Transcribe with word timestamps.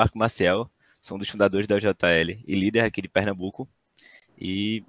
Marco 0.00 0.18
Maciel, 0.18 0.70
sou 1.02 1.16
um 1.16 1.18
dos 1.18 1.28
fundadores 1.28 1.66
da 1.66 1.76
UJL 1.76 2.42
e 2.46 2.54
líder 2.54 2.80
aqui 2.80 3.02
de 3.02 3.08
Pernambuco. 3.08 3.68
E 4.34 4.82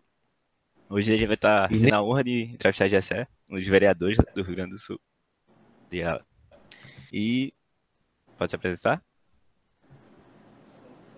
hoje 0.89 1.11
a 1.11 1.17
gente 1.17 1.27
vai 1.27 1.35
estar 1.35 1.67
tendo 1.67 1.93
a 1.93 2.01
honra 2.01 2.23
de 2.23 2.43
entrevistar 2.43 2.87
Gessé, 2.87 3.27
um 3.49 3.57
dos 3.57 3.67
vereadores 3.67 4.17
do 4.33 4.41
Rio 4.41 4.55
Grande 4.55 4.71
do 4.71 4.79
Sul. 4.79 4.97
E 7.11 7.53
pode 8.37 8.51
se 8.51 8.55
apresentar? 8.55 9.03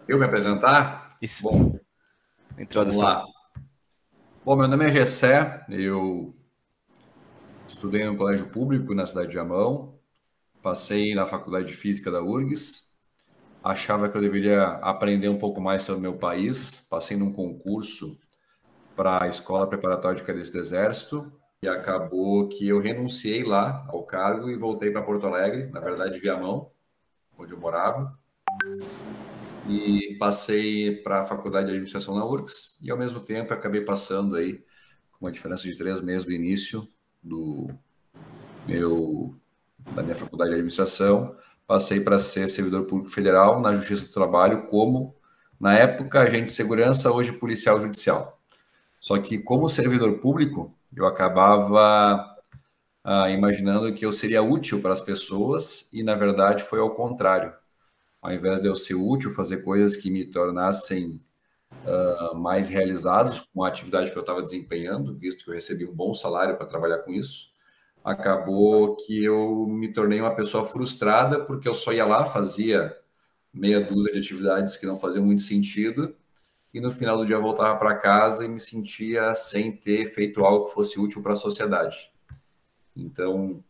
Eu 0.08 0.18
me 0.18 0.26
apresentar? 0.26 1.16
Isso. 1.22 1.44
Bom, 1.44 1.80
introdução. 2.58 3.00
Vamos 3.00 3.26
lá. 3.26 3.26
Bom, 4.44 4.56
meu 4.56 4.68
nome 4.68 4.88
é 4.88 4.92
Gessé, 4.92 5.68
eu 5.70 6.34
estudei 7.68 8.04
no 8.08 8.18
colégio 8.18 8.50
público 8.50 8.96
na 8.96 9.06
cidade 9.06 9.30
de 9.30 9.38
Amão, 9.38 10.00
passei 10.64 11.14
na 11.14 11.28
faculdade 11.28 11.68
de 11.68 11.76
física 11.76 12.10
da 12.10 12.24
URGS, 12.24 12.92
achava 13.64 14.10
que 14.10 14.18
eu 14.18 14.22
deveria 14.22 14.64
aprender 14.82 15.30
um 15.30 15.38
pouco 15.38 15.62
mais 15.62 15.84
sobre 15.84 16.00
o 16.00 16.02
meu 16.02 16.18
país, 16.18 16.86
passei 16.90 17.16
num 17.16 17.32
concurso 17.32 18.20
para 18.96 19.24
a 19.24 19.28
Escola 19.28 19.68
Preparatória 19.68 20.18
de 20.18 20.24
Cadeiros 20.24 20.50
do 20.50 20.60
Exército 20.60 21.32
e 21.62 21.68
acabou 21.68 22.50
que 22.50 22.68
eu 22.68 22.80
renunciei 22.80 23.44
lá 23.44 23.86
ao 23.88 24.04
cargo 24.04 24.50
e 24.50 24.58
voltei 24.58 24.92
para 24.92 25.02
Porto 25.02 25.26
Alegre, 25.26 25.68
na 25.72 25.80
verdade 25.80 26.20
Viamão, 26.20 26.70
onde 27.40 27.54
eu 27.54 27.60
morava, 27.60 28.20
e 29.70 30.18
passei 30.20 30.98
para 31.02 31.22
a 31.22 31.24
Faculdade 31.24 31.68
de 31.68 31.72
Administração 31.72 32.16
na 32.16 32.26
URGS 32.26 32.78
e 32.82 32.92
ao 32.92 32.98
mesmo 32.98 33.22
tempo 33.22 33.54
acabei 33.54 33.82
passando 33.82 34.36
aí 34.36 34.62
com 35.14 35.26
uma 35.26 35.32
diferença 35.32 35.64
de 35.64 35.78
três 35.78 36.02
meses 36.02 36.26
do 36.26 36.34
início 36.34 36.86
do 37.24 37.70
meu 38.68 39.34
da 39.96 40.04
minha 40.04 40.16
faculdade 40.16 40.50
de 40.50 40.56
administração 40.56 41.36
passei 41.68 42.00
para 42.00 42.20
ser 42.20 42.48
servidor 42.48 42.86
público 42.86 43.10
federal 43.10 43.62
na 43.62 43.76
Justiça 43.76 44.06
do 44.06 44.12
Trabalho 44.12 44.68
como, 44.68 45.16
na 45.60 45.74
época, 45.74 46.22
agente 46.22 46.48
de 46.48 46.52
segurança, 46.54 47.12
hoje 47.12 47.34
policial 47.34 47.80
judicial. 47.80 48.40
Só 49.00 49.18
que, 49.20 49.40
como 49.40 49.70
servidor 49.70 50.20
público, 50.20 50.74
eu 50.96 51.06
acabava 51.06 52.36
ah, 53.04 53.30
imaginando 53.30 53.94
que 53.94 54.06
eu 54.06 54.12
seria 54.12 54.42
útil 54.42 54.82
para 54.82 54.94
as 54.94 55.02
pessoas 55.02 55.90
e, 55.94 56.04
na 56.04 56.16
verdade, 56.16 56.64
foi 56.64 56.80
ao 56.80 56.94
contrário. 56.94 57.54
Ao 58.22 58.32
invés 58.32 58.62
de 58.62 58.68
eu 58.68 58.76
ser 58.76 58.96
útil, 58.96 59.30
fazer 59.32 59.58
coisas 59.58 59.98
que 59.98 60.10
me 60.10 60.26
tornassem 60.26 61.22
uh, 61.86 62.36
mais 62.36 62.70
realizados 62.70 63.42
com 63.42 63.64
a 63.64 63.68
atividade 63.68 64.12
que 64.12 64.18
eu 64.18 64.22
estava 64.22 64.42
desempenhando, 64.42 65.14
visto 65.14 65.44
que 65.44 65.50
eu 65.50 65.54
recebi 65.54 65.86
um 65.86 65.94
bom 65.94 66.14
salário 66.14 66.56
para 66.56 66.66
trabalhar 66.66 67.00
com 67.00 67.12
isso, 67.12 67.53
acabou 68.04 68.96
que 68.96 69.24
eu 69.24 69.66
me 69.68 69.92
tornei 69.92 70.20
uma 70.20 70.36
pessoa 70.36 70.66
frustrada 70.66 71.44
porque 71.46 71.68
eu 71.68 71.74
só 71.76 71.94
ia 71.94 72.06
lá, 72.06 72.26
fazia 72.26 72.96
meia 73.54 73.80
dúzia 73.82 74.14
de 74.14 74.20
atividades 74.20 74.78
que 74.78 74.86
não 74.86 74.98
faziam 74.98 75.26
muito 75.26 75.42
sentido 75.42 76.16
e 76.74 76.82
no 76.82 76.92
final 76.92 77.18
do 77.18 77.26
dia 77.26 77.40
voltava 77.40 77.78
para 77.78 77.96
casa 77.96 78.46
e 78.46 78.50
me 78.50 78.60
sentia 78.60 79.36
sem 79.36 79.72
ter 79.72 80.08
feito 80.08 80.44
algo 80.44 80.66
que 80.66 80.74
fosse 80.74 81.00
útil 81.00 81.22
para 81.22 81.34
a 81.34 81.36
sociedade. 81.36 82.12
Então, 82.96 83.64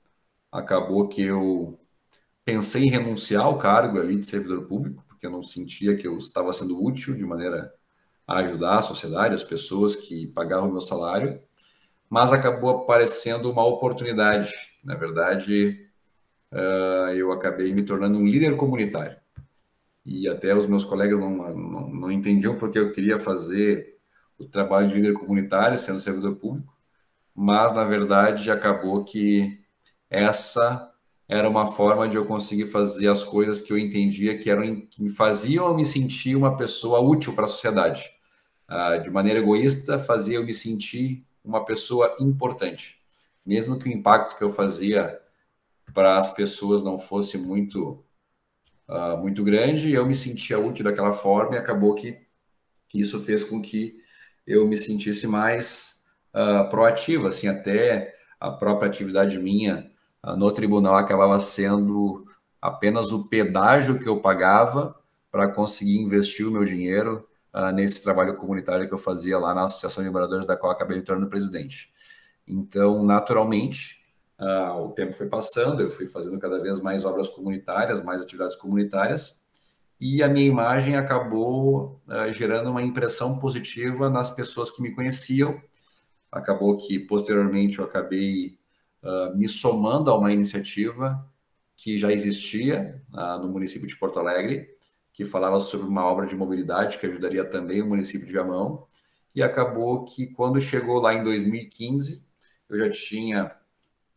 acabou 0.51 1.07
que 1.07 1.21
eu 1.21 1.77
pensei 2.45 2.83
em 2.85 2.89
renunciar 2.89 3.43
ao 3.43 3.57
cargo 3.57 3.99
ali 3.99 4.17
de 4.17 4.25
servidor 4.25 4.65
público, 4.65 5.03
porque 5.07 5.25
eu 5.25 5.31
não 5.31 5.43
sentia 5.43 5.95
que 5.95 6.07
eu 6.07 6.17
estava 6.17 6.53
sendo 6.53 6.81
útil 6.83 7.15
de 7.15 7.25
maneira 7.25 7.73
a 8.27 8.37
ajudar 8.39 8.79
a 8.79 8.81
sociedade, 8.81 9.35
as 9.35 9.43
pessoas 9.43 9.95
que 9.95 10.27
pagavam 10.27 10.69
o 10.69 10.71
meu 10.71 10.81
salário 10.81 11.39
mas 12.13 12.31
acabou 12.31 12.69
aparecendo 12.69 13.49
uma 13.49 13.65
oportunidade. 13.65 14.51
Na 14.83 14.93
verdade, 14.93 15.89
uh, 16.51 17.09
eu 17.09 17.31
acabei 17.31 17.73
me 17.73 17.81
tornando 17.81 18.19
um 18.19 18.27
líder 18.27 18.55
comunitário. 18.55 19.17
E 20.05 20.29
até 20.29 20.55
os 20.55 20.67
meus 20.67 20.85
colegas 20.85 21.17
não, 21.17 21.31
não, 21.31 21.89
não 21.89 22.11
entendiam 22.11 22.55
porque 22.55 22.77
eu 22.77 22.91
queria 22.91 23.19
fazer 23.19 23.97
o 24.37 24.45
trabalho 24.45 24.89
de 24.89 24.93
líder 24.93 25.13
comunitário, 25.13 25.75
sendo 25.75 25.99
servidor 25.99 26.35
público, 26.35 26.71
mas 27.33 27.71
na 27.71 27.83
verdade 27.83 28.51
acabou 28.51 29.03
que 29.03 29.59
essa 30.07 30.93
era 31.27 31.49
uma 31.49 31.65
forma 31.65 32.07
de 32.07 32.15
eu 32.15 32.27
conseguir 32.27 32.67
fazer 32.67 33.07
as 33.07 33.23
coisas 33.23 33.59
que 33.59 33.73
eu 33.73 33.77
entendia 33.79 34.37
que 34.37 34.51
eram 34.51 34.85
que 34.85 35.01
me 35.01 35.09
faziam 35.09 35.65
eu 35.65 35.73
me 35.73 35.83
sentir 35.83 36.35
uma 36.35 36.55
pessoa 36.55 36.99
útil 36.99 37.33
para 37.33 37.45
a 37.45 37.47
sociedade. 37.47 38.07
Uh, 38.69 39.01
de 39.01 39.09
maneira 39.09 39.39
egoísta, 39.39 39.97
fazia 39.97 40.35
eu 40.35 40.45
me 40.45 40.53
sentir 40.53 41.25
uma 41.43 41.65
pessoa 41.65 42.15
importante. 42.19 42.99
Mesmo 43.45 43.77
que 43.77 43.89
o 43.89 43.91
impacto 43.91 44.37
que 44.37 44.43
eu 44.43 44.49
fazia 44.49 45.19
para 45.93 46.17
as 46.17 46.33
pessoas 46.33 46.83
não 46.83 46.97
fosse 46.97 47.37
muito, 47.37 48.03
uh, 48.87 49.17
muito 49.17 49.43
grande, 49.43 49.91
eu 49.91 50.05
me 50.05 50.15
sentia 50.15 50.57
útil 50.57 50.85
daquela 50.85 51.11
forma 51.11 51.55
e 51.55 51.57
acabou 51.57 51.93
que 51.93 52.17
isso 52.93 53.19
fez 53.19 53.43
com 53.43 53.61
que 53.61 54.01
eu 54.45 54.67
me 54.67 54.77
sentisse 54.77 55.27
mais 55.27 56.05
uh, 56.33 56.69
proativo, 56.69 57.27
assim, 57.27 57.47
até 57.47 58.15
a 58.39 58.51
própria 58.51 58.87
atividade 58.89 59.39
minha 59.39 59.91
uh, 60.25 60.35
no 60.35 60.51
tribunal 60.51 60.95
acabava 60.95 61.39
sendo 61.39 62.25
apenas 62.61 63.11
o 63.11 63.27
pedágio 63.27 63.99
que 63.99 64.07
eu 64.07 64.21
pagava 64.21 64.95
para 65.31 65.49
conseguir 65.49 65.97
investir 65.97 66.47
o 66.47 66.51
meu 66.51 66.63
dinheiro 66.63 67.27
uh, 67.53 67.71
nesse 67.71 68.01
trabalho 68.01 68.35
comunitário 68.35 68.87
que 68.87 68.93
eu 68.93 68.97
fazia 68.97 69.37
lá 69.37 69.53
na 69.53 69.65
Associação 69.65 70.03
de 70.03 70.09
Moradores, 70.09 70.47
da 70.47 70.57
qual 70.57 70.71
acabei 70.71 70.97
me 70.97 71.03
tornando 71.03 71.29
presidente. 71.29 71.93
Então, 72.47 73.03
naturalmente, 73.03 74.03
uh, 74.39 74.83
o 74.83 74.89
tempo 74.89 75.13
foi 75.13 75.27
passando, 75.27 75.81
eu 75.81 75.89
fui 75.89 76.07
fazendo 76.07 76.39
cada 76.39 76.59
vez 76.61 76.79
mais 76.79 77.05
obras 77.05 77.29
comunitárias, 77.29 78.03
mais 78.03 78.21
atividades 78.21 78.55
comunitárias, 78.55 79.43
e 79.99 80.21
a 80.21 80.27
minha 80.27 80.45
imagem 80.45 80.97
acabou 80.97 82.01
uh, 82.07 82.31
gerando 82.31 82.71
uma 82.71 82.81
impressão 82.81 83.39
positiva 83.39 84.09
nas 84.09 84.31
pessoas 84.31 84.69
que 84.69 84.81
me 84.81 84.91
conheciam. 84.93 85.61
Acabou 86.31 86.77
que, 86.77 86.99
posteriormente, 86.99 87.79
eu 87.79 87.85
acabei 87.85 88.57
me 89.35 89.49
somando 89.49 90.09
a 90.09 90.17
uma 90.17 90.31
iniciativa 90.31 91.29
que 91.75 91.97
já 91.97 92.09
existia 92.09 93.03
no 93.41 93.49
município 93.49 93.85
de 93.85 93.97
Porto 93.97 94.17
Alegre, 94.17 94.73
que 95.13 95.23
falava 95.25 95.59
sobre 95.59 95.87
uma 95.87 96.03
obra 96.05 96.25
de 96.25 96.35
mobilidade 96.35 96.97
que 96.97 97.05
ajudaria 97.05 97.45
também 97.45 97.81
o 97.81 97.87
município 97.87 98.25
de 98.25 98.33
Viamão. 98.33 98.87
E 99.35 99.43
acabou 99.43 100.03
que, 100.05 100.27
quando 100.27 100.59
chegou 100.59 100.99
lá 100.99 101.13
em 101.13 101.23
2015, 101.23 102.27
eu 102.69 102.79
já 102.79 102.89
tinha 102.89 103.55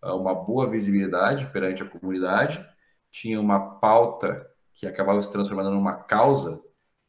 ah, 0.02 0.14
uma 0.14 0.34
boa 0.34 0.68
visibilidade 0.68 1.46
perante 1.48 1.82
a 1.82 1.88
comunidade, 1.88 2.66
tinha 3.10 3.40
uma 3.40 3.78
pauta 3.78 4.46
que 4.74 4.86
acabava 4.86 5.20
se 5.22 5.30
transformando 5.30 5.70
numa 5.70 5.94
causa, 5.94 6.62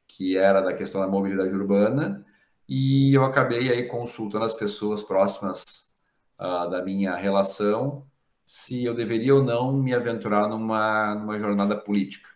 que 0.07 0.37
era 0.37 0.61
da 0.61 0.73
questão 0.73 1.01
da 1.01 1.07
mobilidade 1.07 1.53
urbana, 1.53 2.25
e 2.67 3.13
eu 3.13 3.23
acabei 3.25 3.71
aí 3.71 3.87
consultando 3.87 4.45
as 4.45 4.53
pessoas 4.53 5.01
próximas 5.03 5.93
uh, 6.39 6.69
da 6.69 6.83
minha 6.83 7.15
relação 7.15 8.05
se 8.45 8.85
eu 8.85 8.93
deveria 8.95 9.35
ou 9.35 9.43
não 9.43 9.73
me 9.73 9.93
aventurar 9.93 10.47
numa, 10.47 11.15
numa 11.15 11.39
jornada 11.39 11.75
política. 11.77 12.29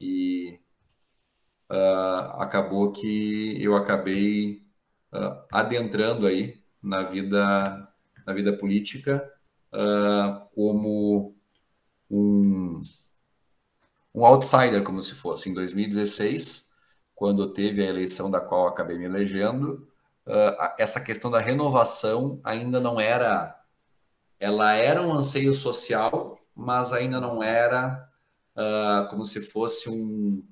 E 0.00 0.60
uh, 1.74 2.40
acabou 2.40 2.92
que 2.92 3.56
eu 3.60 3.76
acabei 3.76 4.62
uh, 5.12 5.44
adentrando 5.50 6.26
aí 6.26 6.62
na 6.80 7.02
vida 7.02 7.88
na 8.26 8.32
vida 8.32 8.56
política 8.56 9.30
uh, 9.72 10.46
como 10.54 11.36
um, 12.10 12.80
um 14.14 14.24
outsider, 14.24 14.82
como 14.82 15.02
se 15.02 15.14
fosse. 15.14 15.50
Em 15.50 15.54
2016, 15.54 16.72
quando 17.14 17.52
teve 17.52 17.82
a 17.82 17.88
eleição 17.88 18.30
da 18.30 18.40
qual 18.40 18.68
acabei 18.68 18.96
me 18.96 19.04
elegendo, 19.04 19.86
essa 20.78 21.02
questão 21.02 21.30
da 21.30 21.38
renovação 21.38 22.40
ainda 22.42 22.80
não 22.80 22.98
era. 22.98 23.54
Ela 24.40 24.72
era 24.72 25.02
um 25.02 25.12
anseio 25.12 25.52
social, 25.52 26.38
mas 26.56 26.92
ainda 26.94 27.20
não 27.20 27.42
era 27.42 28.08
como 29.10 29.24
se 29.24 29.42
fosse 29.42 29.90
um, 29.90 30.42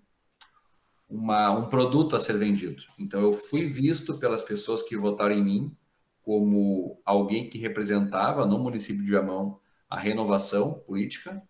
uma, 1.12 1.50
um 1.50 1.68
produto 1.68 2.16
a 2.16 2.20
ser 2.20 2.38
vendido. 2.38 2.82
Então, 2.98 3.20
eu 3.20 3.32
fui 3.34 3.66
visto 3.66 4.18
pelas 4.18 4.42
pessoas 4.42 4.82
que 4.82 4.96
votaram 4.96 5.34
em 5.34 5.44
mim 5.44 5.76
como 6.22 7.00
alguém 7.04 7.50
que 7.50 7.58
representava 7.58 8.46
no 8.46 8.58
município 8.58 9.02
de 9.02 9.10
Viamão 9.10 9.60
a 9.90 9.98
renovação 9.98 10.74
política, 10.86 11.42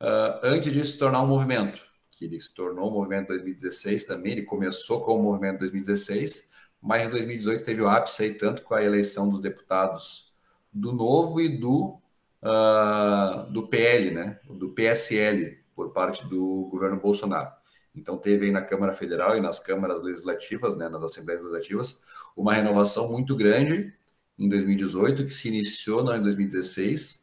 uh, 0.00 0.38
antes 0.44 0.72
de 0.72 0.84
se 0.84 0.96
tornar 0.96 1.20
um 1.22 1.26
movimento, 1.26 1.82
que 2.12 2.26
ele 2.26 2.38
se 2.38 2.54
tornou 2.54 2.90
um 2.90 2.92
movimento 2.92 3.24
em 3.24 3.38
2016 3.38 4.04
também, 4.04 4.32
ele 4.32 4.42
começou 4.42 5.04
com 5.04 5.18
o 5.18 5.22
movimento 5.22 5.56
em 5.56 5.60
2016, 5.60 6.50
mas 6.80 7.04
em 7.04 7.10
2018 7.10 7.64
teve 7.64 7.82
o 7.82 7.88
ápice 7.88 8.22
aí, 8.22 8.34
tanto 8.34 8.62
com 8.62 8.74
a 8.74 8.84
eleição 8.84 9.28
dos 9.28 9.40
deputados 9.40 10.32
do 10.72 10.92
Novo 10.92 11.40
e 11.40 11.48
do, 11.58 11.98
uh, 12.42 13.50
do 13.50 13.66
PL, 13.66 14.12
né, 14.12 14.38
do 14.48 14.68
PSL, 14.68 15.58
por 15.74 15.92
parte 15.92 16.24
do 16.28 16.68
governo 16.70 17.00
Bolsonaro. 17.00 17.61
Então, 17.94 18.16
teve 18.16 18.46
aí 18.46 18.50
na 18.50 18.62
Câmara 18.62 18.92
Federal 18.92 19.36
e 19.36 19.40
nas 19.40 19.60
câmaras 19.60 20.02
legislativas, 20.02 20.76
né, 20.76 20.88
nas 20.88 21.02
assembleias 21.02 21.42
legislativas, 21.42 22.02
uma 22.36 22.54
renovação 22.54 23.10
muito 23.10 23.36
grande 23.36 23.92
em 24.38 24.48
2018, 24.48 25.24
que 25.24 25.30
se 25.30 25.48
iniciou 25.48 26.02
não, 26.02 26.16
em 26.16 26.22
2016, 26.22 27.22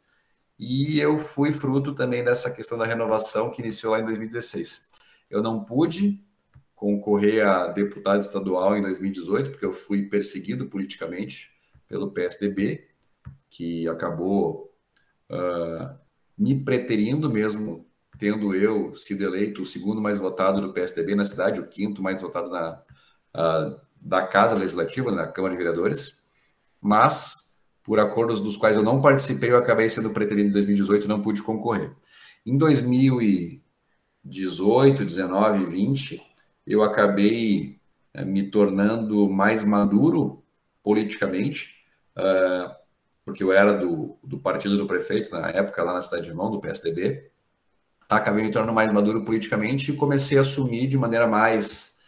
e 0.59 0.99
eu 0.99 1.17
fui 1.17 1.51
fruto 1.51 1.95
também 1.95 2.23
dessa 2.23 2.51
questão 2.51 2.77
da 2.77 2.85
renovação 2.85 3.51
que 3.51 3.61
iniciou 3.61 3.93
lá 3.93 3.99
em 3.99 4.05
2016. 4.05 4.89
eu 5.29 5.41
não 5.43 5.63
pude 5.63 6.23
concorrer 6.75 7.45
a 7.45 7.67
deputado 7.67 8.21
estadual 8.21 8.75
em 8.77 8.81
2018, 8.81 9.51
porque 9.51 9.65
eu 9.65 9.73
fui 9.73 10.07
perseguido 10.07 10.67
politicamente 10.67 11.51
pelo 11.87 12.11
PSDB, 12.11 12.87
que 13.49 13.87
acabou 13.89 14.73
uh, 15.29 15.97
me 16.37 16.63
preterindo 16.63 17.29
mesmo, 17.29 17.85
tendo 18.19 18.53
eu 18.53 18.93
sido 18.93 19.23
eleito 19.23 19.61
o 19.61 19.65
segundo 19.65 20.01
mais 20.01 20.19
votado 20.19 20.61
do 20.61 20.73
PSDB 20.73 21.15
na 21.15 21.23
cidade, 21.23 21.61
o 21.61 21.67
quinto 21.67 22.03
mais 22.03 22.21
votado 22.21 22.49
na, 22.49 22.81
uh, 23.33 23.79
da 23.99 24.27
Casa 24.27 24.55
Legislativa, 24.55 25.09
na 25.09 25.25
Câmara 25.25 25.53
de 25.53 25.57
Vereadores, 25.57 26.21
mas 26.81 27.55
por 27.81 27.97
acordos 27.97 28.41
dos 28.41 28.57
quais 28.57 28.75
eu 28.75 28.83
não 28.83 29.01
participei, 29.01 29.51
eu 29.51 29.57
acabei 29.57 29.89
sendo 29.89 30.09
preterido 30.11 30.49
em 30.49 30.51
2018 30.51 31.05
e 31.05 31.07
não 31.07 31.21
pude 31.21 31.41
concorrer. 31.41 31.93
Em 32.45 32.57
2018, 32.57 35.05
19 35.05 35.63
e 35.63 35.65
20, 35.65 36.21
eu 36.67 36.83
acabei 36.83 37.79
uh, 38.17 38.25
me 38.25 38.51
tornando 38.51 39.29
mais 39.29 39.63
maduro 39.63 40.43
politicamente, 40.83 41.73
uh, 42.17 42.69
porque 43.23 43.43
eu 43.43 43.53
era 43.53 43.71
do, 43.73 44.17
do 44.21 44.37
partido 44.39 44.77
do 44.77 44.85
prefeito 44.85 45.31
na 45.31 45.49
época, 45.49 45.81
lá 45.83 45.93
na 45.93 46.01
cidade 46.01 46.23
de 46.23 46.29
Irmão, 46.29 46.51
do 46.51 46.59
PSDB. 46.59 47.29
Acabei 48.09 48.43
me 48.43 48.51
tornando 48.51 48.73
mais 48.73 48.91
maduro 48.91 49.23
politicamente 49.23 49.91
e 49.91 49.95
comecei 49.95 50.37
a 50.37 50.41
assumir 50.41 50.87
de 50.87 50.97
maneira 50.97 51.27
mais, 51.27 51.99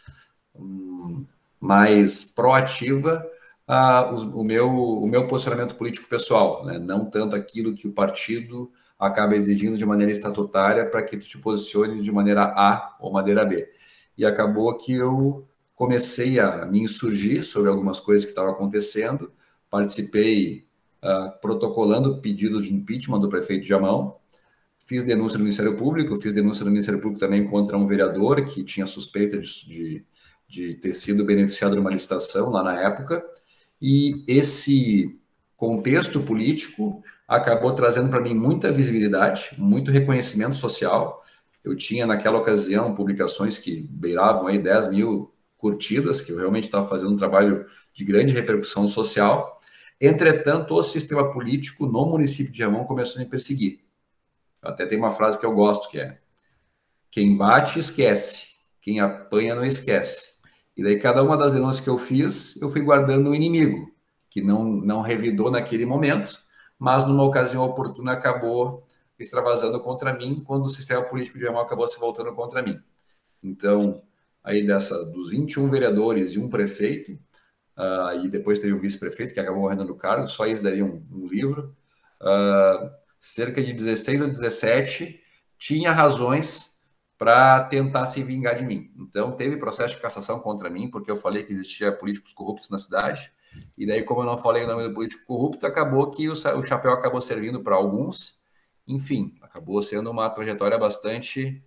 um, 0.54 1.24
mais 1.60 2.24
proativa 2.24 3.24
uh, 3.68 4.14
o, 4.36 4.42
meu, 4.42 4.68
o 4.68 5.06
meu 5.06 5.28
posicionamento 5.28 5.76
político 5.76 6.08
pessoal, 6.08 6.64
né? 6.64 6.78
não 6.78 7.04
tanto 7.04 7.36
aquilo 7.36 7.74
que 7.74 7.86
o 7.86 7.92
partido 7.92 8.70
acaba 8.98 9.34
exigindo 9.34 9.76
de 9.76 9.84
maneira 9.84 10.12
estatutária 10.12 10.86
para 10.86 11.02
que 11.02 11.16
tu 11.16 11.26
te 11.26 11.38
posicione 11.38 12.02
de 12.02 12.12
maneira 12.12 12.44
A 12.44 12.96
ou 13.00 13.12
maneira 13.12 13.44
B. 13.44 13.68
E 14.16 14.24
acabou 14.24 14.76
que 14.76 14.92
eu 14.92 15.46
comecei 15.74 16.38
a 16.38 16.64
me 16.66 16.80
insurgir 16.80 17.42
sobre 17.42 17.68
algumas 17.68 17.98
coisas 17.98 18.24
que 18.24 18.30
estavam 18.30 18.52
acontecendo, 18.52 19.32
participei 19.68 20.64
uh, 21.02 21.40
protocolando 21.40 22.20
pedido 22.20 22.60
de 22.60 22.72
impeachment 22.72 23.20
do 23.20 23.28
prefeito 23.28 23.64
de 23.64 23.74
Amão, 23.74 24.16
fiz 24.84 25.04
denúncia 25.04 25.38
no 25.38 25.44
Ministério 25.44 25.76
Público, 25.76 26.16
fiz 26.16 26.32
denúncia 26.32 26.64
no 26.64 26.70
Ministério 26.70 27.00
Público 27.00 27.20
também 27.20 27.46
contra 27.46 27.76
um 27.76 27.86
vereador 27.86 28.44
que 28.44 28.64
tinha 28.64 28.86
suspeita 28.86 29.38
de, 29.38 29.66
de, 29.66 30.04
de 30.48 30.74
ter 30.74 30.94
sido 30.94 31.24
beneficiado 31.24 31.72
de 31.72 31.78
uma 31.80 31.90
licitação 31.90 32.50
lá 32.50 32.62
na 32.62 32.80
época, 32.80 33.22
e 33.80 34.24
esse 34.26 35.18
contexto 35.56 36.20
político 36.20 37.02
acabou 37.26 37.72
trazendo 37.72 38.08
para 38.08 38.20
mim 38.20 38.34
muita 38.34 38.72
visibilidade, 38.72 39.50
muito 39.56 39.90
reconhecimento 39.90 40.54
social. 40.54 41.22
Eu 41.64 41.76
tinha 41.76 42.06
naquela 42.06 42.38
ocasião 42.38 42.94
publicações 42.94 43.58
que 43.58 43.86
beiravam 43.90 44.48
aí 44.48 44.58
10 44.60 44.90
mil 44.90 45.32
curtidas, 45.56 46.20
que 46.20 46.32
eu 46.32 46.36
realmente 46.36 46.64
estava 46.64 46.88
fazendo 46.88 47.12
um 47.12 47.16
trabalho 47.16 47.64
de 47.94 48.04
grande 48.04 48.32
repercussão 48.32 48.88
social. 48.88 49.56
Entretanto, 50.00 50.74
o 50.74 50.82
sistema 50.82 51.32
político 51.32 51.86
no 51.86 52.06
município 52.06 52.52
de 52.52 52.62
Ramon 52.64 52.84
começou 52.84 53.20
a 53.20 53.24
me 53.24 53.30
perseguir. 53.30 53.78
Até 54.62 54.86
tem 54.86 54.96
uma 54.96 55.10
frase 55.10 55.38
que 55.38 55.44
eu 55.44 55.52
gosto, 55.52 55.90
que 55.90 55.98
é 55.98 56.18
quem 57.10 57.36
bate, 57.36 57.78
esquece. 57.78 58.52
Quem 58.80 59.00
apanha, 59.00 59.54
não 59.54 59.64
esquece. 59.64 60.40
E 60.76 60.82
daí, 60.82 60.98
cada 60.98 61.22
uma 61.22 61.36
das 61.36 61.52
denúncias 61.52 61.84
que 61.84 61.90
eu 61.90 61.98
fiz, 61.98 62.60
eu 62.60 62.68
fui 62.68 62.80
guardando 62.80 63.30
um 63.30 63.34
inimigo, 63.34 63.92
que 64.30 64.40
não, 64.40 64.64
não 64.64 65.00
revidou 65.02 65.50
naquele 65.50 65.84
momento, 65.84 66.40
mas 66.78 67.06
numa 67.06 67.22
ocasião 67.22 67.64
oportuna 67.64 68.12
acabou 68.12 68.86
extravasando 69.18 69.78
contra 69.80 70.12
mim, 70.12 70.42
quando 70.44 70.64
o 70.64 70.68
sistema 70.68 71.02
político 71.02 71.38
de 71.38 71.44
Ramon 71.44 71.60
acabou 71.60 71.86
se 71.86 72.00
voltando 72.00 72.32
contra 72.32 72.62
mim. 72.62 72.80
Então, 73.42 74.02
aí 74.42 74.66
dessa 74.66 75.04
dos 75.12 75.30
21 75.30 75.68
vereadores 75.68 76.32
e 76.32 76.38
um 76.38 76.48
prefeito, 76.48 77.12
uh, 77.76 78.24
e 78.24 78.28
depois 78.28 78.58
teve 78.58 78.72
o 78.72 78.78
vice-prefeito 78.78 79.34
que 79.34 79.40
acabou 79.40 79.62
morrendo 79.62 79.84
no 79.84 79.94
cargo, 79.94 80.26
só 80.26 80.46
isso 80.46 80.62
daria 80.62 80.84
um, 80.84 81.06
um 81.12 81.26
livro. 81.26 81.76
Uh, 82.20 83.01
cerca 83.22 83.62
de 83.62 83.72
16 83.72 84.20
ou 84.22 84.26
17 84.26 85.20
tinha 85.56 85.92
razões 85.92 86.72
para 87.16 87.62
tentar 87.62 88.04
se 88.06 88.20
vingar 88.20 88.56
de 88.56 88.64
mim. 88.64 88.90
Então, 88.98 89.30
teve 89.30 89.56
processo 89.56 89.94
de 89.94 90.02
cassação 90.02 90.40
contra 90.40 90.68
mim, 90.68 90.90
porque 90.90 91.08
eu 91.08 91.14
falei 91.14 91.44
que 91.44 91.52
existia 91.52 91.92
políticos 91.92 92.32
corruptos 92.32 92.68
na 92.68 92.78
cidade. 92.78 93.32
E 93.78 93.86
daí, 93.86 94.02
como 94.02 94.22
eu 94.22 94.26
não 94.26 94.36
falei 94.36 94.64
o 94.64 94.66
nome 94.66 94.88
do 94.88 94.92
político 94.92 95.24
corrupto, 95.24 95.64
acabou 95.64 96.10
que 96.10 96.28
o, 96.28 96.32
o 96.32 96.62
chapéu 96.62 96.90
acabou 96.90 97.20
servindo 97.20 97.62
para 97.62 97.76
alguns. 97.76 98.42
Enfim, 98.88 99.38
acabou 99.40 99.80
sendo 99.82 100.10
uma 100.10 100.28
trajetória 100.30 100.76
bastante 100.76 101.62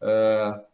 uh, 0.00 0.64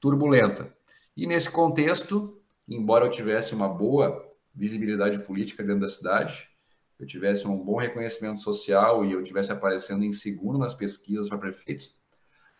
turbulenta. 0.00 0.74
E 1.14 1.26
nesse 1.26 1.50
contexto, 1.50 2.40
embora 2.66 3.04
eu 3.04 3.10
tivesse 3.10 3.54
uma 3.54 3.68
boa 3.68 4.26
visibilidade 4.54 5.18
política 5.18 5.62
dentro 5.62 5.80
da 5.80 5.90
cidade, 5.90 6.48
eu 6.98 7.06
tivesse 7.06 7.46
um 7.46 7.56
bom 7.64 7.76
reconhecimento 7.76 8.40
social 8.40 9.04
e 9.04 9.12
eu 9.12 9.22
tivesse 9.22 9.52
aparecendo 9.52 10.04
em 10.04 10.12
segundo 10.12 10.58
nas 10.58 10.74
pesquisas 10.74 11.28
para 11.28 11.38
prefeito, 11.38 11.90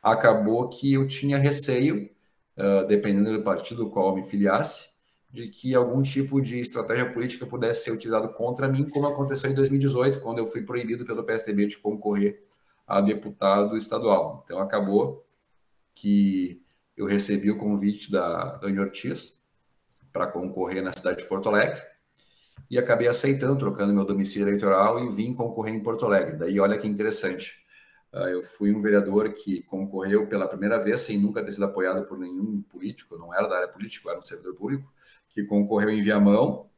acabou 0.03 0.69
que 0.69 0.93
eu 0.93 1.09
tinha 1.09 1.37
receio, 1.37 2.09
uh, 2.57 2.87
dependendo 2.87 3.33
do 3.33 3.43
partido 3.43 3.83
ao 3.83 3.91
qual 3.91 4.15
me 4.15 4.23
filiasse, 4.23 4.97
de 5.31 5.49
que 5.49 5.75
algum 5.75 6.01
tipo 6.01 6.41
de 6.41 6.61
estratégia 6.61 7.13
política 7.13 7.45
pudesse 7.45 7.85
ser 7.85 7.91
utilizado 7.91 8.29
contra 8.33 8.69
mim, 8.69 8.89
como 8.89 9.09
aconteceu 9.09 9.51
em 9.51 9.55
2018, 9.55 10.21
quando 10.21 10.39
eu 10.39 10.47
fui 10.47 10.63
proibido 10.63 11.05
pelo 11.05 11.25
PSDB 11.25 11.67
de 11.67 11.79
concorrer 11.79 12.43
a 12.87 13.01
deputado 13.01 13.77
estadual. 13.77 14.43
Então 14.45 14.61
acabou 14.61 15.27
que 15.95 16.63
eu 16.97 17.07
recebi 17.07 17.51
o 17.51 17.59
convite 17.59 18.11
da 18.11 18.59
Anne 18.63 18.81
Ortiz 18.81 19.45
para 20.13 20.27
concorrer 20.27 20.83
na 20.83 20.93
cidade 20.93 21.19
de 21.19 21.29
Porto 21.29 21.49
Alegre 21.49 21.83
e 22.71 22.79
acabei 22.79 23.09
aceitando, 23.09 23.57
trocando 23.57 23.93
meu 23.95 24.05
domicílio 24.05 24.47
eleitoral 24.47 25.03
e 25.05 25.09
vim 25.09 25.35
concorrer 25.35 25.75
em 25.75 25.83
Porto 25.83 26.05
Alegre. 26.07 26.37
Daí, 26.37 26.61
olha 26.61 26.79
que 26.79 26.87
interessante. 26.87 27.57
Ah, 28.13 28.29
eu 28.31 28.43
fui 28.43 28.73
um 28.75 28.79
vereador 28.81 29.33
que 29.33 29.63
concorreu 29.63 30.27
pela 30.27 30.49
primeira 30.49 30.79
vez, 30.79 31.03
sem 31.03 31.19
nunca 31.19 31.43
ter 31.45 31.53
sido 31.53 31.65
apoiado 31.65 32.05
por 32.07 32.19
nenhum 32.19 32.63
político, 32.63 33.19
não 33.19 33.35
era 33.35 33.47
da 33.47 33.57
área 33.57 33.69
política, 33.69 34.11
era 34.11 34.19
um 34.19 34.23
servidor 34.23 34.55
público, 34.55 34.93
que 35.31 35.45
concorreu 35.45 35.91
em 35.91 36.03
Viamão, 36.03 36.69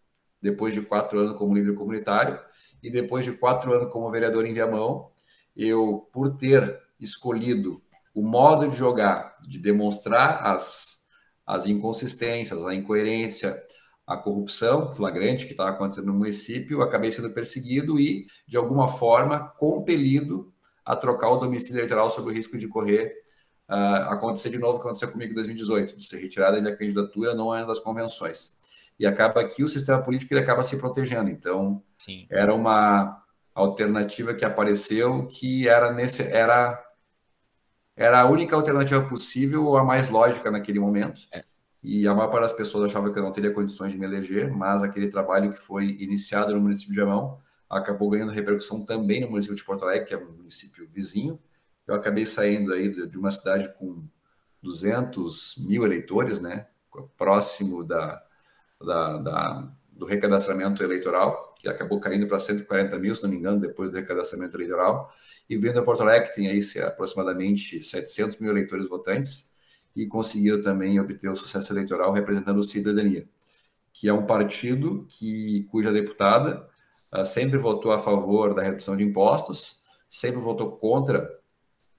depois 0.43 0.75
de 0.75 0.83
quatro 0.83 1.19
anos 1.19 1.39
como 1.39 1.55
líder 1.55 1.75
comunitário, 1.75 2.39
e 2.83 2.91
depois 2.91 3.25
de 3.25 3.33
quatro 3.33 3.73
anos 3.73 3.93
como 3.93 4.11
vereador 4.11 4.45
em 4.45 4.55
Viamão, 4.55 5.11
eu, 5.57 6.09
por 6.13 6.37
ter 6.37 6.81
escolhido 6.99 7.83
o 8.15 8.23
modo 8.23 8.69
de 8.69 8.77
jogar, 8.77 9.37
de 9.47 9.59
demonstrar 9.59 10.47
as, 10.47 11.05
as 11.47 11.67
inconsistências, 11.67 12.65
a 12.65 12.75
incoerência, 12.75 13.57
a 14.11 14.17
corrupção 14.17 14.91
flagrante 14.93 15.47
que 15.47 15.53
estava 15.53 15.71
acontecendo 15.71 16.07
no 16.07 16.15
município, 16.15 16.83
acabei 16.83 17.13
sendo 17.13 17.31
perseguido 17.31 18.01
e, 18.01 18.27
de 18.45 18.57
alguma 18.57 18.89
forma, 18.89 19.39
compelido 19.57 20.53
a 20.85 20.97
trocar 20.97 21.31
o 21.31 21.37
domicílio 21.37 21.79
eleitoral 21.79 22.11
sob 22.11 22.29
o 22.29 22.33
risco 22.35 22.59
de 22.59 22.67
correr 22.67 23.15
uh, 23.69 24.11
acontecer 24.11 24.51
de 24.51 24.59
novo 24.59 24.79
o 24.79 24.81
que 24.81 24.87
aconteceu 24.87 25.13
comigo 25.13 25.31
em 25.31 25.35
2018, 25.37 25.97
de 25.97 26.05
ser 26.05 26.17
retirada 26.17 26.61
da 26.61 26.75
candidatura 26.75 27.37
não 27.37 27.55
é 27.55 27.65
das 27.65 27.79
convenções. 27.79 28.59
E 28.99 29.07
acaba 29.07 29.45
que 29.45 29.63
o 29.63 29.69
sistema 29.69 30.03
político 30.03 30.35
ele 30.35 30.41
acaba 30.41 30.65
se 30.65 30.77
protegendo. 30.81 31.31
Então, 31.31 31.81
Sim. 31.97 32.27
era 32.29 32.53
uma 32.53 33.23
alternativa 33.55 34.35
que 34.35 34.45
apareceu 34.45 35.29
que 35.29 35.69
era 35.69 35.93
nesse 35.93 36.23
era 36.23 36.85
era 37.97 38.23
a 38.23 38.27
única 38.27 38.57
alternativa 38.57 39.07
possível 39.07 39.67
ou 39.67 39.77
a 39.77 39.85
mais 39.85 40.11
lógica 40.11 40.51
naquele 40.51 40.81
momento. 40.81 41.21
É. 41.33 41.45
E 41.83 42.07
a 42.07 42.15
maior 42.15 42.29
parte 42.29 42.43
das 42.43 42.53
pessoas 42.53 42.91
achava 42.91 43.13
que 43.13 43.19
eu 43.19 43.23
não 43.23 43.33
teria 43.33 43.53
condições 43.53 43.93
de 43.93 43.99
me 43.99 44.05
eleger, 44.05 44.51
mas 44.51 44.83
aquele 44.83 45.09
trabalho 45.09 45.53
que 45.53 45.59
foi 45.59 45.87
iniciado 46.01 46.55
no 46.55 46.61
município 46.61 46.93
de 46.93 47.01
Amão 47.01 47.41
acabou 47.69 48.11
ganhando 48.11 48.33
repercussão 48.33 48.85
também 48.85 49.21
no 49.21 49.31
município 49.31 49.57
de 49.57 49.65
Porto 49.65 49.85
Alegre, 49.85 50.07
que 50.07 50.15
é 50.15 50.19
um 50.19 50.33
município 50.33 50.87
vizinho. 50.89 51.41
Eu 51.87 51.95
acabei 51.95 52.27
saindo 52.27 52.73
aí 52.73 53.09
de 53.09 53.19
uma 53.19 53.31
cidade 53.31 53.73
com 53.79 54.05
200 54.63 55.57
mil 55.67 55.85
eleitores, 55.85 56.41
né, 56.41 56.67
próximo 57.17 57.83
da, 57.85 58.23
da, 58.81 59.19
da 59.19 59.73
do 60.01 60.07
recadastramento 60.07 60.83
eleitoral, 60.83 61.55
que 61.59 61.69
acabou 61.69 62.01
caindo 62.01 62.27
para 62.27 62.39
140 62.39 62.99
mil, 62.99 63.15
se 63.15 63.23
não 63.23 63.29
me 63.29 63.37
engano, 63.37 63.61
depois 63.61 63.91
do 63.91 63.97
recadastramento 63.97 64.57
eleitoral 64.57 65.13
e 65.49 65.57
vindo 65.59 65.79
a 65.79 65.83
Porto 65.83 66.03
Alegre, 66.03 66.31
que 66.31 66.37
tem 66.37 66.49
aí 66.49 66.61
aproximadamente 66.83 67.83
700 67.83 68.39
mil 68.39 68.51
eleitores 68.51 68.89
votantes, 68.89 69.50
e 69.95 70.07
conseguiram 70.07 70.63
também 70.63 70.99
obter 71.01 71.29
o 71.29 71.37
sucesso 71.37 71.73
eleitoral 71.73 72.13
representando 72.13 72.59
o 72.59 72.65
Cidadania, 72.65 73.29
que 73.93 74.09
é 74.09 74.13
um 74.13 74.25
partido 74.25 75.07
que, 75.09 75.67
cuja 75.71 75.93
deputada 75.93 76.69
uh, 77.13 77.25
sempre 77.27 77.59
votou 77.59 77.93
a 77.93 77.99
favor 77.99 78.55
da 78.55 78.63
redução 78.63 78.97
de 78.97 79.03
impostos, 79.03 79.83
sempre 80.09 80.41
votou 80.41 80.73
contra 80.73 81.29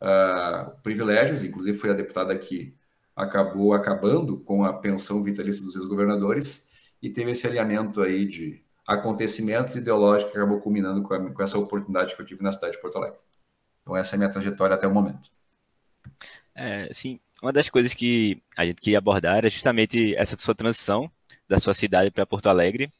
uh, 0.01 0.81
privilégios, 0.81 1.43
inclusive 1.43 1.77
foi 1.77 1.89
a 1.89 1.93
deputada 1.93 2.37
que 2.37 2.75
acabou 3.15 3.73
acabando 3.73 4.37
com 4.39 4.63
a 4.63 4.73
pensão 4.73 5.21
vitalícia 5.21 5.63
dos 5.63 5.75
ex-governadores 5.75 6.71
e 7.01 7.09
teve 7.09 7.31
esse 7.31 7.45
alinhamento 7.45 8.01
aí 8.01 8.25
de 8.25 8.63
acontecimentos 8.87 9.75
ideológicos 9.75 10.31
que 10.31 10.37
acabou 10.37 10.59
culminando 10.59 11.01
com, 11.03 11.13
a, 11.13 11.31
com 11.31 11.43
essa 11.43 11.57
oportunidade 11.57 12.15
que 12.15 12.21
eu 12.21 12.25
tive 12.25 12.43
na 12.43 12.51
cidade 12.51 12.73
de 12.73 12.81
Porto 12.81 12.97
Alegre. 12.97 13.19
Então, 13.81 13.95
essa 13.95 14.15
é 14.15 14.17
a 14.17 14.19
minha 14.19 14.29
trajetória 14.29 14.75
até 14.75 14.87
o 14.87 14.93
momento. 14.93 15.29
É, 16.53 16.91
sim, 16.91 17.19
uma 17.41 17.51
das 17.51 17.69
coisas 17.69 17.93
que 17.93 18.41
a 18.55 18.65
gente 18.65 18.79
queria 18.79 18.99
abordar 18.99 19.37
era 19.37 19.49
justamente 19.49 20.15
essa 20.15 20.37
sua 20.37 20.53
transição 20.53 21.11
da 21.47 21.57
sua 21.59 21.73
cidade 21.73 22.11
para 22.11 22.25
Porto 22.25 22.47
Alegre. 22.47 22.91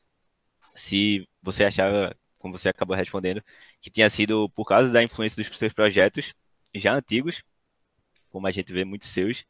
Se 0.76 1.28
você 1.42 1.64
achava, 1.66 2.16
como 2.40 2.58
você 2.58 2.70
acabou 2.70 2.96
respondendo, 2.96 3.44
que 3.80 3.90
tinha 3.90 4.10
sido 4.10 4.50
por 4.50 4.66
causa 4.66 4.92
da 4.92 5.04
influência 5.04 5.44
dos 5.44 5.58
seus 5.58 5.74
projetos 5.74 6.34
já 6.74 6.94
antigos, 6.96 7.44
como 8.30 8.48
a 8.48 8.52
gente 8.52 8.74
vê 8.74 8.84
muitos 8.84 9.10
seus, 9.10 9.46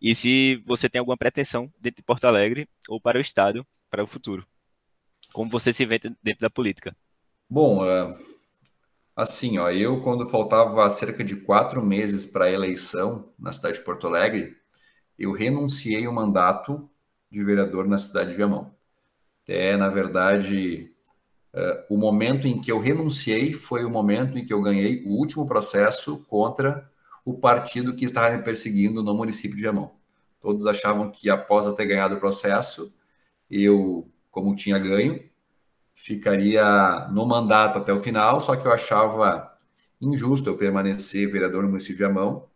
e 0.00 0.14
se 0.14 0.56
você 0.66 0.88
tem 0.88 0.98
alguma 0.98 1.16
pretensão 1.16 1.72
dentro 1.80 1.96
de 1.96 2.02
Porto 2.02 2.26
Alegre 2.26 2.68
ou 2.88 3.00
para 3.00 3.18
o 3.18 3.20
Estado, 3.20 3.66
para 3.88 4.04
o 4.04 4.06
futuro. 4.06 4.46
Como 5.32 5.50
você 5.50 5.72
se 5.72 5.86
vê 5.86 5.98
dentro 5.98 6.40
da 6.40 6.50
política? 6.50 6.94
Bom, 7.48 7.84
é, 7.84 8.14
assim, 9.16 9.58
ó, 9.58 9.70
eu 9.70 10.00
quando 10.02 10.26
faltava 10.26 10.88
cerca 10.90 11.24
de 11.24 11.36
quatro 11.36 11.84
meses 11.84 12.26
para 12.26 12.46
a 12.46 12.50
eleição 12.50 13.32
na 13.38 13.52
cidade 13.52 13.78
de 13.78 13.84
Porto 13.84 14.06
Alegre, 14.06 14.56
eu 15.18 15.32
renunciei 15.32 16.06
o 16.06 16.12
mandato 16.12 16.88
de 17.30 17.42
vereador 17.42 17.86
na 17.86 17.98
cidade 17.98 18.30
de 18.30 18.36
Viamão. 18.36 18.74
É, 19.46 19.76
na 19.76 19.88
verdade, 19.88 20.92
é, 21.52 21.86
o 21.90 21.96
momento 21.96 22.46
em 22.48 22.60
que 22.60 22.72
eu 22.72 22.80
renunciei 22.80 23.52
foi 23.52 23.84
o 23.84 23.90
momento 23.90 24.38
em 24.38 24.44
que 24.44 24.52
eu 24.52 24.62
ganhei 24.62 25.04
o 25.04 25.10
último 25.10 25.46
processo 25.46 26.24
contra 26.28 26.90
o 27.24 27.34
partido 27.34 27.94
que 27.94 28.04
estava 28.04 28.36
me 28.36 28.42
perseguindo 28.42 29.02
no 29.02 29.14
município 29.14 29.56
de 29.56 29.62
Viamão. 29.62 29.92
Todos 30.40 30.66
achavam 30.66 31.10
que 31.10 31.30
após 31.30 31.66
eu 31.66 31.72
ter 31.72 31.86
ganhado 31.86 32.16
o 32.16 32.20
processo, 32.20 32.94
eu, 33.50 34.08
como 34.30 34.54
tinha 34.56 34.78
ganho, 34.78 35.22
ficaria 35.94 37.08
no 37.12 37.26
mandato 37.26 37.78
até 37.78 37.92
o 37.92 37.98
final, 37.98 38.40
só 38.40 38.56
que 38.56 38.66
eu 38.66 38.72
achava 38.72 39.52
injusto 40.00 40.50
eu 40.50 40.56
permanecer 40.56 41.30
vereador 41.30 41.62
no 41.62 41.68
município 41.68 41.96
de 41.96 42.02
Viamão, 42.02 42.46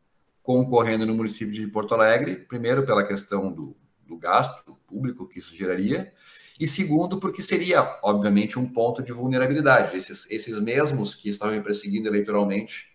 concorrendo 0.43 1.07
no 1.07 1.15
município 1.15 1.53
de 1.55 1.67
Porto 1.67 1.95
Alegre, 1.95 2.37
primeiro 2.37 2.85
pela 2.85 3.07
questão 3.07 3.53
do, 3.53 3.77
do 4.07 4.17
gasto 4.17 4.77
público 4.87 5.27
que 5.27 5.39
isso 5.39 5.55
geraria, 5.55 6.13
e 6.59 6.67
segundo, 6.67 7.21
porque 7.21 7.41
seria, 7.41 7.99
obviamente, 8.03 8.59
um 8.59 8.67
ponto 8.67 9.03
de 9.03 9.13
vulnerabilidade. 9.13 9.97
Esses, 9.97 10.29
esses 10.29 10.59
mesmos 10.59 11.15
que 11.15 11.29
estavam 11.29 11.55
me 11.55 11.63
perseguindo 11.63 12.09
eleitoralmente 12.09 12.89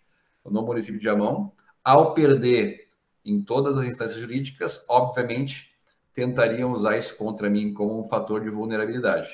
no 0.43 0.61
município 0.63 0.99
de 0.99 1.05
Viamão 1.05 1.53
ao 1.83 2.13
perder 2.13 2.89
em 3.23 3.41
todas 3.41 3.77
as 3.77 3.85
instâncias 3.85 4.19
jurídicas, 4.19 4.85
obviamente 4.89 5.73
tentariam 6.13 6.71
usar 6.71 6.97
isso 6.97 7.15
contra 7.17 7.49
mim 7.49 7.73
como 7.73 7.97
um 7.97 8.03
fator 8.03 8.41
de 8.41 8.49
vulnerabilidade. 8.49 9.29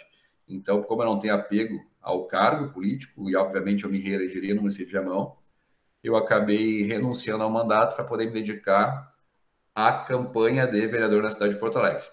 Então, 0.50 0.82
como 0.82 1.04
eu 1.04 1.06
não 1.06 1.20
tenho 1.20 1.36
apego 1.36 1.80
ao 2.02 2.26
cargo 2.26 2.74
político 2.74 3.30
e 3.30 3.36
obviamente 3.36 3.84
eu 3.84 3.90
me 3.90 4.00
reelegeria 4.00 4.56
no 4.56 4.62
município 4.62 4.90
de 4.90 4.98
Amão, 4.98 5.38
eu 6.04 6.16
acabei 6.16 6.84
renunciando 6.84 7.44
ao 7.44 7.52
mandato 7.52 7.96
para 7.96 8.06
poder 8.06 8.26
me 8.26 8.34
dedicar 8.34 9.14
à 9.76 9.94
campanha 9.94 10.66
de 10.66 10.88
vereador 10.88 11.22
na 11.24 11.30
cidade 11.30 11.54
de 11.54 11.60
Porto 11.60 11.78
Alegre. 11.78 12.06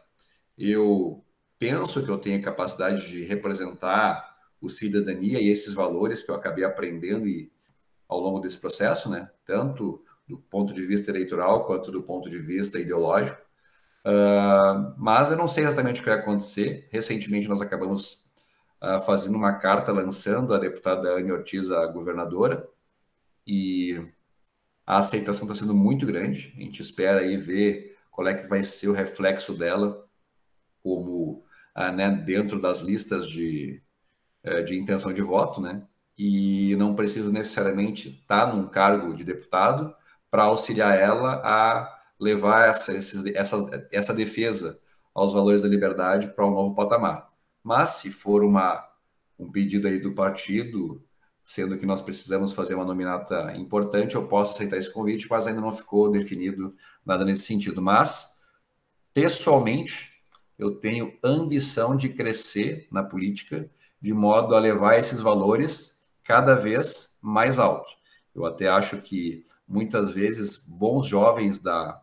Eu 0.58 1.24
penso 1.58 2.04
que 2.04 2.10
eu 2.10 2.18
tenho 2.18 2.42
capacidade 2.42 3.08
de 3.08 3.24
representar 3.24 4.36
o 4.60 4.68
cidadania 4.68 5.40
e 5.40 5.48
esses 5.48 5.74
valores 5.74 6.22
que 6.22 6.30
eu 6.30 6.34
acabei 6.34 6.64
aprendendo 6.64 7.26
e, 7.26 7.52
ao 8.08 8.20
longo 8.20 8.40
desse 8.40 8.58
processo, 8.58 9.10
né? 9.10 9.30
Tanto 9.44 10.02
do 10.28 10.38
ponto 10.38 10.74
de 10.74 10.82
vista 10.82 11.10
eleitoral 11.10 11.64
quanto 11.66 11.90
do 11.90 12.02
ponto 12.02 12.28
de 12.28 12.38
vista 12.38 12.78
ideológico. 12.78 13.40
Uh, 14.04 14.94
mas 14.96 15.30
eu 15.30 15.36
não 15.36 15.48
sei 15.48 15.64
exatamente 15.64 16.00
o 16.00 16.04
que 16.04 16.10
vai 16.10 16.18
acontecer. 16.18 16.88
Recentemente 16.90 17.48
nós 17.48 17.60
acabamos 17.60 18.25
uh, 18.82 19.00
fazendo 19.00 19.36
uma 19.36 19.54
carta 19.54 19.92
lançando 19.92 20.54
a 20.54 20.58
deputada 20.58 21.14
Anne 21.14 21.32
Ortiz 21.32 21.70
a 21.70 21.86
governadora 21.86 22.68
e 23.46 24.00
a 24.86 24.98
aceitação 24.98 25.44
está 25.44 25.54
sendo 25.54 25.74
muito 25.74 26.06
grande. 26.06 26.54
A 26.56 26.60
gente 26.60 26.80
espera 26.80 27.20
aí 27.20 27.36
ver 27.36 27.96
qual 28.10 28.28
é 28.28 28.34
que 28.34 28.48
vai 28.48 28.64
ser 28.64 28.88
o 28.88 28.92
reflexo 28.92 29.54
dela 29.54 30.06
como 30.82 31.44
uh, 31.76 31.92
né, 31.92 32.10
dentro 32.10 32.60
das 32.60 32.80
listas 32.80 33.28
de, 33.28 33.82
eh, 34.44 34.62
de 34.62 34.76
intenção 34.78 35.12
de 35.12 35.22
voto, 35.22 35.60
né? 35.60 35.86
E 36.16 36.76
não 36.76 36.94
precisa 36.94 37.30
necessariamente 37.30 38.08
estar 38.08 38.46
tá 38.46 38.52
num 38.54 38.68
cargo 38.68 39.14
de 39.14 39.24
deputado, 39.24 39.94
para 40.30 40.44
auxiliar 40.44 40.98
ela 40.98 41.40
a 41.44 42.00
levar 42.18 42.68
essa, 42.68 42.92
essa, 42.92 43.88
essa 43.90 44.14
defesa 44.14 44.80
aos 45.14 45.32
valores 45.32 45.62
da 45.62 45.68
liberdade 45.68 46.28
para 46.28 46.46
um 46.46 46.50
novo 46.50 46.74
patamar. 46.74 47.30
Mas 47.66 47.88
se 47.94 48.12
for 48.12 48.44
uma, 48.44 48.88
um 49.36 49.50
pedido 49.50 49.88
aí 49.88 49.98
do 49.98 50.14
partido, 50.14 51.04
sendo 51.42 51.76
que 51.76 51.84
nós 51.84 52.00
precisamos 52.00 52.52
fazer 52.52 52.76
uma 52.76 52.84
nominata 52.84 53.56
importante, 53.56 54.14
eu 54.14 54.28
posso 54.28 54.52
aceitar 54.52 54.76
esse 54.76 54.88
convite, 54.92 55.26
mas 55.28 55.48
ainda 55.48 55.60
não 55.60 55.72
ficou 55.72 56.08
definido 56.08 56.76
nada 57.04 57.24
nesse 57.24 57.42
sentido. 57.42 57.82
Mas, 57.82 58.38
pessoalmente, 59.12 60.12
eu 60.56 60.76
tenho 60.76 61.18
ambição 61.24 61.96
de 61.96 62.10
crescer 62.10 62.86
na 62.88 63.02
política 63.02 63.68
de 64.00 64.14
modo 64.14 64.54
a 64.54 64.60
levar 64.60 64.96
esses 64.96 65.20
valores 65.20 66.00
cada 66.22 66.54
vez 66.54 67.18
mais 67.20 67.58
alto. 67.58 67.90
Eu 68.32 68.46
até 68.46 68.68
acho 68.68 69.02
que 69.02 69.44
muitas 69.66 70.12
vezes 70.12 70.56
bons 70.56 71.04
jovens 71.04 71.58
da 71.58 72.00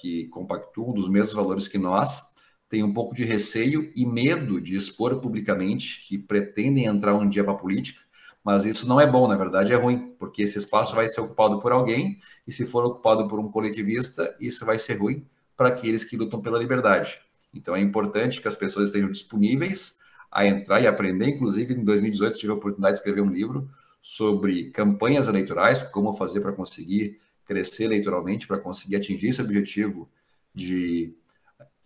que 0.00 0.26
compactuam 0.28 0.92
dos 0.92 1.08
mesmos 1.08 1.34
valores 1.34 1.68
que 1.68 1.78
nós 1.78 2.33
têm 2.74 2.82
um 2.82 2.92
pouco 2.92 3.14
de 3.14 3.24
receio 3.24 3.88
e 3.94 4.04
medo 4.04 4.60
de 4.60 4.76
expor 4.76 5.20
publicamente 5.20 6.04
que 6.08 6.18
pretendem 6.18 6.86
entrar 6.86 7.14
um 7.14 7.28
dia 7.28 7.44
para 7.44 7.52
a 7.52 7.56
política, 7.56 8.00
mas 8.42 8.66
isso 8.66 8.88
não 8.88 9.00
é 9.00 9.06
bom, 9.06 9.28
na 9.28 9.36
verdade 9.36 9.72
é 9.72 9.76
ruim, 9.76 10.12
porque 10.18 10.42
esse 10.42 10.58
espaço 10.58 10.96
vai 10.96 11.06
ser 11.08 11.20
ocupado 11.20 11.60
por 11.60 11.70
alguém 11.70 12.18
e 12.44 12.50
se 12.50 12.66
for 12.66 12.84
ocupado 12.84 13.28
por 13.28 13.38
um 13.38 13.48
coletivista, 13.48 14.34
isso 14.40 14.66
vai 14.66 14.76
ser 14.76 14.94
ruim 14.94 15.24
para 15.56 15.68
aqueles 15.68 16.02
que 16.02 16.16
lutam 16.16 16.42
pela 16.42 16.58
liberdade. 16.58 17.20
Então 17.54 17.76
é 17.76 17.80
importante 17.80 18.40
que 18.40 18.48
as 18.48 18.56
pessoas 18.56 18.88
estejam 18.88 19.08
disponíveis 19.08 20.00
a 20.32 20.44
entrar 20.44 20.80
e 20.80 20.88
aprender. 20.88 21.28
Inclusive, 21.28 21.74
em 21.74 21.84
2018, 21.84 22.36
tive 22.36 22.52
a 22.52 22.56
oportunidade 22.56 22.94
de 22.94 22.98
escrever 22.98 23.20
um 23.20 23.30
livro 23.30 23.70
sobre 24.02 24.72
campanhas 24.72 25.28
eleitorais, 25.28 25.80
como 25.80 26.12
fazer 26.12 26.40
para 26.40 26.52
conseguir 26.52 27.18
crescer 27.44 27.84
eleitoralmente, 27.84 28.48
para 28.48 28.58
conseguir 28.58 28.96
atingir 28.96 29.28
esse 29.28 29.40
objetivo 29.40 30.10
de 30.52 31.14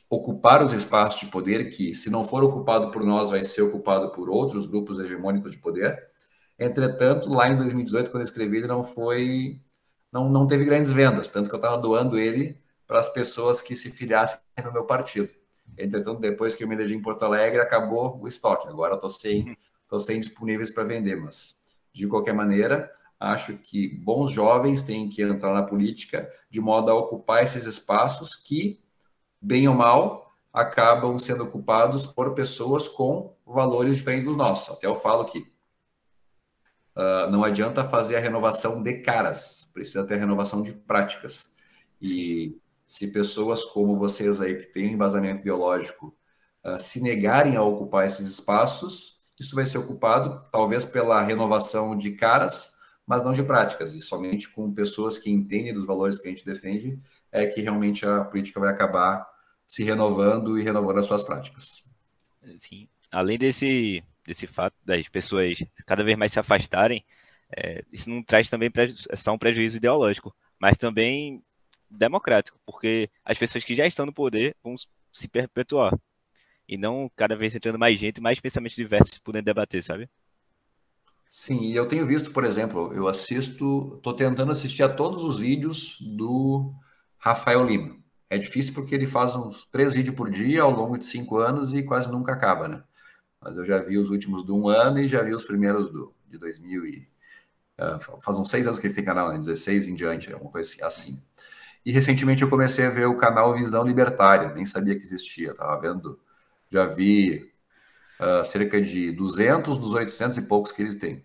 ocupar 0.09 0.63
os 0.63 0.73
espaços 0.73 1.21
de 1.21 1.27
poder 1.27 1.71
que, 1.71 1.95
se 1.95 2.11
não 2.11 2.25
for 2.25 2.43
ocupado 2.43 2.91
por 2.91 3.05
nós, 3.05 3.31
vai 3.31 3.45
ser 3.45 3.63
ocupado 3.63 4.11
por 4.13 4.31
outros 4.31 4.67
grupos 4.67 4.99
hegemônicos 4.99 5.53
de 5.53 5.59
poder. 5.59 6.09
Entretanto, 6.59 7.33
lá 7.33 7.49
em 7.49 7.57
2018, 7.57 8.11
quando 8.11 8.23
eu 8.23 8.25
escrevi, 8.25 8.59
ele 8.59 8.67
não 8.67 8.83
foi, 8.83 9.61
não, 10.11 10.29
não 10.29 10.47
teve 10.47 10.65
grandes 10.65 10.93
vendas, 10.93 11.29
tanto 11.29 11.49
que 11.49 11.55
eu 11.55 11.59
estava 11.59 11.77
doando 11.77 12.19
ele 12.19 12.59
para 12.87 12.99
as 12.99 13.09
pessoas 13.13 13.61
que 13.61 13.77
se 13.77 13.91
filiassem 13.91 14.39
no 14.65 14.73
meu 14.73 14.85
partido. 14.85 15.33
Entretanto, 15.77 16.21
depois 16.21 16.55
que 16.55 16.65
eu 16.65 16.69
me 16.69 16.75
elegi 16.75 16.95
em 16.95 17.03
Porto 17.03 17.25
Alegre, 17.25 17.61
acabou 17.61 18.19
o 18.21 18.27
estoque. 18.27 18.67
Agora 18.67 18.95
estou 18.95 19.11
sem, 19.11 19.57
sem 19.99 20.21
disponíveis 20.21 20.71
para 20.71 20.85
vender, 20.85 21.17
mas 21.17 21.59
de 21.93 22.07
qualquer 22.07 22.33
maneira, 22.33 22.91
acho 23.21 23.57
que 23.59 23.89
bons 23.99 24.31
jovens 24.31 24.83
têm 24.83 25.09
que 25.09 25.23
entrar 25.23 25.53
na 25.53 25.63
política 25.63 26.31
de 26.51 26.61
modo 26.61 26.91
a 26.91 26.95
ocupar 26.95 27.43
esses 27.43 27.65
espaços 27.65 28.35
que, 28.35 28.81
bem 29.41 29.69
ou 29.69 29.75
mal, 29.75 30.33
acabam 30.53 31.19
sendo 31.19 31.45
ocupados 31.45 32.07
por 32.07 32.35
pessoas 32.35 32.89
com 32.89 33.37
valores 33.47 33.97
diferentes 33.97 34.27
dos 34.27 34.37
nossos. 34.37 34.75
Até 34.75 34.87
eu 34.87 34.95
falo 34.95 35.25
que 35.25 35.41
uh, 36.97 37.31
não 37.31 37.45
adianta 37.45 37.85
fazer 37.85 38.17
a 38.17 38.21
renovação 38.21 38.83
de 38.83 38.99
caras, 38.99 39.71
precisa 39.73 40.05
ter 40.05 40.15
a 40.15 40.19
renovação 40.19 40.63
de 40.63 40.73
práticas. 40.73 41.53
E 42.01 42.59
se 42.87 43.07
pessoas 43.09 43.65
como 43.65 43.97
vocês 43.97 44.41
aí, 44.41 44.57
que 44.57 44.67
têm 44.67 44.93
embasamento 44.93 45.43
biológico, 45.43 46.17
uh, 46.65 46.79
se 46.79 47.01
negarem 47.01 47.57
a 47.57 47.63
ocupar 47.63 48.07
esses 48.07 48.29
espaços, 48.29 49.21
isso 49.39 49.55
vai 49.55 49.65
ser 49.65 49.79
ocupado 49.79 50.45
talvez 50.51 50.85
pela 50.85 51.23
renovação 51.23 51.97
de 51.97 52.13
caras, 52.13 52.77
mas 53.07 53.23
não 53.23 53.33
de 53.33 53.43
práticas, 53.43 53.95
e 53.95 54.01
somente 54.01 54.49
com 54.51 54.75
pessoas 54.75 55.17
que 55.17 55.31
entendem 55.31 55.73
dos 55.73 55.87
valores 55.87 56.19
que 56.19 56.27
a 56.27 56.31
gente 56.31 56.45
defende, 56.45 57.01
é 57.31 57.47
que 57.47 57.61
realmente 57.61 58.05
a 58.07 58.25
política 58.25 58.61
vai 58.61 58.71
acabar 58.71 59.27
se 59.67 59.83
renovando 59.83 60.59
e 60.59 60.63
renovando 60.63 60.99
as 60.99 61.07
suas 61.07 61.23
práticas. 61.23 61.83
Sim. 62.57 62.89
Além 63.11 63.39
desse, 63.39 64.03
desse 64.25 64.47
fato 64.47 64.75
das 64.85 65.09
pessoas 65.09 65.63
cada 65.87 66.03
vez 66.03 66.17
mais 66.17 66.33
se 66.33 66.41
afastarem, 66.41 67.05
é, 67.57 67.85
isso 67.93 68.11
não 68.11 68.23
traz 68.23 68.49
também 68.49 68.71
só 69.17 69.33
um 69.33 69.39
prejuízo 69.39 69.77
ideológico, 69.77 70.35
mas 70.59 70.77
também 70.77 71.43
democrático, 71.91 72.59
porque 72.67 73.11
as 73.25 73.39
pessoas 73.39 73.65
que 73.65 73.75
já 73.75 73.87
estão 73.87 74.05
no 74.05 74.13
poder 74.13 74.55
vão 74.63 74.75
se 75.13 75.29
perpetuar 75.29 75.99
e 76.69 76.77
não 76.77 77.11
cada 77.17 77.35
vez 77.35 77.55
entrando 77.55 77.79
mais 77.79 77.99
gente, 77.99 78.21
mais 78.21 78.41
pensamentos 78.41 78.77
diversos 78.77 79.19
podendo 79.19 79.47
debater, 79.47 79.83
sabe? 79.83 80.09
Sim, 81.31 81.65
e 81.65 81.77
eu 81.77 81.87
tenho 81.89 82.07
visto, 82.07 82.31
por 82.31 82.45
exemplo, 82.45 82.93
eu 82.93 83.07
assisto, 83.07 83.95
estou 83.97 84.15
tentando 84.15 84.53
assistir 84.53 84.83
a 84.83 84.89
todos 84.89 85.23
os 85.23 85.41
vídeos 85.41 85.99
do 86.01 86.73
Rafael 87.19 87.65
Lima. 87.65 87.97
É 88.31 88.39
difícil 88.39 88.75
porque 88.75 88.95
ele 88.95 89.07
faz 89.07 89.35
uns 89.35 89.65
três 89.65 89.95
vídeos 89.95 90.15
por 90.15 90.31
dia 90.31 90.63
ao 90.63 90.71
longo 90.71 90.99
de 90.99 91.05
cinco 91.05 91.39
anos 91.39 91.73
e 91.73 91.83
quase 91.83 92.11
nunca 92.11 92.33
acaba, 92.33 92.69
né? 92.69 92.83
Mas 93.41 93.57
eu 93.57 93.65
já 93.65 93.79
vi 93.79 93.99
os 93.99 94.11
últimos 94.11 94.45
do 94.45 94.57
um 94.57 94.69
ano 94.69 94.99
e 94.99 95.09
já 95.09 95.23
vi 95.23 95.35
os 95.35 95.45
primeiros 95.45 95.91
do, 95.91 96.15
de 96.29 96.39
2000 96.39 96.87
e... 96.87 97.09
Uh, 97.81 98.21
faz 98.21 98.37
uns 98.37 98.51
seis 98.51 98.67
anos 98.67 98.79
que 98.79 98.89
ele 98.89 98.95
tem 98.95 99.05
canal, 99.05 99.29
né? 99.29 99.39
16 99.39 99.87
em 99.87 99.95
diante, 99.95 100.33
alguma 100.33 100.51
coisa 100.51 100.85
assim. 100.85 101.23
E 101.87 101.93
recentemente 101.93 102.43
eu 102.43 102.51
comecei 102.51 102.85
a 102.87 102.91
ver 102.91 103.07
o 103.07 103.17
canal 103.17 103.55
Visão 103.55 103.85
Libertária, 103.85 104.53
nem 104.53 104.67
sabia 104.67 104.97
que 104.97 105.03
existia, 105.03 105.53
estava 105.53 105.81
vendo, 105.81 106.21
já 106.71 106.85
vi 106.85 107.53
uh, 108.21 108.45
cerca 108.45 108.81
de 108.81 109.13
200 109.13 109.79
dos 109.79 109.95
800 109.95 110.39
e 110.39 110.43
poucos 110.43 110.73
que 110.73 110.83
ele 110.83 110.97
tem. 110.97 111.25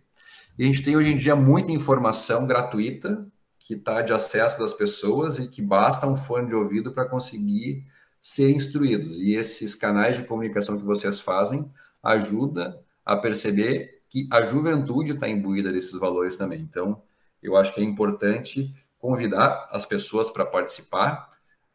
E 0.58 0.64
a 0.64 0.68
gente 0.68 0.84
tem 0.84 0.96
hoje 0.96 1.12
em 1.12 1.18
dia 1.18 1.36
muita 1.36 1.72
informação 1.72 2.46
gratuita 2.46 3.28
que 3.64 3.76
está 3.76 4.02
de 4.02 4.12
acesso 4.12 4.60
das 4.60 4.74
pessoas 4.74 5.40
e 5.40 5.48
que 5.48 5.62
basta 5.62 6.06
um 6.06 6.18
fone 6.18 6.50
de 6.50 6.56
ouvido 6.56 6.92
para 6.92 7.08
conseguir 7.08 7.86
ser 8.22 8.52
instruídos. 8.52 9.16
E 9.18 9.36
esses 9.36 9.74
canais 9.74 10.18
de 10.18 10.26
comunicação 10.26 10.78
que 10.78 10.84
vocês 10.84 11.22
fazem 11.22 11.72
ajuda 12.04 12.84
a 13.06 13.16
perceber 13.16 14.02
que 14.10 14.28
a 14.32 14.42
juventude 14.42 15.12
está 15.12 15.30
imbuída 15.30 15.72
desses 15.72 15.98
valores 15.98 16.36
também. 16.36 16.60
Então, 16.60 17.02
eu 17.42 17.56
acho 17.56 17.74
que 17.74 17.80
é 17.80 17.84
importante 17.84 18.74
convidar 19.00 19.68
as 19.72 19.86
pessoas 19.86 20.30
para 20.30 20.46
participar 20.46 21.30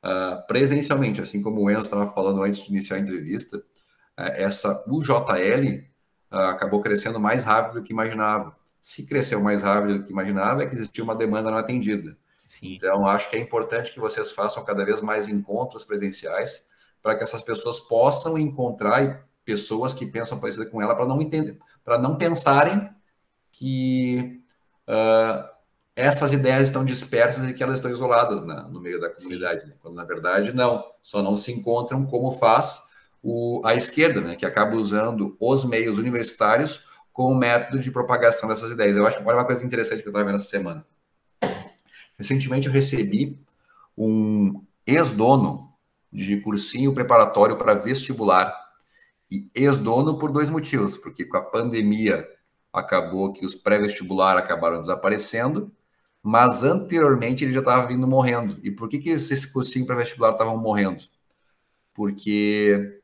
uh, 0.05 0.47
presencialmente, 0.47 1.23
assim 1.23 1.43
como 1.43 1.63
o 1.63 1.71
Enzo 1.71 1.81
estava 1.81 2.07
falando 2.07 2.43
antes 2.43 2.63
de 2.63 2.71
iniciar 2.71 2.97
a 2.97 3.01
entrevista. 3.01 3.57
Uh, 3.57 3.63
essa 4.37 4.85
UJL 4.87 5.15
uh, 5.15 5.85
ah, 6.31 6.51
acabou 6.51 6.81
crescendo 6.83 7.19
mais 7.19 7.45
rápido 7.45 7.81
do 7.81 7.83
que 7.83 7.93
imaginava. 7.95 8.58
Se 8.81 9.07
cresceu 9.07 9.41
mais 9.41 9.63
rápido 9.63 9.99
do 9.99 10.05
que 10.05 10.13
imaginava, 10.13 10.63
é 10.63 10.67
que 10.67 10.75
existia 10.75 11.05
uma 11.05 11.15
demanda 11.15 11.51
não 11.51 11.59
atendida. 11.59 12.17
Sim. 12.47 12.75
Então, 12.75 13.07
acho 13.07 13.29
que 13.29 13.37
é 13.37 13.39
importante 13.39 13.93
que 13.93 14.01
vocês 14.01 14.33
façam 14.33 14.65
cada 14.65 14.85
vez 14.85 15.03
mais 15.03 15.29
encontros 15.29 15.85
presenciais 15.85 16.67
para 17.03 17.15
que 17.17 17.23
essas 17.23 17.43
pessoas 17.43 17.79
possam 17.81 18.39
encontrar 18.39 19.27
pessoas 19.45 19.95
que 19.95 20.07
pensam 20.07 20.39
parecido 20.39 20.69
com 20.69 20.83
ela 20.83 20.95
para 20.95 21.07
não 21.07 21.21
entender, 21.21 21.59
para 21.85 21.99
não 21.99 22.17
pensarem 22.17 22.91
que 23.51 24.43
uh, 24.87 25.49
essas 25.97 26.33
ideias 26.33 26.69
estão 26.69 26.85
dispersas 26.85 27.49
e 27.49 27.55
que 27.55 27.63
elas 27.63 27.79
estão 27.79 27.91
isoladas 27.91 28.45
na, 28.47 28.69
no 28.69 28.81
meio 28.81 29.01
da 29.01 29.11
comunidade, 29.11 29.67
né? 29.67 29.75
quando 29.81 29.95
na 29.95 30.05
verdade 30.05 30.53
não, 30.53 30.85
só 31.03 31.23
não 31.23 31.37
se 31.37 31.51
encontram 31.51 32.07
como 32.07 32.31
faz 32.31 32.81
o, 33.23 33.61
a 33.65 33.75
esquerda, 33.75 34.21
né? 34.21 34.37
que 34.37 34.47
acaba 34.47 34.77
usando 34.77 35.37
os 35.41 35.65
meios 35.65 35.99
universitários 35.99 36.85
como 37.19 37.35
método 37.35 37.83
de 37.83 37.91
propagação 37.91 38.49
dessas 38.49 38.71
ideias. 38.71 38.97
Eu 38.97 39.05
acho 39.05 39.17
que 39.17 39.25
uma 39.25 39.45
coisa 39.45 39.67
interessante 39.67 40.03
que 40.03 40.07
eu 40.07 40.11
estava 40.11 40.25
vendo 40.25 40.37
essa 40.37 40.45
semana. 40.45 40.87
Recentemente 42.17 42.69
eu 42.69 42.73
recebi 42.73 43.37
um 43.97 44.63
ex-dono 44.87 45.75
de 46.13 46.37
cursinho 46.41 46.95
preparatório 46.95 47.57
para 47.57 47.75
vestibular. 47.75 48.55
E 49.29 49.49
ex-dono 49.53 50.17
por 50.17 50.31
dois 50.31 50.49
motivos, 50.49 50.97
porque 50.97 51.25
com 51.25 51.37
a 51.37 51.43
pandemia 51.43 52.25
acabou 52.73 53.33
que 53.33 53.45
os 53.45 53.57
pré-vestibular 53.57 54.39
acabaram 54.39 54.81
desaparecendo, 54.81 55.73
mas 56.23 56.63
anteriormente 56.63 57.43
ele 57.43 57.53
já 57.53 57.59
estava 57.59 57.85
vindo 57.89 58.07
morrendo. 58.07 58.61
E 58.63 58.71
por 58.71 58.89
que, 58.89 59.01
que 59.01 59.11
esses 59.11 59.45
cursinhos 59.45 59.89
pré-vestibular 59.89 60.31
estavam 60.31 60.57
morrendo? 60.57 61.03
Porque 61.93 63.01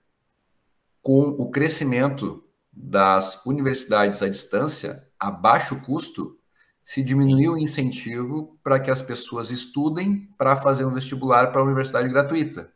com 1.02 1.30
o 1.30 1.50
crescimento 1.50 2.43
das 2.76 3.44
universidades 3.46 4.22
à 4.22 4.28
distância, 4.28 5.06
a 5.18 5.30
baixo 5.30 5.80
custo, 5.82 6.38
se 6.82 7.02
diminuiu 7.02 7.52
o 7.52 7.58
incentivo 7.58 8.58
para 8.62 8.78
que 8.78 8.90
as 8.90 9.00
pessoas 9.00 9.50
estudem 9.50 10.28
para 10.36 10.56
fazer 10.56 10.84
um 10.84 10.92
vestibular 10.92 11.50
para 11.50 11.60
a 11.60 11.64
universidade 11.64 12.08
gratuita. 12.08 12.70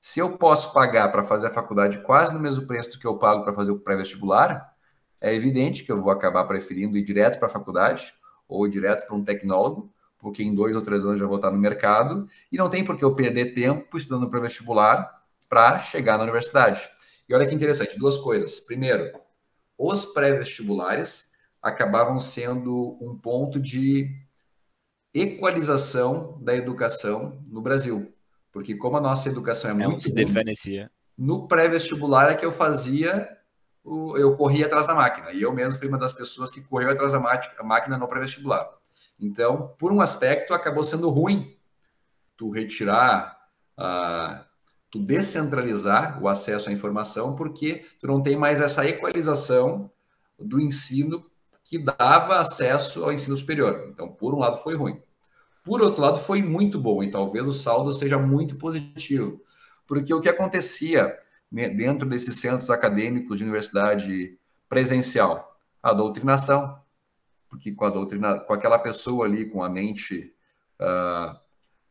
Se 0.00 0.20
eu 0.20 0.38
posso 0.38 0.72
pagar 0.72 1.10
para 1.10 1.24
fazer 1.24 1.48
a 1.48 1.52
faculdade 1.52 1.98
quase 1.98 2.32
no 2.32 2.40
mesmo 2.40 2.66
preço 2.66 2.98
que 2.98 3.06
eu 3.06 3.18
pago 3.18 3.42
para 3.42 3.52
fazer 3.52 3.72
o 3.72 3.78
pré-vestibular, 3.80 4.72
é 5.20 5.34
evidente 5.34 5.84
que 5.84 5.90
eu 5.90 6.00
vou 6.00 6.12
acabar 6.12 6.44
preferindo 6.44 6.96
ir 6.96 7.02
direto 7.02 7.38
para 7.38 7.48
a 7.48 7.50
faculdade 7.50 8.14
ou 8.48 8.68
direto 8.68 9.06
para 9.06 9.16
um 9.16 9.24
tecnólogo, 9.24 9.92
porque 10.18 10.42
em 10.42 10.54
dois 10.54 10.76
ou 10.76 10.82
três 10.82 11.04
anos 11.04 11.18
já 11.18 11.26
vou 11.26 11.36
estar 11.36 11.50
no 11.50 11.58
mercado 11.58 12.28
e 12.50 12.56
não 12.56 12.70
tem 12.70 12.84
por 12.84 12.96
que 12.96 13.04
eu 13.04 13.14
perder 13.14 13.52
tempo 13.52 13.96
estudando 13.96 14.30
para 14.30 14.40
vestibular 14.40 15.22
para 15.48 15.78
chegar 15.78 16.16
na 16.16 16.24
universidade. 16.24 16.88
E 17.28 17.34
olha 17.34 17.46
que 17.46 17.54
interessante, 17.54 17.98
duas 17.98 18.16
coisas. 18.16 18.60
Primeiro, 18.60 19.12
os 19.76 20.06
pré-vestibulares 20.06 21.32
acabavam 21.60 22.20
sendo 22.20 22.96
um 23.00 23.18
ponto 23.18 23.58
de 23.60 24.10
equalização 25.12 26.38
da 26.40 26.54
educação 26.54 27.42
no 27.48 27.60
Brasil. 27.60 28.12
Porque 28.52 28.76
como 28.76 28.96
a 28.96 29.00
nossa 29.00 29.28
educação 29.28 29.70
é, 29.70 29.82
é 29.82 29.86
muito... 29.86 30.02
se 30.02 30.12
diferencia. 30.12 30.90
No 31.18 31.48
pré-vestibular 31.48 32.30
é 32.30 32.34
que 32.34 32.44
eu 32.44 32.52
fazia, 32.52 33.28
eu 33.84 34.36
corria 34.36 34.66
atrás 34.66 34.86
da 34.86 34.94
máquina. 34.94 35.32
E 35.32 35.42
eu 35.42 35.52
mesmo 35.52 35.78
fui 35.78 35.88
uma 35.88 35.98
das 35.98 36.12
pessoas 36.12 36.50
que 36.50 36.60
correu 36.60 36.90
atrás 36.90 37.12
da 37.12 37.20
máquina 37.64 37.98
no 37.98 38.06
pré-vestibular. 38.06 38.70
Então, 39.18 39.74
por 39.78 39.90
um 39.92 40.00
aspecto, 40.00 40.54
acabou 40.54 40.84
sendo 40.84 41.08
ruim 41.08 41.56
tu 42.36 42.50
retirar, 42.50 43.36
uh, 43.78 44.44
tu 44.90 44.98
descentralizar 44.98 46.22
o 46.22 46.28
acesso 46.28 46.68
à 46.68 46.72
informação, 46.72 47.34
porque 47.34 47.84
tu 48.00 48.06
não 48.06 48.22
tem 48.22 48.36
mais 48.36 48.60
essa 48.60 48.86
equalização 48.86 49.90
do 50.38 50.60
ensino 50.60 51.24
que 51.64 51.78
dava 51.78 52.38
acesso 52.38 53.04
ao 53.04 53.12
ensino 53.12 53.36
superior. 53.36 53.88
Então, 53.92 54.08
por 54.08 54.34
um 54.34 54.38
lado, 54.38 54.56
foi 54.56 54.74
ruim. 54.74 55.00
Por 55.64 55.82
outro 55.82 56.00
lado, 56.00 56.18
foi 56.18 56.42
muito 56.42 56.78
bom, 56.78 57.02
e 57.02 57.10
talvez 57.10 57.44
o 57.46 57.52
saldo 57.52 57.92
seja 57.92 58.16
muito 58.16 58.56
positivo, 58.56 59.42
porque 59.86 60.14
o 60.14 60.20
que 60.20 60.28
acontecia 60.28 61.18
né, 61.50 61.68
dentro 61.68 62.08
desses 62.08 62.36
centros 62.36 62.70
acadêmicos 62.70 63.38
de 63.38 63.44
universidade 63.44 64.38
presencial? 64.68 65.58
A 65.82 65.92
doutrinação, 65.92 66.80
porque 67.48 67.72
com, 67.72 67.84
a 67.84 67.90
doutrina, 67.90 68.38
com 68.38 68.52
aquela 68.52 68.78
pessoa 68.78 69.26
ali 69.26 69.46
com 69.46 69.62
a 69.62 69.68
mente 69.68 70.32
uh, 70.80 71.36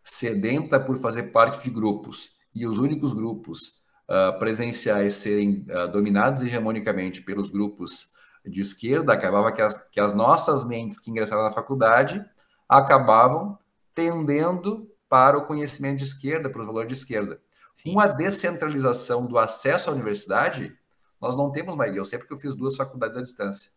sedenta 0.03 0.79
por 0.79 0.97
fazer 0.97 1.23
parte 1.23 1.63
de 1.63 1.69
grupos, 1.69 2.34
e 2.55 2.65
os 2.65 2.77
únicos 2.77 3.13
grupos 3.13 3.73
uh, 4.09 4.39
presenciais 4.39 5.15
serem 5.15 5.65
uh, 5.69 5.91
dominados 5.91 6.41
hegemonicamente 6.41 7.21
pelos 7.21 7.49
grupos 7.49 8.13
de 8.45 8.61
esquerda, 8.61 9.13
acabava 9.13 9.51
que 9.51 9.61
as, 9.61 9.77
que 9.89 9.99
as 9.99 10.13
nossas 10.13 10.65
mentes 10.65 10.99
que 10.99 11.11
ingressaram 11.11 11.43
na 11.43 11.51
faculdade 11.51 12.23
acabavam 12.69 13.57
tendendo 13.93 14.89
para 15.09 15.37
o 15.37 15.45
conhecimento 15.45 15.97
de 15.97 16.03
esquerda, 16.03 16.49
para 16.49 16.61
o 16.61 16.65
valor 16.65 16.85
de 16.85 16.93
esquerda. 16.93 17.39
Sim. 17.73 17.93
Com 17.93 17.99
a 17.99 18.07
descentralização 18.07 19.25
do 19.25 19.37
acesso 19.37 19.89
à 19.89 19.93
universidade, 19.93 20.75
nós 21.19 21.35
não 21.35 21.51
temos 21.51 21.75
mais. 21.75 21.95
Eu 21.95 22.05
sei 22.05 22.17
porque 22.17 22.33
eu 22.33 22.37
fiz 22.37 22.55
duas 22.55 22.75
faculdades 22.75 23.17
à 23.17 23.21
distância. 23.21 23.71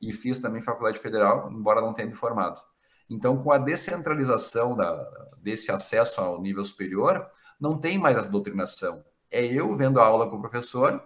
E 0.00 0.12
fiz 0.12 0.38
também 0.38 0.60
faculdade 0.60 0.98
federal, 0.98 1.50
embora 1.50 1.80
não 1.80 1.94
tenha 1.94 2.08
me 2.08 2.14
formado. 2.14 2.60
Então, 3.08 3.40
com 3.42 3.52
a 3.52 3.58
descentralização 3.58 4.76
da, 4.76 4.92
desse 5.38 5.70
acesso 5.70 6.20
ao 6.20 6.40
nível 6.40 6.64
superior, 6.64 7.28
não 7.60 7.78
tem 7.78 7.98
mais 7.98 8.16
essa 8.16 8.30
doutrinação. 8.30 9.04
É 9.30 9.44
eu 9.44 9.76
vendo 9.76 10.00
a 10.00 10.04
aula 10.04 10.28
com 10.28 10.36
o 10.36 10.40
professor 10.40 11.02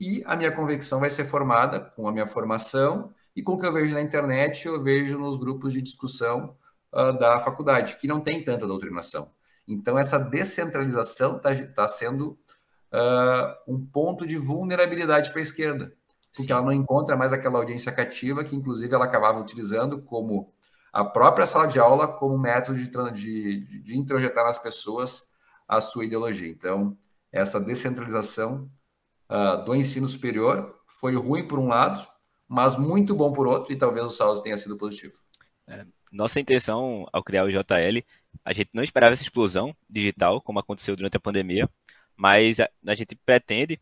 e 0.00 0.22
a 0.26 0.34
minha 0.36 0.52
convicção 0.52 1.00
vai 1.00 1.08
ser 1.08 1.24
formada 1.24 1.80
com 1.80 2.08
a 2.08 2.12
minha 2.12 2.26
formação 2.26 3.14
e 3.34 3.42
com 3.42 3.54
o 3.54 3.58
que 3.58 3.66
eu 3.66 3.72
vejo 3.72 3.94
na 3.94 4.00
internet, 4.00 4.66
eu 4.66 4.82
vejo 4.82 5.18
nos 5.18 5.36
grupos 5.36 5.72
de 5.72 5.80
discussão 5.80 6.56
uh, 6.92 7.12
da 7.18 7.38
faculdade, 7.38 7.96
que 7.96 8.06
não 8.06 8.20
tem 8.20 8.44
tanta 8.44 8.66
doutrinação. 8.66 9.30
Então, 9.66 9.98
essa 9.98 10.18
descentralização 10.18 11.36
está 11.36 11.54
tá 11.74 11.88
sendo 11.88 12.38
uh, 12.92 13.72
um 13.72 13.84
ponto 13.84 14.26
de 14.26 14.36
vulnerabilidade 14.36 15.30
para 15.30 15.40
a 15.40 15.42
esquerda, 15.42 15.92
porque 16.32 16.48
Sim. 16.48 16.52
ela 16.52 16.62
não 16.62 16.72
encontra 16.72 17.16
mais 17.16 17.32
aquela 17.32 17.58
audiência 17.58 17.90
cativa 17.90 18.44
que, 18.44 18.54
inclusive, 18.54 18.94
ela 18.94 19.06
acabava 19.06 19.40
utilizando 19.40 20.02
como 20.02 20.52
a 20.92 21.04
própria 21.04 21.46
sala 21.46 21.66
de 21.66 21.80
aula 21.80 22.06
como 22.06 22.38
método 22.38 22.78
de, 22.78 22.88
de, 23.12 23.82
de 23.82 23.98
introjetar 23.98 24.44
nas 24.44 24.58
pessoas 24.58 25.24
a 25.66 25.80
sua 25.80 26.04
ideologia. 26.04 26.48
Então, 26.48 26.96
essa 27.32 27.60
descentralização 27.60 28.70
uh, 29.28 29.64
do 29.64 29.74
ensino 29.74 30.08
superior 30.08 30.74
foi 30.86 31.14
ruim 31.16 31.46
por 31.46 31.58
um 31.58 31.68
lado, 31.68 32.06
mas 32.48 32.76
muito 32.76 33.14
bom 33.14 33.32
por 33.32 33.46
outro, 33.46 33.72
e 33.72 33.76
talvez 33.76 34.06
o 34.06 34.10
saldo 34.10 34.42
tenha 34.42 34.56
sido 34.56 34.76
positivo. 34.76 35.14
É, 35.66 35.84
nossa 36.12 36.38
intenção 36.38 37.06
ao 37.12 37.24
criar 37.24 37.44
o 37.44 37.50
JL, 37.50 38.04
a 38.44 38.52
gente 38.52 38.70
não 38.72 38.82
esperava 38.82 39.12
essa 39.12 39.22
explosão 39.22 39.74
digital, 39.88 40.40
como 40.40 40.58
aconteceu 40.58 40.94
durante 40.94 41.16
a 41.16 41.20
pandemia, 41.20 41.68
mas 42.16 42.60
a, 42.60 42.68
a 42.86 42.94
gente 42.94 43.16
pretende 43.16 43.80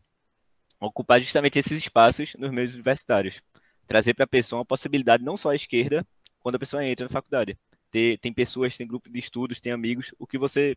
ocupar 0.79 1.19
justamente 1.19 1.59
esses 1.59 1.79
espaços 1.79 2.33
nos 2.37 2.51
meios 2.51 2.73
universitários. 2.73 3.41
Trazer 3.85 4.13
para 4.13 4.25
a 4.25 4.27
pessoa 4.27 4.59
uma 4.59 4.65
possibilidade 4.65 5.23
não 5.23 5.37
só 5.37 5.51
à 5.51 5.55
esquerda, 5.55 6.05
quando 6.39 6.55
a 6.55 6.59
pessoa 6.59 6.85
entra 6.85 7.05
na 7.05 7.09
faculdade. 7.09 7.57
Tem 7.91 8.33
pessoas, 8.33 8.75
tem 8.75 8.87
grupo 8.87 9.09
de 9.09 9.19
estudos, 9.19 9.61
tem 9.61 9.71
amigos, 9.71 10.13
o 10.17 10.25
que 10.25 10.37
você 10.37 10.75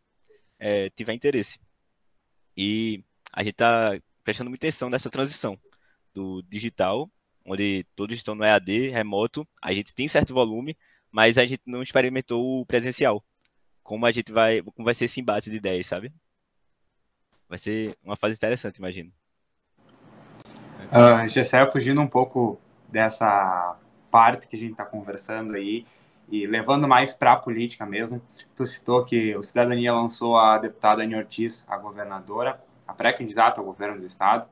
é, 0.59 0.91
tiver 0.91 1.15
interesse. 1.15 1.59
E 2.57 3.03
a 3.33 3.43
gente 3.43 3.53
está 3.53 3.99
prestando 4.25 4.51
muita 4.51 4.67
atenção 4.67 4.91
nessa 4.91 5.11
transição 5.11 5.59
do 6.15 6.43
digital, 6.43 7.11
onde 7.45 7.85
todos 7.95 8.17
estão 8.17 8.35
no 8.35 8.45
EAD, 8.45 8.89
remoto, 8.89 9.47
a 9.63 9.73
gente 9.73 9.95
tem 9.95 10.09
certo 10.09 10.35
volume, 10.35 10.77
mas 11.13 11.39
a 11.39 11.47
gente 11.47 11.63
não 11.67 11.83
experimentou 11.83 12.61
o 12.61 12.67
presencial. 12.67 13.25
Como 13.83 14.05
a 14.05 14.11
gente 14.11 14.33
vai, 14.33 14.63
como 14.63 14.85
vai 14.85 14.95
ser 14.95 15.05
esse 15.05 15.21
embate 15.21 15.51
de 15.51 15.57
ideias, 15.57 15.87
sabe? 15.87 16.13
Vai 17.49 17.59
ser 17.59 17.97
uma 18.03 18.17
fase 18.17 18.35
interessante, 18.35 18.79
imagino. 18.79 19.13
Uh, 20.91 21.29
Gessé, 21.29 21.65
fugindo 21.71 22.01
um 22.01 22.09
pouco 22.09 22.59
dessa 22.89 23.79
parte 24.11 24.49
que 24.49 24.57
a 24.57 24.59
gente 24.59 24.73
está 24.73 24.85
conversando 24.85 25.55
aí, 25.55 25.87
E 26.29 26.47
levando 26.47 26.89
mais 26.89 27.15
para 27.15 27.33
a 27.33 27.37
política 27.37 27.87
mesmo, 27.87 28.21
tu 28.55 28.67
citou 28.67 29.05
que 29.05 29.37
o 29.37 29.43
Cidadania 29.43 29.93
lançou 29.93 30.37
a 30.37 30.59
deputada 30.59 31.03
Ani 31.03 31.15
Ortiz, 31.15 31.65
a 31.69 31.77
governadora, 31.77 32.61
a 32.87 32.93
pré-candidata 32.93 33.61
ao 33.61 33.67
governo 33.67 34.01
do 34.01 34.07
estado. 34.07 34.49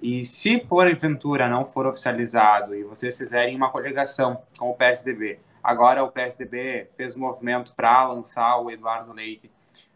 E 0.00 0.24
se 0.24 0.58
porventura 0.58 1.46
não 1.48 1.66
for 1.66 1.86
oficializado 1.86 2.74
e 2.74 2.82
vocês 2.82 3.18
fizerem 3.18 3.54
uma 3.54 3.70
coligação 3.70 4.42
com 4.58 4.70
o 4.70 4.74
PSDB, 4.74 5.38
agora 5.62 6.02
o 6.02 6.10
PSDB 6.10 6.88
fez 6.96 7.14
um 7.14 7.20
movimento 7.20 7.74
para 7.74 8.08
lançar 8.08 8.58
o 8.58 8.70
Eduardo 8.70 9.12
Leite 9.12 9.50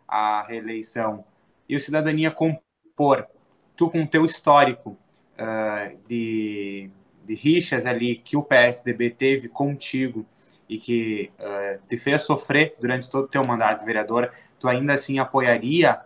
à 0.06 0.42
reeleição 0.42 1.24
e 1.66 1.74
o 1.74 1.80
Cidadania 1.80 2.30
compor, 2.30 3.26
tu 3.74 3.88
com 3.88 4.06
teu 4.06 4.26
histórico 4.26 4.90
uh, 4.90 5.96
de, 6.06 6.90
de 7.24 7.34
rixas 7.34 7.86
ali 7.86 8.16
que 8.16 8.36
o 8.36 8.42
PSDB 8.42 9.08
teve 9.08 9.48
contigo 9.48 10.26
e 10.68 10.78
que 10.78 11.30
uh, 11.38 11.80
te 11.88 11.96
fez 11.96 12.22
sofrer 12.22 12.74
durante 12.80 13.08
todo 13.08 13.24
o 13.24 13.28
teu 13.28 13.44
mandato 13.44 13.80
de 13.80 13.86
vereadora, 13.86 14.32
tu 14.58 14.68
ainda 14.68 14.94
assim 14.94 15.18
apoiaria 15.18 16.00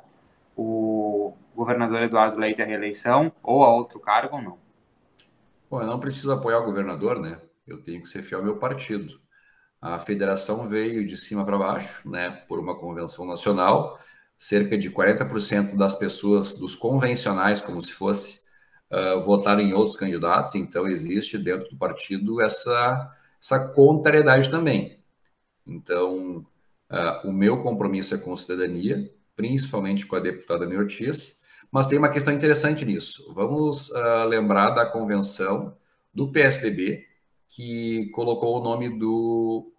o 0.56 1.34
governador 1.54 2.02
Eduardo 2.02 2.38
Leite 2.38 2.62
à 2.62 2.64
reeleição 2.64 3.32
ou 3.42 3.64
a 3.64 3.72
outro 3.72 4.00
cargo 4.00 4.36
ou 4.36 4.42
não? 4.42 4.58
Bom, 5.70 5.80
eu 5.80 5.86
não 5.86 6.00
preciso 6.00 6.32
apoiar 6.32 6.60
o 6.60 6.64
governador, 6.64 7.20
né? 7.20 7.40
Eu 7.66 7.82
tenho 7.82 8.00
que 8.00 8.08
ser 8.08 8.22
fiel 8.22 8.40
ao 8.40 8.44
meu 8.44 8.56
partido. 8.56 9.20
A 9.80 9.98
federação 9.98 10.66
veio 10.66 11.06
de 11.06 11.16
cima 11.16 11.44
para 11.44 11.58
baixo, 11.58 12.08
né, 12.08 12.30
por 12.48 12.58
uma 12.58 12.76
convenção 12.76 13.24
nacional. 13.26 13.98
Cerca 14.36 14.78
de 14.78 14.90
40% 14.90 15.76
das 15.76 15.94
pessoas, 15.94 16.54
dos 16.54 16.74
convencionais, 16.74 17.60
como 17.60 17.80
se 17.80 17.92
fosse, 17.92 18.40
uh, 18.90 19.20
votaram 19.20 19.60
em 19.60 19.72
outros 19.72 19.96
candidatos. 19.96 20.54
Então, 20.54 20.86
existe 20.86 21.36
dentro 21.38 21.68
do 21.68 21.76
partido 21.76 22.40
essa 22.40 23.14
essa 23.40 23.68
contrariedade 23.68 24.50
também. 24.50 24.98
Então, 25.66 26.46
uh, 26.90 27.28
o 27.28 27.32
meu 27.32 27.62
compromisso 27.62 28.14
é 28.14 28.18
com 28.18 28.32
a 28.32 28.36
cidadania, 28.36 29.10
principalmente 29.36 30.06
com 30.06 30.16
a 30.16 30.20
deputada 30.20 30.66
Ney 30.66 30.78
Ortiz, 30.78 31.40
mas 31.70 31.86
tem 31.86 31.98
uma 31.98 32.08
questão 32.08 32.32
interessante 32.32 32.84
nisso. 32.84 33.32
Vamos 33.32 33.90
uh, 33.90 34.24
lembrar 34.26 34.70
da 34.70 34.86
convenção 34.86 35.76
do 36.12 36.32
PSDB, 36.32 37.06
que 37.48 38.10
colocou 38.10 38.58
o 38.58 38.62
nome 38.62 38.98
do 38.98 39.72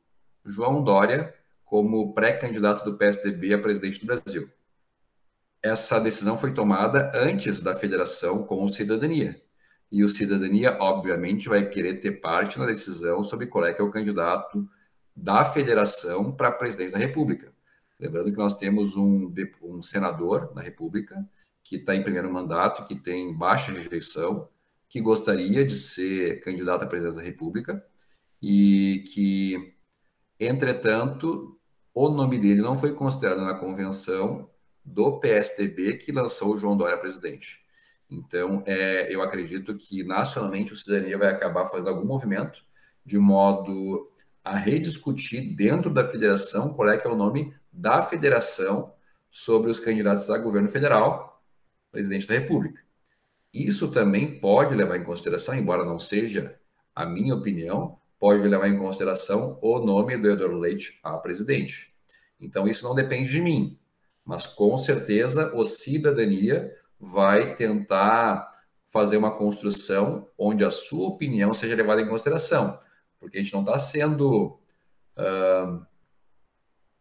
João 0.46 0.84
Dória 0.84 1.34
como 1.66 2.14
pré-candidato 2.14 2.84
do 2.84 2.98
PSDB 2.98 3.54
a 3.54 3.60
presidente 3.60 4.00
do 4.00 4.06
Brasil. 4.06 4.50
Essa 5.62 6.00
decisão 6.00 6.38
foi 6.38 6.54
tomada 6.54 7.12
antes 7.14 7.60
da 7.60 7.76
federação 7.76 8.44
com 8.44 8.64
o 8.64 8.70
Cidadania 8.70 9.40
e 9.92 10.04
o 10.04 10.10
Cidadania, 10.10 10.78
obviamente, 10.80 11.50
vai 11.50 11.68
querer 11.68 12.00
ter 12.00 12.20
parte 12.22 12.60
na 12.60 12.66
decisão 12.66 13.24
sobre 13.24 13.48
qual 13.48 13.66
é 13.66 13.74
que 13.74 13.82
é 13.82 13.84
o 13.84 13.92
candidato 13.92 14.70
da 15.16 15.44
federação 15.44 16.32
para 16.32 16.52
presidente 16.52 16.92
da 16.92 16.98
República. 16.98 17.52
Lembrando 18.00 18.32
que 18.32 18.38
nós 18.38 18.56
temos 18.56 18.96
um, 18.96 19.34
um 19.62 19.82
senador 19.82 20.54
na 20.56 20.62
República 20.62 21.26
que 21.64 21.76
está 21.76 21.96
em 21.96 22.04
primeiro 22.04 22.32
mandato, 22.32 22.86
que 22.86 22.96
tem 22.96 23.36
baixa 23.36 23.72
rejeição, 23.72 24.48
que 24.88 25.02
gostaria 25.02 25.66
de 25.66 25.78
ser 25.78 26.40
candidato 26.42 26.84
a 26.84 26.88
presidente 26.88 27.18
da 27.18 27.22
República 27.22 27.78
e 28.42 29.04
que, 29.14 29.76
entretanto, 30.40 31.60
o 31.94 32.10
nome 32.10 32.40
dele 32.40 32.62
não 32.62 32.78
foi 32.78 32.94
considerado 32.94 33.42
na 33.42 33.54
convenção 33.54 34.50
do 34.84 35.20
PSDB 35.20 35.98
que 35.98 36.12
lançou 36.12 36.56
o 36.56 36.58
João 36.58 36.78
Dória 36.78 36.98
presidente. 36.98 37.64
Então, 38.10 38.64
é, 38.66 39.14
eu 39.14 39.22
acredito 39.22 39.76
que 39.76 40.04
nacionalmente 40.04 40.74
o 40.74 40.76
Cidadania 40.76 41.18
vai 41.18 41.30
acabar 41.30 41.66
fazendo 41.68 41.90
algum 41.90 42.06
movimento 42.06 42.64
de 43.06 43.18
modo 43.18 44.12
a 44.44 44.56
rediscutir 44.56 45.56
dentro 45.56 45.92
da 45.94 46.04
federação 46.04 46.74
qual 46.74 46.90
é 46.90 46.98
que 46.98 47.08
é 47.08 47.10
o 47.10 47.16
nome 47.16 47.54
da 47.72 48.02
federação 48.02 48.94
sobre 49.30 49.70
os 49.70 49.80
candidatos 49.80 50.30
a 50.30 50.38
governo 50.38 50.68
federal, 50.68 51.42
presidente 51.92 52.28
da 52.28 52.34
República. 52.34 52.82
Isso 53.54 53.90
também 53.92 54.40
pode 54.40 54.76
levar 54.76 54.98
em 54.98 55.04
consideração, 55.04 55.56
embora 55.56 55.86
não 55.86 56.00
seja 56.00 56.56
a 56.96 57.06
minha 57.06 57.36
opinião, 57.36 57.98
pode 58.20 58.42
levar 58.48 58.68
em 58.68 58.78
consideração 58.78 59.58
o 59.62 59.80
nome 59.80 60.18
do 60.18 60.30
Eduardo 60.30 60.58
Leite 60.58 61.00
a 61.04 61.18
presidente. 61.18 61.94
Então, 62.40 62.68
isso 62.68 62.84
não 62.84 62.96
depende 62.96 63.30
de 63.30 63.42
mim, 63.42 63.78
mas 64.26 64.46
com 64.46 64.78
certeza 64.78 65.56
o 65.56 65.64
Cidadania 65.64 66.76
vai 67.00 67.56
tentar 67.56 68.50
fazer 68.84 69.18
uma 69.18 69.36
construção 69.36 70.28
onde 70.38 70.66
a 70.66 70.72
sua 70.72 71.08
opinião 71.10 71.54
seja 71.54 71.76
levada 71.76 72.02
em 72.02 72.08
consideração, 72.08 72.80
porque 73.20 73.38
a 73.38 73.42
gente 73.42 73.54
não 73.54 73.62
está 73.62 73.78
sendo 73.78 74.60
uh, 75.18 75.86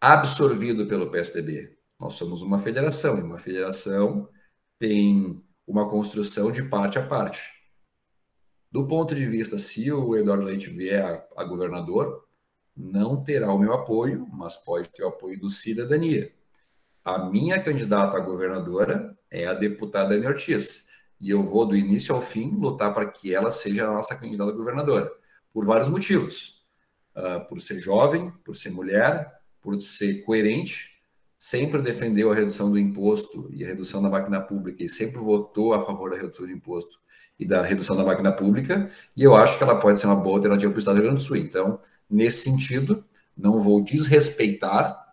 absorvido 0.00 0.86
pelo 0.86 1.10
PSDB. 1.10 1.76
Nós 1.98 2.14
somos 2.14 2.42
uma 2.42 2.58
federação, 2.58 3.18
e 3.18 3.22
uma 3.22 3.38
federação 3.38 4.28
tem 4.78 5.42
uma 5.66 5.88
construção 5.88 6.52
de 6.52 6.62
parte 6.62 6.98
a 6.98 7.06
parte. 7.06 7.58
Do 8.70 8.86
ponto 8.86 9.14
de 9.14 9.26
vista, 9.26 9.58
se 9.58 9.90
o 9.90 10.14
Eduardo 10.14 10.44
Leite 10.44 10.70
vier 10.70 11.02
a, 11.02 11.42
a 11.42 11.44
governador, 11.44 12.26
não 12.76 13.24
terá 13.24 13.52
o 13.52 13.58
meu 13.58 13.72
apoio, 13.72 14.26
mas 14.30 14.56
pode 14.56 14.88
ter 14.90 15.02
o 15.02 15.08
apoio 15.08 15.40
do 15.40 15.48
Cidadania. 15.48 16.32
A 17.04 17.18
minha 17.18 17.60
candidata 17.60 18.16
a 18.16 18.20
governadora 18.20 19.17
é 19.30 19.46
a 19.46 19.54
deputada 19.54 20.10
Dani 20.10 20.26
Ortiz. 20.26 20.88
E 21.20 21.30
eu 21.30 21.42
vou, 21.42 21.66
do 21.66 21.76
início 21.76 22.14
ao 22.14 22.22
fim, 22.22 22.50
lutar 22.50 22.94
para 22.94 23.06
que 23.06 23.34
ela 23.34 23.50
seja 23.50 23.86
a 23.86 23.92
nossa 23.92 24.14
candidata 24.14 24.52
governadora. 24.52 25.10
Por 25.52 25.64
vários 25.64 25.88
motivos. 25.88 26.64
Uh, 27.16 27.44
por 27.48 27.60
ser 27.60 27.80
jovem, 27.80 28.30
por 28.44 28.54
ser 28.54 28.70
mulher, 28.70 29.32
por 29.60 29.80
ser 29.80 30.22
coerente, 30.22 30.98
sempre 31.36 31.82
defendeu 31.82 32.30
a 32.30 32.34
redução 32.34 32.70
do 32.70 32.78
imposto 32.78 33.48
e 33.52 33.64
a 33.64 33.66
redução 33.66 34.00
da 34.00 34.08
máquina 34.08 34.40
pública 34.40 34.82
e 34.82 34.88
sempre 34.88 35.18
votou 35.18 35.74
a 35.74 35.84
favor 35.84 36.10
da 36.10 36.16
redução 36.16 36.46
do 36.46 36.52
imposto 36.52 36.98
e 37.38 37.46
da 37.46 37.62
redução 37.62 37.96
da 37.96 38.04
máquina 38.04 38.32
pública. 38.32 38.90
E 39.16 39.22
eu 39.22 39.36
acho 39.36 39.56
que 39.56 39.64
ela 39.64 39.80
pode 39.80 39.98
ser 39.98 40.06
uma 40.06 40.16
boa 40.16 40.36
alternativa 40.36 40.70
para 40.70 40.76
o 40.76 40.78
Estado 40.78 40.94
do 40.96 41.00
Rio 41.00 41.10
Grande 41.10 41.22
do 41.22 41.26
Sul. 41.26 41.36
Então, 41.36 41.80
nesse 42.10 42.42
sentido, 42.42 43.04
não 43.36 43.58
vou 43.58 43.82
desrespeitar 43.82 45.07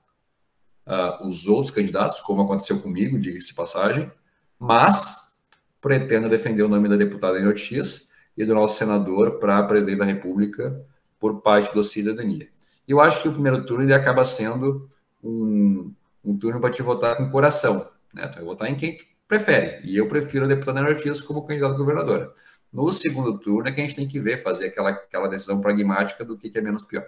uh, 0.87 1.27
os 1.27 1.47
outros 1.47 1.71
candidatos, 1.71 2.19
como 2.21 2.41
aconteceu 2.43 2.79
comigo, 2.79 3.19
diga-se 3.19 3.47
de 3.47 3.53
passagem, 3.53 4.11
mas 4.59 5.33
pretendo 5.81 6.29
defender 6.29 6.63
o 6.63 6.69
nome 6.69 6.89
da 6.89 6.95
deputada 6.95 7.37
Ana 7.37 7.49
Ortiz 7.49 8.09
e 8.37 8.45
do 8.45 8.53
nosso 8.53 8.77
senador 8.77 9.39
para 9.39 9.63
presidente 9.63 9.99
da 9.99 10.05
República 10.05 10.83
por 11.19 11.41
parte 11.41 11.73
da 11.75 11.83
cidadania. 11.83 12.47
E 12.87 12.91
eu 12.91 12.99
acho 12.99 13.21
que 13.21 13.27
o 13.27 13.31
primeiro 13.31 13.65
turno 13.65 13.83
ele 13.83 13.93
acaba 13.93 14.23
sendo 14.23 14.87
um, 15.23 15.93
um 16.23 16.37
turno 16.37 16.59
para 16.59 16.71
te 16.71 16.81
votar 16.81 17.17
com 17.17 17.29
coração. 17.29 17.89
Né? 18.13 18.27
Tu 18.27 18.35
vai 18.35 18.43
votar 18.45 18.69
em 18.69 18.75
quem 18.75 18.97
tu 18.97 19.05
prefere. 19.27 19.81
E 19.83 19.97
eu 19.97 20.07
prefiro 20.07 20.45
a 20.45 20.47
deputada 20.47 20.79
Ana 20.79 20.89
Ortiz 20.89 21.21
como 21.21 21.45
candidata 21.45 21.73
a 21.73 21.77
governadora. 21.77 22.31
No 22.71 22.91
segundo 22.91 23.39
turno 23.39 23.69
é 23.69 23.71
que 23.71 23.79
a 23.79 23.83
gente 23.83 23.95
tem 23.95 24.07
que 24.07 24.19
ver, 24.19 24.41
fazer 24.41 24.67
aquela, 24.67 24.89
aquela 24.89 25.27
decisão 25.27 25.61
pragmática 25.61 26.25
do 26.25 26.37
que, 26.37 26.49
que 26.49 26.57
é 26.57 26.61
menos 26.61 26.83
pior. 26.83 27.05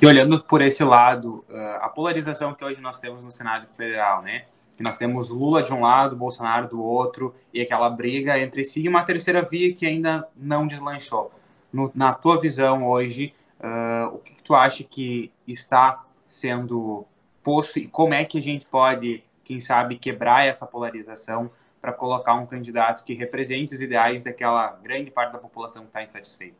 E 0.00 0.06
olhando 0.06 0.40
por 0.40 0.62
esse 0.62 0.84
lado, 0.84 1.44
uh, 1.48 1.56
a 1.80 1.88
polarização 1.88 2.54
que 2.54 2.64
hoje 2.64 2.80
nós 2.80 3.00
temos 3.00 3.20
no 3.20 3.32
Senado 3.32 3.66
Federal, 3.76 4.22
né? 4.22 4.44
Que 4.76 4.82
nós 4.82 4.96
temos 4.96 5.28
Lula 5.28 5.60
de 5.60 5.72
um 5.72 5.80
lado, 5.80 6.14
Bolsonaro 6.14 6.68
do 6.68 6.80
outro, 6.80 7.34
e 7.52 7.60
aquela 7.60 7.90
briga 7.90 8.38
entre 8.38 8.62
si, 8.62 8.82
e 8.82 8.88
uma 8.88 9.02
terceira 9.02 9.42
via 9.42 9.74
que 9.74 9.84
ainda 9.84 10.28
não 10.36 10.68
deslanchou. 10.68 11.32
No, 11.72 11.90
na 11.96 12.12
tua 12.12 12.40
visão 12.40 12.86
hoje, 12.86 13.34
uh, 13.58 14.14
o 14.14 14.18
que, 14.18 14.34
que 14.34 14.42
tu 14.42 14.54
acha 14.54 14.84
que 14.84 15.32
está 15.48 16.04
sendo 16.28 17.04
posto 17.42 17.80
e 17.80 17.88
como 17.88 18.14
é 18.14 18.24
que 18.24 18.38
a 18.38 18.42
gente 18.42 18.66
pode, 18.66 19.24
quem 19.42 19.58
sabe, 19.58 19.96
quebrar 19.98 20.46
essa 20.46 20.64
polarização 20.64 21.50
para 21.80 21.92
colocar 21.92 22.34
um 22.34 22.46
candidato 22.46 23.04
que 23.04 23.14
represente 23.14 23.74
os 23.74 23.80
ideais 23.80 24.22
daquela 24.22 24.78
grande 24.80 25.10
parte 25.10 25.32
da 25.32 25.38
população 25.38 25.82
que 25.82 25.88
está 25.88 26.04
insatisfeita? 26.04 26.56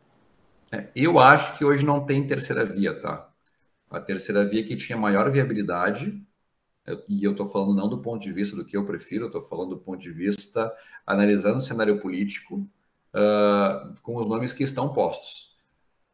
É, 0.72 0.88
eu 0.94 1.18
acho 1.18 1.56
que 1.56 1.64
hoje 1.64 1.84
não 1.86 2.04
tem 2.04 2.26
terceira 2.26 2.64
via, 2.64 2.98
tá? 3.00 3.27
A 3.90 4.00
terceira 4.00 4.44
via 4.44 4.64
que 4.64 4.76
tinha 4.76 4.98
maior 4.98 5.30
viabilidade, 5.30 6.22
e 7.08 7.24
eu 7.24 7.32
estou 7.32 7.46
falando 7.46 7.74
não 7.74 7.88
do 7.88 7.98
ponto 7.98 8.22
de 8.22 8.32
vista 8.32 8.56
do 8.56 8.64
que 8.64 8.76
eu 8.76 8.84
prefiro, 8.84 9.26
estou 9.26 9.40
falando 9.40 9.70
do 9.70 9.78
ponto 9.78 9.98
de 9.98 10.10
vista 10.10 10.72
analisando 11.06 11.58
o 11.58 11.60
cenário 11.60 11.98
político 11.98 12.66
uh, 13.14 13.94
com 14.02 14.16
os 14.16 14.28
nomes 14.28 14.52
que 14.52 14.62
estão 14.62 14.92
postos. 14.92 15.56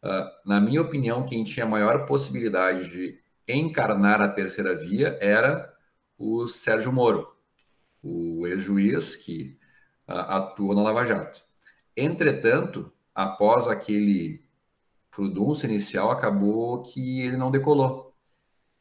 Uh, 0.03 0.27
na 0.45 0.61
minha 0.61 0.83
opinião, 0.83 1.25
quem 1.25 1.45
tinha 1.45 1.67
maior 1.67 2.07
possibilidade 2.07 2.91
de 2.91 3.21
encarnar 3.49 4.21
a 4.21 4.29
terceira 4.29 4.75
via 4.77 5.19
era 5.21 5.73
o 6.19 6.47
Sérgio 6.47 6.93
Moro, 6.93 7.35
o 8.03 8.47
ex-juiz 8.47 9.17
que 9.17 9.59
uh, 10.09 10.13
atua 10.13 10.75
na 10.75 10.83
Lava 10.83 11.05
Jato. 11.05 11.43
Entretanto, 11.97 12.93
após 13.15 13.69
aquele 13.69 14.44
furdunço 15.15 15.65
inicial, 15.65 16.11
acabou 16.11 16.83
que 16.83 17.21
ele 17.21 17.37
não 17.37 17.51
decolou. 17.51 18.13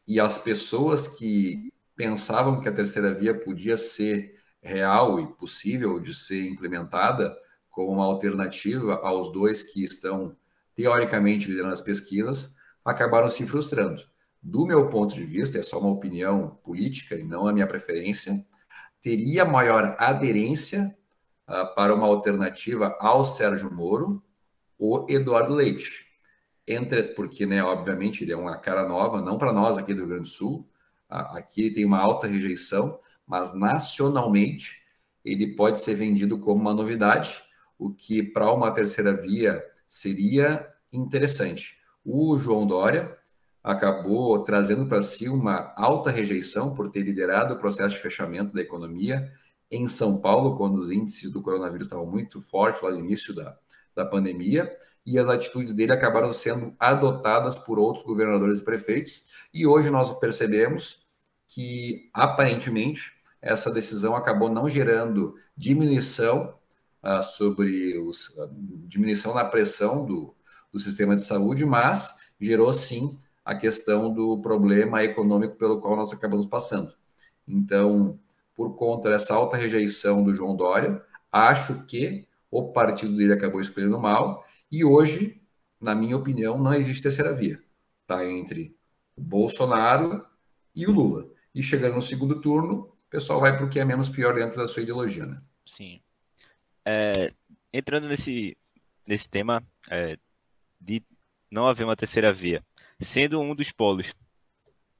E 0.07 0.19
as 0.19 0.37
pessoas 0.39 1.07
que 1.07 1.71
pensavam 1.95 2.59
que 2.59 2.67
a 2.67 2.73
terceira 2.73 3.13
via 3.13 3.39
podia 3.39 3.77
ser 3.77 4.35
real 4.61 5.19
e 5.19 5.27
possível 5.35 5.99
de 5.99 6.13
ser 6.13 6.47
implementada 6.47 7.35
como 7.69 7.91
uma 7.91 8.05
alternativa 8.05 8.95
aos 8.95 9.31
dois 9.31 9.61
que 9.61 9.83
estão 9.83 10.35
teoricamente 10.75 11.49
liderando 11.49 11.73
as 11.73 11.81
pesquisas, 11.81 12.55
acabaram 12.83 13.29
se 13.29 13.45
frustrando. 13.45 14.01
Do 14.41 14.65
meu 14.65 14.89
ponto 14.89 15.13
de 15.13 15.23
vista, 15.23 15.59
é 15.59 15.63
só 15.63 15.79
uma 15.79 15.91
opinião 15.91 16.59
política 16.63 17.15
e 17.15 17.23
não 17.23 17.47
a 17.47 17.53
minha 17.53 17.67
preferência, 17.67 18.43
teria 18.99 19.45
maior 19.45 19.95
aderência 19.99 20.97
uh, 21.47 21.73
para 21.75 21.93
uma 21.93 22.07
alternativa 22.07 22.97
ao 22.99 23.23
Sérgio 23.23 23.71
Moro 23.71 24.21
o 24.77 25.05
Eduardo 25.07 25.53
Leite. 25.53 26.12
Entre, 26.67 27.03
porque, 27.03 27.45
né, 27.45 27.63
obviamente, 27.63 28.23
ele 28.23 28.31
é 28.31 28.37
uma 28.37 28.57
cara 28.57 28.87
nova, 28.87 29.21
não 29.21 29.37
para 29.37 29.51
nós 29.51 29.77
aqui 29.77 29.93
do 29.93 29.99
Rio 29.99 30.09
Grande 30.09 30.23
do 30.23 30.27
Sul, 30.29 30.67
aqui 31.09 31.69
tem 31.69 31.85
uma 31.85 31.99
alta 31.99 32.27
rejeição, 32.27 32.99
mas 33.27 33.53
nacionalmente 33.53 34.81
ele 35.23 35.55
pode 35.55 35.79
ser 35.79 35.95
vendido 35.95 36.39
como 36.39 36.61
uma 36.61 36.73
novidade, 36.73 37.43
o 37.77 37.93
que 37.93 38.23
para 38.23 38.51
uma 38.51 38.71
terceira 38.71 39.13
via 39.13 39.63
seria 39.87 40.67
interessante. 40.91 41.77
O 42.03 42.37
João 42.37 42.65
Dória 42.65 43.17
acabou 43.63 44.43
trazendo 44.43 44.85
para 44.85 45.01
si 45.01 45.29
uma 45.29 45.73
alta 45.77 46.11
rejeição 46.11 46.73
por 46.73 46.89
ter 46.89 47.01
liderado 47.01 47.53
o 47.53 47.57
processo 47.57 47.95
de 47.95 48.01
fechamento 48.01 48.53
da 48.53 48.61
economia 48.61 49.31
em 49.71 49.87
São 49.87 50.19
Paulo, 50.19 50.55
quando 50.55 50.77
os 50.77 50.91
índices 50.91 51.31
do 51.31 51.41
coronavírus 51.41 51.87
estavam 51.87 52.05
muito 52.05 52.39
fortes 52.41 52.81
lá 52.81 52.91
no 52.91 52.99
início 52.99 53.33
da, 53.33 53.57
da 53.95 54.05
pandemia, 54.05 54.71
e 55.05 55.19
as 55.19 55.27
atitudes 55.27 55.73
dele 55.73 55.91
acabaram 55.91 56.31
sendo 56.31 56.75
adotadas 56.79 57.57
por 57.59 57.77
outros 57.77 58.05
governadores 58.05 58.59
e 58.59 58.63
prefeitos, 58.63 59.23
e 59.53 59.67
hoje 59.67 59.89
nós 59.89 60.17
percebemos 60.19 60.97
que, 61.47 62.09
aparentemente, 62.13 63.11
essa 63.41 63.69
decisão 63.69 64.15
acabou 64.15 64.49
não 64.49 64.69
gerando 64.69 65.35
diminuição 65.55 66.55
uh, 67.03 67.21
sobre 67.21 67.97
os 67.99 68.29
uh, 68.29 68.49
diminuição 68.87 69.33
na 69.33 69.43
pressão 69.43 70.05
do, 70.05 70.33
do 70.71 70.79
sistema 70.79 71.15
de 71.15 71.23
saúde, 71.23 71.65
mas 71.65 72.17
gerou 72.39 72.71
sim 72.71 73.19
a 73.43 73.53
questão 73.53 74.11
do 74.11 74.39
problema 74.41 75.03
econômico 75.03 75.57
pelo 75.57 75.81
qual 75.81 75.97
nós 75.97 76.13
acabamos 76.13 76.45
passando. 76.45 76.93
Então, 77.45 78.17
por 78.55 78.75
conta 78.75 79.09
dessa 79.09 79.33
alta 79.33 79.57
rejeição 79.57 80.23
do 80.23 80.33
João 80.33 80.55
Dória, 80.55 81.01
acho 81.31 81.85
que 81.85 82.25
o 82.49 82.71
partido 82.71 83.15
dele 83.15 83.33
acabou 83.33 83.59
escolhendo 83.59 83.99
mal 83.99 84.45
e 84.73 84.83
hoje, 84.83 85.39
na 85.79 85.93
minha 85.93 86.17
opinião, 86.17 86.57
não 86.57 86.73
existe 86.73 87.03
terceira 87.03 87.31
via. 87.31 87.61
Tá 88.07 88.25
entre 88.25 88.75
o 89.15 89.21
Bolsonaro 89.21 90.25
e 90.73 90.87
o 90.87 90.91
Lula. 90.91 91.31
E 91.53 91.61
chegando 91.61 91.93
no 91.93 92.01
segundo 92.01 92.41
turno, 92.41 92.91
o 93.05 93.09
pessoal 93.09 93.39
vai 93.39 93.55
para 93.55 93.67
o 93.67 93.69
que 93.69 93.79
é 93.79 93.85
menos 93.85 94.09
pior 94.09 94.33
dentro 94.33 94.57
da 94.57 94.67
sua 94.67 94.81
ideologia, 94.81 95.27
né? 95.27 95.39
Sim. 95.63 96.01
É, 96.83 97.31
entrando 97.71 98.07
nesse, 98.07 98.57
nesse 99.05 99.29
tema 99.29 99.63
é, 99.91 100.17
de 100.81 101.03
não 101.51 101.67
haver 101.67 101.83
uma 101.83 101.95
terceira 101.95 102.33
via, 102.33 102.65
sendo 102.99 103.39
um 103.39 103.53
dos 103.53 103.71
polos, 103.71 104.15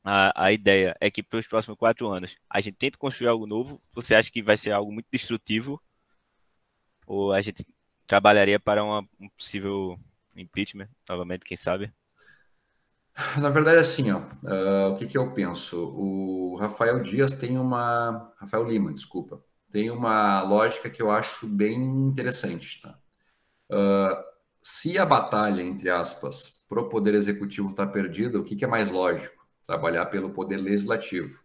a, 0.03 0.45
a 0.45 0.51
ideia 0.51 0.95
é 1.01 1.09
que 1.09 1.23
para 1.23 1.39
os 1.39 1.47
próximos 1.47 1.79
quatro 1.79 2.07
anos 2.09 2.37
a 2.47 2.61
gente 2.61 2.75
tenta 2.75 2.95
construir 2.95 3.27
algo 3.27 3.47
novo. 3.47 3.81
Você 3.95 4.13
acha 4.13 4.31
que 4.31 4.43
vai 4.43 4.55
ser 4.55 4.71
algo 4.71 4.91
muito 4.91 5.07
destrutivo? 5.11 5.81
Ou 7.07 7.33
a 7.33 7.41
gente 7.41 7.65
trabalharia 8.07 8.59
para 8.59 8.83
uma, 8.83 9.07
um 9.19 9.29
possível 9.29 9.97
impeachment, 10.35 10.89
novamente, 11.07 11.45
quem 11.45 11.57
sabe? 11.57 11.93
Na 13.39 13.49
verdade, 13.49 13.77
assim, 13.77 14.11
ó, 14.11 14.19
uh, 14.19 14.91
o 14.91 14.95
que, 14.95 15.05
que 15.05 15.17
eu 15.17 15.31
penso? 15.33 15.93
O 15.95 16.57
Rafael 16.59 17.01
Dias 17.01 17.31
tem 17.33 17.57
uma. 17.57 18.33
Rafael 18.39 18.67
Lima, 18.67 18.91
desculpa. 18.91 19.43
Tem 19.71 19.91
uma 19.91 20.41
lógica 20.41 20.89
que 20.89 21.01
eu 21.01 21.11
acho 21.11 21.47
bem 21.47 21.75
interessante. 21.79 22.81
Tá? 22.81 22.97
Uh, 23.71 24.23
se 24.63 24.97
a 24.97 25.05
batalha, 25.05 25.61
entre 25.61 25.89
aspas, 25.89 26.63
para 26.67 26.81
o 26.81 26.89
Poder 26.89 27.13
Executivo 27.13 27.69
está 27.69 27.85
perdida, 27.85 28.39
o 28.39 28.43
que, 28.43 28.55
que 28.55 28.65
é 28.65 28.67
mais 28.67 28.89
lógico? 28.89 29.45
Trabalhar 29.65 30.07
pelo 30.07 30.31
Poder 30.31 30.57
Legislativo. 30.57 31.43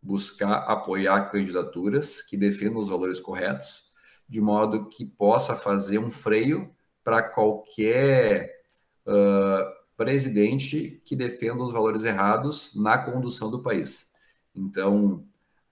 Buscar 0.00 0.58
apoiar 0.68 1.30
candidaturas 1.30 2.22
que 2.22 2.36
defendam 2.36 2.78
os 2.78 2.88
valores 2.88 3.20
corretos, 3.20 3.91
de 4.32 4.40
modo 4.40 4.86
que 4.88 5.04
possa 5.04 5.54
fazer 5.54 5.98
um 5.98 6.10
freio 6.10 6.70
para 7.04 7.22
qualquer. 7.22 8.62
Uh, 9.06 9.82
presidente 9.96 11.00
que 11.04 11.14
defenda 11.14 11.62
os 11.62 11.72
valores 11.72 12.02
errados 12.02 12.74
na 12.74 12.98
condução 12.98 13.50
do 13.50 13.62
país. 13.62 14.12
Então, 14.52 15.24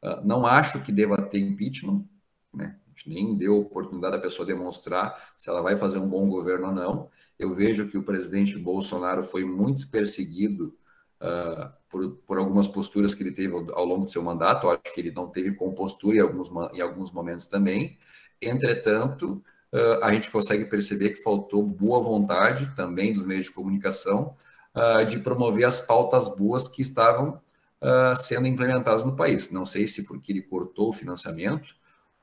ah, 0.03 0.21
não 0.25 0.47
acho 0.47 0.83
que 0.83 0.93
deva 0.93 1.21
ter 1.21 1.41
impeachment, 1.41 2.05
né? 2.53 2.77
A 2.87 2.91
gente 2.91 3.09
nem 3.09 3.35
deu 3.35 3.59
oportunidade 3.59 4.17
da 4.17 4.23
pessoa 4.23 4.47
demonstrar 4.47 5.33
se 5.37 5.49
ela 5.49 5.63
vai 5.63 5.75
fazer 5.75 5.99
um 5.99 6.09
bom 6.09 6.29
governo 6.29 6.69
ou 6.69 6.73
não. 6.73 7.11
Eu 7.39 7.55
vejo 7.55 7.89
que 7.89 7.97
o 7.97 8.03
presidente 8.03 8.59
Bolsonaro 8.59 9.23
foi 9.23 9.45
muito 9.45 9.89
perseguido 9.89 10.77
uh, 11.21 11.73
por, 11.89 12.11
por 12.27 12.39
algumas 12.39 12.69
posturas 12.69 13.15
que 13.15 13.23
ele 13.23 13.33
teve 13.33 13.55
ao 13.55 13.85
longo 13.85 14.05
do 14.05 14.11
seu 14.11 14.23
mandato. 14.23 14.69
Acho 14.69 14.95
que 14.95 15.01
ele 15.01 15.13
não 15.13 15.29
teve 15.29 15.55
compostura 15.55 16.17
em 16.17 16.21
alguns, 16.21 16.51
em 16.75 16.81
alguns 16.81 17.11
momentos 17.11 17.47
também. 17.47 17.99
Entretanto, 18.41 19.43
uh, 19.73 20.03
a 20.03 20.13
gente 20.13 20.31
consegue 20.31 20.65
perceber 20.65 21.11
que 21.11 21.23
faltou 21.23 21.63
boa 21.63 22.01
vontade 22.01 22.75
também 22.75 23.13
dos 23.13 23.25
meios 23.25 23.47
de 23.47 23.53
comunicação 23.53 24.35
uh, 24.75 25.05
de 25.05 25.19
promover 25.19 25.67
as 25.67 25.81
pautas 25.81 26.29
boas 26.37 26.67
que 26.69 26.83
estavam 26.83 27.41
uh, 27.81 28.17
sendo 28.19 28.47
implementadas 28.47 29.05
no 29.05 29.15
país. 29.15 29.51
Não 29.51 29.67
sei 29.67 29.87
se 29.87 30.05
porque 30.05 30.33
ele 30.33 30.43
cortou 30.43 30.89
o 30.89 30.93
financiamento 30.93 31.75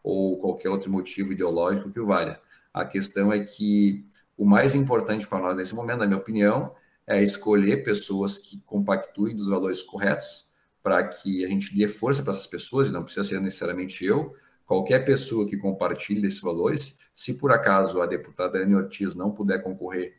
ou 0.03 0.37
qualquer 0.37 0.69
outro 0.69 0.91
motivo 0.91 1.33
ideológico 1.33 1.91
que 1.91 1.99
o 1.99 2.05
valha. 2.05 2.39
A 2.73 2.85
questão 2.85 3.31
é 3.31 3.39
que 3.39 4.05
o 4.37 4.45
mais 4.45 4.75
importante 4.75 5.27
para 5.27 5.39
nós 5.39 5.57
nesse 5.57 5.75
momento, 5.75 5.99
na 5.99 6.07
minha 6.07 6.19
opinião, 6.19 6.73
é 7.05 7.23
escolher 7.23 7.83
pessoas 7.83 8.37
que 8.37 8.61
compactuem 8.65 9.35
dos 9.35 9.47
valores 9.47 9.81
corretos 9.81 10.45
para 10.83 11.03
que 11.05 11.43
a 11.43 11.49
gente 11.49 11.75
dê 11.75 11.87
força 11.87 12.21
para 12.23 12.33
essas 12.33 12.47
pessoas, 12.47 12.89
e 12.89 12.93
não 12.93 13.03
precisa 13.03 13.27
ser 13.27 13.41
necessariamente 13.41 14.05
eu, 14.05 14.33
qualquer 14.67 15.05
pessoa 15.05 15.47
que 15.47 15.57
compartilhe 15.57 16.21
desses 16.21 16.41
valores, 16.41 16.99
se 17.13 17.35
por 17.35 17.51
acaso 17.51 18.01
a 18.01 18.05
deputada 18.05 18.59
Anne 18.59 18.75
Ortiz 18.75 19.15
não 19.15 19.31
puder 19.31 19.63
concorrer 19.63 20.13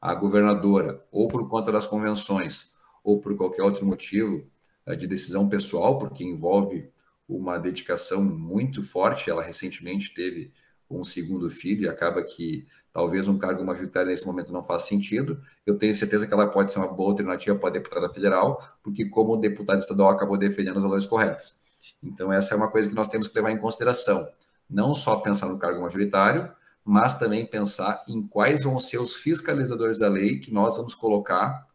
à 0.00 0.12
governadora, 0.14 1.02
ou 1.12 1.28
por 1.28 1.48
conta 1.48 1.70
das 1.70 1.86
convenções, 1.86 2.72
ou 3.04 3.20
por 3.20 3.34
qualquer 3.36 3.62
outro 3.62 3.86
motivo 3.86 4.44
eh, 4.84 4.96
de 4.96 5.06
decisão 5.06 5.48
pessoal, 5.48 5.98
porque 5.98 6.24
envolve 6.24 6.90
uma 7.28 7.58
dedicação 7.58 8.22
muito 8.22 8.82
forte, 8.82 9.30
ela 9.30 9.42
recentemente 9.42 10.12
teve 10.12 10.52
um 10.90 11.04
segundo 11.04 11.48
filho 11.48 11.84
e 11.84 11.88
acaba 11.88 12.22
que 12.22 12.66
talvez 12.92 13.28
um 13.28 13.38
cargo 13.38 13.64
majoritário 13.64 14.10
nesse 14.10 14.26
momento 14.26 14.52
não 14.52 14.62
faça 14.62 14.88
sentido. 14.88 15.40
Eu 15.64 15.78
tenho 15.78 15.94
certeza 15.94 16.26
que 16.26 16.34
ela 16.34 16.48
pode 16.48 16.72
ser 16.72 16.80
uma 16.80 16.92
boa 16.92 17.10
alternativa 17.10 17.56
para 17.56 17.68
a 17.68 17.72
deputada 17.72 18.10
federal, 18.10 18.60
porque 18.82 19.06
como 19.06 19.36
deputado 19.36 19.78
estadual 19.78 20.10
acabou 20.10 20.36
defendendo 20.36 20.76
os 20.76 20.82
valores 20.82 21.06
corretos. 21.06 21.54
Então, 22.02 22.32
essa 22.32 22.54
é 22.54 22.56
uma 22.56 22.70
coisa 22.70 22.88
que 22.88 22.94
nós 22.94 23.08
temos 23.08 23.28
que 23.28 23.34
levar 23.34 23.52
em 23.52 23.58
consideração. 23.58 24.28
Não 24.68 24.94
só 24.94 25.16
pensar 25.16 25.46
no 25.46 25.58
cargo 25.58 25.80
majoritário, 25.80 26.50
mas 26.84 27.18
também 27.18 27.46
pensar 27.46 28.02
em 28.08 28.26
quais 28.26 28.64
vão 28.64 28.80
ser 28.80 28.98
os 28.98 29.14
fiscalizadores 29.16 29.98
da 29.98 30.08
lei 30.08 30.40
que 30.40 30.52
nós 30.52 30.76
vamos 30.76 30.94
colocar 30.94 31.66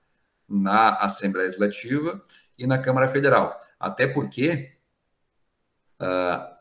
na 0.48 0.96
Assembleia 0.96 1.48
Legislativa 1.48 2.22
e 2.58 2.68
na 2.68 2.78
Câmara 2.78 3.08
Federal. 3.08 3.58
Até 3.80 4.08
porque 4.08 4.74
uh, 6.02 6.58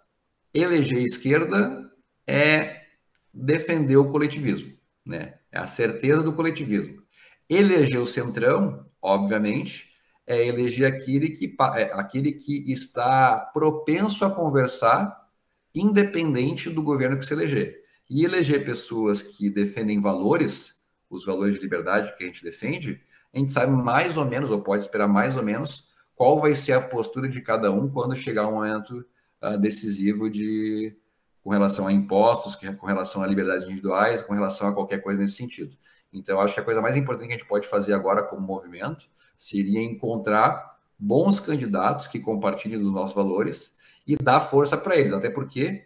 eleger 0.53 1.03
esquerda 1.03 1.91
é 2.27 2.85
defender 3.33 3.97
o 3.97 4.09
coletivismo, 4.09 4.73
né? 5.05 5.39
É 5.51 5.59
a 5.59 5.67
certeza 5.67 6.23
do 6.23 6.33
coletivismo. 6.33 7.03
Eleger 7.49 8.01
o 8.01 8.07
centrão, 8.07 8.87
obviamente, 9.01 9.96
é 10.27 10.47
eleger 10.47 10.93
aquele 10.93 11.31
que, 11.31 11.55
é, 11.75 11.85
aquele 11.93 12.33
que 12.33 12.71
está 12.71 13.39
propenso 13.53 14.25
a 14.25 14.35
conversar, 14.35 15.29
independente 15.75 16.69
do 16.69 16.83
governo 16.83 17.19
que 17.19 17.25
se 17.25 17.33
eleger. 17.33 17.85
E 18.11 18.25
eleger 18.25 18.65
pessoas 18.65 19.23
que 19.23 19.49
defendem 19.49 20.01
valores, 20.01 20.83
os 21.09 21.25
valores 21.25 21.55
de 21.55 21.61
liberdade 21.61 22.17
que 22.17 22.25
a 22.25 22.27
gente 22.27 22.43
defende, 22.43 23.01
a 23.33 23.39
gente 23.39 23.53
sabe 23.53 23.71
mais 23.71 24.17
ou 24.17 24.25
menos, 24.25 24.51
ou 24.51 24.61
pode 24.61 24.83
esperar 24.83 25.07
mais 25.07 25.37
ou 25.37 25.43
menos, 25.43 25.89
qual 26.15 26.39
vai 26.41 26.55
ser 26.55 26.73
a 26.73 26.81
postura 26.81 27.29
de 27.29 27.41
cada 27.43 27.71
um 27.71 27.89
quando 27.89 28.17
chegar 28.17 28.49
um 28.49 28.55
momento 28.55 29.05
uh, 29.43 29.59
decisivo 29.59 30.31
de 30.31 30.97
com 31.43 31.51
relação 31.51 31.87
a 31.87 31.93
impostos, 31.93 32.57
com 32.57 32.87
relação 32.87 33.23
a 33.23 33.27
liberdades 33.27 33.65
individuais, 33.65 34.21
com 34.21 34.35
relação 34.35 34.69
a 34.69 34.75
qualquer 34.75 35.01
coisa 35.01 35.21
nesse 35.21 35.35
sentido. 35.35 35.77
Então, 36.12 36.41
acho 36.41 36.53
que 36.53 36.59
a 36.59 36.65
coisa 36.65 36.81
mais 36.83 36.97
importante 36.97 37.29
que 37.29 37.35
a 37.35 37.39
gente 37.39 37.47
pode 37.47 37.69
fazer 37.69 37.93
agora 37.93 38.25
como 38.25 38.45
movimento 38.45 39.09
seria 39.37 39.83
encontrar 39.83 40.79
bons 40.99 41.40
candidatos 41.40 42.07
que 42.07 42.20
compartilhem 42.20 42.79
dos 42.79 42.92
nossos 42.92 43.14
valores 43.14 43.77
e 44.07 44.16
dar 44.16 44.40
força 44.40 44.77
para 44.77 44.96
eles, 44.96 45.12
até 45.12 45.29
porque 45.29 45.85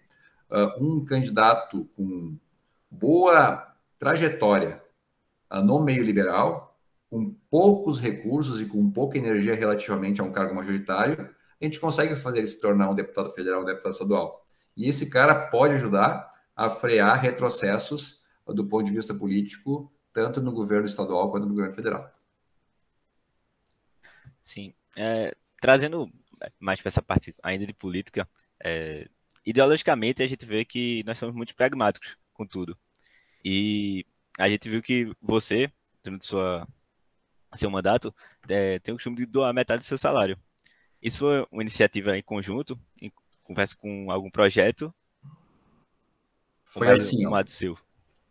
uh, 0.51 0.85
um 0.85 1.05
candidato 1.05 1.89
com 1.97 2.37
boa 2.91 3.75
trajetória 3.99 4.81
uh, 5.51 5.63
no 5.63 5.83
meio 5.83 6.05
liberal, 6.05 6.79
com 7.09 7.35
poucos 7.51 7.99
recursos 7.99 8.61
e 8.61 8.67
com 8.67 8.91
pouca 8.91 9.19
energia 9.19 9.55
relativamente 9.55 10.21
a 10.21 10.25
um 10.25 10.33
cargo 10.33 10.55
majoritário, 10.55 11.29
a 11.61 11.65
gente 11.65 11.81
consegue 11.81 12.15
fazer 12.15 12.39
ele 12.39 12.47
se 12.47 12.61
tornar 12.61 12.89
um 12.89 12.95
deputado 12.95 13.31
federal, 13.31 13.63
um 13.63 13.65
deputado 13.65 13.93
estadual. 13.93 14.45
E 14.77 14.89
esse 14.89 15.11
cara 15.11 15.35
pode 15.49 15.75
ajudar 15.75 16.29
a 16.55 16.71
frear 16.71 17.21
retrocessos 17.21 18.21
do 18.47 18.67
ponto 18.67 18.85
de 18.85 18.93
vista 18.93 19.15
político, 19.15 19.91
tanto 20.13 20.41
no 20.41 20.53
governo 20.53 20.87
estadual 20.87 21.31
quanto 21.31 21.47
no 21.47 21.55
governo 21.55 21.75
federal. 21.75 22.11
Sim. 24.51 24.75
É, 24.97 25.33
trazendo 25.61 26.11
mais 26.59 26.81
para 26.81 26.89
essa 26.89 27.01
parte 27.01 27.33
ainda 27.41 27.65
de 27.65 27.73
política, 27.73 28.29
é, 28.65 29.09
ideologicamente 29.47 30.25
a 30.25 30.27
gente 30.27 30.45
vê 30.45 30.65
que 30.65 31.05
nós 31.05 31.19
somos 31.19 31.37
muito 31.37 31.55
pragmáticos 31.55 32.17
com 32.35 32.45
tudo. 32.45 32.77
E 33.45 34.05
a 34.37 34.49
gente 34.49 34.69
viu 34.69 34.83
que 34.83 35.15
você, 35.23 35.71
durante 36.03 36.27
sua, 36.27 36.67
seu 37.55 37.71
mandato, 37.71 38.13
é, 38.49 38.81
tem 38.81 38.93
o 38.93 38.97
costume 38.97 39.19
de 39.19 39.27
doar 39.27 39.55
metade 39.55 39.85
do 39.85 39.87
seu 39.87 39.97
salário. 39.97 40.37
Isso 41.01 41.21
foi 41.21 41.47
uma 41.53 41.63
iniciativa 41.63 42.19
em 42.19 42.23
conjunto, 42.23 42.77
em 43.01 43.13
conversa 43.45 43.77
com 43.77 44.11
algum 44.11 44.31
projeto? 44.31 44.93
Foi 46.67 46.89
assim, 46.89 47.25
ó, 47.25 47.43
seu? 47.47 47.79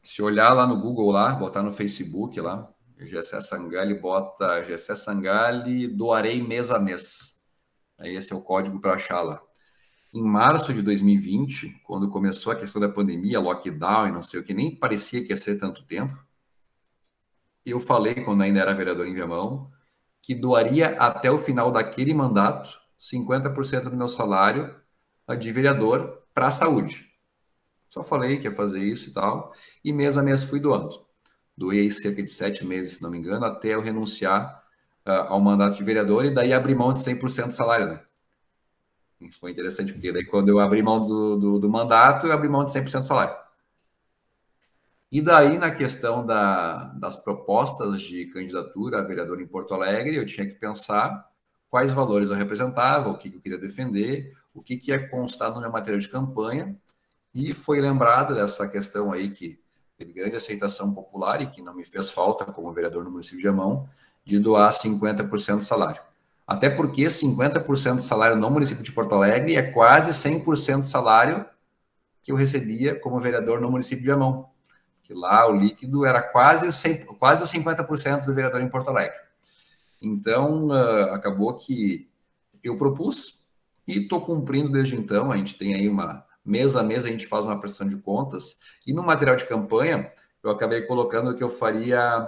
se 0.02 0.22
olhar 0.22 0.54
lá 0.54 0.68
no 0.68 0.80
Google, 0.80 1.12
lá, 1.12 1.34
botar 1.34 1.64
no 1.64 1.72
Facebook 1.72 2.40
lá, 2.42 2.70
Gessé 3.00 3.40
Sangali 3.40 3.94
bota 3.94 4.64
Gessé 4.64 4.96
Sangali 4.96 5.88
doarei 5.88 6.44
mês 6.44 6.70
a 6.70 6.80
mês. 6.80 7.42
Esse 8.00 8.34
é 8.34 8.36
o 8.36 8.42
código 8.42 8.80
para 8.80 8.94
achar 8.94 9.22
lá. 9.22 9.42
Em 10.14 10.22
março 10.22 10.74
de 10.74 10.82
2020, 10.82 11.82
quando 11.84 12.10
começou 12.10 12.52
a 12.52 12.56
questão 12.56 12.82
da 12.82 12.90
pandemia, 12.90 13.40
lockdown 13.40 14.08
e 14.08 14.12
não 14.12 14.22
sei 14.22 14.40
o 14.40 14.44
que, 14.44 14.54
nem 14.54 14.76
parecia 14.76 15.24
que 15.24 15.32
ia 15.32 15.38
ser 15.38 15.60
tanto 15.60 15.86
tempo, 15.86 16.18
eu 17.66 17.80
falei, 17.80 18.16
quando 18.16 18.42
ainda 18.42 18.60
era 18.60 18.74
vereador 18.74 19.08
em 19.08 19.14
Viamão, 19.14 19.72
que 20.22 20.34
doaria 20.34 20.98
até 21.00 21.30
o 21.32 21.38
final 21.38 21.72
daquele 21.72 22.14
mandato 22.14 22.80
50% 23.00 23.90
do 23.90 23.96
meu 23.96 24.10
salário 24.10 24.76
de 25.38 25.52
vereador 25.52 26.24
para 26.34 26.48
a 26.48 26.52
saúde. 26.52 27.08
Só 27.88 28.04
falei 28.04 28.38
que 28.40 28.46
ia 28.46 28.52
fazer 28.52 28.80
isso 28.80 29.10
e 29.10 29.14
tal, 29.14 29.54
e 29.84 29.94
mês 29.94 30.18
a 30.18 30.24
mês 30.24 30.44
fui 30.44 30.60
doando. 30.60 31.09
Doei 31.60 31.92
cerca 31.92 32.24
de 32.24 32.32
sete 32.32 32.66
meses, 32.66 32.94
se 32.94 33.04
não 33.04 33.12
me 33.12 33.18
engano, 33.18 33.44
até 33.46 33.76
eu 33.76 33.82
renunciar 33.82 34.64
uh, 35.06 35.28
ao 35.28 35.42
mandato 35.42 35.76
de 35.76 35.84
vereador 35.84 36.24
e 36.24 36.34
daí 36.34 36.54
abrir 36.54 36.74
mão 36.74 36.94
de 36.94 37.00
100% 37.00 37.48
do 37.48 37.52
salário, 37.52 37.86
né? 37.88 38.02
Foi 39.38 39.52
interessante, 39.52 39.92
porque 39.92 40.14
daí 40.14 40.26
quando 40.26 40.48
eu 40.48 40.58
abri 40.62 40.82
mão 40.82 41.04
do, 41.04 41.36
do, 41.36 41.60
do 41.60 41.70
mandato, 41.70 42.28
eu 42.28 42.32
abri 42.32 42.48
mão 42.48 42.64
de 42.64 42.72
100% 42.72 43.00
do 43.00 43.06
salário. 43.06 43.36
E 45.12 45.22
daí, 45.22 45.58
na 45.58 45.70
questão 45.70 46.26
da, 46.26 46.86
das 46.94 47.18
propostas 47.18 48.00
de 48.00 48.28
candidatura 48.28 49.00
a 49.00 49.02
vereador 49.02 49.42
em 49.42 49.48
Porto 49.48 49.74
Alegre, 49.74 50.16
eu 50.16 50.26
tinha 50.26 50.48
que 50.48 50.54
pensar 50.54 51.30
quais 51.70 51.92
valores 51.92 52.30
eu 52.30 52.38
representava, 52.38 53.10
o 53.10 53.18
que, 53.18 53.28
eu 53.28 53.42
queria 53.42 53.58
defender, 53.58 54.34
o 54.54 54.62
que, 54.62 54.78
que 54.78 54.92
ia 54.92 55.10
constar 55.10 55.54
no 55.54 55.60
meu 55.60 55.70
material 55.70 56.00
de 56.00 56.08
campanha, 56.08 56.74
e 57.36 57.52
foi 57.52 57.82
lembrada 57.82 58.34
dessa 58.34 58.66
questão 58.66 59.12
aí 59.12 59.30
que 59.30 59.60
teve 60.00 60.14
grande 60.14 60.36
aceitação 60.36 60.94
popular 60.94 61.42
e 61.42 61.48
que 61.48 61.62
não 61.62 61.76
me 61.76 61.86
fez 61.86 62.10
falta 62.10 62.46
como 62.46 62.72
vereador 62.74 63.04
no 63.04 63.12
município 63.12 63.42
de 63.42 63.48
Amão, 63.48 63.88
de 64.26 64.40
doar 64.40 64.72
50% 64.72 65.58
do 65.58 65.64
salário. 65.64 66.02
Até 66.48 66.70
porque 66.70 67.04
50% 67.04 67.96
do 67.96 68.02
salário 68.02 68.36
no 68.36 68.50
município 68.50 68.84
de 68.84 68.92
Porto 68.92 69.14
Alegre 69.14 69.56
é 69.56 69.62
quase 69.62 70.12
100% 70.12 70.80
do 70.80 70.86
salário 70.86 71.46
que 72.24 72.32
eu 72.32 72.36
recebia 72.36 73.00
como 73.00 73.20
vereador 73.20 73.60
no 73.60 73.70
município 73.70 74.04
de 74.04 74.12
Amão 74.12 74.50
que 75.10 75.14
lá 75.16 75.50
o 75.50 75.56
líquido 75.56 76.06
era 76.06 76.22
quase, 76.22 76.72
100, 76.72 77.06
quase 77.18 77.42
os 77.42 77.52
50% 77.52 78.26
do 78.26 78.34
vereador 78.34 78.62
em 78.62 78.70
Porto 78.70 78.92
Alegre. 78.92 79.18
Então, 80.00 80.68
uh, 80.68 81.12
acabou 81.16 81.56
que 81.56 82.08
eu 82.64 82.78
propus 82.78 83.40
e 83.88 84.04
estou 84.04 84.22
cumprindo 84.22 84.72
desde 84.72 84.96
então. 84.96 85.32
A 85.32 85.38
gente 85.38 85.58
tem 85.58 85.74
aí 85.74 85.90
uma 85.90 86.24
mês 86.50 86.76
a 86.76 86.84
mês, 86.84 87.06
a 87.06 87.10
gente 87.10 87.28
faz 87.28 87.46
uma 87.46 87.60
prestação 87.60 87.88
de 87.88 87.98
contas. 87.98 88.58
E 88.86 88.94
no 88.94 89.04
material 89.04 89.36
de 89.36 89.46
campanha, 89.46 90.12
eu 90.44 90.50
acabei 90.50 90.82
colocando 90.82 91.36
que 91.36 91.44
eu 91.44 91.50
faria 91.50 92.28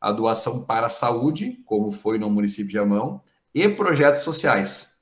a 0.00 0.12
doação 0.12 0.64
para 0.64 0.86
a 0.86 0.90
saúde, 0.90 1.62
como 1.64 1.90
foi 1.90 2.18
no 2.18 2.30
município 2.30 2.70
de 2.70 2.78
Amão, 2.78 3.22
e 3.54 3.68
projetos 3.68 4.22
sociais. 4.22 4.96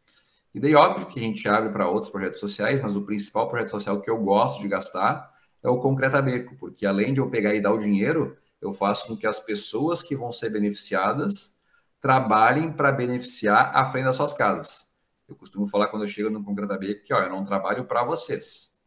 E 0.55 0.61
daí, 0.61 0.74
óbvio 0.74 1.07
que 1.07 1.18
a 1.18 1.22
gente 1.22 1.48
abre 1.48 1.70
para 1.70 1.88
outros 1.88 2.11
projetos 2.11 2.38
sociais, 2.38 2.81
mas 2.81 2.94
o 2.96 3.03
principal 3.03 3.48
projeto 3.48 3.70
social 3.70 4.00
que 4.00 4.09
eu 4.09 4.18
gosto 4.18 4.62
de 4.62 4.68
gastar 4.68 5.33
é 5.62 5.68
o 5.68 5.81
Concreta 5.81 6.22
Beco, 6.22 6.57
porque 6.57 6.87
além 6.87 7.12
de 7.12 7.20
eu 7.20 7.29
pegar 7.29 7.55
e 7.55 7.61
dar 7.61 7.72
o 7.72 7.79
dinheiro, 7.79 8.37
eu 8.62 8.72
faço 8.72 9.09
com 9.09 9.16
que 9.16 9.27
as 9.27 9.40
pessoas 9.40 10.03
que 10.03 10.14
vão 10.14 10.31
ser 10.31 10.50
beneficiadas 10.50 11.59
trabalhem 12.00 12.72
para 12.72 12.92
beneficiar 12.92 13.74
a 13.74 13.85
frente 13.87 14.05
das 14.05 14.16
suas 14.16 14.33
casas. 14.33 14.93
Eu 15.28 15.34
costumo 15.34 15.66
falar 15.66 15.88
quando 15.88 16.02
eu 16.02 16.08
chego 16.08 16.30
no 16.30 16.44
Concreta 16.44 16.76
Beco 16.76 17.04
que 17.04 17.14
ó, 17.14 17.18
eu 17.20 17.30
não 17.30 17.44
trabalho 17.44 17.84
para 17.84 18.04
vocês, 18.04 18.78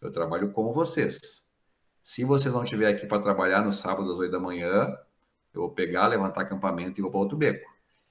eu 0.00 0.10
trabalho 0.10 0.52
com 0.52 0.70
vocês. 0.72 1.46
Se 2.02 2.24
vocês 2.24 2.52
não 2.54 2.64
estiverem 2.64 2.94
aqui 2.94 3.06
para 3.06 3.20
trabalhar 3.20 3.62
no 3.64 3.72
sábado 3.72 4.10
às 4.12 4.18
8 4.18 4.30
da 4.30 4.40
manhã, 4.40 4.96
eu 5.52 5.62
vou 5.62 5.70
pegar, 5.70 6.06
levantar 6.06 6.42
acampamento 6.42 7.00
e 7.00 7.02
vou 7.02 7.10
para 7.10 7.20
outro 7.20 7.36
beco. 7.36 7.68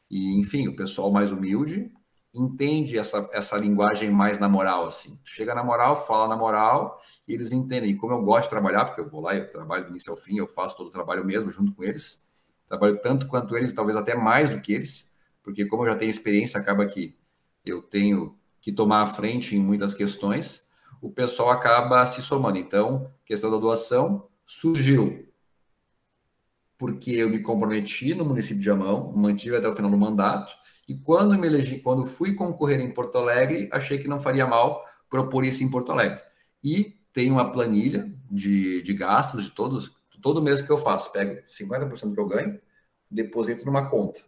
E, 0.10 0.40
enfim, 0.40 0.68
o 0.68 0.76
pessoal 0.76 1.12
mais 1.12 1.32
humilde 1.32 1.92
entende 2.34 2.98
essa, 2.98 3.28
essa 3.34 3.58
linguagem 3.58 4.12
mais 4.12 4.40
na 4.40 4.48
moral, 4.48 4.86
assim. 4.86 5.20
Tu 5.24 5.32
chega 5.32 5.56
na 5.56 5.64
moral, 5.64 5.96
fala 5.96 6.28
na 6.28 6.36
moral, 6.36 7.02
e 7.28 7.34
eles 7.34 7.52
entendem. 7.52 7.92
E 7.92 7.96
como 7.96 8.14
eu 8.14 8.22
gosto 8.22 8.44
de 8.44 8.50
trabalhar, 8.50 8.86
porque 8.86 9.02
eu 9.02 9.10
vou 9.10 9.22
lá, 9.22 9.36
eu 9.36 9.50
trabalho 9.50 9.86
do 9.86 9.90
início 9.90 10.12
ao 10.12 10.18
fim, 10.18 10.38
eu 10.38 10.48
faço 10.48 10.78
todo 10.78 10.88
o 10.88 10.92
trabalho 10.92 11.26
mesmo 11.26 11.52
junto 11.52 11.74
com 11.74 11.84
eles. 11.84 12.26
Trabalho 12.68 13.00
tanto 13.02 13.28
quanto 13.28 13.56
eles, 13.58 13.74
talvez 13.74 13.96
até 13.98 14.16
mais 14.16 14.50
do 14.50 14.62
que 14.62 14.74
eles, 14.74 15.16
porque 15.42 15.66
como 15.66 15.84
eu 15.84 15.94
já 15.94 15.96
tenho 15.96 16.10
experiência, 16.12 16.60
acaba 16.60 16.86
que 16.86 17.18
eu 17.70 17.82
tenho 17.82 18.38
que 18.62 18.72
tomar 18.72 19.02
a 19.02 19.08
frente 19.08 19.56
em 19.56 19.60
muitas 19.60 19.94
questões, 19.94 20.68
o 21.02 21.10
pessoal 21.10 21.52
acaba 21.52 22.06
se 22.06 22.22
somando. 22.22 22.58
Então, 22.58 23.12
questão 23.26 23.52
da 23.52 23.58
doação 23.58 24.28
surgiu 24.46 25.26
porque 26.78 27.12
eu 27.12 27.30
me 27.30 27.40
comprometi 27.40 28.14
no 28.14 28.24
município 28.24 28.62
de 28.62 28.70
Amão, 28.70 29.12
mantive 29.16 29.56
até 29.56 29.68
o 29.68 29.74
final 29.74 29.90
do 29.90 29.98
mandato, 29.98 30.54
e 30.88 30.96
quando 30.96 31.38
me 31.38 31.48
elegi, 31.48 31.80
quando 31.80 32.06
fui 32.06 32.36
concorrer 32.36 32.80
em 32.80 32.94
Porto 32.94 33.18
Alegre, 33.18 33.68
achei 33.72 33.98
que 33.98 34.08
não 34.08 34.20
faria 34.20 34.46
mal 34.46 34.86
propor 35.10 35.44
isso 35.44 35.64
em 35.64 35.70
Porto 35.70 35.92
Alegre. 35.92 36.22
E 36.64 36.96
tem 37.12 37.32
uma 37.32 37.52
planilha 37.52 38.14
de, 38.30 38.84
de 38.84 38.94
gastos 38.94 39.46
de 39.46 39.52
todos, 39.52 39.92
todo 40.22 40.42
mês 40.42 40.62
que 40.62 40.70
eu 40.70 40.78
faço. 40.78 41.12
Pego 41.12 41.42
50% 41.48 42.14
que 42.14 42.20
eu 42.20 42.28
ganho, 42.28 42.62
deposito 43.10 43.66
numa 43.66 43.90
conta 43.90 44.22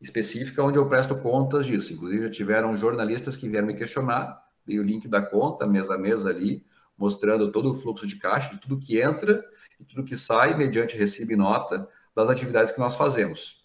específica 0.00 0.62
onde 0.62 0.78
eu 0.78 0.88
presto 0.88 1.16
contas 1.16 1.66
disso. 1.66 1.92
Inclusive, 1.92 2.24
já 2.24 2.30
tiveram 2.30 2.76
jornalistas 2.76 3.36
que 3.36 3.48
vieram 3.48 3.66
me 3.66 3.74
questionar, 3.74 4.42
dei 4.66 4.78
o 4.78 4.82
link 4.82 5.08
da 5.08 5.22
conta, 5.22 5.66
mês 5.66 5.90
a 5.90 5.96
mês 5.96 6.26
ali, 6.26 6.64
mostrando 6.96 7.52
todo 7.52 7.70
o 7.70 7.74
fluxo 7.74 8.06
de 8.06 8.16
caixa, 8.16 8.54
de 8.54 8.60
tudo 8.60 8.78
que 8.78 9.00
entra 9.00 9.44
e 9.78 9.84
tudo 9.84 10.04
que 10.04 10.16
sai, 10.16 10.54
mediante 10.54 10.96
recibo 10.96 11.32
e 11.32 11.36
nota, 11.36 11.88
das 12.14 12.28
atividades 12.28 12.72
que 12.72 12.80
nós 12.80 12.96
fazemos. 12.96 13.64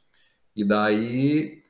E 0.56 0.66
daí 0.66 1.62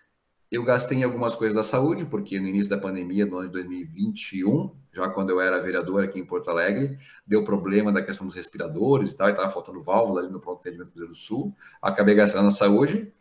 eu 0.51 0.63
gastei 0.65 0.97
em 0.97 1.03
algumas 1.03 1.33
coisas 1.33 1.55
da 1.55 1.63
saúde, 1.63 2.05
porque 2.05 2.39
no 2.39 2.47
início 2.47 2.69
da 2.69 2.77
pandemia, 2.77 3.25
no 3.25 3.37
ano 3.37 3.47
de 3.47 3.53
2021, 3.53 4.71
já 4.91 5.07
quando 5.09 5.29
eu 5.29 5.39
era 5.39 5.61
vereador 5.61 6.03
aqui 6.03 6.19
em 6.19 6.25
Porto 6.25 6.49
Alegre, 6.49 6.97
deu 7.25 7.43
problema 7.43 7.91
da 7.91 8.01
questão 8.01 8.25
dos 8.25 8.35
respiradores 8.35 9.11
e 9.11 9.15
tal, 9.15 9.29
e 9.29 9.31
estava 9.31 9.49
faltando 9.49 9.81
válvula 9.81 10.19
ali 10.21 10.29
no 10.29 10.41
pronto 10.41 10.59
atendimento 10.59 10.87
do 10.87 10.91
Cruzeiro 10.91 11.13
do 11.13 11.17
Sul. 11.17 11.55
Acabei 11.81 12.15
gastando 12.15 12.43
na 12.43 12.51
saúde, 12.51 13.13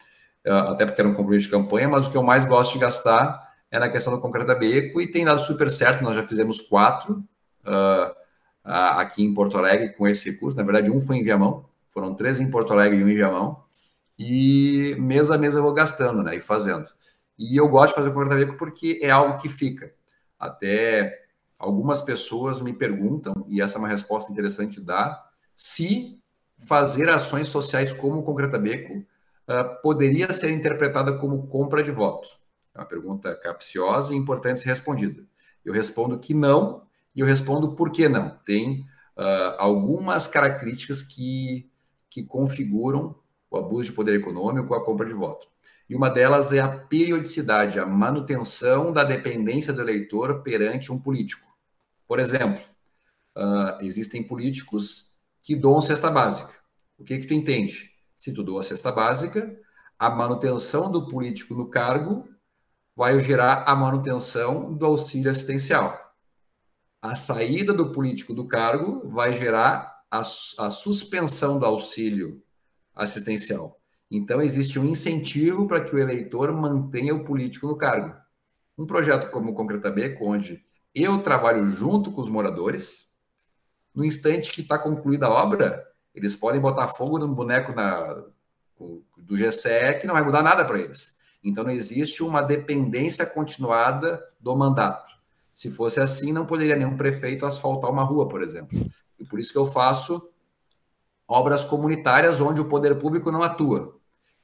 até 0.44 0.86
porque 0.86 1.00
era 1.00 1.08
um 1.08 1.14
compromisso 1.14 1.46
de 1.46 1.52
campanha, 1.52 1.88
mas 1.88 2.06
o 2.06 2.10
que 2.10 2.16
eu 2.16 2.22
mais 2.22 2.44
gosto 2.44 2.74
de 2.74 2.78
gastar 2.78 3.48
é 3.70 3.78
na 3.78 3.88
questão 3.88 4.12
do 4.12 4.20
Concreta 4.20 4.54
Beco, 4.54 5.00
e 5.00 5.06
tem 5.06 5.24
dado 5.24 5.40
super 5.40 5.70
certo, 5.70 6.02
nós 6.02 6.16
já 6.16 6.22
fizemos 6.22 6.60
quatro 6.60 7.22
uh, 7.64 8.14
aqui 8.64 9.22
em 9.22 9.32
Porto 9.32 9.56
Alegre 9.58 9.90
com 9.90 10.08
esse 10.08 10.30
recurso, 10.30 10.56
na 10.56 10.64
verdade 10.64 10.90
um 10.90 10.98
foi 10.98 11.16
em 11.18 11.22
Viamão, 11.22 11.64
foram 11.88 12.14
três 12.14 12.40
em 12.40 12.50
Porto 12.50 12.72
Alegre 12.72 12.98
e 12.98 13.04
um 13.04 13.08
em 13.08 13.14
Viamão, 13.14 13.62
e 14.18 14.96
mês 14.98 15.30
a 15.30 15.38
mês 15.38 15.54
eu 15.54 15.62
vou 15.62 15.72
gastando, 15.72 16.22
né, 16.22 16.36
e 16.36 16.40
fazendo. 16.40 16.88
E 17.38 17.56
eu 17.56 17.68
gosto 17.68 17.90
de 17.90 17.94
fazer 17.94 18.08
o 18.08 18.12
comportamento 18.12 18.56
porque 18.56 18.98
é 19.02 19.10
algo 19.10 19.38
que 19.38 19.48
fica. 19.48 19.94
Até 20.38 21.24
algumas 21.58 22.02
pessoas 22.02 22.60
me 22.60 22.72
perguntam, 22.72 23.46
e 23.48 23.62
essa 23.62 23.76
é 23.76 23.78
uma 23.78 23.88
resposta 23.88 24.30
interessante 24.30 24.80
dar, 24.80 25.30
se 25.56 26.20
fazer 26.58 27.08
ações 27.08 27.48
sociais 27.48 27.92
como 27.92 28.18
o 28.18 28.22
Concreta 28.22 28.58
Beco 28.58 29.02
uh, 29.50 29.82
poderia 29.82 30.32
ser 30.32 30.50
interpretada 30.52 31.18
como 31.18 31.46
compra 31.48 31.82
de 31.82 31.90
voto. 31.90 32.28
É 32.74 32.78
uma 32.78 32.86
pergunta 32.86 33.34
capciosa 33.34 34.14
e 34.14 34.16
importante 34.16 34.60
ser 34.60 34.68
respondida. 34.68 35.26
Eu 35.64 35.72
respondo 35.72 36.18
que 36.18 36.32
não, 36.32 36.82
e 37.14 37.20
eu 37.20 37.26
respondo 37.26 37.74
por 37.74 37.90
que 37.90 38.08
não. 38.08 38.38
Tem 38.44 38.82
uh, 39.16 39.56
algumas 39.58 40.26
características 40.26 41.02
que, 41.02 41.68
que 42.08 42.22
configuram 42.22 43.16
o 43.50 43.56
abuso 43.56 43.86
de 43.86 43.92
poder 43.92 44.14
econômico, 44.14 44.74
a 44.74 44.84
compra 44.84 45.06
de 45.06 45.12
voto 45.12 45.50
e 45.90 45.96
uma 45.96 46.08
delas 46.08 46.52
é 46.52 46.60
a 46.60 46.68
periodicidade, 46.68 47.80
a 47.80 47.84
manutenção 47.84 48.92
da 48.92 49.02
dependência 49.02 49.72
do 49.72 49.80
eleitor 49.80 50.40
perante 50.40 50.92
um 50.92 51.00
político. 51.00 51.44
Por 52.06 52.20
exemplo, 52.20 52.62
uh, 53.36 53.84
existem 53.84 54.22
políticos 54.22 55.10
que 55.42 55.56
doam 55.56 55.80
cesta 55.80 56.08
básica. 56.08 56.54
O 56.96 57.02
que, 57.02 57.18
que 57.18 57.26
tu 57.26 57.34
entende? 57.34 57.90
Se 58.20 58.34
tu 58.34 58.42
doa 58.42 58.62
cesta 58.62 58.92
básica, 58.92 59.58
a 59.98 60.10
manutenção 60.10 60.92
do 60.92 61.08
político 61.08 61.54
no 61.54 61.70
cargo 61.70 62.28
vai 62.94 63.22
gerar 63.22 63.64
a 63.66 63.74
manutenção 63.74 64.74
do 64.74 64.84
auxílio 64.84 65.30
assistencial. 65.30 65.98
A 67.00 67.14
saída 67.14 67.72
do 67.72 67.92
político 67.92 68.34
do 68.34 68.46
cargo 68.46 69.08
vai 69.08 69.34
gerar 69.34 70.02
a, 70.10 70.18
a 70.18 70.70
suspensão 70.70 71.58
do 71.58 71.64
auxílio 71.64 72.42
assistencial. 72.94 73.80
Então, 74.10 74.42
existe 74.42 74.78
um 74.78 74.84
incentivo 74.84 75.66
para 75.66 75.82
que 75.82 75.96
o 75.96 75.98
eleitor 75.98 76.52
mantenha 76.52 77.14
o 77.14 77.24
político 77.24 77.66
no 77.66 77.78
cargo. 77.78 78.14
Um 78.76 78.84
projeto 78.84 79.30
como 79.30 79.52
o 79.52 79.54
Concreta 79.54 79.90
B, 79.90 80.18
onde 80.20 80.62
eu 80.94 81.22
trabalho 81.22 81.66
junto 81.72 82.12
com 82.12 82.20
os 82.20 82.28
moradores, 82.28 83.14
no 83.94 84.04
instante 84.04 84.52
que 84.52 84.60
está 84.60 84.78
concluída 84.78 85.24
a 85.24 85.30
obra, 85.30 85.89
eles 86.20 86.36
podem 86.36 86.60
botar 86.60 86.88
fogo 86.88 87.18
no 87.18 87.28
boneco 87.28 87.72
na, 87.72 88.22
do 89.16 89.36
GCE 89.36 89.98
que 90.00 90.06
não 90.06 90.14
vai 90.14 90.22
mudar 90.22 90.42
nada 90.42 90.64
para 90.64 90.78
eles. 90.78 91.18
Então, 91.42 91.64
não 91.64 91.70
existe 91.70 92.22
uma 92.22 92.42
dependência 92.42 93.24
continuada 93.24 94.22
do 94.38 94.54
mandato. 94.56 95.10
Se 95.54 95.70
fosse 95.70 96.00
assim, 96.00 96.32
não 96.32 96.46
poderia 96.46 96.76
nenhum 96.76 96.96
prefeito 96.96 97.46
asfaltar 97.46 97.90
uma 97.90 98.02
rua, 98.02 98.28
por 98.28 98.42
exemplo. 98.42 98.78
E 99.18 99.24
por 99.24 99.38
isso 99.38 99.52
que 99.52 99.58
eu 99.58 99.66
faço 99.66 100.30
obras 101.26 101.64
comunitárias 101.64 102.40
onde 102.40 102.60
o 102.60 102.66
poder 102.66 102.96
público 102.98 103.30
não 103.30 103.42
atua. 103.42 103.96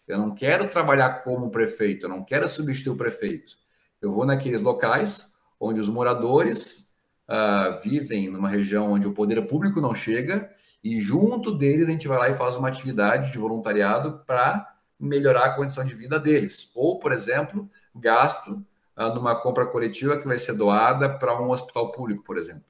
Eu 0.06 0.18
não 0.18 0.34
quero 0.34 0.68
trabalhar 0.68 1.24
como 1.24 1.50
prefeito, 1.50 2.06
eu 2.06 2.10
não 2.10 2.22
quero 2.22 2.46
substituir 2.46 2.92
o 2.92 2.96
prefeito. 2.96 3.54
Eu 4.00 4.12
vou 4.12 4.24
naqueles 4.24 4.60
locais 4.60 5.34
onde 5.58 5.80
os 5.80 5.88
moradores 5.88 6.94
uh, 7.28 7.80
vivem 7.82 8.30
numa 8.30 8.48
região 8.48 8.92
onde 8.92 9.06
o 9.06 9.12
poder 9.12 9.46
público 9.46 9.80
não 9.80 9.94
chega 9.94 10.50
e 10.86 11.00
junto 11.00 11.50
deles 11.50 11.88
a 11.88 11.90
gente 11.90 12.06
vai 12.06 12.16
lá 12.16 12.30
e 12.30 12.34
faz 12.34 12.54
uma 12.54 12.68
atividade 12.68 13.32
de 13.32 13.38
voluntariado 13.38 14.20
para 14.24 14.72
melhorar 15.00 15.46
a 15.46 15.54
condição 15.56 15.84
de 15.84 15.92
vida 15.92 16.16
deles. 16.16 16.70
Ou, 16.76 17.00
por 17.00 17.10
exemplo, 17.10 17.68
gasto 17.92 18.62
uh, 18.96 19.12
numa 19.12 19.34
compra 19.34 19.66
coletiva 19.66 20.16
que 20.16 20.28
vai 20.28 20.38
ser 20.38 20.52
doada 20.52 21.08
para 21.08 21.42
um 21.42 21.50
hospital 21.50 21.90
público, 21.90 22.22
por 22.22 22.38
exemplo. 22.38 22.62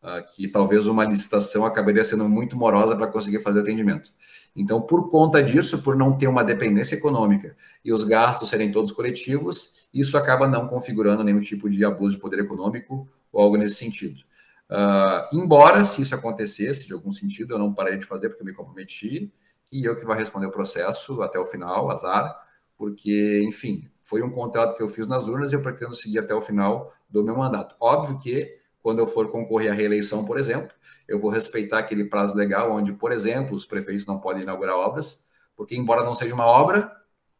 Uh, 0.00 0.22
que 0.32 0.46
talvez 0.46 0.86
uma 0.86 1.04
licitação 1.04 1.66
acabaria 1.66 2.04
sendo 2.04 2.28
muito 2.28 2.56
morosa 2.56 2.94
para 2.94 3.08
conseguir 3.08 3.40
fazer 3.40 3.62
atendimento. 3.62 4.12
Então, 4.54 4.80
por 4.80 5.10
conta 5.10 5.42
disso, 5.42 5.82
por 5.82 5.96
não 5.96 6.16
ter 6.16 6.28
uma 6.28 6.44
dependência 6.44 6.94
econômica 6.94 7.56
e 7.84 7.92
os 7.92 8.04
gastos 8.04 8.48
serem 8.48 8.70
todos 8.70 8.92
coletivos, 8.92 9.88
isso 9.92 10.16
acaba 10.16 10.46
não 10.46 10.68
configurando 10.68 11.24
nenhum 11.24 11.40
tipo 11.40 11.68
de 11.68 11.84
abuso 11.84 12.14
de 12.14 12.22
poder 12.22 12.38
econômico 12.38 13.08
ou 13.32 13.42
algo 13.42 13.56
nesse 13.56 13.74
sentido. 13.74 14.22
Uh, 14.70 15.36
embora, 15.36 15.84
se 15.84 16.02
isso 16.02 16.14
acontecesse 16.14 16.86
de 16.86 16.92
algum 16.92 17.12
sentido, 17.12 17.54
eu 17.54 17.58
não 17.58 17.72
parei 17.72 17.96
de 17.96 18.04
fazer 18.04 18.28
porque 18.28 18.42
eu 18.42 18.46
me 18.46 18.52
comprometi, 18.52 19.32
e 19.70 19.84
eu 19.84 19.96
que 19.96 20.04
vou 20.04 20.14
responder 20.14 20.46
o 20.46 20.50
processo 20.50 21.22
até 21.22 21.38
o 21.38 21.44
final, 21.44 21.90
azar, 21.90 22.36
porque, 22.76 23.42
enfim, 23.46 23.88
foi 24.02 24.22
um 24.22 24.30
contrato 24.30 24.76
que 24.76 24.82
eu 24.82 24.88
fiz 24.88 25.06
nas 25.06 25.26
urnas 25.26 25.52
e 25.52 25.54
eu 25.56 25.62
pretendo 25.62 25.94
seguir 25.94 26.18
até 26.18 26.34
o 26.34 26.40
final 26.40 26.92
do 27.08 27.22
meu 27.22 27.36
mandato. 27.36 27.74
Óbvio 27.80 28.18
que, 28.18 28.58
quando 28.82 28.98
eu 29.00 29.06
for 29.06 29.30
concorrer 29.30 29.70
à 29.70 29.74
reeleição, 29.74 30.24
por 30.24 30.38
exemplo, 30.38 30.72
eu 31.08 31.18
vou 31.18 31.30
respeitar 31.30 31.78
aquele 31.78 32.04
prazo 32.04 32.36
legal 32.36 32.70
onde, 32.72 32.92
por 32.92 33.12
exemplo, 33.12 33.56
os 33.56 33.66
prefeitos 33.66 34.06
não 34.06 34.20
podem 34.20 34.42
inaugurar 34.42 34.76
obras, 34.76 35.28
porque, 35.56 35.76
embora 35.76 36.04
não 36.04 36.14
seja 36.14 36.34
uma 36.34 36.46
obra 36.46 36.92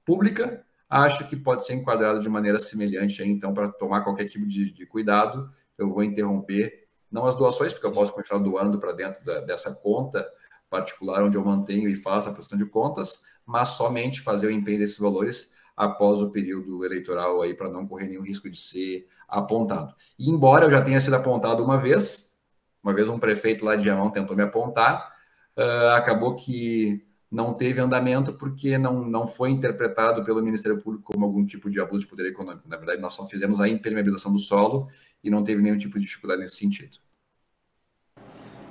pública, 0.05 0.65
acho 0.89 1.29
que 1.29 1.37
pode 1.37 1.65
ser 1.65 1.75
enquadrado 1.75 2.21
de 2.21 2.29
maneira 2.29 2.59
semelhante. 2.59 3.23
Então, 3.23 3.53
para 3.53 3.69
tomar 3.69 4.03
qualquer 4.03 4.25
tipo 4.25 4.47
de, 4.47 4.73
de 4.73 4.87
cuidado, 4.87 5.51
eu 5.77 5.89
vou 5.89 6.03
interromper 6.03 6.86
não 7.11 7.27
as 7.27 7.35
doações, 7.35 7.73
porque 7.73 7.87
eu 7.87 7.93
posso 7.93 8.13
continuar 8.13 8.43
doando 8.43 8.79
para 8.79 8.93
dentro 8.93 9.25
da, 9.25 9.41
dessa 9.41 9.75
conta 9.75 10.27
particular 10.69 11.23
onde 11.23 11.37
eu 11.37 11.45
mantenho 11.45 11.89
e 11.89 11.95
faço 11.95 12.29
a 12.29 12.33
prestação 12.33 12.59
de 12.59 12.67
contas, 12.67 13.21
mas 13.45 13.71
somente 13.71 14.21
fazer 14.21 14.49
o 14.49 14.51
empenho 14.51 14.79
desses 14.79 14.99
valores 14.99 15.55
após 15.77 16.21
o 16.21 16.31
período 16.31 16.85
eleitoral 16.85 17.43
aí 17.43 17.55
para 17.55 17.69
não 17.69 17.87
correr 17.87 18.09
nenhum 18.09 18.23
risco 18.23 18.51
de 18.51 18.59
ser 18.59 19.07
apontado. 19.29 19.95
E 20.19 20.29
embora 20.31 20.65
eu 20.65 20.71
já 20.71 20.83
tenha 20.83 21.01
sido 21.01 21.15
apontado 21.15 21.63
uma 21.63 21.77
vez, 21.77 22.41
uma 22.83 22.95
vez 22.95 23.09
um 23.09 23.19
prefeito 23.19 23.65
lá 23.65 23.77
de 23.77 23.83
Diamão 23.83 24.11
tentou 24.11 24.37
me 24.37 24.43
apontar, 24.43 25.13
uh, 25.57 25.93
acabou 25.95 26.35
que 26.35 27.06
não 27.31 27.55
teve 27.55 27.81
andamento 27.81 28.33
porque 28.33 28.79
não, 28.79 29.05
não 29.05 29.27
foi 29.27 29.51
interpretado 29.51 30.25
pelo 30.25 30.43
Ministério 30.43 30.81
Público 30.81 31.13
como 31.13 31.25
algum 31.25 31.45
tipo 31.45 31.69
de 31.69 31.81
abuso 31.81 32.05
de 32.05 32.07
poder 32.07 32.27
econômico. 32.27 32.69
Na 32.69 32.77
verdade, 32.77 33.01
nós 33.01 33.13
só 33.13 33.25
fizemos 33.27 33.61
a 33.61 33.69
impermeabilização 33.69 34.33
do 34.33 34.39
solo 34.39 34.89
e 35.23 35.31
não 35.31 35.43
teve 35.43 35.61
nenhum 35.61 35.77
tipo 35.77 35.99
de 35.99 36.07
dificuldade 36.07 36.41
nesse 36.41 36.57
sentido. 36.57 36.99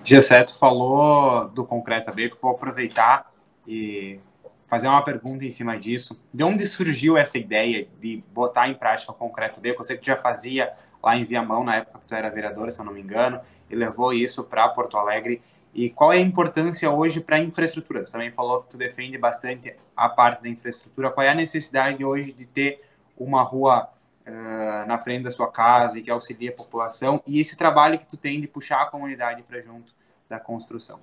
Gesseto 0.04 0.58
falou 0.58 1.50
do 1.50 1.66
Concreta 1.66 2.12
B, 2.12 2.30
que 2.30 2.38
vou 2.40 2.52
aproveitar 2.52 3.34
e 3.68 4.20
fazer 4.68 4.88
uma 4.88 5.04
pergunta 5.04 5.44
em 5.44 5.52
cima 5.52 5.78
disso. 5.78 6.20
De 6.34 6.44
onde 6.44 6.66
surgiu 6.68 7.18
essa 7.18 7.38
ideia 7.38 7.88
de 8.00 8.24
botar 8.34 8.70
em 8.70 8.76
prática 8.76 9.12
o 9.12 9.16
Concreto 9.16 9.60
B? 9.60 9.74
Você 9.74 9.98
que 9.98 10.06
já 10.06 10.16
fazia 10.16 10.74
lá 11.04 11.18
em 11.18 11.26
Viamão, 11.26 11.64
na 11.64 11.78
época 11.78 12.00
que 12.00 12.08
tu 12.08 12.16
era 12.16 12.30
vereador, 12.30 12.72
se 12.72 12.80
eu 12.80 12.86
não 12.86 12.94
me 12.94 13.02
engano, 13.02 13.40
e 13.70 13.76
levou 13.76 14.14
isso 14.14 14.44
para 14.44 14.68
Porto 14.70 14.98
Alegre. 14.98 15.42
E 15.76 15.90
qual 15.90 16.14
é 16.14 16.16
a 16.16 16.22
importância 16.22 16.90
hoje 16.90 17.20
para 17.20 17.36
a 17.36 17.40
infraestrutura? 17.40 18.06
Você 18.06 18.14
também 18.14 18.32
falou 18.32 18.64
que 18.64 18.70
tu 18.70 18.78
defende 18.78 19.18
bastante 19.18 19.76
a 19.94 20.08
parte 20.08 20.42
da 20.42 20.48
infraestrutura. 20.48 21.12
Qual 21.12 21.22
é 21.22 21.30
a 21.30 21.36
necessidade 21.36 22.04
hoje 22.06 22.32
de 22.32 22.46
ter 22.46 22.82
uma 23.18 23.44
rua 23.44 23.90
uh, 24.26 24.88
na 24.88 24.98
frente 24.98 25.26
da 25.26 25.32
sua 25.32 25.52
casa 25.52 26.00
e 26.00 26.02
que 26.02 26.10
auxilie 26.10 26.48
a 26.48 26.54
população? 26.54 27.22
E 27.28 27.42
esse 27.42 27.58
trabalho 27.58 28.00
que 28.00 28.08
tu 28.08 28.16
tem 28.16 28.40
de 28.40 28.48
puxar 28.48 28.84
a 28.84 28.86
comunidade 28.86 29.44
para 29.44 29.62
junto 29.62 29.94
da 30.30 30.40
construção. 30.40 30.98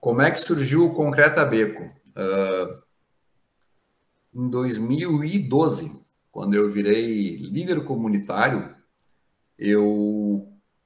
Como 0.00 0.22
é 0.22 0.30
que 0.30 0.38
surgiu 0.38 0.86
o 0.86 0.94
Concreta 0.94 1.44
Beco? 1.44 1.82
Uh, 2.16 2.82
em 4.34 4.48
2012, 4.48 6.02
quando 6.30 6.54
eu 6.54 6.70
virei 6.70 7.36
líder 7.36 7.84
comunitário, 7.84 8.74
eu 9.58 9.84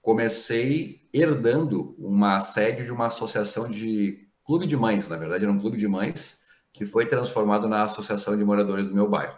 comecei 0.06 1.00
herdando 1.12 1.96
uma 1.98 2.38
sede 2.38 2.84
de 2.84 2.92
uma 2.92 3.08
associação 3.08 3.68
de 3.68 4.24
clube 4.44 4.64
de 4.64 4.76
mães, 4.76 5.08
na 5.08 5.16
verdade 5.16 5.42
era 5.42 5.52
um 5.52 5.58
clube 5.58 5.76
de 5.76 5.88
mães, 5.88 6.46
que 6.72 6.86
foi 6.86 7.06
transformado 7.06 7.68
na 7.68 7.82
associação 7.82 8.36
de 8.38 8.44
moradores 8.44 8.86
do 8.86 8.94
meu 8.94 9.10
bairro. 9.10 9.36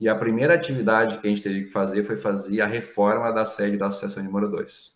E 0.00 0.08
a 0.08 0.14
primeira 0.14 0.54
atividade 0.54 1.18
que 1.18 1.26
a 1.26 1.28
gente 1.28 1.42
teve 1.42 1.64
que 1.64 1.70
fazer 1.70 2.02
foi 2.02 2.16
fazer 2.16 2.62
a 2.62 2.66
reforma 2.66 3.30
da 3.30 3.44
sede 3.44 3.76
da 3.76 3.88
associação 3.88 4.22
de 4.22 4.30
moradores. 4.30 4.94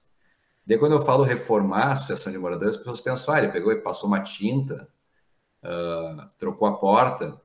Daí, 0.66 0.78
quando 0.78 0.92
eu 0.92 1.02
falo 1.02 1.22
reformar 1.22 1.88
a 1.88 1.92
associação 1.92 2.32
de 2.32 2.38
moradores, 2.38 2.74
as 2.74 2.78
pessoas 2.78 3.00
pensam, 3.02 3.34
ah, 3.34 3.38
ele 3.40 3.52
pegou 3.52 3.72
e 3.72 3.82
passou 3.82 4.08
uma 4.08 4.22
tinta, 4.22 4.88
uh, 5.62 6.26
trocou 6.38 6.66
a 6.66 6.78
porta, 6.78 7.38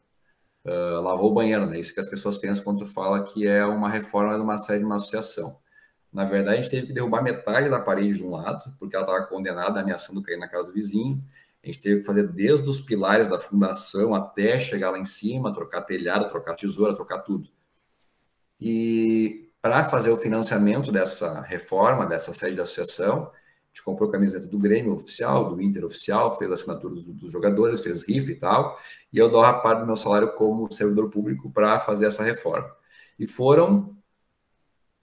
uh, 0.63 1.01
lavou 1.01 1.31
o 1.31 1.33
banheiro, 1.33 1.65
né? 1.65 1.77
Isso 1.77 1.93
que 1.93 1.99
as 1.99 2.07
pessoas 2.07 2.37
pensam 2.37 2.63
quando 2.63 2.79
tu 2.79 2.85
fala 2.85 3.21
que 3.25 3.45
é 3.45 3.65
uma 3.65 3.89
reforma 3.89 4.33
de 4.33 4.41
uma 4.41 4.57
sede 4.57 4.79
de 4.79 4.85
uma 4.85 4.95
associação. 4.95 5.59
Na 6.17 6.25
verdade, 6.25 6.57
a 6.57 6.61
gente 6.63 6.71
teve 6.71 6.87
que 6.87 6.93
derrubar 6.93 7.21
metade 7.21 7.69
da 7.69 7.79
parede 7.79 8.17
de 8.17 8.23
um 8.23 8.31
lado, 8.31 8.73
porque 8.79 8.95
ela 8.95 9.05
estava 9.05 9.23
condenada, 9.27 9.79
ameaçando 9.79 10.19
cair 10.23 10.35
na 10.35 10.47
casa 10.47 10.63
do 10.63 10.73
vizinho. 10.73 11.23
A 11.63 11.67
gente 11.67 11.79
teve 11.79 11.99
que 11.99 12.05
fazer 12.07 12.27
desde 12.29 12.67
os 12.67 12.81
pilares 12.81 13.27
da 13.27 13.39
fundação 13.39 14.15
até 14.15 14.59
chegar 14.59 14.89
lá 14.89 14.97
em 14.97 15.05
cima, 15.05 15.53
trocar 15.53 15.83
telhado, 15.83 16.27
trocar 16.27 16.55
tesoura, 16.55 16.95
trocar 16.95 17.19
tudo. 17.19 17.47
E 18.59 19.51
para 19.61 19.83
fazer 19.83 20.09
o 20.09 20.17
financiamento 20.17 20.91
dessa 20.91 21.39
reforma, 21.41 22.07
dessa 22.07 22.33
sede 22.33 22.55
da 22.55 22.63
associação, 22.63 23.25
a 23.25 23.67
gente 23.67 23.83
comprou 23.83 24.09
camiseta 24.09 24.47
do 24.47 24.57
Grêmio 24.57 24.95
oficial, 24.95 25.53
do 25.53 25.61
Inter 25.61 25.85
oficial, 25.85 26.35
fez 26.35 26.51
assinatura 26.51 26.95
dos, 26.95 27.05
dos 27.05 27.31
jogadores, 27.31 27.81
fez 27.81 28.01
rifa 28.01 28.31
e 28.31 28.35
tal, 28.37 28.75
e 29.13 29.19
eu 29.19 29.29
dou 29.29 29.43
a 29.43 29.53
parte 29.53 29.81
do 29.81 29.85
meu 29.85 29.95
salário 29.95 30.33
como 30.33 30.73
servidor 30.73 31.11
público 31.11 31.51
para 31.51 31.79
fazer 31.79 32.07
essa 32.07 32.23
reforma. 32.23 32.75
E 33.19 33.27
foram 33.27 33.96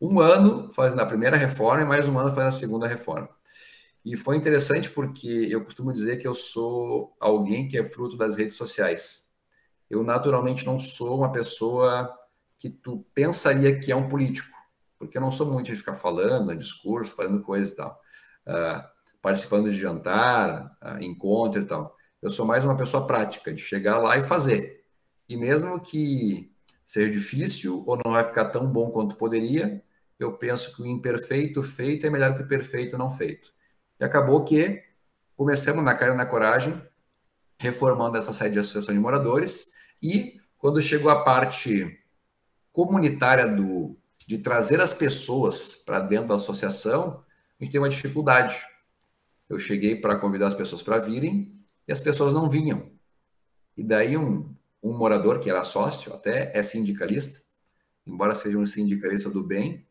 um 0.00 0.20
ano 0.20 0.70
fazendo 0.70 1.00
a 1.00 1.06
primeira 1.06 1.36
reforma 1.36 1.82
e 1.82 1.86
mais 1.86 2.08
um 2.08 2.18
ano 2.18 2.30
fazendo 2.30 2.48
a 2.48 2.52
segunda 2.52 2.86
reforma. 2.86 3.28
E 4.04 4.16
foi 4.16 4.36
interessante 4.36 4.90
porque 4.90 5.48
eu 5.50 5.64
costumo 5.64 5.92
dizer 5.92 6.18
que 6.18 6.28
eu 6.28 6.34
sou 6.34 7.16
alguém 7.18 7.68
que 7.68 7.78
é 7.78 7.84
fruto 7.84 8.16
das 8.16 8.36
redes 8.36 8.56
sociais. 8.56 9.26
Eu 9.88 10.02
naturalmente 10.02 10.66
não 10.66 10.78
sou 10.78 11.18
uma 11.18 11.32
pessoa 11.32 12.12
que 12.58 12.68
tu 12.68 13.06
pensaria 13.14 13.78
que 13.78 13.90
é 13.90 13.96
um 13.96 14.08
político 14.08 14.54
porque 15.04 15.18
eu 15.18 15.22
não 15.22 15.30
sou 15.30 15.50
muito 15.50 15.66
de 15.66 15.76
ficar 15.76 15.94
falando, 15.94 16.56
discurso, 16.56 17.14
fazendo 17.14 17.42
coisa 17.42 17.72
e 17.72 17.76
tal, 17.76 18.00
uh, 18.46 18.82
participando 19.20 19.70
de 19.70 19.78
jantar, 19.78 20.76
uh, 20.82 21.02
encontro 21.02 21.62
e 21.62 21.66
tal. 21.66 21.94
Eu 22.22 22.30
sou 22.30 22.46
mais 22.46 22.64
uma 22.64 22.76
pessoa 22.76 23.06
prática, 23.06 23.52
de 23.52 23.60
chegar 23.60 23.98
lá 23.98 24.16
e 24.16 24.24
fazer. 24.24 24.82
E 25.28 25.36
mesmo 25.36 25.78
que 25.80 26.50
seja 26.84 27.10
difícil 27.10 27.82
ou 27.86 27.98
não 28.04 28.12
vai 28.12 28.24
ficar 28.24 28.46
tão 28.46 28.66
bom 28.66 28.90
quanto 28.90 29.16
poderia, 29.16 29.82
eu 30.18 30.36
penso 30.36 30.74
que 30.74 30.82
o 30.82 30.86
imperfeito 30.86 31.62
feito 31.62 32.06
é 32.06 32.10
melhor 32.10 32.34
que 32.36 32.42
o 32.42 32.48
perfeito 32.48 32.96
não 32.98 33.10
feito. 33.10 33.52
E 33.98 34.04
acabou 34.04 34.44
que 34.44 34.82
começamos 35.36 35.84
na 35.84 35.94
cara 35.94 36.14
e 36.14 36.16
na 36.16 36.26
coragem, 36.26 36.80
reformando 37.58 38.16
essa 38.16 38.32
sede 38.32 38.54
de 38.54 38.58
associação 38.60 38.94
de 38.94 39.00
moradores, 39.00 39.72
e 40.02 40.40
quando 40.58 40.80
chegou 40.80 41.10
a 41.10 41.22
parte 41.24 42.00
comunitária 42.72 43.46
do, 43.46 43.96
de 44.26 44.38
trazer 44.38 44.80
as 44.80 44.92
pessoas 44.92 45.68
para 45.68 46.00
dentro 46.00 46.28
da 46.28 46.34
associação, 46.36 47.24
a 47.60 47.64
gente 47.64 47.72
tem 47.72 47.80
uma 47.80 47.88
dificuldade. 47.88 48.56
Eu 49.48 49.58
cheguei 49.58 49.96
para 49.96 50.16
convidar 50.16 50.48
as 50.48 50.54
pessoas 50.54 50.82
para 50.82 50.98
virem 50.98 51.48
e 51.86 51.92
as 51.92 52.00
pessoas 52.00 52.32
não 52.32 52.48
vinham. 52.48 52.90
E 53.76 53.82
daí 53.82 54.16
um, 54.16 54.54
um 54.84 54.96
morador 54.96 55.40
que 55.40 55.48
era 55.48 55.64
sócio, 55.64 56.12
até 56.12 56.56
é 56.56 56.62
sindicalista, 56.62 57.40
embora 58.06 58.34
seja 58.34 58.58
um 58.58 58.66
sindicalista 58.66 59.30
do 59.30 59.42
bem, 59.42 59.86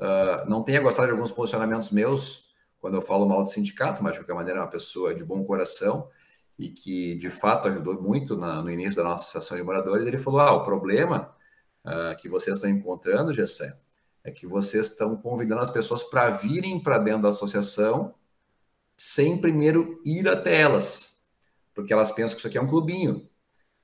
uh, 0.00 0.48
não 0.48 0.64
tenha 0.64 0.80
gostado 0.80 1.08
de 1.08 1.12
alguns 1.12 1.30
posicionamentos 1.30 1.90
meus 1.90 2.48
quando 2.80 2.94
eu 2.94 3.02
falo 3.02 3.28
mal 3.28 3.42
do 3.42 3.48
sindicato, 3.48 4.02
mas 4.02 4.14
de 4.14 4.20
qualquer 4.20 4.34
maneira 4.34 4.60
é 4.60 4.62
uma 4.62 4.70
pessoa 4.70 5.14
de 5.14 5.22
bom 5.22 5.44
coração. 5.44 6.08
e 6.58 6.70
que 6.70 7.16
de 7.16 7.30
fato 7.30 7.68
ajudou 7.68 8.02
muito 8.02 8.36
na, 8.36 8.62
no 8.62 8.70
início 8.70 8.96
da 8.96 9.04
nossa 9.04 9.24
associação 9.24 9.56
de 9.56 9.62
moradores, 9.62 10.06
ele 10.06 10.18
falou: 10.18 10.40
ah, 10.40 10.52
o 10.52 10.64
problema 10.64 11.34
uh, 11.84 12.16
que 12.18 12.28
vocês 12.28 12.56
estão 12.56 12.70
encontrando, 12.70 13.32
Gessé, 13.32 13.72
é 14.24 14.30
que 14.30 14.46
vocês 14.46 14.88
estão 14.88 15.16
convidando 15.16 15.62
as 15.62 15.70
pessoas 15.70 16.02
para 16.04 16.30
virem 16.30 16.82
para 16.82 16.98
dentro 16.98 17.22
da 17.22 17.30
associação 17.30 18.14
sem 18.96 19.40
primeiro 19.40 20.00
ir 20.04 20.28
até 20.28 20.60
elas, 20.60 21.22
porque 21.74 21.92
elas 21.92 22.12
pensam 22.12 22.34
que 22.34 22.40
isso 22.40 22.48
aqui 22.48 22.58
é 22.58 22.62
um 22.62 22.68
clubinho. 22.68 23.29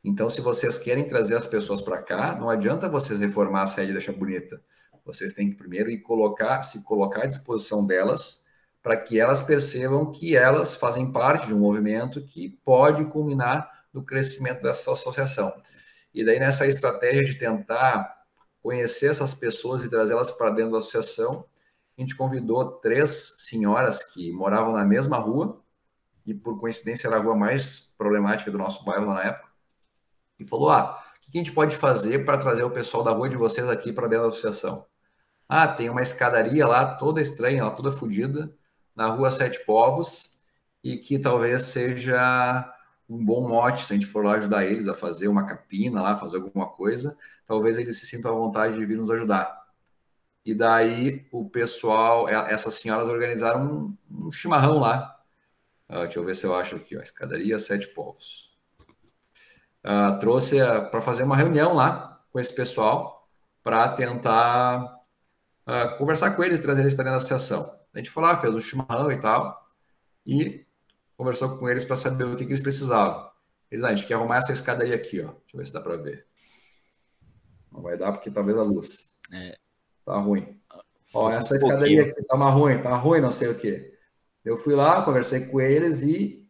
Então, 0.07 0.31
se 0.31 0.41
vocês 0.41 0.79
querem 0.79 1.05
trazer 1.05 1.35
as 1.35 1.49
pessoas 1.49 1.83
para 1.83 2.01
cá, 2.01 2.37
não 2.37 2.49
adianta 2.49 2.89
vocês 2.89 3.19
reformar 3.19 3.63
a 3.63 3.67
sede 3.67 3.91
e 3.91 3.93
deixar 3.93 4.13
bonita. 4.13 4.63
Vocês 5.05 5.33
têm 5.33 5.51
que 5.51 5.57
primeiro 5.57 5.91
ir 5.91 5.99
colocar, 5.99 6.63
se 6.63 6.85
colocar 6.85 7.25
à 7.25 7.27
disposição 7.27 7.85
delas 7.85 8.45
para 8.81 8.97
que 8.97 9.19
elas 9.19 9.43
percebam 9.43 10.13
que 10.13 10.37
elas 10.37 10.77
fazem 10.77 11.11
parte 11.11 11.49
de 11.49 11.55
um 11.55 11.59
movimento 11.59 12.25
que 12.25 12.51
pode 12.65 13.05
culminar 13.07 13.69
no 13.93 14.01
crescimento 14.01 14.63
dessa 14.63 14.93
associação. 14.93 15.53
E 16.15 16.25
daí, 16.25 16.39
nessa 16.39 16.69
estratégia 16.69 17.25
de 17.25 17.35
tentar 17.35 18.09
conhecer 18.63 19.11
essas 19.11 19.35
pessoas 19.35 19.83
e 19.83 19.91
trazê-las 19.91 20.31
para 20.31 20.51
dentro 20.51 20.71
da 20.71 20.79
associação, 20.79 21.45
a 21.99 22.01
gente 22.01 22.15
convidou 22.15 22.65
três 22.79 23.35
senhoras 23.39 24.05
que 24.05 24.31
moravam 24.31 24.73
na 24.73 24.85
mesma 24.85 25.19
rua, 25.19 25.61
e 26.25 26.33
por 26.33 26.61
coincidência 26.61 27.09
era 27.09 27.17
a 27.17 27.21
rua 27.21 27.35
mais 27.35 27.93
problemática 27.99 28.53
do 28.53 28.59
nosso 28.59 28.85
bairro 28.85 29.07
na 29.07 29.25
época, 29.25 29.56
e 30.39 30.45
falou: 30.45 30.71
Ah, 30.71 31.03
o 31.27 31.31
que 31.31 31.39
a 31.39 31.43
gente 31.43 31.53
pode 31.53 31.77
fazer 31.77 32.25
para 32.25 32.39
trazer 32.39 32.65
o 32.65 32.71
pessoal 32.71 33.03
da 33.05 33.13
rua 33.13 33.29
de 33.29 33.37
vocês 33.37 33.69
aqui 33.69 33.93
para 33.93 34.09
dentro 34.09 34.25
da 34.25 34.29
associação? 34.31 34.87
Ah, 35.49 35.69
tem 35.69 35.91
uma 35.91 36.03
escadaria 36.03 36.67
lá 36.67 36.97
toda 36.97 37.21
estranha, 37.21 37.65
lá 37.65 37.71
toda 37.71 37.93
fodida, 37.93 38.53
na 38.95 39.07
rua 39.07 39.31
Sete 39.31 39.65
Povos 39.65 40.33
e 40.83 40.99
que 40.99 41.19
talvez 41.19 41.63
seja 41.63 42.73
um 43.09 43.25
bom 43.25 43.49
mote 43.49 43.85
se 43.85 43.93
a 43.93 43.97
gente 43.97 44.07
for 44.07 44.25
lá 44.25 44.35
ajudar 44.35 44.65
eles 44.65 44.89
a 44.89 44.95
fazer 44.95 45.29
uma 45.29 45.47
capina 45.47 46.03
lá, 46.03 46.17
fazer 46.17 46.37
alguma 46.39 46.69
coisa, 46.69 47.17
talvez 47.47 47.79
eles 47.79 47.99
se 47.99 48.07
sintam 48.07 48.33
à 48.33 48.35
vontade 48.35 48.77
de 48.77 48.85
vir 48.85 48.97
nos 48.97 49.11
ajudar. 49.11 49.67
E 50.45 50.55
daí 50.55 51.27
o 51.33 51.49
pessoal, 51.49 52.29
essas 52.29 52.75
senhoras 52.75 53.09
organizaram 53.09 53.97
um, 54.11 54.27
um 54.29 54.33
chimarrão 54.33 54.79
lá. 54.79 55.21
Uh, 55.89 56.01
deixa 56.01 56.19
eu 56.19 56.25
ver 56.25 56.35
se 56.37 56.47
eu 56.47 56.55
acho 56.57 56.77
aqui, 56.77 56.97
ó, 56.97 57.03
escadaria 57.03 57.59
Sete 57.59 57.89
Povos. 57.89 58.56
Uh, 59.87 60.19
trouxe 60.19 60.61
uh, 60.61 60.91
para 60.91 61.01
fazer 61.01 61.23
uma 61.23 61.37
reunião 61.37 61.73
lá 61.73 62.21
com 62.33 62.41
esse 62.41 62.53
pessoal 62.53 63.29
para 63.63 63.89
tentar 63.91 64.95
conversar 65.99 66.31
com 66.31 66.45
eles, 66.45 66.61
trazer 66.61 66.83
eles 66.83 66.95
para 66.95 67.05
dentro 67.05 67.19
da 67.19 67.25
associação. 67.25 67.77
A 67.93 67.99
gente 67.99 68.09
foi 68.09 68.23
lá, 68.23 68.37
fez 68.37 68.55
o 68.55 68.61
chimarrão 68.61 69.11
e 69.11 69.19
tal, 69.19 69.69
e 70.25 70.65
conversou 71.17 71.57
com 71.57 71.69
eles 71.69 71.85
para 71.85 71.97
saber 71.97 72.25
o 72.25 72.37
que, 72.37 72.45
que, 72.45 72.53
eles 72.53 72.63
precisavam. 72.63 73.29
Eles, 73.71 73.85
ah, 73.85 73.89
a 73.89 73.95
gente 73.95 74.07
quer 74.07 74.15
arrumar 74.15 74.37
essa 74.37 74.53
escadaria 74.53 74.95
aqui, 74.95 75.21
ó. 75.21 75.33
Deixa 75.33 75.55
eu 75.55 75.59
ver 75.59 75.67
se 75.67 75.73
dá 75.73 75.81
para 75.81 75.97
ver. 75.97 76.27
Não 77.73 77.83
vai 77.83 77.97
dar 77.97 78.13
porque 78.13 78.31
talvez 78.31 78.57
a 78.57 78.63
luz. 78.63 79.17
É. 79.33 79.57
Tá 80.05 80.17
ruim. 80.19 80.61
Ó, 81.15 81.31
essa 81.31 81.55
um 81.55 81.57
escadaria 81.57 82.03
pouquinho. 82.03 82.13
aqui 82.13 82.29
tá 82.29 82.37
uma 82.37 82.51
ruim, 82.51 82.83
tá 82.83 82.95
ruim, 82.95 83.21
não 83.21 83.31
sei 83.33 83.49
o 83.49 83.59
quê. 83.59 83.99
Eu 84.45 84.57
fui 84.57 84.75
lá, 84.75 85.03
conversei 85.03 85.47
com 85.47 85.61
eles 85.61 86.03
e 86.03 86.49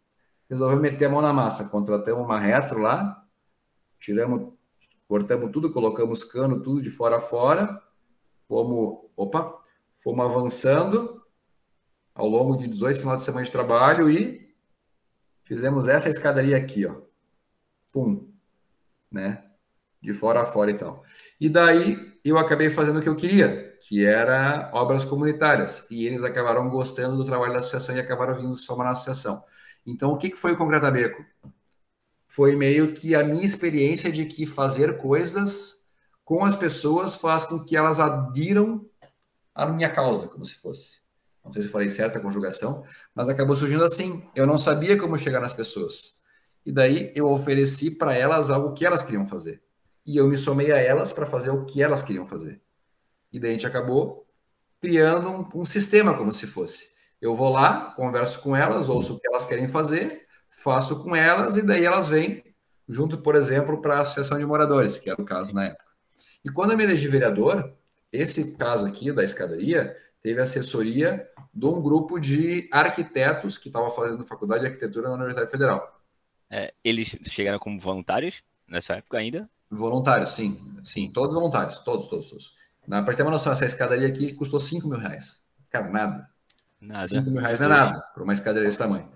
resolveu 0.51 0.78
meter 0.78 1.07
a 1.07 1.09
mão 1.09 1.22
na 1.22 1.32
massa. 1.32 1.68
Contratamos 1.68 2.24
uma 2.24 2.39
retro 2.39 2.80
lá, 2.80 3.26
tiramos, 3.99 4.53
cortamos 5.09 5.51
tudo, 5.51 5.72
colocamos 5.72 6.24
cano, 6.24 6.62
tudo 6.62 6.82
de 6.82 6.90
fora 6.90 7.16
a 7.16 7.20
fora. 7.20 7.82
Fomos, 8.49 9.11
opa, 9.16 9.59
fomos 9.94 10.24
avançando 10.24 11.22
ao 12.14 12.28
longo 12.28 12.57
de 12.57 12.66
18 12.66 13.01
finais 13.01 13.18
de 13.18 13.24
semana 13.24 13.44
de 13.44 13.51
trabalho 13.51 14.11
e 14.11 14.55
fizemos 15.44 15.86
essa 15.86 16.09
escadaria 16.09 16.57
aqui, 16.57 16.86
ó. 16.86 17.03
Pum, 17.92 18.32
né? 19.11 19.44
De 20.01 20.12
fora 20.12 20.42
a 20.42 20.47
fora 20.47 20.70
e 20.70 20.76
tal. 20.76 21.03
E 21.40 21.49
daí 21.49 22.18
eu 22.24 22.38
acabei 22.38 22.70
fazendo 22.70 22.99
o 22.99 23.03
que 23.03 23.09
eu 23.09 23.16
queria, 23.16 23.76
que 23.82 24.05
era 24.05 24.70
obras 24.72 25.05
comunitárias. 25.05 25.86
E 25.90 26.07
eles 26.07 26.22
acabaram 26.22 26.68
gostando 26.68 27.16
do 27.16 27.24
trabalho 27.24 27.53
da 27.53 27.61
associação 27.61 27.97
e 27.97 28.01
acabaram 28.01 28.36
vindo 28.36 28.55
somar 28.55 28.86
na 28.86 28.92
associação. 28.92 29.42
Então, 29.86 30.12
o 30.12 30.18
que, 30.18 30.30
que 30.30 30.36
foi 30.36 30.53
o 30.53 30.57
Concreta 30.57 30.90
Beco? 30.90 31.24
Foi 32.37 32.55
meio 32.55 32.93
que 32.95 33.14
a 33.14 33.24
minha 33.24 33.45
experiência 33.45 34.12
de 34.12 34.26
que 34.26 34.47
fazer 34.47 34.99
coisas 34.99 35.89
com 36.22 36.45
as 36.45 36.55
pessoas 36.55 37.16
faz 37.16 37.45
com 37.45 37.59
que 37.64 37.76
elas 37.76 37.99
adiram 37.99 38.87
à 39.55 39.66
minha 39.66 39.91
causa, 39.91 40.28
como 40.28 40.45
se 40.45 40.55
fosse 40.55 41.07
não 41.47 41.53
sei 41.53 41.62
se 41.62 41.68
falei 41.68 41.89
certa 41.89 42.18
a 42.18 42.20
conjugação, 42.20 42.84
mas 43.14 43.28
acabou 43.28 43.55
surgindo 43.55 43.84
assim. 43.84 44.28
Eu 44.34 44.47
não 44.47 44.59
sabia 44.59 44.99
como 44.99 45.16
chegar 45.16 45.41
nas 45.41 45.55
pessoas. 45.55 46.16
E 46.64 46.72
daí 46.72 47.12
eu 47.14 47.28
ofereci 47.30 47.91
para 47.91 48.14
elas 48.14 48.51
algo 48.51 48.74
que 48.74 48.84
elas 48.84 49.03
queriam 49.03 49.24
fazer. 49.24 49.62
E 50.05 50.16
eu 50.16 50.26
me 50.26 50.37
somei 50.37 50.72
a 50.72 50.78
elas 50.78 51.12
para 51.12 51.24
fazer 51.24 51.51
o 51.51 51.64
que 51.64 51.82
elas 51.82 52.03
queriam 52.03 52.26
fazer. 52.26 52.61
E 53.32 53.39
daí 53.39 53.51
a 53.51 53.53
gente 53.53 53.66
acabou 53.66 54.26
criando 54.80 55.28
um, 55.28 55.61
um 55.61 55.64
sistema 55.64 56.16
como 56.16 56.32
se 56.32 56.47
fosse. 56.47 56.89
Eu 57.20 57.34
vou 57.34 57.51
lá, 57.51 57.93
converso 57.95 58.41
com 58.43 58.55
elas, 58.55 58.89
ouço 58.89 59.14
o 59.14 59.20
que 59.20 59.28
elas 59.28 59.45
querem 59.45 59.68
fazer, 59.68 60.26
faço 60.57 61.02
com 61.02 61.14
elas 61.14 61.57
e 61.57 61.62
daí 61.62 61.84
elas 61.84 62.09
vêm 62.09 62.42
junto, 62.88 63.18
por 63.18 63.34
exemplo, 63.34 63.80
para 63.80 63.98
a 63.98 64.00
Associação 64.00 64.38
de 64.38 64.46
Moradores, 64.46 64.98
que 64.98 65.11
era 65.11 65.20
o 65.20 65.24
caso 65.24 65.54
na 65.54 65.66
época. 65.66 65.84
E 66.44 66.50
quando 66.50 66.70
eu 66.70 66.76
me 66.76 66.84
elegi 66.84 67.09
vereador, 67.09 67.74
esse 68.12 68.57
caso 68.57 68.86
aqui 68.86 69.12
da 69.12 69.22
escadaria 69.22 69.96
teve 70.22 70.40
assessoria 70.40 71.28
de 71.52 71.66
um 71.66 71.80
grupo 71.82 72.18
de 72.18 72.68
arquitetos 72.72 73.59
que 73.59 73.68
estavam 73.68 73.90
fazendo 73.90 74.24
faculdade 74.24 74.62
de 74.62 74.66
arquitetura 74.68 75.09
na 75.09 75.14
Universidade 75.14 75.50
Federal. 75.50 76.00
É, 76.48 76.72
eles 76.82 77.16
chegaram 77.24 77.59
como 77.59 77.78
voluntários 77.78 78.42
nessa 78.66 78.94
época 78.94 79.18
ainda? 79.18 79.50
Voluntários, 79.70 80.30
sim. 80.30 80.61
Sim, 80.84 81.11
todos 81.11 81.34
voluntários. 81.34 81.80
Todos, 81.80 82.07
todos, 82.07 82.30
todos. 82.30 82.54
Para 82.88 83.14
ter 83.14 83.22
uma 83.22 83.32
noção, 83.32 83.52
essa 83.52 83.64
escadaria 83.64 84.07
aqui 84.07 84.32
custou 84.32 84.61
5 84.61 84.88
mil 84.88 84.98
reais. 84.98 85.44
Cara, 85.68 85.88
nada. 85.90 86.30
Nada. 86.80 87.09
5 87.09 87.30
mil 87.30 87.40
reais 87.40 87.59
não 87.59 87.66
é 87.66 87.70
nada 87.70 88.00
para 88.14 88.22
uma 88.22 88.32
escadaria 88.32 88.66
desse 88.66 88.78
tamanho. 88.78 89.11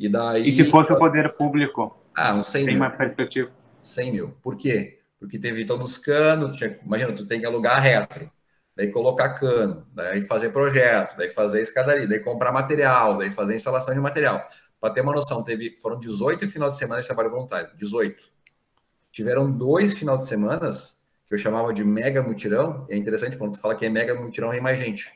E, 0.00 0.08
daí, 0.08 0.48
e 0.48 0.50
se 0.50 0.64
fosse 0.64 0.92
o 0.92 0.98
poder 0.98 1.34
público? 1.34 1.96
Ah, 2.16 2.34
uns 2.34 2.48
100 2.48 2.52
tem 2.52 2.74
mil. 2.74 2.82
Tem 2.82 2.90
uma 2.90 2.96
perspectiva. 2.96 3.52
100 3.82 4.12
mil. 4.12 4.30
Por 4.42 4.56
quê? 4.56 4.98
Porque 5.20 5.38
teve 5.38 5.64
todos 5.64 5.92
os 5.92 5.98
canos. 5.98 6.56
Tinha, 6.56 6.76
imagina, 6.84 7.12
tu 7.12 7.24
tem 7.26 7.38
que 7.38 7.46
alugar 7.46 7.80
retro 7.80 8.28
daí 8.80 8.90
colocar 8.90 9.30
cano, 9.34 9.86
daí 9.92 10.22
fazer 10.22 10.50
projeto, 10.50 11.14
daí 11.16 11.28
fazer 11.28 11.60
escadaria, 11.60 12.08
daí 12.08 12.20
comprar 12.20 12.50
material, 12.50 13.18
daí 13.18 13.30
fazer 13.30 13.54
instalação 13.54 13.92
de 13.92 14.00
material. 14.00 14.42
Para 14.80 14.94
ter 14.94 15.02
uma 15.02 15.12
noção, 15.12 15.44
teve, 15.44 15.76
foram 15.82 15.98
18 16.00 16.48
final 16.48 16.70
de 16.70 16.78
semana 16.78 17.02
de 17.02 17.06
trabalho 17.06 17.30
voluntário, 17.30 17.68
18. 17.76 18.24
Tiveram 19.12 19.50
dois 19.50 19.98
final 19.98 20.16
de 20.16 20.24
semanas 20.24 20.98
que 21.28 21.34
eu 21.34 21.38
chamava 21.38 21.74
de 21.74 21.84
mega 21.84 22.22
mutirão, 22.22 22.86
e 22.88 22.94
é 22.94 22.96
interessante 22.96 23.36
quando 23.36 23.52
tu 23.52 23.60
fala 23.60 23.74
que 23.74 23.84
é 23.84 23.90
mega 23.90 24.14
mutirão, 24.14 24.50
vem 24.50 24.60
mais 24.60 24.78
gente. 24.78 25.12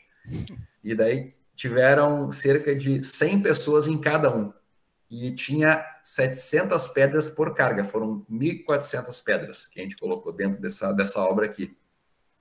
E 0.82 0.94
daí 0.94 1.32
tiveram 1.56 2.30
cerca 2.30 2.74
de 2.74 3.02
100 3.02 3.40
pessoas 3.40 3.86
em 3.86 3.98
cada 3.98 4.34
um. 4.34 4.52
E 5.22 5.32
tinha 5.32 5.84
700 6.02 6.88
pedras 6.88 7.28
por 7.28 7.54
carga, 7.54 7.84
foram 7.84 8.26
1.400 8.28 9.22
pedras 9.22 9.66
que 9.68 9.78
a 9.78 9.82
gente 9.82 9.96
colocou 9.96 10.32
dentro 10.32 10.60
dessa, 10.60 10.92
dessa 10.92 11.20
obra 11.20 11.46
aqui. 11.46 11.76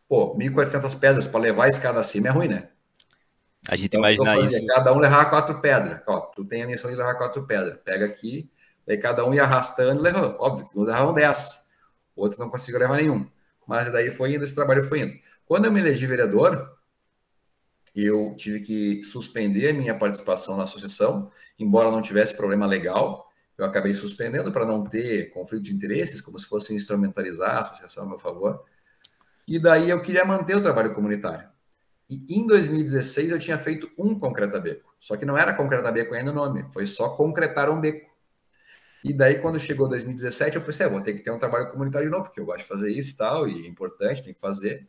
Pô, 0.10 0.36
1.400 0.36 1.00
pedras 1.00 1.28
para 1.28 1.40
levar 1.40 1.66
a 1.66 1.68
escada 1.68 2.00
acima 2.00 2.30
é 2.30 2.32
ruim, 2.32 2.48
né? 2.48 2.70
A 3.68 3.76
gente 3.76 3.96
então, 3.96 4.00
imagina 4.00 4.40
isso. 4.40 4.66
Cada 4.66 4.92
um 4.92 4.98
levar 4.98 5.30
quatro 5.30 5.62
pedras. 5.62 6.02
Ó, 6.08 6.20
tu 6.20 6.44
tem 6.44 6.64
a 6.64 6.68
missão 6.68 6.90
de 6.90 6.98
levar 6.98 7.14
quatro 7.14 7.46
pedras. 7.46 7.78
Pega 7.78 8.06
aqui, 8.06 8.50
daí 8.88 8.98
cada 8.98 9.24
um 9.24 9.34
ia 9.34 9.44
arrastando 9.44 10.00
e 10.00 10.04
levando. 10.04 10.36
Óbvio 10.40 10.68
que 10.68 10.78
uns 10.78 10.88
levavam 10.88 11.14
10, 11.14 11.70
outro 12.16 12.40
não 12.40 12.50
conseguiu 12.50 12.80
levar 12.80 12.98
nenhum. 12.98 13.30
Mas 13.68 13.92
daí 13.92 14.10
foi 14.10 14.34
indo, 14.34 14.44
esse 14.44 14.56
trabalho 14.56 14.84
foi 14.84 15.02
indo. 15.02 15.14
Quando 15.46 15.66
eu 15.66 15.72
me 15.72 15.80
elegi 15.80 16.08
vereador, 16.08 16.76
eu 17.96 18.36
tive 18.36 18.60
que 18.62 19.04
suspender 19.04 19.70
a 19.70 19.74
minha 19.74 19.98
participação 19.98 20.58
na 20.58 20.64
associação, 20.64 21.30
embora 21.60 21.92
não 21.92 22.02
tivesse 22.02 22.36
problema 22.36 22.66
legal, 22.66 23.30
eu 23.58 23.66
acabei 23.66 23.94
suspendendo 23.94 24.52
para 24.52 24.66
não 24.66 24.84
ter 24.84 25.30
conflito 25.30 25.64
de 25.64 25.74
interesses, 25.74 26.20
como 26.20 26.40
se 26.40 26.48
fosse 26.48 26.74
instrumentalizar 26.74 27.58
a 27.58 27.62
associação 27.62 28.06
a 28.06 28.08
meu 28.08 28.18
favor. 28.18 28.64
E 29.48 29.60
daí 29.60 29.90
eu 29.90 30.02
queria 30.02 30.26
manter 30.26 30.56
o 30.56 30.62
trabalho 30.62 30.92
comunitário. 30.94 31.48
E 32.10 32.26
em 32.30 32.48
2016 32.48 33.32
eu 33.32 33.40
tinha 33.40 33.58
feito 33.58 33.90
um 33.98 34.18
Concreta 34.18 34.60
Beco. 34.60 34.96
Só 35.00 35.16
que 35.16 35.26
não 35.26 35.38
era 35.38 35.54
Concreta 35.54 35.92
Beco 35.92 36.14
ainda 36.14 36.32
o 36.32 36.34
nome, 36.34 36.66
foi 36.74 36.86
só 36.86 37.10
concretar 37.10 37.70
um 37.70 37.80
beco. 37.80 38.12
E 39.04 39.12
daí, 39.12 39.40
quando 39.40 39.60
chegou 39.60 39.88
2017, 39.90 40.56
eu 40.56 40.62
pensei, 40.62 40.86
ah, 40.86 40.90
vou 40.90 41.02
ter 41.02 41.14
que 41.14 41.22
ter 41.22 41.30
um 41.30 41.38
trabalho 41.38 41.70
comunitário 41.70 42.08
de 42.08 42.12
novo, 42.12 42.24
porque 42.24 42.40
eu 42.40 42.46
gosto 42.46 42.60
de 42.60 42.68
fazer 42.68 42.90
isso 42.90 43.14
e 43.14 43.18
tal, 43.18 43.50
e 43.50 43.66
é 43.66 43.68
importante, 43.68 44.24
tem 44.24 44.34
que 44.34 44.40
fazer. 44.40 44.88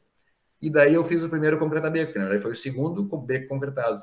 E 0.65 0.71
daí 0.71 0.95
eu 0.95 1.05
fiz 1.05 1.23
o 1.23 1.29
primeiro 1.29 1.59
Concreta 1.59 1.91
Beco, 1.91 2.19
na 2.19 2.25
verdade 2.25 2.43
foi 2.43 2.53
o 2.53 2.57
segundo 2.57 3.05
beco 3.19 3.49
concretado. 3.49 4.03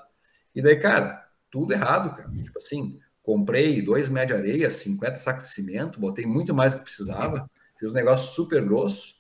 E 0.54 0.62
daí, 0.62 0.80
cara, 0.80 1.28
tudo 1.50 1.74
errado, 1.74 2.16
cara. 2.16 2.30
Tipo 2.32 2.60
assim, 2.60 3.00
comprei 3.24 3.82
dois 3.82 4.10
média 4.10 4.36
areia, 4.36 4.70
50 4.70 5.16
sacos 5.16 5.50
de 5.50 5.56
cimento, 5.56 6.00
botei 6.00 6.24
muito 6.24 6.54
mais 6.54 6.76
do 6.76 6.78
que 6.78 6.84
precisava, 6.84 7.50
fiz 7.80 7.92
um 7.92 7.96
negócio 7.96 8.36
super 8.36 8.64
grosso 8.64 9.16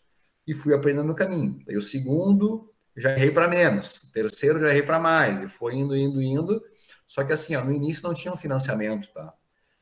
e 0.46 0.54
fui 0.54 0.72
aprendendo 0.76 1.08
no 1.08 1.16
caminho. 1.16 1.58
Aí 1.68 1.76
o 1.76 1.82
segundo 1.82 2.72
já 2.96 3.10
errei 3.10 3.32
para 3.32 3.48
menos, 3.48 4.04
o 4.04 4.12
terceiro 4.12 4.60
já 4.60 4.70
errei 4.70 4.84
para 4.84 5.00
mais, 5.00 5.42
e 5.42 5.48
foi 5.48 5.74
indo, 5.74 5.98
indo, 5.98 6.22
indo. 6.22 6.62
Só 7.08 7.24
que 7.24 7.34
assim, 7.34 7.56
ó, 7.56 7.64
no 7.64 7.72
início 7.72 8.04
não 8.04 8.14
tinha 8.14 8.32
um 8.32 8.38
financiamento, 8.38 9.12
tá? 9.12 9.34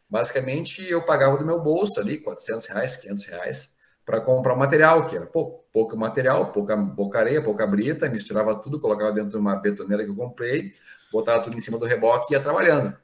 Basicamente, 0.10 0.90
eu 0.90 1.04
pagava 1.04 1.38
do 1.38 1.46
meu 1.46 1.62
bolso 1.62 2.00
ali, 2.00 2.20
400 2.20 2.66
reais, 2.68 2.96
500 2.96 3.26
reais, 3.26 3.74
para 4.10 4.22
comprar 4.22 4.56
o 4.56 4.58
material, 4.58 5.06
que 5.06 5.16
era 5.16 5.28
pô, 5.28 5.64
pouco 5.72 5.96
material, 5.96 6.52
pouca, 6.52 6.76
pouca 6.76 7.20
areia, 7.20 7.44
pouca 7.44 7.68
brita, 7.68 8.10
misturava 8.10 8.56
tudo, 8.56 8.80
colocava 8.80 9.12
dentro 9.12 9.30
de 9.30 9.38
uma 9.38 9.56
betoneira 9.56 10.04
que 10.04 10.10
eu 10.10 10.16
comprei, 10.16 10.74
botava 11.12 11.44
tudo 11.44 11.56
em 11.56 11.60
cima 11.60 11.78
do 11.78 11.86
reboque 11.86 12.34
e 12.34 12.36
ia 12.36 12.40
trabalhando. 12.40 12.98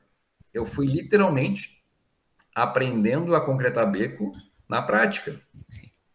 Eu 0.52 0.66
fui 0.66 0.88
literalmente 0.88 1.80
aprendendo 2.56 3.36
a 3.36 3.42
concretar 3.42 3.92
beco 3.92 4.34
na 4.68 4.82
prática. 4.82 5.40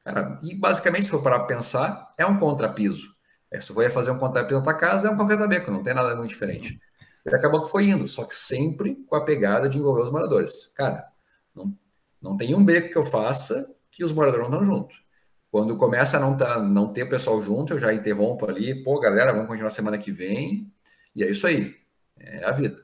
Cara, 0.05 0.41
e 0.43 0.57
basicamente, 0.57 1.05
se 1.05 1.12
for 1.12 1.22
para 1.22 1.38
pensar, 1.38 2.11
é 2.18 2.26
um 2.26 2.36
contrapiso. 2.36 3.14
É, 3.49 3.61
se 3.61 3.70
eu 3.70 3.80
ia 3.80 3.93
fazer 3.93 4.11
um 4.11 4.18
contrapiso 4.18 4.61
na 4.61 4.74
casa, 4.74 5.07
é 5.07 5.11
um 5.12 5.16
concretar 5.16 5.47
beco, 5.47 5.70
não 5.70 5.84
tem 5.84 5.95
nada 5.95 6.16
muito 6.16 6.30
diferente. 6.30 6.80
Ele 7.24 7.36
acabou 7.36 7.62
que 7.62 7.70
foi 7.70 7.84
indo, 7.84 8.09
só 8.09 8.24
que 8.24 8.34
sempre 8.34 8.97
com 9.07 9.14
a 9.14 9.24
pegada 9.24 9.68
de 9.68 9.78
envolver 9.78 10.03
os 10.03 10.11
moradores. 10.11 10.66
Cara, 10.74 11.07
não, 11.55 11.72
não 12.20 12.36
tem 12.36 12.57
um 12.57 12.64
beco 12.64 12.91
que 12.91 12.99
eu 12.99 13.05
faça 13.05 13.78
que 14.01 14.05
os 14.05 14.14
moradores 14.14 14.48
não 14.48 14.62
estão 14.62 14.74
juntos. 14.74 15.05
Quando 15.51 15.76
começa 15.76 16.16
a 16.16 16.20
não, 16.20 16.34
tá, 16.34 16.59
não 16.59 16.90
ter 16.90 17.07
pessoal 17.07 17.42
junto, 17.42 17.74
eu 17.74 17.78
já 17.78 17.92
interrompo 17.92 18.48
ali, 18.48 18.82
pô, 18.82 18.98
galera, 18.98 19.30
vamos 19.30 19.46
continuar 19.46 19.68
semana 19.68 19.98
que 19.98 20.11
vem, 20.11 20.72
e 21.14 21.22
é 21.22 21.28
isso 21.28 21.46
aí, 21.46 21.76
é 22.18 22.42
a 22.46 22.51
vida. 22.51 22.82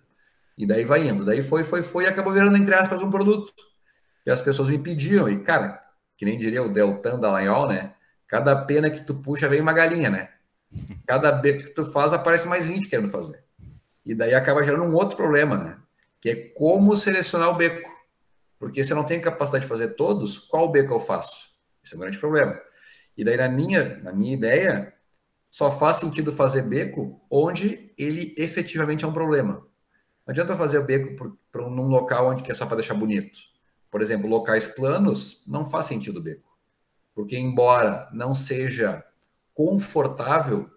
E 0.59 0.67
daí 0.67 0.85
vai 0.85 1.09
indo, 1.09 1.25
daí 1.25 1.43
foi, 1.43 1.65
foi, 1.65 1.83
foi, 1.83 2.05
e 2.05 2.07
acabou 2.07 2.35
virando, 2.35 2.59
entre 2.59 2.75
aspas, 2.75 3.01
um 3.01 3.09
produto. 3.09 3.51
E 4.27 4.31
as 4.31 4.43
pessoas 4.43 4.69
me 4.69 4.79
pediam, 4.79 5.27
e 5.27 5.43
cara, 5.43 5.83
que 6.19 6.27
nem 6.27 6.37
diria 6.37 6.63
o 6.63 6.69
Deltan 6.69 7.19
Dallagnol, 7.19 7.67
né? 7.69 7.95
Cada 8.29 8.55
pena 8.55 8.91
que 8.91 9.01
tu 9.01 9.15
puxa 9.15 9.49
vem 9.49 9.63
uma 9.63 9.73
galinha, 9.73 10.11
né? 10.11 10.29
Cada 11.07 11.33
beco 11.33 11.63
que 11.63 11.71
tu 11.71 11.83
faz 11.83 12.13
aparece 12.13 12.47
mais 12.47 12.67
20 12.67 12.89
querendo 12.89 13.09
fazer. 13.09 13.43
E 14.05 14.15
daí 14.15 14.35
acaba 14.35 14.63
gerando 14.63 14.85
um 14.85 14.95
outro 14.95 15.17
problema, 15.17 15.57
né? 15.57 15.79
Que 16.21 16.29
é 16.29 16.37
como 16.51 16.95
selecionar 16.95 17.49
o 17.49 17.55
beco. 17.55 17.96
Porque 18.59 18.83
se 18.83 18.93
eu 18.93 18.97
não 18.97 19.05
tenho 19.05 19.23
capacidade 19.23 19.65
de 19.65 19.69
fazer 19.69 19.91
todos, 19.91 20.39
qual 20.39 20.71
beco 20.71 20.95
eu 20.95 21.01
faço? 21.01 21.51
Esse 21.85 21.95
é 21.95 21.97
um 21.97 22.01
grande 22.01 22.19
problema. 22.19 22.59
E 23.17 23.25
daí, 23.25 23.37
na 23.37 23.49
minha, 23.49 23.97
na 24.03 24.13
minha 24.13 24.35
ideia, 24.35 24.95
só 25.51 25.71
faz 25.71 25.99
sentido 25.99 26.33
fazer 26.33 26.63
beco 26.63 27.21
onde 27.31 27.93
ele 27.97 28.35
efetivamente 28.37 29.05
é 29.05 29.09
um 29.09 29.13
problema. 29.13 29.67
Não 30.27 30.33
adianta 30.33 30.57
fazer 30.57 30.79
o 30.79 30.85
beco 30.85 31.39
para 31.53 31.63
num 31.69 31.87
local 31.87 32.29
onde 32.29 32.51
é 32.51 32.55
só 32.55 32.67
para 32.67 32.77
deixar 32.79 32.95
bonito. 32.95 33.39
Por 33.91 34.03
exemplo, 34.03 34.29
locais 34.29 34.69
planos, 34.69 35.43
não 35.47 35.65
faz 35.65 35.87
sentido 35.87 36.19
o 36.19 36.23
beco. 36.23 36.57
Porque, 37.15 37.39
embora 37.39 38.09
não 38.13 38.35
seja 38.35 39.05
confortável 39.55 40.69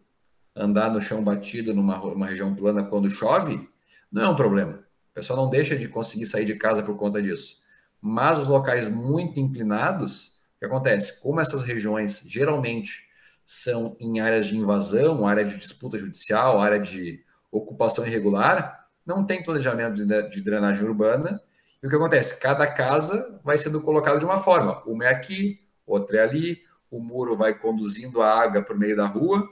andar 0.55 0.91
no 0.91 1.01
chão 1.01 1.23
batido 1.23 1.73
numa 1.73 2.25
região 2.25 2.55
plana 2.55 2.83
quando 2.83 3.09
chove, 3.09 3.67
não 4.11 4.23
é 4.23 4.29
um 4.29 4.35
problema. 4.35 4.85
O 5.11 5.13
pessoal 5.13 5.37
não 5.37 5.49
deixa 5.49 5.75
de 5.75 5.87
conseguir 5.87 6.25
sair 6.25 6.45
de 6.45 6.55
casa 6.55 6.81
por 6.83 6.95
conta 6.95 7.21
disso. 7.21 7.57
Mas 8.01 8.39
os 8.39 8.47
locais 8.47 8.87
muito 8.87 9.39
inclinados, 9.39 10.39
o 10.55 10.59
que 10.59 10.65
acontece? 10.65 11.19
Como 11.21 11.39
essas 11.39 11.61
regiões 11.61 12.23
geralmente 12.25 13.03
são 13.45 13.97
em 13.99 14.19
áreas 14.19 14.47
de 14.47 14.57
invasão, 14.57 15.27
área 15.27 15.43
de 15.43 15.57
disputa 15.57 15.97
judicial, 15.97 16.61
área 16.61 16.79
de 16.79 17.23
ocupação 17.51 18.05
irregular, 18.05 18.87
não 19.05 19.25
tem 19.25 19.43
planejamento 19.43 20.05
de, 20.05 20.41
drenagem 20.41 20.85
urbana. 20.85 21.41
E 21.81 21.87
o 21.87 21.89
que 21.89 21.95
acontece? 21.95 22.39
Cada 22.39 22.67
casa 22.67 23.39
vai 23.43 23.57
sendo 23.57 23.81
colocada 23.81 24.19
de 24.19 24.25
uma 24.25 24.37
forma. 24.37 24.83
Uma 24.85 25.05
é 25.05 25.09
aqui, 25.09 25.59
outra 25.85 26.19
é 26.19 26.21
ali, 26.21 26.61
o 26.91 26.99
muro 26.99 27.35
vai 27.35 27.57
conduzindo 27.57 28.21
a 28.21 28.29
água 28.29 28.61
por 28.61 28.77
meio 28.77 28.95
da 28.95 29.05
rua, 29.05 29.47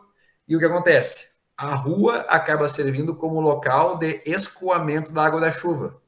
e 0.47 0.55
o 0.55 0.59
que 0.59 0.65
acontece? 0.65 1.37
A 1.57 1.73
rua 1.73 2.19
acaba 2.29 2.69
servindo 2.69 3.15
como 3.15 3.41
local 3.41 3.97
de 3.97 4.21
escoamento 4.25 5.11
da 5.11 5.25
água 5.25 5.41
da 5.41 5.51
chuva. 5.51 5.99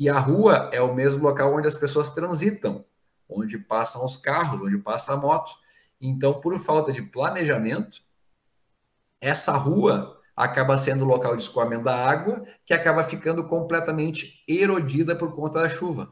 E 0.00 0.08
a 0.08 0.18
rua 0.18 0.70
é 0.72 0.80
o 0.80 0.94
mesmo 0.94 1.22
local 1.22 1.54
onde 1.54 1.68
as 1.68 1.76
pessoas 1.76 2.08
transitam, 2.08 2.82
onde 3.28 3.58
passam 3.58 4.02
os 4.02 4.16
carros, 4.16 4.66
onde 4.66 4.78
passa 4.78 5.12
a 5.12 5.16
moto. 5.18 5.52
Então, 6.00 6.40
por 6.40 6.58
falta 6.58 6.90
de 6.90 7.02
planejamento, 7.02 8.00
essa 9.20 9.52
rua 9.52 10.18
acaba 10.34 10.78
sendo 10.78 11.04
o 11.04 11.06
local 11.06 11.36
de 11.36 11.42
escoamento 11.42 11.84
da 11.84 11.94
água, 11.94 12.42
que 12.64 12.72
acaba 12.72 13.04
ficando 13.04 13.44
completamente 13.44 14.42
erodida 14.48 15.14
por 15.14 15.34
conta 15.34 15.60
da 15.60 15.68
chuva. 15.68 16.10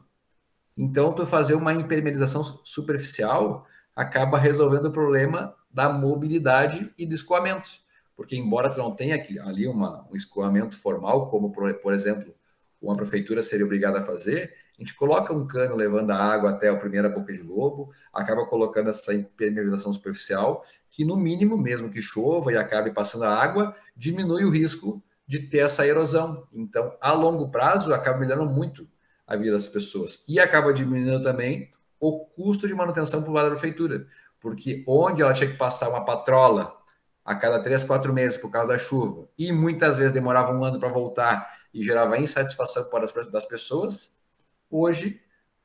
Então, 0.77 1.11
tu 1.11 1.25
fazer 1.25 1.55
uma 1.55 1.73
impermeabilização 1.73 2.43
superficial 2.43 3.65
acaba 3.95 4.37
resolvendo 4.37 4.85
o 4.85 4.91
problema 4.91 5.55
da 5.67 5.89
mobilidade 5.89 6.93
e 6.95 7.07
do 7.07 7.15
escoamento. 7.15 7.71
Porque, 8.15 8.37
embora 8.37 8.69
tu 8.69 8.77
não 8.77 8.95
tenha 8.95 9.15
ali 9.15 9.67
uma, 9.67 10.07
um 10.11 10.15
escoamento 10.15 10.77
formal, 10.77 11.27
como, 11.27 11.51
por, 11.51 11.73
por 11.75 11.91
exemplo, 11.91 12.35
uma 12.81 12.95
prefeitura 12.95 13.43
seria 13.43 13.65
obrigada 13.65 13.99
a 13.99 14.01
fazer, 14.01 14.53
a 14.77 14.81
gente 14.81 14.95
coloca 14.95 15.33
um 15.33 15.45
cano 15.45 15.75
levando 15.75 16.11
a 16.11 16.15
água 16.15 16.51
até 16.51 16.69
a 16.69 16.75
primeira 16.75 17.09
boca 17.09 17.33
de 17.33 17.41
lobo, 17.41 17.91
acaba 18.13 18.45
colocando 18.45 18.89
essa 18.89 19.13
impermeabilização 19.13 19.91
superficial, 19.91 20.63
que 20.89 21.03
no 21.03 21.17
mínimo, 21.17 21.57
mesmo 21.57 21.89
que 21.89 22.01
chova 22.01 22.53
e 22.53 22.57
acabe 22.57 22.91
passando 22.91 23.25
a 23.25 23.35
água, 23.35 23.75
diminui 23.95 24.45
o 24.45 24.49
risco 24.49 25.03
de 25.27 25.39
ter 25.39 25.59
essa 25.59 25.85
erosão. 25.85 26.47
Então, 26.53 26.95
a 27.01 27.11
longo 27.11 27.51
prazo, 27.51 27.93
acaba 27.93 28.19
melhorando 28.19 28.51
muito 28.51 28.87
a 29.27 29.35
vida 29.35 29.51
das 29.51 29.67
pessoas. 29.67 30.23
E 30.27 30.39
acaba 30.39 30.73
diminuindo 30.73 31.21
também 31.21 31.69
o 31.99 32.25
custo 32.25 32.67
de 32.67 32.73
manutenção 32.73 33.21
por 33.21 33.33
lado 33.33 33.49
da 33.49 33.51
prefeitura 33.51 34.07
porque 34.39 34.83
onde 34.87 35.21
ela 35.21 35.33
tinha 35.33 35.49
que 35.49 35.57
passar 35.57 35.89
uma 35.89 36.05
patrola 36.05 36.77
a 37.29 37.35
cada 37.35 37.61
três, 37.61 37.83
quatro 37.83 38.11
meses 38.11 38.39
por 38.39 38.49
causa 38.49 38.69
da 38.69 38.77
chuva, 38.79 39.29
e 39.37 39.51
muitas 39.51 39.99
vezes 39.99 40.11
demorava 40.11 40.51
um 40.51 40.63
ano 40.63 40.79
para 40.79 40.89
voltar 40.89 41.47
e 41.71 41.83
gerava 41.83 42.17
insatisfação 42.17 42.89
para 42.89 43.05
as 43.05 43.11
das 43.31 43.45
pessoas, 43.45 44.17
hoje 44.67 45.21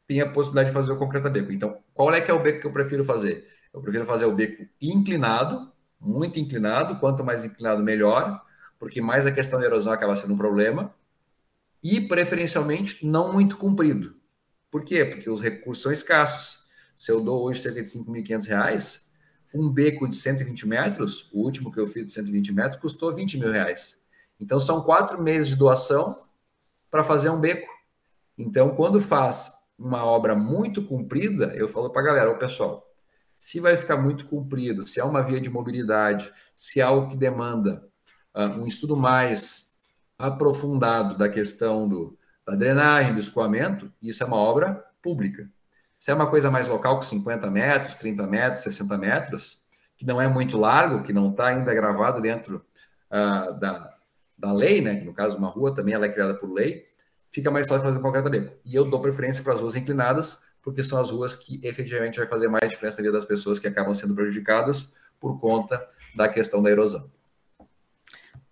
tem 0.07 0.21
a 0.21 0.29
possibilidade 0.29 0.69
de 0.69 0.75
fazer 0.75 0.93
o 0.93 0.99
concreto 0.99 1.31
beco. 1.31 1.51
Então, 1.51 1.79
qual 1.95 2.12
é 2.12 2.21
que 2.21 2.31
é 2.31 2.35
o 2.35 2.43
beco 2.43 2.61
que 2.61 2.67
eu 2.67 2.71
prefiro 2.71 3.03
fazer? 3.03 3.49
Eu 3.73 3.81
prefiro 3.81 4.05
fazer 4.05 4.27
o 4.27 4.35
beco 4.35 4.69
inclinado, 4.79 5.73
muito 5.99 6.39
inclinado, 6.39 7.01
quanto 7.01 7.25
mais 7.25 7.47
inclinado 7.47 7.83
melhor, 7.83 8.45
porque 8.79 9.01
mais 9.01 9.27
a 9.27 9.33
questão 9.33 9.59
da 9.59 9.65
erosão 9.65 9.91
acaba 9.91 10.15
sendo 10.17 10.35
um 10.35 10.37
problema, 10.37 10.95
e 11.83 11.99
preferencialmente 11.99 13.07
não 13.07 13.33
muito 13.33 13.57
comprido. 13.57 14.15
Por 14.71 14.85
quê? 14.85 15.03
Porque 15.03 15.31
os 15.31 15.41
recursos 15.41 15.83
são 15.83 15.91
escassos. 15.91 16.59
Se 16.95 17.11
eu 17.11 17.23
dou 17.23 17.43
hoje 17.45 17.62
cerca 17.62 17.83
de 17.83 17.89
5.500 17.89 18.47
reais, 18.49 19.04
um 19.55 19.71
beco 19.71 20.09
de 20.09 20.17
120 20.17 20.67
metros, 20.67 21.31
o 21.33 21.41
último 21.41 21.71
que 21.71 21.79
eu 21.79 21.87
fiz 21.87 22.07
de 22.07 22.13
120 22.13 22.53
metros, 22.53 22.77
custou 22.77 23.15
20 23.15 23.39
mil 23.39 23.53
reais. 23.53 24.03
Então, 24.41 24.59
são 24.59 24.83
quatro 24.83 25.23
meses 25.23 25.49
de 25.49 25.57
doação 25.57 26.17
para 26.91 27.05
fazer 27.05 27.31
um 27.31 27.41
beco. 27.41 27.69
Então, 28.37 28.75
quando 28.75 29.01
faz 29.01 29.53
uma 29.79 30.05
obra 30.05 30.35
muito 30.35 30.85
comprida, 30.85 31.55
eu 31.55 31.69
falo 31.69 31.91
para 31.91 32.03
a 32.03 32.05
galera, 32.05 32.31
o 32.31 32.39
pessoal, 32.39 32.85
se 33.37 33.61
vai 33.61 33.77
ficar 33.77 33.97
muito 33.97 34.27
comprido, 34.27 34.87
se 34.87 34.99
é 34.99 35.05
uma 35.05 35.23
via 35.23 35.41
de 35.41 35.49
mobilidade, 35.51 36.33
se 36.55 36.81
é 36.81 36.83
algo 36.83 37.09
que 37.09 37.17
demanda 37.17 37.87
uh, 38.35 38.61
um 38.61 38.67
estudo 38.67 38.97
mais 38.97 39.79
aprofundado 40.19 41.17
da 41.17 41.29
questão 41.29 41.89
do, 41.89 42.17
da 42.47 42.55
drenagem, 42.55 43.13
do 43.13 43.21
escoamento, 43.21 43.93
isso 44.01 44.23
é 44.23 44.27
uma 44.27 44.37
obra 44.37 44.85
pública. 45.03 45.49
Se 46.05 46.11
é 46.11 46.15
uma 46.15 46.29
coisa 46.29 46.51
mais 46.51 46.69
local, 46.69 46.97
com 46.97 47.03
50 47.03 47.51
metros, 47.51 47.95
30 47.95 48.27
metros, 48.27 48.63
60 48.65 48.99
metros, 48.99 49.59
que 49.97 50.05
não 50.05 50.21
é 50.21 50.29
muito 50.29 50.59
largo, 50.59 51.03
que 51.03 51.15
não 51.15 51.31
está 51.31 51.47
ainda 51.47 51.73
gravado 51.73 52.21
dentro 52.21 52.63
uh, 53.11 53.59
da, 53.59 53.91
da 54.37 54.53
lei, 54.53 54.83
né? 54.83 55.01
No 55.01 55.15
caso 55.15 55.39
uma 55.39 55.49
rua 55.49 55.75
também 55.75 55.95
ela 55.95 56.05
é 56.05 56.11
criada 56.11 56.35
por 56.35 56.53
lei, 56.53 56.83
fica 57.33 57.51
mais 57.51 57.67
fácil 57.67 57.85
fazer 57.85 58.01
qualquer 58.01 58.23
beco. 58.29 58.55
E 58.67 58.75
eu 58.75 58.85
dou 58.85 59.01
preferência 59.01 59.43
para 59.43 59.55
as 59.55 59.63
ruas 59.63 59.77
inclinadas, 59.77 60.45
porque 60.61 60.83
são 60.83 61.01
as 61.01 61.11
ruas 61.11 61.35
que 61.35 61.59
efetivamente 61.63 62.19
vai 62.19 62.27
fazer 62.27 62.49
mais 62.49 62.69
diferença 62.69 62.99
na 62.99 63.05
vida 63.05 63.17
das 63.17 63.25
pessoas 63.25 63.59
que 63.59 63.67
acabam 63.67 63.95
sendo 63.95 64.15
prejudicadas 64.15 64.93
por 65.19 65.41
conta 65.41 65.89
da 66.15 66.29
questão 66.29 66.63
da 66.63 66.71
erosão. 66.71 67.11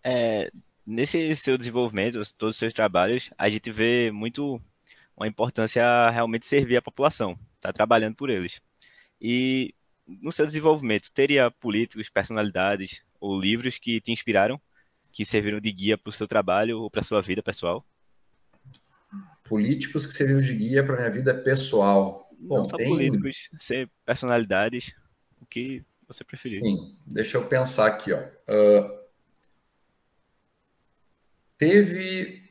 É, 0.02 0.50
nesse 0.86 1.36
seu 1.36 1.58
desenvolvimento, 1.58 2.14
todos 2.32 2.54
os 2.54 2.58
seus 2.58 2.72
trabalhos, 2.72 3.30
a 3.36 3.50
gente 3.50 3.70
vê 3.70 4.10
muito 4.10 4.58
uma 5.22 5.28
importância 5.28 6.10
realmente 6.10 6.46
servir 6.46 6.76
a 6.76 6.82
população, 6.82 7.32
estar 7.32 7.68
tá 7.68 7.72
trabalhando 7.72 8.16
por 8.16 8.28
eles. 8.28 8.60
E 9.20 9.72
no 10.06 10.32
seu 10.32 10.44
desenvolvimento, 10.44 11.12
teria 11.12 11.50
políticos, 11.50 12.10
personalidades 12.10 13.02
ou 13.20 13.40
livros 13.40 13.78
que 13.78 14.00
te 14.00 14.10
inspiraram, 14.10 14.60
que 15.12 15.24
serviram 15.24 15.60
de 15.60 15.70
guia 15.70 15.96
para 15.96 16.10
o 16.10 16.12
seu 16.12 16.26
trabalho 16.26 16.80
ou 16.80 16.90
para 16.90 17.02
a 17.02 17.04
sua 17.04 17.22
vida 17.22 17.42
pessoal? 17.42 17.86
Políticos 19.44 20.06
que 20.06 20.12
serviram 20.12 20.40
de 20.40 20.54
guia 20.54 20.84
para 20.84 20.94
a 20.94 20.98
minha 20.98 21.10
vida 21.10 21.34
pessoal. 21.34 22.28
Bom, 22.40 22.56
Não 22.56 22.64
só 22.64 22.76
tem... 22.76 22.88
políticos, 22.88 23.48
ser 23.58 23.88
personalidades, 24.04 24.92
o 25.40 25.46
que 25.46 25.84
você 26.08 26.24
preferir. 26.24 26.60
Sim, 26.60 26.96
deixa 27.06 27.38
eu 27.38 27.46
pensar 27.46 27.86
aqui, 27.86 28.12
ó. 28.12 28.18
Uh, 28.18 29.02
teve 31.56 32.41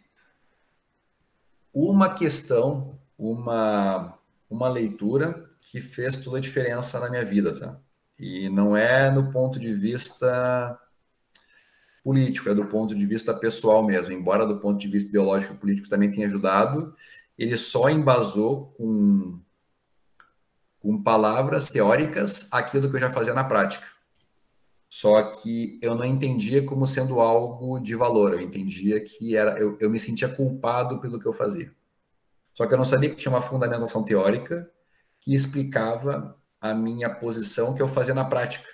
uma 1.74 2.14
questão, 2.14 3.00
uma, 3.18 4.18
uma 4.50 4.70
leitura 4.70 5.50
que 5.60 5.82
fez 5.82 6.18
toda 6.18 6.38
a 6.38 6.42
diferença 6.42 7.00
na 7.00 7.10
minha 7.10 7.24
vida, 7.24 7.58
tá? 7.58 7.76
E 8.20 8.50
não 8.50 8.76
é 8.76 9.10
no 9.10 9.32
ponto 9.32 9.60
de 9.60 9.74
vista 9.74 10.80
político, 12.04 12.50
é 12.50 12.54
do 12.54 12.66
ponto 12.66 12.96
de 12.96 13.06
vista 13.06 13.34
pessoal 13.34 13.84
mesmo. 13.84 14.14
Embora 14.14 14.46
do 14.46 14.60
ponto 14.60 14.80
de 14.80 14.88
vista 14.88 15.10
ideológico 15.10 15.56
político 15.56 15.90
também 15.90 16.12
tenha 16.12 16.28
ajudado, 16.28 16.96
ele 17.38 17.58
só 17.58 17.90
embasou 17.90 18.68
com, 18.74 19.40
com 20.80 21.02
palavras 21.02 21.68
teóricas 21.68 22.48
aquilo 22.52 22.90
que 22.90 22.96
eu 22.96 23.00
já 23.00 23.10
fazia 23.10 23.34
na 23.34 23.44
prática. 23.44 23.88
Só 24.94 25.24
que 25.32 25.80
eu 25.82 25.96
não 25.96 26.04
entendia 26.04 26.66
como 26.66 26.86
sendo 26.86 27.22
algo 27.22 27.80
de 27.80 27.96
valor, 27.96 28.34
eu 28.34 28.42
entendia 28.42 29.02
que 29.02 29.38
era 29.38 29.58
eu, 29.58 29.78
eu 29.80 29.90
me 29.90 29.98
sentia 29.98 30.28
culpado 30.28 31.00
pelo 31.00 31.18
que 31.18 31.26
eu 31.26 31.32
fazia. 31.34 31.74
Só 32.54 32.68
que 32.68 32.74
eu 32.74 32.78
não 32.78 32.86
sabia 32.86 33.10
que 33.10 33.16
tinha 33.16 33.32
uma 33.32 33.42
fundamentação 33.42 34.04
teórica 34.04 34.70
que 35.22 35.34
explicava 35.34 36.38
a 36.60 36.74
minha 36.74 37.10
posição 37.10 37.74
que 37.74 37.82
eu 37.82 37.88
fazia 37.88 38.14
na 38.14 38.26
prática. 38.26 38.68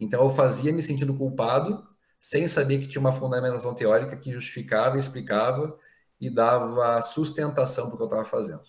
Então 0.00 0.22
eu 0.24 0.30
fazia 0.30 0.72
me 0.72 0.82
sentindo 0.82 1.14
culpado, 1.14 1.86
sem 2.18 2.48
saber 2.48 2.78
que 2.78 2.88
tinha 2.88 3.00
uma 3.00 3.12
fundamentação 3.12 3.74
teórica 3.74 4.16
que 4.16 4.32
justificava, 4.32 4.98
explicava 4.98 5.78
e 6.20 6.28
dava 6.28 7.00
sustentação 7.02 7.86
para 7.86 7.94
o 7.94 7.96
que 7.98 8.02
eu 8.02 8.06
estava 8.06 8.24
fazendo. 8.24 8.64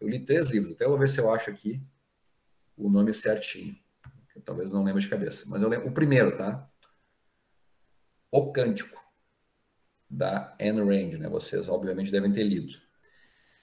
Eu 0.00 0.08
li 0.08 0.24
três 0.24 0.48
livros, 0.48 0.74
até 0.74 0.86
vou 0.86 0.98
ver 0.98 1.08
se 1.08 1.20
eu 1.20 1.32
acho 1.32 1.50
aqui 1.50 1.82
o 2.76 2.88
nome 2.88 3.12
certinho. 3.12 3.76
Eu 4.38 4.42
talvez 4.44 4.70
não 4.70 4.84
lembre 4.84 5.02
de 5.02 5.08
cabeça, 5.08 5.44
mas 5.48 5.62
eu 5.62 5.68
lembro 5.68 5.88
o 5.88 5.92
primeiro, 5.92 6.36
tá? 6.36 6.68
O 8.30 8.52
Cântico 8.52 8.96
da 10.08 10.54
Anne 10.60 10.80
Rand, 10.80 11.18
né? 11.18 11.28
Vocês 11.28 11.68
obviamente 11.68 12.12
devem 12.12 12.32
ter 12.32 12.44
lido. 12.44 12.72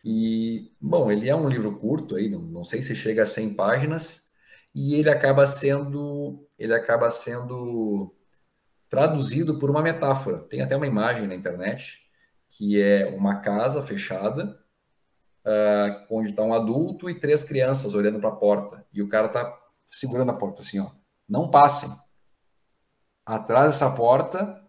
E, 0.03 0.71
bom, 0.79 1.11
ele 1.11 1.29
é 1.29 1.35
um 1.35 1.49
livro 1.49 1.79
curto 1.79 2.15
aí, 2.15 2.29
não, 2.29 2.41
não 2.41 2.63
sei 2.63 2.81
se 2.81 2.95
chega 2.95 3.23
a 3.23 3.25
100 3.25 3.55
páginas, 3.55 4.25
e 4.73 4.95
ele 4.95 5.09
acaba 5.09 5.47
sendo 5.47 6.47
ele 6.59 6.73
acaba 6.73 7.09
sendo 7.11 8.13
traduzido 8.89 9.59
por 9.59 9.69
uma 9.69 9.81
metáfora. 9.81 10.39
Tem 10.43 10.61
até 10.61 10.75
uma 10.75 10.87
imagem 10.87 11.27
na 11.27 11.35
internet 11.35 12.05
que 12.49 12.81
é 12.81 13.07
uma 13.07 13.41
casa 13.41 13.81
fechada, 13.81 14.57
uh, 15.45 16.05
onde 16.09 16.29
está 16.31 16.43
um 16.43 16.53
adulto 16.53 17.09
e 17.09 17.19
três 17.19 17.43
crianças 17.43 17.93
olhando 17.93 18.19
para 18.19 18.29
a 18.29 18.35
porta. 18.35 18.85
E 18.93 19.01
o 19.01 19.09
cara 19.09 19.27
está 19.27 19.64
segurando 19.87 20.31
a 20.31 20.35
porta 20.35 20.61
assim, 20.61 20.79
ó. 20.79 20.91
Não 21.27 21.49
passem. 21.49 21.89
Atrás 23.25 23.67
dessa 23.67 23.95
porta, 23.95 24.61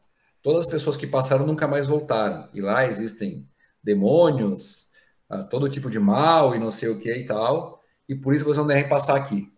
todas 0.43 0.64
as 0.64 0.71
pessoas 0.71 0.97
que 0.97 1.07
passaram 1.07 1.47
nunca 1.47 1.69
mais 1.69 1.87
voltaram. 1.87 2.49
E 2.55 2.61
lá 2.61 2.87
existem 2.87 3.49
demônios, 3.83 4.89
uh, 5.31 5.47
todo 5.49 5.69
tipo 5.69 5.91
de 5.91 5.99
mal 5.99 6.55
e 6.55 6.59
não 6.59 6.71
sei 6.71 6.89
o 6.89 6.99
que 6.99 7.12
e 7.12 7.27
tal. 7.27 7.83
E 8.09 8.14
por 8.14 8.35
isso 8.35 8.45
vocês 8.45 8.57
não 8.57 8.67
devem 8.67 8.89
passar 8.89 9.17
aqui. 9.17 9.53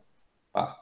Ah. 0.55 0.81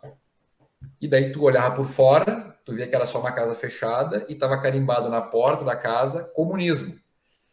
E 1.01 1.09
daí 1.09 1.33
tu 1.33 1.43
olhava 1.43 1.75
por 1.75 1.85
fora, 1.85 2.59
tu 2.65 2.73
via 2.73 2.87
que 2.87 2.95
era 2.95 3.07
só 3.07 3.21
uma 3.21 3.33
casa 3.33 3.55
fechada 3.55 4.25
e 4.29 4.33
estava 4.33 4.61
carimbado 4.61 5.09
na 5.09 5.21
porta 5.21 5.65
da 5.65 5.77
casa 5.77 6.25
comunismo. 6.35 6.99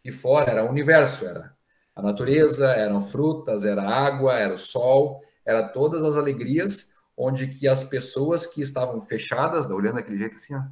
E 0.03 0.11
fora 0.11 0.51
era 0.51 0.65
o 0.65 0.69
universo, 0.69 1.25
era 1.25 1.55
a 1.95 2.01
natureza, 2.01 2.67
eram 2.73 3.01
frutas, 3.01 3.65
era 3.65 3.83
água, 3.83 4.37
era 4.37 4.53
o 4.53 4.57
sol, 4.57 5.21
era 5.45 5.67
todas 5.67 6.03
as 6.03 6.15
alegrias 6.15 6.92
onde 7.15 7.47
que 7.47 7.67
as 7.67 7.83
pessoas 7.83 8.45
que 8.45 8.61
estavam 8.61 8.99
fechadas, 8.99 9.69
olhando 9.69 9.95
daquele 9.95 10.17
jeito 10.17 10.35
assim, 10.35 10.55
ó, 10.55 10.63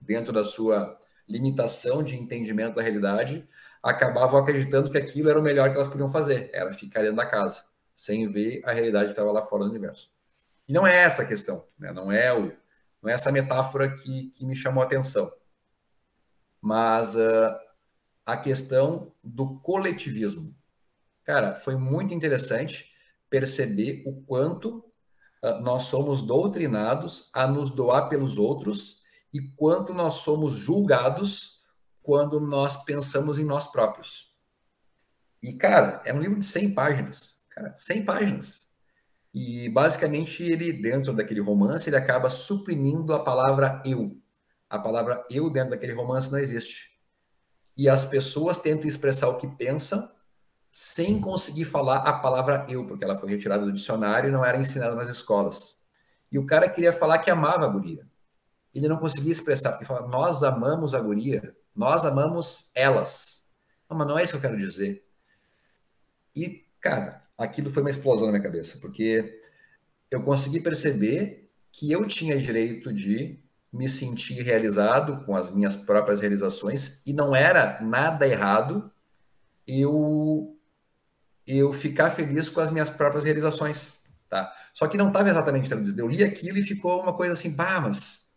dentro 0.00 0.32
da 0.32 0.44
sua 0.44 0.98
limitação 1.28 2.02
de 2.02 2.16
entendimento 2.16 2.76
da 2.76 2.82
realidade, 2.82 3.46
acabavam 3.82 4.40
acreditando 4.40 4.90
que 4.90 4.98
aquilo 4.98 5.28
era 5.28 5.38
o 5.38 5.42
melhor 5.42 5.70
que 5.70 5.76
elas 5.76 5.88
podiam 5.88 6.08
fazer, 6.08 6.50
era 6.52 6.72
ficar 6.72 7.00
dentro 7.00 7.16
da 7.16 7.26
casa, 7.26 7.64
sem 7.94 8.30
ver 8.30 8.62
a 8.64 8.72
realidade 8.72 9.06
que 9.06 9.12
estava 9.12 9.32
lá 9.32 9.42
fora 9.42 9.64
do 9.64 9.70
universo. 9.70 10.10
E 10.68 10.72
não 10.72 10.86
é 10.86 10.96
essa 10.96 11.22
a 11.22 11.26
questão, 11.26 11.66
né? 11.78 11.92
não, 11.92 12.10
é 12.10 12.32
o, 12.32 12.52
não 13.02 13.10
é 13.10 13.12
essa 13.12 13.32
metáfora 13.32 13.94
que, 13.96 14.30
que 14.30 14.44
me 14.44 14.56
chamou 14.56 14.82
a 14.82 14.86
atenção. 14.86 15.32
Mas 16.60 17.14
uh, 17.14 17.56
a 18.26 18.36
questão 18.36 19.12
do 19.22 19.58
coletivismo. 19.60 20.54
Cara, 21.24 21.54
foi 21.54 21.76
muito 21.76 22.12
interessante 22.12 22.94
perceber 23.30 24.02
o 24.06 24.22
quanto 24.22 24.84
nós 25.60 25.84
somos 25.84 26.22
doutrinados 26.22 27.30
a 27.32 27.46
nos 27.46 27.70
doar 27.70 28.08
pelos 28.08 28.38
outros 28.38 28.98
e 29.32 29.40
quanto 29.40 29.94
nós 29.94 30.14
somos 30.14 30.54
julgados 30.54 31.58
quando 32.02 32.40
nós 32.40 32.84
pensamos 32.84 33.38
em 33.38 33.44
nós 33.44 33.66
próprios. 33.66 34.34
E, 35.42 35.52
cara, 35.52 36.02
é 36.04 36.12
um 36.12 36.20
livro 36.20 36.38
de 36.38 36.44
100 36.44 36.74
páginas. 36.74 37.38
Cara, 37.50 37.74
100 37.76 38.04
páginas. 38.04 38.68
E, 39.32 39.68
basicamente, 39.68 40.42
ele, 40.42 40.72
dentro 40.72 41.12
daquele 41.12 41.40
romance, 41.40 41.88
ele 41.88 41.96
acaba 41.96 42.30
suprimindo 42.30 43.12
a 43.12 43.22
palavra 43.22 43.80
eu. 43.84 44.16
A 44.68 44.78
palavra 44.78 45.24
eu 45.30 45.50
dentro 45.50 45.70
daquele 45.70 45.92
romance 45.92 46.32
não 46.32 46.38
existe 46.38 46.98
e 47.78 47.88
as 47.88 48.04
pessoas 48.04 48.58
tentam 48.58 48.88
expressar 48.88 49.28
o 49.28 49.36
que 49.36 49.46
pensam 49.46 50.10
sem 50.70 51.20
conseguir 51.20 51.64
falar 51.64 51.98
a 51.98 52.12
palavra 52.12 52.64
eu, 52.68 52.86
porque 52.86 53.04
ela 53.04 53.16
foi 53.16 53.30
retirada 53.30 53.64
do 53.64 53.72
dicionário 53.72 54.28
e 54.28 54.32
não 54.32 54.44
era 54.44 54.58
ensinada 54.58 54.94
nas 54.94 55.08
escolas. 55.08 55.78
E 56.30 56.38
o 56.38 56.46
cara 56.46 56.68
queria 56.68 56.92
falar 56.92 57.18
que 57.18 57.30
amava 57.30 57.64
a 57.64 57.68
guria. 57.68 58.06
Ele 58.74 58.88
não 58.88 58.96
conseguia 58.96 59.32
expressar, 59.32 59.72
porque 59.72 59.84
falava, 59.84 60.08
nós 60.08 60.42
amamos 60.42 60.94
a 60.94 61.00
guria, 61.00 61.56
nós 61.74 62.04
amamos 62.04 62.70
elas. 62.74 63.48
Não, 63.88 63.96
mas 63.96 64.06
não 64.06 64.18
é 64.18 64.22
isso 64.22 64.32
que 64.32 64.36
eu 64.36 64.42
quero 64.42 64.56
dizer. 64.56 65.04
E, 66.36 66.64
cara, 66.80 67.24
aquilo 67.36 67.70
foi 67.70 67.82
uma 67.82 67.90
explosão 67.90 68.26
na 68.26 68.32
minha 68.32 68.42
cabeça, 68.42 68.78
porque 68.78 69.40
eu 70.10 70.22
consegui 70.22 70.60
perceber 70.60 71.50
que 71.72 71.90
eu 71.90 72.06
tinha 72.06 72.38
direito 72.38 72.92
de 72.92 73.38
me 73.72 73.88
sentir 73.88 74.42
realizado 74.42 75.24
com 75.24 75.36
as 75.36 75.50
minhas 75.50 75.76
próprias 75.76 76.20
realizações 76.20 77.02
e 77.06 77.12
não 77.12 77.36
era 77.36 77.80
nada 77.82 78.26
errado 78.26 78.90
eu 79.66 80.57
eu 81.56 81.72
ficar 81.72 82.10
feliz 82.10 82.48
com 82.50 82.60
as 82.60 82.70
minhas 82.70 82.90
próprias 82.90 83.24
realizações, 83.24 83.96
tá? 84.28 84.52
Só 84.74 84.86
que 84.86 84.96
não 84.96 85.08
estava 85.08 85.28
exatamente 85.28 85.68
traduzido. 85.68 86.00
Eu 86.00 86.08
li 86.08 86.22
aquilo 86.22 86.58
e 86.58 86.62
ficou 86.62 87.00
uma 87.02 87.14
coisa 87.14 87.32
assim, 87.32 87.50
bah, 87.50 87.80
mas 87.80 88.28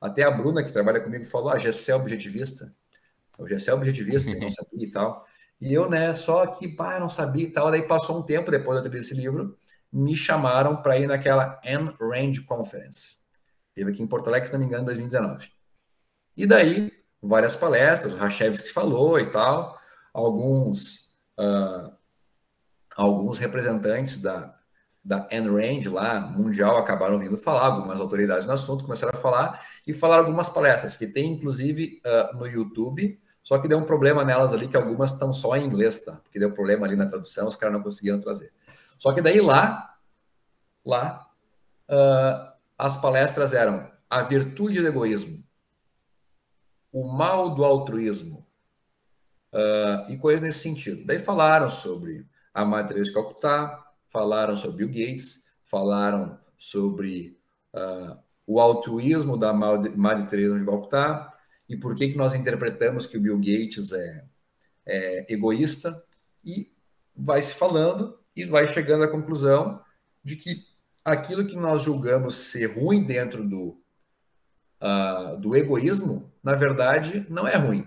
até 0.00 0.22
a 0.22 0.30
Bruna 0.30 0.62
que 0.62 0.72
trabalha 0.72 1.00
comigo 1.00 1.24
falou, 1.24 1.50
ah, 1.50 1.58
Gessé 1.58 1.92
é 1.92 1.94
objetivista. 1.94 2.74
O 3.38 3.46
Gessé 3.46 3.70
é 3.70 3.74
objetivista, 3.74 4.30
eu 4.30 4.40
não 4.40 4.50
sabia 4.50 4.86
e 4.86 4.90
tal. 4.90 5.24
E 5.60 5.72
eu, 5.72 5.88
né, 5.88 6.14
só 6.14 6.46
que, 6.46 6.68
pá, 6.68 7.00
não 7.00 7.08
sabia 7.08 7.44
e 7.44 7.52
tal. 7.52 7.70
Daí 7.70 7.82
passou 7.82 8.18
um 8.18 8.22
tempo 8.22 8.50
depois 8.50 8.80
de 8.80 8.86
eu 8.86 8.92
ter 8.92 8.98
esse 8.98 9.14
livro, 9.14 9.56
me 9.92 10.14
chamaram 10.16 10.76
para 10.76 10.98
ir 10.98 11.06
naquela 11.06 11.60
End 11.64 11.94
Range 12.00 12.42
Conference 12.42 13.26
Teve 13.76 13.90
aqui 13.92 14.02
em 14.02 14.06
Porto 14.06 14.28
Alegre, 14.28 14.46
se 14.46 14.54
não 14.54 14.60
me 14.60 14.64
engano, 14.64 14.84
em 14.84 14.86
2019. 14.86 15.50
E 16.34 16.46
daí, 16.46 16.90
várias 17.20 17.54
palestras, 17.56 18.14
o 18.14 18.16
Rachevski 18.16 18.70
falou 18.70 19.20
e 19.20 19.30
tal, 19.30 19.78
alguns, 20.14 21.14
uh, 21.38 21.92
alguns 22.96 23.38
representantes 23.38 24.20
da, 24.20 24.54
da 25.04 25.28
N-Range 25.30 25.88
lá, 25.88 26.20
mundial, 26.20 26.78
acabaram 26.78 27.18
vindo 27.18 27.36
falar, 27.36 27.66
algumas 27.66 28.00
autoridades 28.00 28.46
no 28.46 28.52
assunto 28.52 28.84
começaram 28.84 29.16
a 29.16 29.20
falar 29.20 29.64
e 29.86 29.92
falaram 29.92 30.24
algumas 30.24 30.48
palestras, 30.48 30.96
que 30.96 31.06
tem 31.06 31.32
inclusive 31.32 32.00
uh, 32.04 32.36
no 32.36 32.46
YouTube, 32.46 33.20
só 33.42 33.58
que 33.58 33.68
deu 33.68 33.78
um 33.78 33.84
problema 33.84 34.24
nelas 34.24 34.52
ali, 34.52 34.66
que 34.66 34.76
algumas 34.76 35.12
estão 35.12 35.32
só 35.32 35.56
em 35.56 35.66
inglês, 35.66 36.00
tá? 36.00 36.16
Porque 36.16 36.38
deu 36.38 36.52
problema 36.52 36.86
ali 36.86 36.96
na 36.96 37.06
tradução, 37.06 37.46
os 37.46 37.54
caras 37.54 37.74
não 37.74 37.82
conseguiram 37.82 38.20
trazer. 38.20 38.52
Só 38.98 39.12
que 39.12 39.20
daí 39.20 39.40
lá, 39.40 39.94
lá, 40.84 41.30
uh, 41.88 42.56
as 42.76 42.96
palestras 42.96 43.54
eram 43.54 43.88
a 44.10 44.22
virtude 44.22 44.80
do 44.80 44.88
egoísmo, 44.88 45.44
o 46.90 47.06
mal 47.06 47.54
do 47.54 47.64
altruísmo 47.64 48.44
uh, 49.52 50.10
e 50.10 50.16
coisas 50.16 50.40
nesse 50.40 50.60
sentido. 50.60 51.06
Daí 51.06 51.18
falaram 51.18 51.70
sobre 51.70 52.26
a 52.56 52.82
de 52.82 53.12
Calcutá, 53.12 53.78
falaram 54.08 54.56
sobre 54.56 54.78
Bill 54.78 54.88
Gates, 54.88 55.44
falaram 55.62 56.38
sobre 56.56 57.38
uh, 57.74 58.16
o 58.46 58.58
altruísmo 58.58 59.36
da 59.36 59.52
Madre 59.52 60.26
Teresa 60.26 60.58
de 60.58 60.64
Calcutá 60.64 61.34
e 61.68 61.76
por 61.76 61.94
que, 61.94 62.08
que 62.08 62.16
nós 62.16 62.34
interpretamos 62.34 63.06
que 63.06 63.18
o 63.18 63.20
Bill 63.20 63.36
Gates 63.36 63.92
é, 63.92 64.24
é 64.86 65.32
egoísta 65.32 66.02
e 66.42 66.72
vai 67.14 67.42
se 67.42 67.54
falando 67.54 68.18
e 68.34 68.44
vai 68.46 68.66
chegando 68.68 69.04
à 69.04 69.08
conclusão 69.08 69.82
de 70.24 70.36
que 70.36 70.64
aquilo 71.04 71.46
que 71.46 71.56
nós 71.56 71.82
julgamos 71.82 72.36
ser 72.36 72.66
ruim 72.66 73.04
dentro 73.04 73.46
do, 73.46 73.76
uh, 74.80 75.36
do 75.38 75.54
egoísmo, 75.54 76.32
na 76.42 76.54
verdade, 76.54 77.26
não 77.28 77.46
é 77.46 77.56
ruim. 77.56 77.86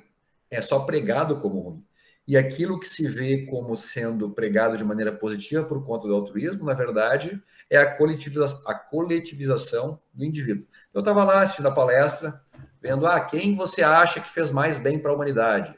É 0.52 0.62
só 0.62 0.82
pregado 0.82 1.38
como 1.38 1.60
ruim. 1.60 1.89
E 2.30 2.38
aquilo 2.38 2.80
que 2.80 2.88
se 2.88 3.08
vê 3.08 3.48
como 3.48 3.76
sendo 3.76 4.30
pregado 4.30 4.78
de 4.78 4.84
maneira 4.84 5.12
positiva 5.12 5.64
por 5.64 5.84
conta 5.84 6.08
do 6.08 6.14
altruísmo, 6.14 6.64
na 6.64 6.76
verdade, 6.76 7.42
é 7.68 7.76
a, 7.76 7.98
coletiviza 7.98 8.62
a 8.68 8.76
coletivização 8.76 10.00
do 10.14 10.24
indivíduo. 10.24 10.68
Eu 10.94 11.00
estava 11.00 11.24
lá 11.24 11.42
assistindo 11.42 11.70
a 11.70 11.74
palestra, 11.74 12.40
vendo 12.80 13.08
ah, 13.08 13.20
quem 13.20 13.56
você 13.56 13.82
acha 13.82 14.22
que 14.22 14.30
fez 14.30 14.52
mais 14.52 14.78
bem 14.78 15.00
para 15.00 15.10
a 15.10 15.16
humanidade? 15.16 15.74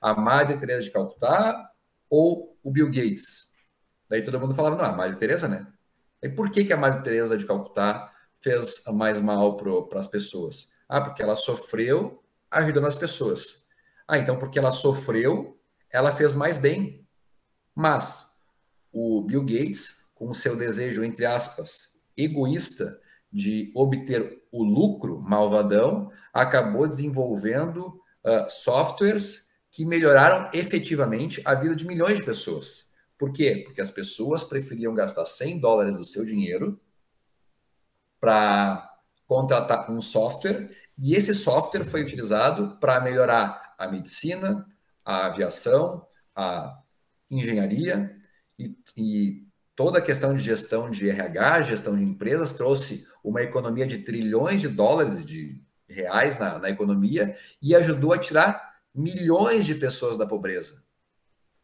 A 0.00 0.14
Madre 0.14 0.56
Teresa 0.58 0.84
de 0.84 0.92
Calcutá 0.92 1.72
ou 2.08 2.56
o 2.62 2.70
Bill 2.70 2.86
Gates? 2.86 3.48
Daí 4.08 4.22
todo 4.22 4.38
mundo 4.38 4.54
falava, 4.54 4.76
não, 4.76 4.84
a 4.84 4.92
Madre 4.92 5.16
Teresa, 5.16 5.48
né? 5.48 5.66
E 6.22 6.28
por 6.28 6.52
que, 6.52 6.64
que 6.64 6.72
a 6.72 6.76
Madre 6.76 7.02
Teresa 7.02 7.36
de 7.36 7.44
Calcutá 7.44 8.12
fez 8.40 8.84
mais 8.92 9.20
mal 9.20 9.56
para 9.56 9.98
as 9.98 10.06
pessoas? 10.06 10.68
Ah, 10.88 11.00
porque 11.00 11.20
ela 11.20 11.34
sofreu 11.34 12.22
ajudando 12.48 12.86
as 12.86 12.96
pessoas. 12.96 13.66
Ah, 14.06 14.18
então 14.18 14.38
porque 14.38 14.56
ela 14.56 14.70
sofreu, 14.70 15.55
ela 15.96 16.12
fez 16.12 16.34
mais 16.34 16.58
bem. 16.58 17.02
Mas 17.74 18.30
o 18.92 19.22
Bill 19.22 19.40
Gates, 19.40 20.10
com 20.14 20.28
o 20.28 20.34
seu 20.34 20.54
desejo, 20.54 21.02
entre 21.02 21.24
aspas, 21.24 21.98
egoísta 22.14 23.00
de 23.32 23.72
obter 23.74 24.42
o 24.52 24.62
lucro 24.62 25.18
malvadão, 25.22 26.12
acabou 26.34 26.86
desenvolvendo 26.86 27.98
uh, 28.22 28.46
softwares 28.46 29.46
que 29.70 29.86
melhoraram 29.86 30.50
efetivamente 30.52 31.40
a 31.46 31.54
vida 31.54 31.74
de 31.74 31.86
milhões 31.86 32.18
de 32.18 32.24
pessoas. 32.26 32.90
Por 33.18 33.32
quê? 33.32 33.62
Porque 33.64 33.80
as 33.80 33.90
pessoas 33.90 34.44
preferiam 34.44 34.94
gastar 34.94 35.24
100 35.24 35.60
dólares 35.60 35.96
do 35.96 36.04
seu 36.04 36.26
dinheiro 36.26 36.78
para 38.20 38.86
contratar 39.26 39.90
um 39.90 40.02
software, 40.02 40.70
e 40.96 41.14
esse 41.14 41.34
software 41.34 41.84
foi 41.84 42.02
utilizado 42.02 42.76
para 42.78 43.00
melhorar 43.00 43.74
a 43.78 43.88
medicina, 43.88 44.66
a 45.06 45.26
aviação, 45.26 46.04
a 46.34 46.76
engenharia 47.30 48.14
e, 48.58 48.76
e, 48.96 49.46
toda 49.76 49.98
a 49.98 50.02
questão 50.02 50.34
de 50.34 50.42
gestão 50.42 50.90
de 50.90 51.08
RH, 51.08 51.62
gestão 51.62 51.96
de 51.96 52.02
empresas, 52.02 52.52
trouxe 52.52 53.06
uma 53.22 53.42
economia 53.42 53.86
de 53.86 53.98
trilhões 53.98 54.60
de 54.62 54.68
dólares 54.68 55.24
de 55.24 55.62
reais 55.88 56.38
na, 56.38 56.58
na 56.58 56.70
economia 56.70 57.36
e 57.62 57.76
ajudou 57.76 58.12
a 58.12 58.18
tirar 58.18 58.74
milhões 58.92 59.64
de 59.64 59.76
pessoas 59.76 60.16
da 60.16 60.26
pobreza. 60.26 60.82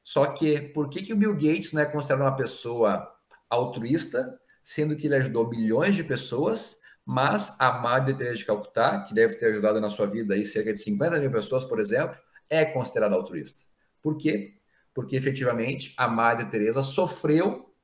Só 0.04 0.26
que 0.26 0.60
por 0.60 0.88
que, 0.88 1.02
que 1.02 1.12
o 1.12 1.16
Bill 1.16 1.34
Gates 1.34 1.72
não 1.72 1.82
é 1.82 1.86
considerado 1.86 2.22
uma 2.22 2.36
pessoa 2.36 3.10
altruísta, 3.48 4.38
sendo 4.62 4.96
que 4.96 5.06
ele 5.06 5.16
ajudou 5.16 5.48
milhões 5.48 5.94
de 5.94 6.04
pessoas, 6.04 6.78
mas 7.04 7.56
a 7.58 7.72
Madre 7.72 8.14
Teresa 8.14 8.36
de 8.36 8.44
Calcutá, 8.44 9.00
que 9.00 9.14
deve 9.14 9.34
ter 9.36 9.46
ajudado 9.46 9.80
na 9.80 9.90
sua 9.90 10.06
vida 10.06 10.34
aí 10.34 10.44
cerca 10.44 10.72
de 10.72 10.80
50 10.80 11.18
mil 11.18 11.30
pessoas, 11.30 11.64
por 11.64 11.80
exemplo, 11.80 12.16
é 12.52 12.66
considerada 12.66 13.14
altruísta. 13.14 13.70
Por 14.02 14.18
quê? 14.18 14.58
Porque 14.92 15.16
efetivamente 15.16 15.94
a 15.96 16.06
Madre 16.06 16.46
Teresa 16.50 16.82
sofreu 16.82 17.74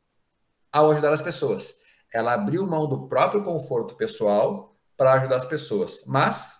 ao 0.70 0.90
ajudar 0.90 1.12
as 1.12 1.22
pessoas. 1.22 1.74
Ela 2.12 2.34
abriu 2.34 2.66
mão 2.66 2.86
do 2.86 3.08
próprio 3.08 3.42
conforto 3.42 3.96
pessoal 3.96 4.76
para 4.96 5.14
ajudar 5.14 5.36
as 5.36 5.46
pessoas. 5.46 6.02
Mas 6.06 6.52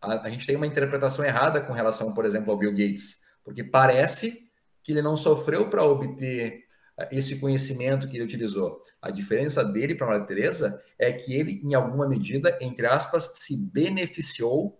a, 0.00 0.26
a 0.26 0.30
gente 0.30 0.46
tem 0.46 0.56
uma 0.56 0.66
interpretação 0.66 1.24
errada 1.24 1.60
com 1.60 1.72
relação, 1.72 2.12
por 2.12 2.24
exemplo, 2.24 2.50
ao 2.50 2.58
Bill 2.58 2.72
Gates, 2.72 3.18
porque 3.44 3.62
parece 3.62 4.50
que 4.82 4.92
ele 4.92 5.02
não 5.02 5.16
sofreu 5.16 5.70
para 5.70 5.84
obter 5.84 6.64
esse 7.10 7.38
conhecimento 7.38 8.08
que 8.08 8.16
ele 8.16 8.24
utilizou. 8.24 8.82
A 9.00 9.10
diferença 9.10 9.64
dele 9.64 9.94
para 9.94 10.06
a 10.06 10.10
Maria 10.10 10.26
Teresa 10.26 10.82
é 10.98 11.12
que 11.12 11.34
ele, 11.34 11.60
em 11.62 11.74
alguma 11.74 12.08
medida, 12.08 12.58
entre 12.60 12.86
aspas, 12.86 13.30
se 13.34 13.56
beneficiou 13.56 14.79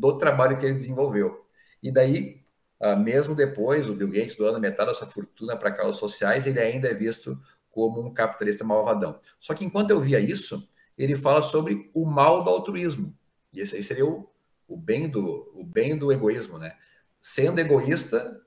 do 0.00 0.16
trabalho 0.16 0.58
que 0.58 0.64
ele 0.64 0.74
desenvolveu. 0.74 1.44
E 1.82 1.92
daí, 1.92 2.40
ah, 2.80 2.96
mesmo 2.96 3.34
depois, 3.34 3.88
o 3.88 3.94
Bill 3.94 4.08
Gates 4.08 4.36
doando 4.36 4.58
metade 4.58 4.88
da 4.88 4.94
sua 4.94 5.06
fortuna 5.06 5.56
para 5.56 5.70
causas 5.70 5.96
sociais, 5.96 6.46
ele 6.46 6.58
ainda 6.58 6.88
é 6.88 6.94
visto 6.94 7.38
como 7.70 8.00
um 8.00 8.12
capitalista 8.12 8.64
malvadão. 8.64 9.18
Só 9.38 9.54
que 9.54 9.64
enquanto 9.64 9.90
eu 9.90 10.00
via 10.00 10.18
isso, 10.18 10.66
ele 10.96 11.14
fala 11.14 11.42
sobre 11.42 11.90
o 11.94 12.06
mal 12.06 12.42
do 12.42 12.50
altruísmo. 12.50 13.14
E 13.52 13.60
esse 13.60 13.76
aí 13.76 13.82
seria 13.82 14.06
o, 14.06 14.28
o, 14.66 14.76
bem, 14.76 15.08
do, 15.08 15.52
o 15.54 15.62
bem 15.62 15.96
do 15.96 16.10
egoísmo, 16.10 16.58
né? 16.58 16.74
Sendo 17.20 17.60
egoísta, 17.60 18.40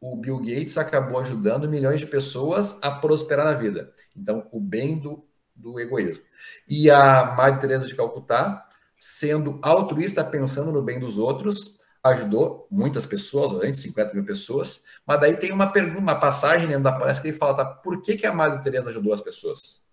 o 0.00 0.16
Bill 0.16 0.38
Gates 0.38 0.78
acabou 0.78 1.20
ajudando 1.20 1.68
milhões 1.68 2.00
de 2.00 2.06
pessoas 2.06 2.78
a 2.82 2.90
prosperar 2.90 3.44
na 3.44 3.52
vida. 3.52 3.92
Então, 4.16 4.48
o 4.50 4.58
bem 4.58 4.98
do, 4.98 5.26
do 5.54 5.78
egoísmo. 5.78 6.24
E 6.66 6.90
a 6.90 7.34
Madre 7.36 7.60
Teresa 7.60 7.86
de 7.86 7.94
Calcutá, 7.94 8.66
sendo 9.06 9.58
altruísta, 9.60 10.24
pensando 10.24 10.72
no 10.72 10.80
bem 10.80 10.98
dos 10.98 11.18
outros, 11.18 11.76
ajudou 12.02 12.66
muitas 12.70 13.04
pessoas, 13.04 13.52
obviamente, 13.52 13.76
50 13.76 14.14
mil 14.14 14.24
pessoas, 14.24 14.82
mas 15.06 15.20
daí 15.20 15.36
tem 15.36 15.52
uma 15.52 15.70
pergunta, 15.70 16.00
uma 16.00 16.18
passagem 16.18 16.66
dentro 16.66 16.84
da 16.84 16.92
palestra 16.92 17.20
que 17.20 17.28
ele 17.28 17.36
fala, 17.36 17.54
tá, 17.54 17.66
por 17.66 18.00
que, 18.00 18.16
que 18.16 18.26
a 18.26 18.32
Madre 18.32 18.62
Teresa 18.62 18.88
ajudou 18.88 19.12
as 19.12 19.20
pessoas? 19.20 19.84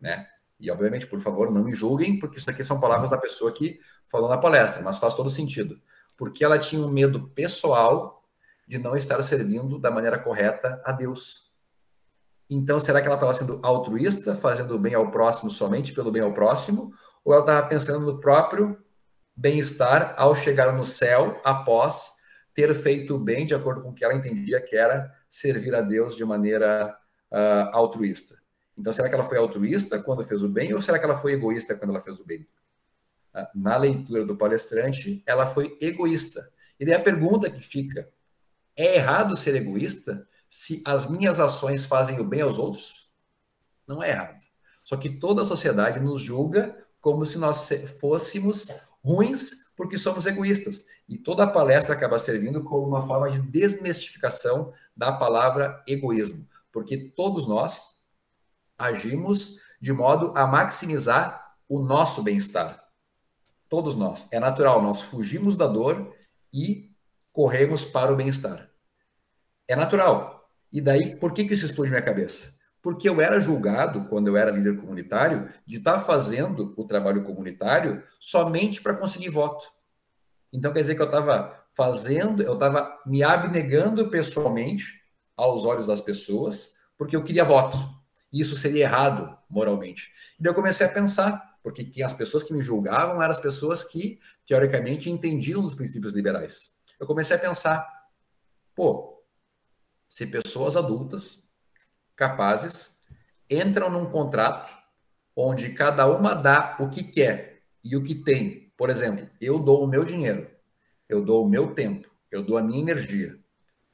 Né? 0.00 0.26
E, 0.58 0.70
obviamente, 0.70 1.06
por 1.06 1.20
favor, 1.20 1.50
não 1.50 1.62
me 1.62 1.74
julguem, 1.74 2.18
porque 2.18 2.38
isso 2.38 2.48
aqui 2.48 2.64
são 2.64 2.80
palavras 2.80 3.10
da 3.10 3.18
pessoa 3.18 3.52
que 3.52 3.78
falou 4.06 4.30
na 4.30 4.38
palestra, 4.38 4.82
mas 4.82 4.96
faz 4.96 5.12
todo 5.12 5.28
sentido. 5.28 5.78
Porque 6.16 6.42
ela 6.42 6.58
tinha 6.58 6.80
um 6.80 6.90
medo 6.90 7.28
pessoal 7.34 8.26
de 8.66 8.78
não 8.78 8.96
estar 8.96 9.22
servindo 9.22 9.78
da 9.78 9.90
maneira 9.90 10.18
correta 10.18 10.80
a 10.82 10.92
Deus. 10.92 11.50
Então, 12.48 12.80
será 12.80 13.02
que 13.02 13.06
ela 13.06 13.16
estava 13.16 13.34
sendo 13.34 13.60
altruísta, 13.62 14.34
fazendo 14.34 14.74
o 14.74 14.78
bem 14.78 14.94
ao 14.94 15.10
próximo 15.10 15.50
somente 15.50 15.92
pelo 15.92 16.10
bem 16.10 16.22
ao 16.22 16.32
próximo? 16.32 16.94
Ou 17.24 17.32
ela 17.32 17.42
estava 17.42 17.66
pensando 17.66 18.00
no 18.00 18.20
próprio 18.20 18.78
bem-estar 19.36 20.14
ao 20.16 20.34
chegar 20.34 20.72
no 20.72 20.84
céu 20.84 21.40
após 21.44 22.20
ter 22.52 22.74
feito 22.74 23.14
o 23.14 23.18
bem 23.18 23.46
de 23.46 23.54
acordo 23.54 23.80
com 23.80 23.90
o 23.90 23.94
que 23.94 24.04
ela 24.04 24.14
entendia 24.14 24.60
que 24.60 24.76
era 24.76 25.14
servir 25.28 25.74
a 25.74 25.80
Deus 25.80 26.16
de 26.16 26.24
maneira 26.24 26.96
uh, 27.30 27.74
altruísta? 27.74 28.36
Então, 28.76 28.92
será 28.92 29.08
que 29.08 29.14
ela 29.14 29.24
foi 29.24 29.38
altruísta 29.38 30.02
quando 30.02 30.24
fez 30.24 30.42
o 30.42 30.48
bem 30.48 30.74
ou 30.74 30.82
será 30.82 30.98
que 30.98 31.04
ela 31.04 31.14
foi 31.14 31.32
egoísta 31.32 31.74
quando 31.74 31.90
ela 31.90 32.00
fez 32.00 32.18
o 32.18 32.24
bem? 32.24 32.46
Uh, 33.34 33.46
na 33.54 33.76
leitura 33.76 34.24
do 34.24 34.36
palestrante, 34.36 35.22
ela 35.26 35.46
foi 35.46 35.76
egoísta. 35.80 36.50
E 36.78 36.84
daí 36.84 36.94
a 36.94 37.00
pergunta 37.00 37.50
que 37.50 37.62
fica: 37.62 38.08
é 38.76 38.96
errado 38.96 39.36
ser 39.36 39.54
egoísta 39.54 40.26
se 40.48 40.82
as 40.84 41.08
minhas 41.08 41.38
ações 41.38 41.84
fazem 41.84 42.18
o 42.18 42.24
bem 42.24 42.40
aos 42.40 42.58
outros? 42.58 43.10
Não 43.86 44.02
é 44.02 44.10
errado. 44.10 44.44
Só 44.82 44.96
que 44.96 45.10
toda 45.10 45.42
a 45.42 45.44
sociedade 45.44 46.00
nos 46.00 46.22
julga 46.22 46.76
como 47.00 47.24
se 47.24 47.38
nós 47.38 47.68
fôssemos 48.00 48.68
ruins 49.02 49.70
porque 49.80 49.96
somos 49.96 50.26
egoístas. 50.26 50.84
E 51.08 51.16
toda 51.16 51.44
a 51.44 51.50
palestra 51.50 51.94
acaba 51.94 52.18
servindo 52.18 52.62
como 52.62 52.86
uma 52.86 53.00
forma 53.00 53.30
de 53.30 53.40
desmistificação 53.40 54.74
da 54.94 55.10
palavra 55.10 55.82
egoísmo, 55.86 56.46
porque 56.70 57.10
todos 57.16 57.48
nós 57.48 57.98
agimos 58.78 59.58
de 59.80 59.90
modo 59.90 60.36
a 60.36 60.46
maximizar 60.46 61.56
o 61.66 61.80
nosso 61.80 62.22
bem-estar. 62.22 62.84
Todos 63.70 63.96
nós. 63.96 64.28
É 64.30 64.38
natural, 64.38 64.82
nós 64.82 65.00
fugimos 65.00 65.56
da 65.56 65.66
dor 65.66 66.14
e 66.52 66.92
corremos 67.32 67.82
para 67.82 68.12
o 68.12 68.16
bem-estar. 68.16 68.68
É 69.66 69.74
natural. 69.74 70.46
E 70.70 70.80
daí, 70.80 71.16
por 71.16 71.32
que, 71.32 71.46
que 71.46 71.54
isso 71.54 71.64
explode 71.64 71.90
minha 71.90 72.02
cabeça? 72.02 72.59
Porque 72.82 73.08
eu 73.08 73.20
era 73.20 73.38
julgado, 73.38 74.06
quando 74.08 74.28
eu 74.28 74.36
era 74.36 74.50
líder 74.50 74.76
comunitário, 74.76 75.48
de 75.66 75.76
estar 75.76 75.94
tá 75.94 75.98
fazendo 76.00 76.72
o 76.76 76.84
trabalho 76.84 77.22
comunitário 77.22 78.02
somente 78.18 78.80
para 78.80 78.94
conseguir 78.94 79.28
voto. 79.28 79.70
Então 80.52 80.72
quer 80.72 80.80
dizer 80.80 80.94
que 80.94 81.02
eu 81.02 81.06
estava 81.06 81.64
fazendo, 81.68 82.42
eu 82.42 82.54
estava 82.54 82.98
me 83.06 83.22
abnegando 83.22 84.08
pessoalmente 84.08 85.00
aos 85.36 85.64
olhos 85.64 85.86
das 85.86 86.00
pessoas, 86.00 86.74
porque 86.98 87.14
eu 87.14 87.24
queria 87.24 87.44
voto. 87.44 87.76
E 88.32 88.40
isso 88.40 88.56
seria 88.56 88.84
errado 88.84 89.36
moralmente. 89.48 90.10
E 90.38 90.42
daí 90.42 90.50
eu 90.50 90.54
comecei 90.54 90.86
a 90.86 90.90
pensar, 90.90 91.58
porque 91.62 92.02
as 92.02 92.14
pessoas 92.14 92.42
que 92.42 92.52
me 92.52 92.62
julgavam 92.62 93.22
eram 93.22 93.32
as 93.32 93.40
pessoas 93.40 93.84
que, 93.84 94.18
teoricamente, 94.46 95.10
entendiam 95.10 95.64
os 95.64 95.74
princípios 95.74 96.12
liberais. 96.12 96.72
Eu 96.98 97.06
comecei 97.06 97.36
a 97.36 97.40
pensar, 97.40 97.86
pô, 98.74 99.22
se 100.06 100.26
pessoas 100.26 100.76
adultas, 100.76 101.49
capazes, 102.20 103.00
entram 103.48 103.88
num 103.88 104.04
contrato 104.04 104.70
onde 105.34 105.70
cada 105.70 106.06
uma 106.06 106.34
dá 106.34 106.76
o 106.78 106.90
que 106.90 107.02
quer 107.02 107.62
e 107.82 107.96
o 107.96 108.04
que 108.04 108.14
tem. 108.14 108.70
Por 108.76 108.90
exemplo, 108.90 109.26
eu 109.40 109.58
dou 109.58 109.82
o 109.82 109.86
meu 109.86 110.04
dinheiro, 110.04 110.46
eu 111.08 111.24
dou 111.24 111.46
o 111.46 111.48
meu 111.48 111.74
tempo, 111.74 112.10
eu 112.30 112.44
dou 112.44 112.58
a 112.58 112.62
minha 112.62 112.78
energia. 112.78 113.38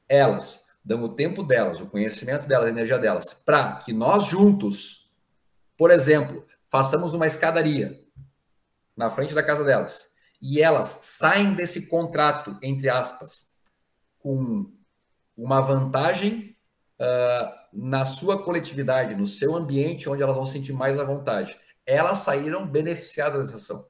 Elas 0.09 0.67
dão 0.83 1.03
o 1.03 1.15
tempo 1.15 1.41
delas, 1.41 1.79
o 1.79 1.87
conhecimento 1.87 2.47
delas, 2.47 2.67
a 2.67 2.71
energia 2.71 2.99
delas, 2.99 3.33
para 3.33 3.77
que 3.77 3.93
nós 3.93 4.25
juntos, 4.25 5.09
por 5.77 5.89
exemplo, 5.89 6.45
façamos 6.69 7.13
uma 7.13 7.25
escadaria 7.25 8.03
na 8.95 9.09
frente 9.09 9.33
da 9.33 9.43
casa 9.43 9.63
delas 9.63 10.11
e 10.41 10.61
elas 10.61 10.87
saem 11.01 11.53
desse 11.53 11.87
contrato, 11.87 12.57
entre 12.61 12.89
aspas, 12.89 13.47
com 14.19 14.69
uma 15.35 15.61
vantagem 15.61 16.57
uh, 16.99 17.56
na 17.73 18.05
sua 18.05 18.41
coletividade, 18.41 19.15
no 19.15 19.27
seu 19.27 19.55
ambiente, 19.55 20.09
onde 20.09 20.23
elas 20.23 20.35
vão 20.35 20.45
sentir 20.45 20.73
mais 20.73 20.99
à 20.99 21.03
vontade. 21.03 21.57
Elas 21.85 22.19
saíram 22.19 22.67
beneficiadas 22.67 23.47
dessa 23.47 23.57
ação. 23.57 23.87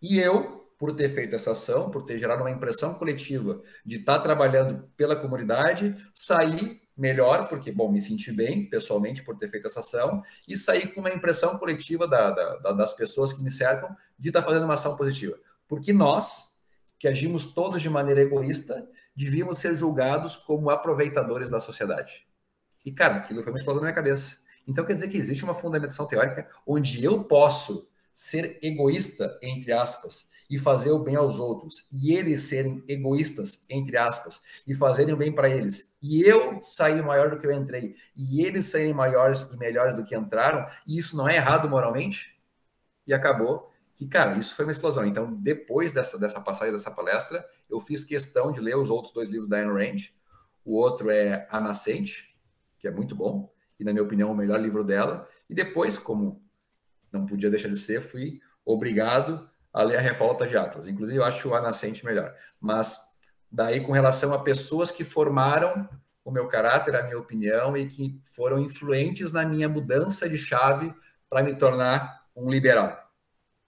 E 0.00 0.18
eu, 0.18 0.66
por 0.78 0.94
ter 0.94 1.08
feito 1.08 1.36
essa 1.36 1.52
ação, 1.52 1.90
por 1.90 2.02
ter 2.02 2.18
gerado 2.18 2.42
uma 2.42 2.50
impressão 2.50 2.94
coletiva 2.94 3.62
de 3.86 3.96
estar 3.96 4.18
trabalhando 4.18 4.90
pela 4.96 5.14
comunidade, 5.14 5.94
saí 6.12 6.80
melhor, 6.96 7.48
porque, 7.48 7.72
bom, 7.72 7.90
me 7.90 8.00
senti 8.00 8.32
bem 8.32 8.68
pessoalmente 8.68 9.22
por 9.22 9.36
ter 9.36 9.48
feito 9.48 9.66
essa 9.66 9.80
ação, 9.80 10.20
e 10.46 10.56
saí 10.56 10.88
com 10.88 11.00
uma 11.00 11.10
impressão 11.10 11.56
coletiva 11.58 12.06
da, 12.06 12.30
da, 12.30 12.72
das 12.72 12.92
pessoas 12.94 13.32
que 13.32 13.42
me 13.42 13.50
cercam 13.50 13.94
de 14.18 14.28
estar 14.28 14.42
fazendo 14.42 14.64
uma 14.64 14.74
ação 14.74 14.96
positiva. 14.96 15.38
Porque 15.68 15.92
nós, 15.92 16.51
que 17.02 17.08
agimos 17.08 17.46
todos 17.46 17.82
de 17.82 17.90
maneira 17.90 18.20
egoísta, 18.20 18.88
devíamos 19.16 19.58
ser 19.58 19.76
julgados 19.76 20.36
como 20.36 20.70
aproveitadores 20.70 21.50
da 21.50 21.58
sociedade. 21.58 22.24
E, 22.86 22.92
cara, 22.92 23.16
aquilo 23.16 23.42
foi 23.42 23.50
uma 23.50 23.58
explosão 23.58 23.82
na 23.82 23.88
minha 23.88 23.94
cabeça. 23.94 24.38
Então 24.68 24.84
quer 24.84 24.94
dizer 24.94 25.08
que 25.08 25.16
existe 25.16 25.42
uma 25.42 25.52
fundamentação 25.52 26.06
teórica 26.06 26.48
onde 26.64 27.02
eu 27.02 27.24
posso 27.24 27.90
ser 28.14 28.56
egoísta, 28.62 29.36
entre 29.42 29.72
aspas, 29.72 30.28
e 30.48 30.56
fazer 30.56 30.92
o 30.92 31.00
bem 31.00 31.16
aos 31.16 31.40
outros, 31.40 31.88
e 31.90 32.14
eles 32.14 32.42
serem 32.42 32.84
egoístas, 32.86 33.64
entre 33.68 33.96
aspas, 33.96 34.40
e 34.64 34.72
fazerem 34.72 35.12
o 35.12 35.16
bem 35.16 35.34
para 35.34 35.50
eles, 35.50 35.96
e 36.00 36.22
eu 36.22 36.62
sair 36.62 37.02
maior 37.02 37.30
do 37.30 37.38
que 37.40 37.46
eu 37.46 37.52
entrei, 37.52 37.96
e 38.14 38.46
eles 38.46 38.66
saírem 38.66 38.94
maiores 38.94 39.42
e 39.42 39.56
melhores 39.56 39.96
do 39.96 40.04
que 40.04 40.14
entraram, 40.14 40.64
e 40.86 40.98
isso 40.98 41.16
não 41.16 41.28
é 41.28 41.34
errado 41.34 41.68
moralmente? 41.68 42.38
E 43.04 43.12
acabou 43.12 43.71
que, 43.94 44.06
cara, 44.06 44.38
isso 44.38 44.54
foi 44.54 44.64
uma 44.64 44.72
explosão. 44.72 45.04
Então, 45.04 45.32
depois 45.34 45.92
dessa, 45.92 46.18
dessa 46.18 46.40
passagem 46.40 46.72
dessa 46.72 46.90
palestra, 46.90 47.44
eu 47.68 47.80
fiz 47.80 48.04
questão 48.04 48.50
de 48.50 48.60
ler 48.60 48.76
os 48.76 48.90
outros 48.90 49.12
dois 49.12 49.28
livros 49.28 49.48
da 49.48 49.58
Ayn 49.58 49.72
Rand. 49.72 50.12
O 50.64 50.76
outro 50.76 51.10
é 51.10 51.46
A 51.50 51.60
Nascente, 51.60 52.36
que 52.78 52.88
é 52.88 52.90
muito 52.90 53.14
bom, 53.14 53.52
e, 53.78 53.84
na 53.84 53.92
minha 53.92 54.02
opinião, 54.04 54.30
o 54.30 54.36
melhor 54.36 54.60
livro 54.60 54.84
dela. 54.84 55.28
E 55.48 55.54
depois, 55.54 55.98
como 55.98 56.42
não 57.12 57.26
podia 57.26 57.50
deixar 57.50 57.68
de 57.68 57.76
ser, 57.76 58.00
fui 58.00 58.40
obrigado 58.64 59.48
a 59.72 59.82
ler 59.82 59.96
A 59.96 60.00
Revolta 60.00 60.46
de 60.46 60.56
Atlas. 60.56 60.88
Inclusive, 60.88 61.18
eu 61.18 61.24
acho 61.24 61.52
A 61.54 61.60
Nascente 61.60 62.04
melhor. 62.04 62.34
Mas, 62.60 62.98
daí, 63.50 63.80
com 63.84 63.92
relação 63.92 64.32
a 64.32 64.42
pessoas 64.42 64.90
que 64.90 65.04
formaram 65.04 65.88
o 66.24 66.30
meu 66.30 66.46
caráter, 66.46 66.94
a 66.94 67.02
minha 67.02 67.18
opinião, 67.18 67.76
e 67.76 67.88
que 67.88 68.20
foram 68.24 68.58
influentes 68.58 69.32
na 69.32 69.44
minha 69.44 69.68
mudança 69.68 70.28
de 70.28 70.38
chave 70.38 70.94
para 71.28 71.42
me 71.42 71.54
tornar 71.54 72.22
um 72.36 72.48
liberal. 72.48 73.01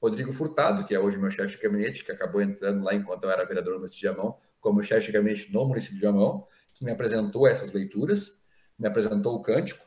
Rodrigo 0.05 0.31
Furtado, 0.35 0.85
que 0.85 0.95
é 0.95 1.01
hoje 1.01 1.17
meu 1.17 1.31
chefe 1.31 1.57
de 1.57 1.63
gabinete, 1.63 2.05
que 2.05 2.13
acabou 2.13 2.43
entrando 2.43 2.85
lá 2.85 2.95
enquanto 2.95 3.25
eu 3.25 3.31
era 3.31 3.43
vereador 3.47 3.73
no 3.73 3.79
município 3.79 4.03
de 4.03 4.09
Amão, 4.09 4.37
como 4.61 4.85
chefe 4.85 5.07
de 5.07 5.13
gabinete 5.13 5.51
no 5.51 5.65
município 5.65 5.99
de 5.99 6.07
Amão, 6.07 6.47
que 6.75 6.85
me 6.85 6.91
apresentou 6.91 7.47
essas 7.49 7.73
leituras, 7.73 8.45
me 8.79 8.87
apresentou 8.87 9.35
o 9.35 9.41
cântico, 9.41 9.83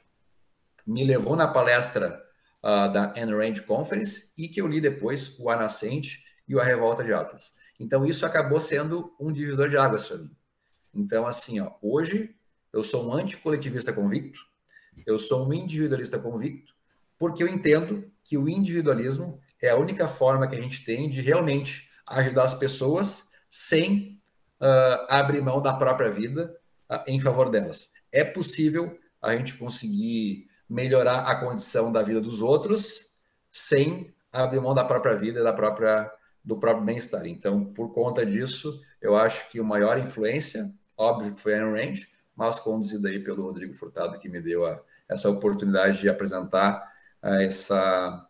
me 0.88 1.03
levou 1.03 1.36
na 1.36 1.47
palestra 1.47 2.20
uh, 2.63 2.91
da 2.91 3.13
Rand 3.13 3.61
Conference 3.68 4.34
e 4.36 4.47
que 4.47 4.59
eu 4.59 4.65
li 4.65 4.82
depois 4.82 5.38
o 5.38 5.51
A 5.51 5.55
Nascente 5.55 6.24
e 6.47 6.55
o 6.55 6.59
A 6.59 6.63
Revolta 6.63 7.03
de 7.03 7.13
Atlas. 7.13 7.51
Então 7.80 8.03
isso 8.03 8.26
acabou 8.26 8.59
sendo 8.59 9.13
um 9.20 9.32
divisor 9.32 9.70
de 9.70 9.78
águas 9.78 10.07
para 10.07 10.18
mim. 10.18 10.36
Então 10.95 11.28
assim, 11.28 11.59
ó, 11.59 11.74
hoje 11.80 12.36
eu 12.74 12.82
sou 12.82 13.07
um 13.07 13.13
anticoletivista 13.13 13.93
convicto, 13.93 14.39
eu 15.05 15.20
sou 15.20 15.47
um 15.47 15.53
individualista 15.53 16.18
convicto, 16.18 16.74
porque 17.20 17.43
eu 17.43 17.47
entendo 17.47 18.11
que 18.24 18.36
o 18.36 18.49
individualismo 18.49 19.39
é 19.62 19.70
a 19.70 19.76
única 19.76 20.08
forma 20.08 20.47
que 20.47 20.55
a 20.55 20.62
gente 20.62 20.84
tem 20.84 21.10
de 21.10 21.22
realmente 21.22 21.89
ajudar 22.05 22.43
as 22.43 22.53
pessoas 22.53 23.30
sem 23.49 24.22
uh, 24.62 25.05
abrir 25.10 25.41
mão 25.41 25.62
da 25.62 25.74
própria 25.74 26.12
vida 26.12 26.55
uh, 26.89 26.99
em 27.08 27.20
favor 27.20 27.49
delas. 27.49 27.89
É 28.12 28.24
possível 28.24 28.97
a 29.22 29.36
gente 29.36 29.55
conseguir 29.55 30.47
melhorar 30.70 31.22
a 31.22 31.36
condição 31.36 31.91
da 31.91 32.01
vida 32.01 32.22
dos 32.22 32.41
outros 32.41 33.08
sem 33.51 34.14
abrir 34.32 34.60
mão 34.60 34.74
da 34.74 34.84
própria 34.84 35.16
vida, 35.16 35.43
da 35.43 35.53
própria 35.53 36.12
do 36.43 36.58
próprio 36.58 36.86
bem-estar. 36.86 37.26
Então, 37.26 37.66
por 37.66 37.91
conta 37.91 38.26
disso, 38.26 38.82
eu 39.01 39.18
acho 39.18 39.49
que 39.49 39.60
o 39.60 39.66
maior 39.66 39.97
influência, 39.97 40.72
óbvio 40.95 41.36
foi 41.36 41.55
a 41.55 41.66
Range, 41.66 42.08
mas 42.34 42.58
conduzido 42.58 43.05
aí 43.05 43.20
pelo 43.20 43.43
Rodrigo 43.43 43.74
Furtado, 43.74 44.18
que 44.18 44.30
me 44.30 44.39
deu 44.39 44.66
a, 44.66 44.80
essa 45.10 45.30
oportunidade 45.30 45.99
de 45.99 46.08
apresentar 46.08 46.89
uh, 47.22 47.34
essa 47.41 48.27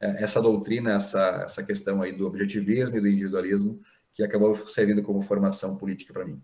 essa 0.00 0.40
doutrina, 0.40 0.92
essa, 0.92 1.42
essa 1.44 1.62
questão 1.64 2.02
aí 2.02 2.12
do 2.12 2.26
objetivismo 2.26 2.96
e 2.96 3.00
do 3.00 3.08
individualismo, 3.08 3.80
que 4.12 4.22
acabou 4.22 4.54
servindo 4.54 5.02
como 5.02 5.20
formação 5.20 5.76
política 5.76 6.12
para 6.12 6.24
mim. 6.24 6.40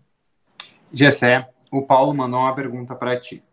Gessé, 0.91 1.49
o 1.71 1.81
Paulo 1.81 2.13
mandou 2.13 2.39
uma 2.39 2.55
pergunta 2.55 2.95
para 2.95 3.19
ti. 3.19 3.43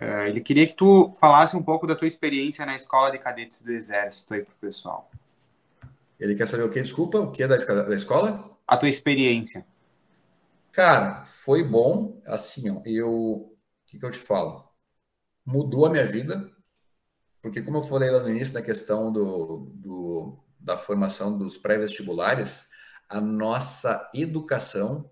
Uh, 0.00 0.26
ele 0.28 0.40
queria 0.40 0.66
que 0.66 0.74
tu 0.74 1.12
falasse 1.18 1.56
um 1.56 1.62
pouco 1.62 1.86
da 1.86 1.96
tua 1.96 2.06
experiência 2.06 2.66
na 2.66 2.76
escola 2.76 3.10
de 3.10 3.18
cadetes 3.18 3.62
do 3.62 3.72
Exército 3.72 4.34
aí 4.34 4.42
para 4.42 4.52
o 4.52 4.56
pessoal. 4.60 5.10
Ele 6.18 6.34
quer 6.34 6.46
saber 6.46 6.64
o 6.64 6.70
que? 6.70 6.80
Desculpa, 6.80 7.18
o 7.18 7.30
que 7.30 7.42
é 7.42 7.48
da, 7.48 7.56
da 7.56 7.94
escola? 7.94 8.50
A 8.66 8.76
tua 8.76 8.88
experiência. 8.88 9.66
Cara, 10.72 11.22
foi 11.24 11.62
bom. 11.62 12.20
Assim, 12.26 12.70
ó, 12.70 12.82
eu. 12.84 13.10
O 13.10 13.56
que, 13.86 13.98
que 13.98 14.04
eu 14.04 14.10
te 14.10 14.18
falo? 14.18 14.64
Mudou 15.44 15.86
a 15.86 15.90
minha 15.90 16.04
vida 16.04 16.50
porque 17.46 17.62
como 17.62 17.78
eu 17.78 17.82
falei 17.82 18.10
lá 18.10 18.24
no 18.24 18.28
início 18.28 18.54
na 18.54 18.60
questão 18.60 19.12
do, 19.12 19.70
do 19.72 20.36
da 20.58 20.76
formação 20.76 21.38
dos 21.38 21.56
pré-vestibulares, 21.56 22.68
a 23.08 23.20
nossa 23.20 24.10
educação 24.12 25.08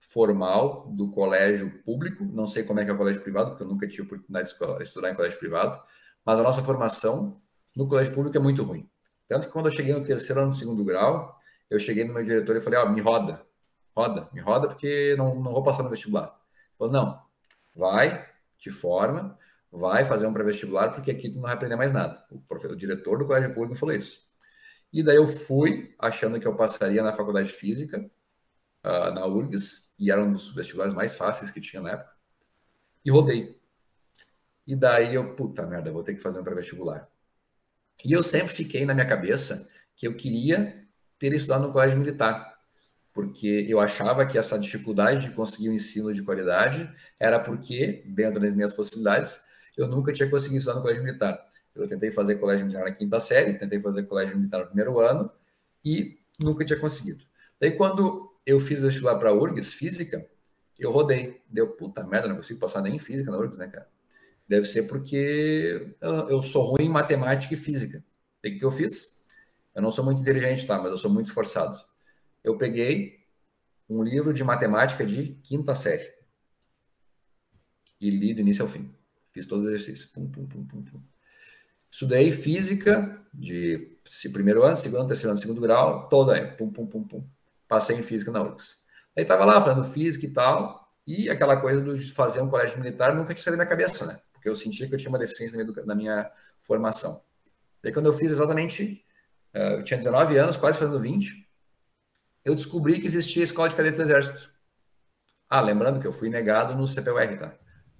formal 0.00 0.88
do 0.88 1.12
colégio 1.12 1.80
público, 1.84 2.24
não 2.24 2.48
sei 2.48 2.64
como 2.64 2.80
é 2.80 2.84
que 2.84 2.90
é 2.90 2.94
o 2.94 2.96
colégio 2.96 3.22
privado, 3.22 3.50
porque 3.50 3.62
eu 3.62 3.68
nunca 3.68 3.86
tive 3.86 4.02
oportunidade 4.02 4.50
de 4.50 4.82
estudar 4.82 5.12
em 5.12 5.14
colégio 5.14 5.38
privado, 5.38 5.80
mas 6.24 6.40
a 6.40 6.42
nossa 6.42 6.64
formação 6.64 7.40
no 7.76 7.86
colégio 7.86 8.12
público 8.12 8.36
é 8.36 8.40
muito 8.40 8.64
ruim. 8.64 8.90
Tanto 9.28 9.46
que 9.46 9.52
quando 9.52 9.66
eu 9.66 9.72
cheguei 9.72 9.94
no 9.94 10.02
terceiro 10.02 10.42
ano 10.42 10.50
do 10.50 10.56
segundo 10.56 10.84
grau, 10.84 11.38
eu 11.70 11.78
cheguei 11.78 12.02
no 12.02 12.12
meu 12.12 12.24
diretor 12.24 12.56
e 12.56 12.60
falei, 12.60 12.80
ó, 12.80 12.86
oh, 12.86 12.88
me 12.88 13.00
roda, 13.00 13.46
roda, 13.96 14.28
me 14.32 14.40
roda 14.40 14.66
porque 14.66 15.14
não, 15.16 15.36
não 15.36 15.52
vou 15.52 15.62
passar 15.62 15.84
no 15.84 15.90
vestibular. 15.90 16.24
Ele 16.24 16.76
falou, 16.76 16.92
não, 16.92 17.22
vai, 17.72 18.28
te 18.58 18.68
forma, 18.68 19.38
vai 19.72 20.04
fazer 20.04 20.26
um 20.26 20.34
pré-vestibular, 20.34 20.90
porque 20.90 21.10
aqui 21.10 21.30
tu 21.30 21.36
não 21.36 21.42
vai 21.42 21.54
aprender 21.54 21.76
mais 21.76 21.92
nada. 21.92 22.22
O, 22.30 22.36
o 22.36 22.76
diretor 22.76 23.18
do 23.18 23.24
colégio 23.24 23.54
público 23.54 23.74
falou 23.74 23.94
isso. 23.94 24.20
E 24.92 25.02
daí 25.02 25.16
eu 25.16 25.26
fui, 25.26 25.94
achando 25.98 26.38
que 26.38 26.46
eu 26.46 26.54
passaria 26.54 27.02
na 27.02 27.14
faculdade 27.14 27.48
de 27.48 27.54
física, 27.54 27.98
uh, 28.84 29.14
na 29.14 29.26
URGS, 29.26 29.90
e 29.98 30.10
era 30.10 30.22
um 30.22 30.30
dos 30.30 30.54
vestibulares 30.54 30.92
mais 30.92 31.14
fáceis 31.14 31.50
que 31.50 31.60
tinha 31.60 31.80
na 31.80 31.92
época, 31.92 32.12
e 33.02 33.10
rodei. 33.10 33.58
E 34.66 34.76
daí 34.76 35.14
eu, 35.14 35.34
puta 35.34 35.66
merda, 35.66 35.90
vou 35.90 36.04
ter 36.04 36.14
que 36.14 36.22
fazer 36.22 36.38
um 36.40 36.44
pré-vestibular. 36.44 37.08
E 38.04 38.12
eu 38.12 38.22
sempre 38.22 38.48
fiquei 38.48 38.84
na 38.84 38.92
minha 38.92 39.06
cabeça 39.06 39.68
que 39.96 40.06
eu 40.06 40.14
queria 40.14 40.86
ter 41.18 41.32
estudado 41.32 41.66
no 41.66 41.72
colégio 41.72 41.98
militar, 41.98 42.58
porque 43.12 43.66
eu 43.68 43.80
achava 43.80 44.26
que 44.26 44.36
essa 44.36 44.58
dificuldade 44.58 45.28
de 45.28 45.34
conseguir 45.34 45.70
um 45.70 45.74
ensino 45.74 46.12
de 46.12 46.22
qualidade 46.22 46.90
era 47.18 47.40
porque, 47.40 48.04
dentro 48.06 48.40
das 48.40 48.54
minhas 48.54 48.72
possibilidades, 48.72 49.40
eu 49.76 49.88
nunca 49.88 50.12
tinha 50.12 50.28
conseguido 50.28 50.58
estudar 50.58 50.76
no 50.76 50.82
colégio 50.82 51.02
militar. 51.02 51.48
Eu 51.74 51.86
tentei 51.86 52.12
fazer 52.12 52.36
colégio 52.36 52.66
militar 52.66 52.84
na 52.84 52.92
quinta 52.92 53.18
série, 53.18 53.54
tentei 53.54 53.80
fazer 53.80 54.02
colégio 54.04 54.36
militar 54.36 54.60
no 54.60 54.66
primeiro 54.66 55.00
ano 55.00 55.30
e 55.84 56.18
nunca 56.38 56.64
tinha 56.64 56.78
conseguido. 56.78 57.24
Daí, 57.60 57.72
quando 57.72 58.30
eu 58.44 58.60
fiz 58.60 58.82
o 58.82 58.86
vestibular 58.86 59.16
para 59.16 59.30
a 59.30 59.32
URGS, 59.32 59.72
física, 59.72 60.28
eu 60.78 60.90
rodei. 60.90 61.40
Deu, 61.48 61.68
puta 61.68 62.04
merda, 62.04 62.28
não 62.28 62.36
consigo 62.36 62.60
passar 62.60 62.82
nem 62.82 62.96
em 62.96 62.98
física 62.98 63.30
na 63.30 63.38
URGS, 63.38 63.58
né, 63.58 63.68
cara? 63.68 63.88
Deve 64.48 64.66
ser 64.66 64.82
porque 64.88 65.94
eu 66.28 66.42
sou 66.42 66.62
ruim 66.62 66.86
em 66.86 66.88
matemática 66.90 67.54
e 67.54 67.56
física. 67.56 68.04
O 68.38 68.42
que 68.42 68.64
eu 68.64 68.70
fiz? 68.70 69.18
Eu 69.74 69.80
não 69.80 69.90
sou 69.90 70.04
muito 70.04 70.20
inteligente, 70.20 70.66
tá? 70.66 70.76
Mas 70.78 70.90
eu 70.90 70.96
sou 70.98 71.10
muito 71.10 71.26
esforçado. 71.26 71.78
Eu 72.44 72.58
peguei 72.58 73.20
um 73.88 74.02
livro 74.02 74.32
de 74.32 74.44
matemática 74.44 75.06
de 75.06 75.34
quinta 75.42 75.74
série 75.74 76.12
e 78.00 78.10
li 78.10 78.34
do 78.34 78.40
início 78.40 78.62
ao 78.62 78.68
fim. 78.68 78.92
Fiz 79.32 79.46
todos 79.46 79.64
os 79.64 79.72
exercícios. 79.72 80.10
Pum, 80.10 80.30
pum, 80.30 80.46
pum, 80.46 80.64
pum, 80.64 80.82
pum. 80.82 81.02
Estudei 81.90 82.32
física 82.32 83.20
de 83.32 83.98
primeiro 84.32 84.62
ano, 84.62 84.76
segundo, 84.76 85.06
terceiro 85.06 85.30
ano, 85.30 85.40
segundo 85.40 85.60
grau, 85.60 86.08
toda 86.08 86.34
aí. 86.34 86.56
Pum, 86.56 86.70
pum, 86.70 86.86
pum, 86.86 87.04
pum. 87.04 87.26
Passei 87.68 87.96
em 87.96 88.02
física 88.02 88.30
na 88.30 88.42
URGS. 88.42 88.78
Aí 89.16 89.24
tava 89.24 89.44
lá 89.44 89.60
fazendo 89.60 89.84
física 89.84 90.24
e 90.24 90.30
tal, 90.30 90.82
e 91.06 91.28
aquela 91.28 91.56
coisa 91.56 91.82
de 91.82 92.12
fazer 92.12 92.40
um 92.40 92.48
colégio 92.48 92.78
militar 92.78 93.14
nunca 93.14 93.34
tinha 93.34 93.42
saído 93.42 93.58
da 93.58 93.64
minha 93.64 93.68
cabeça, 93.68 94.06
né? 94.06 94.20
Porque 94.32 94.48
eu 94.48 94.56
sentia 94.56 94.88
que 94.88 94.94
eu 94.94 94.98
tinha 94.98 95.10
uma 95.10 95.18
deficiência 95.18 95.56
na 95.56 95.64
minha, 95.64 95.86
na 95.86 95.94
minha 95.94 96.30
formação. 96.60 97.22
Daí 97.82 97.92
quando 97.92 98.06
eu 98.06 98.12
fiz 98.12 98.30
exatamente, 98.30 99.04
uh, 99.54 99.78
eu 99.78 99.84
tinha 99.84 99.98
19 99.98 100.36
anos, 100.38 100.56
quase 100.56 100.78
fazendo 100.78 101.00
20, 101.00 101.48
eu 102.44 102.54
descobri 102.54 103.00
que 103.00 103.06
existia 103.06 103.44
escola 103.44 103.68
de 103.68 103.74
cadetes 103.74 103.98
do 103.98 104.04
exército. 104.04 104.50
Ah, 105.48 105.60
lembrando 105.60 106.00
que 106.00 106.06
eu 106.06 106.12
fui 106.12 106.28
negado 106.30 106.74
no 106.74 106.86
CPUR, 106.86 107.38
tá? 107.38 107.54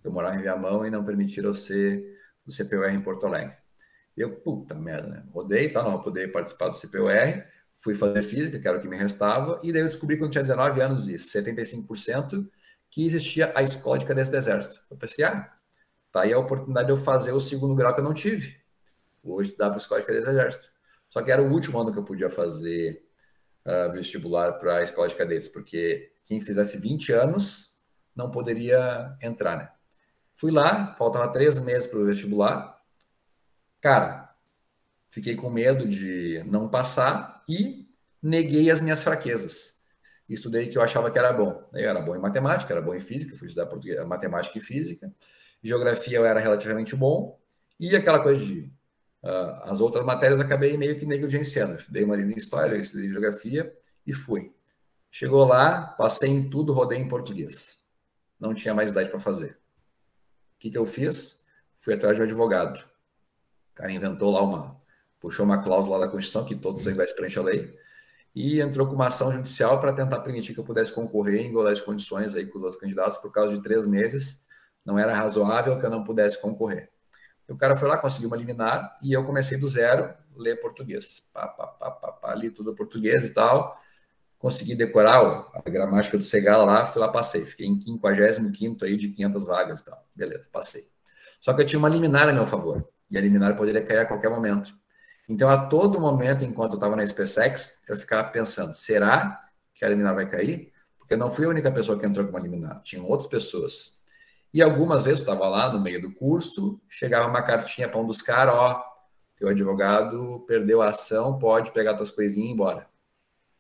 Eu 0.05 0.13
morava 0.13 0.37
em 0.37 0.43
Viamão 0.43 0.87
e 0.87 0.91
não 0.91 1.05
permitiram 1.05 1.53
ser 1.55 2.19
do 2.45 2.53
CPUR 2.53 2.91
em 2.91 3.01
Porto 3.01 3.27
Alegre. 3.27 3.55
Eu, 4.17 4.37
puta 4.37 4.75
merda, 4.75 5.09
né? 5.09 5.25
Rodei, 5.31 5.71
tá? 5.71 5.83
Não 5.83 6.03
poder 6.03 6.31
participar 6.33 6.69
do 6.69 6.77
CPUR, 6.77 7.45
fui 7.73 7.95
fazer 7.95 8.23
física, 8.23 8.59
que 8.59 8.69
era 8.69 8.79
o 8.79 8.81
que 8.81 8.89
me 8.89 8.97
restava, 8.97 9.61
e 9.63 9.73
daí 9.73 9.83
eu 9.83 9.89
descobri 9.89 10.17
quando 10.17 10.33
tinha 10.33 10.43
19 10.43 10.81
anos 10.81 11.09
e 11.09 11.15
75% 11.15 12.49
que 12.91 13.07
existia 13.07 13.53
a 13.57 13.63
escola 13.63 13.99
de 13.99 14.05
cadetes 14.05 14.31
do 14.31 14.37
Exército. 14.37 14.81
Eu 14.91 14.97
pensei, 14.97 15.25
ah, 15.25 15.51
tá 16.13 16.23
aí 16.23 16.33
a 16.33 16.39
oportunidade 16.39 16.87
de 16.87 16.93
eu 16.93 16.97
fazer 16.97 17.33
o 17.33 17.41
segundo 17.41 17.75
grau 17.75 17.95
que 17.95 18.01
eu 18.01 18.05
não 18.05 18.13
tive. 18.13 18.61
Vou 19.25 19.41
estudar 19.41 19.67
para 19.69 19.77
a 19.77 19.79
escola 19.79 20.01
de 20.01 20.07
cadetes 20.07 20.29
do 20.29 20.33
Exército. 20.33 20.73
Só 21.09 21.23
que 21.23 21.31
era 21.31 21.43
o 21.43 21.51
último 21.51 21.81
ano 21.81 21.93
que 21.93 21.99
eu 21.99 22.05
podia 22.05 22.29
fazer 22.29 23.03
uh, 23.67 23.91
vestibular 23.93 24.53
para 24.53 24.77
a 24.77 24.83
escola 24.83 25.09
de 25.09 25.15
cadetes, 25.15 25.49
porque 25.49 26.13
quem 26.25 26.41
fizesse 26.41 26.79
20 26.79 27.13
anos 27.13 27.79
não 28.15 28.31
poderia 28.31 29.17
entrar, 29.23 29.57
né? 29.57 29.71
Fui 30.43 30.51
lá, 30.51 30.89
faltava 30.97 31.33
três 31.33 31.57
meses 31.61 31.87
para 31.87 32.01
o 32.01 32.05
vestibular. 32.05 32.77
Cara, 33.81 34.35
fiquei 35.09 35.37
com 35.37 35.49
medo 35.49 35.87
de 35.87 36.43
não 36.49 36.69
passar 36.69 37.45
e 37.49 37.89
neguei 38.21 38.69
as 38.69 38.81
minhas 38.81 39.05
fraquezas. 39.05 39.85
Estudei 40.29 40.69
que 40.69 40.77
eu 40.77 40.83
achava 40.83 41.13
que 41.13 41.17
era 41.17 41.33
bom. 41.33 41.71
Eu 41.73 41.89
era 41.89 42.01
bom 42.01 42.17
em 42.17 42.19
matemática, 42.19 42.75
era 42.75 42.83
bom 42.83 42.93
em 42.93 42.99
física, 42.99 43.37
fui 43.37 43.47
estudar 43.47 43.71
matemática 44.05 44.59
e 44.59 44.61
física. 44.61 45.15
Geografia 45.63 46.19
eu 46.19 46.27
era 46.27 46.41
relativamente 46.41 46.97
bom. 46.97 47.39
E 47.79 47.95
aquela 47.95 48.19
coisa 48.19 48.45
de 48.45 48.69
Uh, 49.25 49.71
as 49.71 49.81
outras 49.81 50.05
matérias 50.05 50.41
eu 50.41 50.45
acabei 50.45 50.77
meio 50.77 50.99
que 50.99 51.07
negligenciando. 51.07 51.81
Dei 51.89 52.03
uma 52.03 52.17
lida 52.17 52.33
em 52.33 52.37
história, 52.37 52.77
estudei 52.77 53.09
geografia 53.09 53.73
e 54.05 54.13
fui. 54.13 54.53
Chegou 55.13 55.45
lá, 55.45 55.81
passei 55.97 56.29
em 56.29 56.51
tudo, 56.51 56.73
rodei 56.73 56.99
em 56.99 57.07
português. 57.07 57.79
Não 58.41 58.53
tinha 58.53 58.75
mais 58.75 58.91
idade 58.91 59.11
para 59.11 59.21
fazer. 59.21 59.62
Que, 60.63 60.71
que 60.71 60.79
eu 60.79 60.87
fiz? 60.87 61.45
Fui 61.77 61.93
atrás 61.93 62.15
de 62.15 62.23
um 62.23 62.25
advogado. 62.25 62.79
O 62.79 63.75
cara 63.75 63.91
inventou 63.91 64.31
lá 64.31 64.43
uma, 64.43 64.81
puxou 65.19 65.45
uma 65.45 65.61
cláusula 65.61 65.99
lá 65.99 66.07
da 66.07 66.13
Constituição, 66.13 66.45
que 66.45 66.55
todos 66.55 66.87
aí 66.87 66.95
vai 66.95 67.05
preencher 67.09 67.41
a 67.41 67.43
lei, 67.43 67.77
e 68.33 68.61
entrou 68.61 68.87
com 68.87 68.95
uma 68.95 69.09
ação 69.09 69.33
judicial 69.33 69.81
para 69.81 69.93
tentar 69.93 70.21
permitir 70.21 70.55
que 70.55 70.61
eu 70.61 70.65
pudesse 70.65 70.93
concorrer 70.93 71.41
em 71.41 71.49
igualdade 71.49 71.81
de 71.81 71.85
condições 71.85 72.37
aí 72.37 72.47
com 72.47 72.59
os 72.59 72.63
outros 72.63 72.81
candidatos 72.81 73.19
por 73.19 73.33
causa 73.33 73.53
de 73.53 73.61
três 73.61 73.85
meses. 73.85 74.41
Não 74.87 74.97
era 74.97 75.13
razoável 75.13 75.77
que 75.81 75.85
eu 75.85 75.91
não 75.91 76.05
pudesse 76.05 76.41
concorrer. 76.41 76.93
O 77.49 77.57
cara 77.57 77.75
foi 77.75 77.89
lá, 77.89 77.99
conseguiu 77.99 78.29
uma 78.29 78.37
liminar 78.37 78.97
e 79.03 79.13
eu 79.13 79.25
comecei 79.25 79.59
do 79.59 79.67
zero, 79.67 80.15
ler 80.37 80.61
português. 80.61 81.29
Pá, 81.33 81.49
pá, 81.49 81.67
pá, 81.67 81.91
pá, 81.91 82.13
pá, 82.13 82.35
li 82.37 82.53
tudo 82.53 82.73
português 82.73 83.27
e 83.27 83.35
tal. 83.35 83.77
Consegui 84.43 84.75
decorar 84.75 85.47
a 85.55 85.71
gramática 85.71 86.19
do 86.19 86.25
Segala 86.25 86.65
lá, 86.65 86.85
fui 86.85 87.01
lá, 87.01 87.07
passei. 87.07 87.47
Fiquei 87.47 87.65
em 87.65 87.81
55 87.81 88.85
aí 88.85 88.97
de 88.97 89.09
500 89.11 89.47
vagas 89.47 89.81
e 89.83 89.85
tal. 89.85 90.05
Beleza, 90.13 90.49
passei. 90.51 90.85
Só 91.41 91.55
que 91.55 91.63
eu 91.63 91.65
tinha 91.65 91.79
uma 91.79 91.89
liminar 91.89 92.29
a 92.29 92.33
meu 92.33 92.45
favor. 92.45 92.85
E 93.09 93.17
a 93.17 93.21
liminar 93.21 93.55
poderia 93.55 93.81
cair 93.87 94.01
a 94.01 94.05
qualquer 94.05 94.31
momento. 94.31 94.75
Então, 95.29 95.49
a 95.49 95.57
todo 95.57 96.01
momento, 96.01 96.45
enquanto 96.45 96.73
eu 96.73 96.75
estava 96.75 96.97
na 96.97 97.07
SpaceX, 97.07 97.85
eu 97.89 97.97
ficava 97.97 98.29
pensando: 98.31 98.75
será 98.75 99.39
que 99.73 99.85
a 99.85 99.89
liminar 99.89 100.13
vai 100.13 100.29
cair? 100.29 100.73
Porque 100.99 101.15
não 101.15 101.31
fui 101.31 101.47
a 101.47 101.49
única 101.49 101.71
pessoa 101.71 101.97
que 101.97 102.05
entrou 102.05 102.27
com 102.27 102.33
uma 102.33 102.41
liminar, 102.41 102.83
tinham 102.83 103.05
outras 103.05 103.29
pessoas. 103.29 104.03
E 104.53 104.61
algumas 104.61 105.05
vezes 105.05 105.21
eu 105.21 105.33
estava 105.33 105.49
lá 105.49 105.73
no 105.73 105.81
meio 105.81 106.03
do 106.03 106.13
curso, 106.13 106.81
chegava 106.89 107.29
uma 107.29 107.43
cartinha 107.43 107.89
para 107.89 108.01
um 108.01 108.07
dos 108.07 108.21
caras: 108.21 108.57
ó, 108.57 108.83
teu 109.37 109.47
advogado 109.47 110.45
perdeu 110.49 110.83
a 110.83 110.89
ação, 110.89 111.39
pode 111.39 111.71
pegar 111.71 111.95
tuas 111.95 112.11
coisinhas 112.11 112.49
e 112.49 112.51
ir 112.51 112.55
embora. 112.55 112.89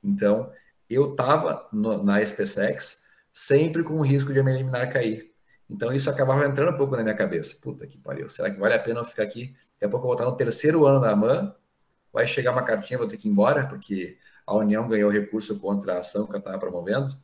Então, 0.02 0.50
eu 0.94 1.12
estava 1.12 1.68
na 1.72 2.24
SpaceX 2.24 3.02
sempre 3.32 3.82
com 3.82 3.94
o 3.94 4.02
risco 4.02 4.32
de 4.32 4.40
a 4.40 4.42
minha 4.42 4.56
liminar 4.56 4.92
cair. 4.92 5.32
Então, 5.68 5.92
isso 5.92 6.10
acabava 6.10 6.46
entrando 6.46 6.74
um 6.74 6.76
pouco 6.76 6.96
na 6.96 7.02
minha 7.02 7.14
cabeça. 7.14 7.56
Puta 7.60 7.86
que 7.86 7.96
pariu, 7.96 8.28
será 8.28 8.50
que 8.50 8.58
vale 8.58 8.74
a 8.74 8.78
pena 8.78 9.00
eu 9.00 9.04
ficar 9.04 9.22
aqui? 9.22 9.54
Daqui 9.72 9.84
a 9.84 9.88
pouco 9.88 10.04
eu 10.04 10.08
vou 10.08 10.12
estar 10.12 10.24
no 10.26 10.36
terceiro 10.36 10.84
ano 10.86 11.00
da 11.00 11.12
AMAN, 11.12 11.54
vai 12.12 12.26
chegar 12.26 12.52
uma 12.52 12.62
cartinha, 12.62 12.98
vou 12.98 13.08
ter 13.08 13.16
que 13.16 13.26
ir 13.26 13.30
embora, 13.30 13.66
porque 13.66 14.18
a 14.46 14.54
União 14.54 14.86
ganhou 14.86 15.10
recurso 15.10 15.58
contra 15.58 15.94
a 15.94 15.98
ação 16.00 16.26
que 16.26 16.34
eu 16.34 16.38
estava 16.38 16.58
promovendo. 16.58 17.16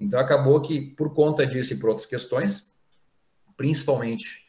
Então, 0.00 0.20
acabou 0.20 0.60
que, 0.60 0.92
por 0.94 1.12
conta 1.12 1.44
disso 1.44 1.74
e 1.74 1.76
por 1.76 1.88
outras 1.88 2.06
questões, 2.06 2.72
principalmente 3.56 4.46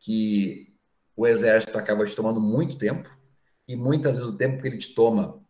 que 0.00 0.74
o 1.16 1.26
exército 1.26 1.78
acaba 1.78 2.04
te 2.04 2.16
tomando 2.16 2.40
muito 2.40 2.76
tempo, 2.76 3.08
e 3.66 3.76
muitas 3.76 4.16
vezes 4.16 4.32
o 4.32 4.36
tempo 4.36 4.60
que 4.60 4.66
ele 4.66 4.78
te 4.78 4.94
toma 4.94 5.40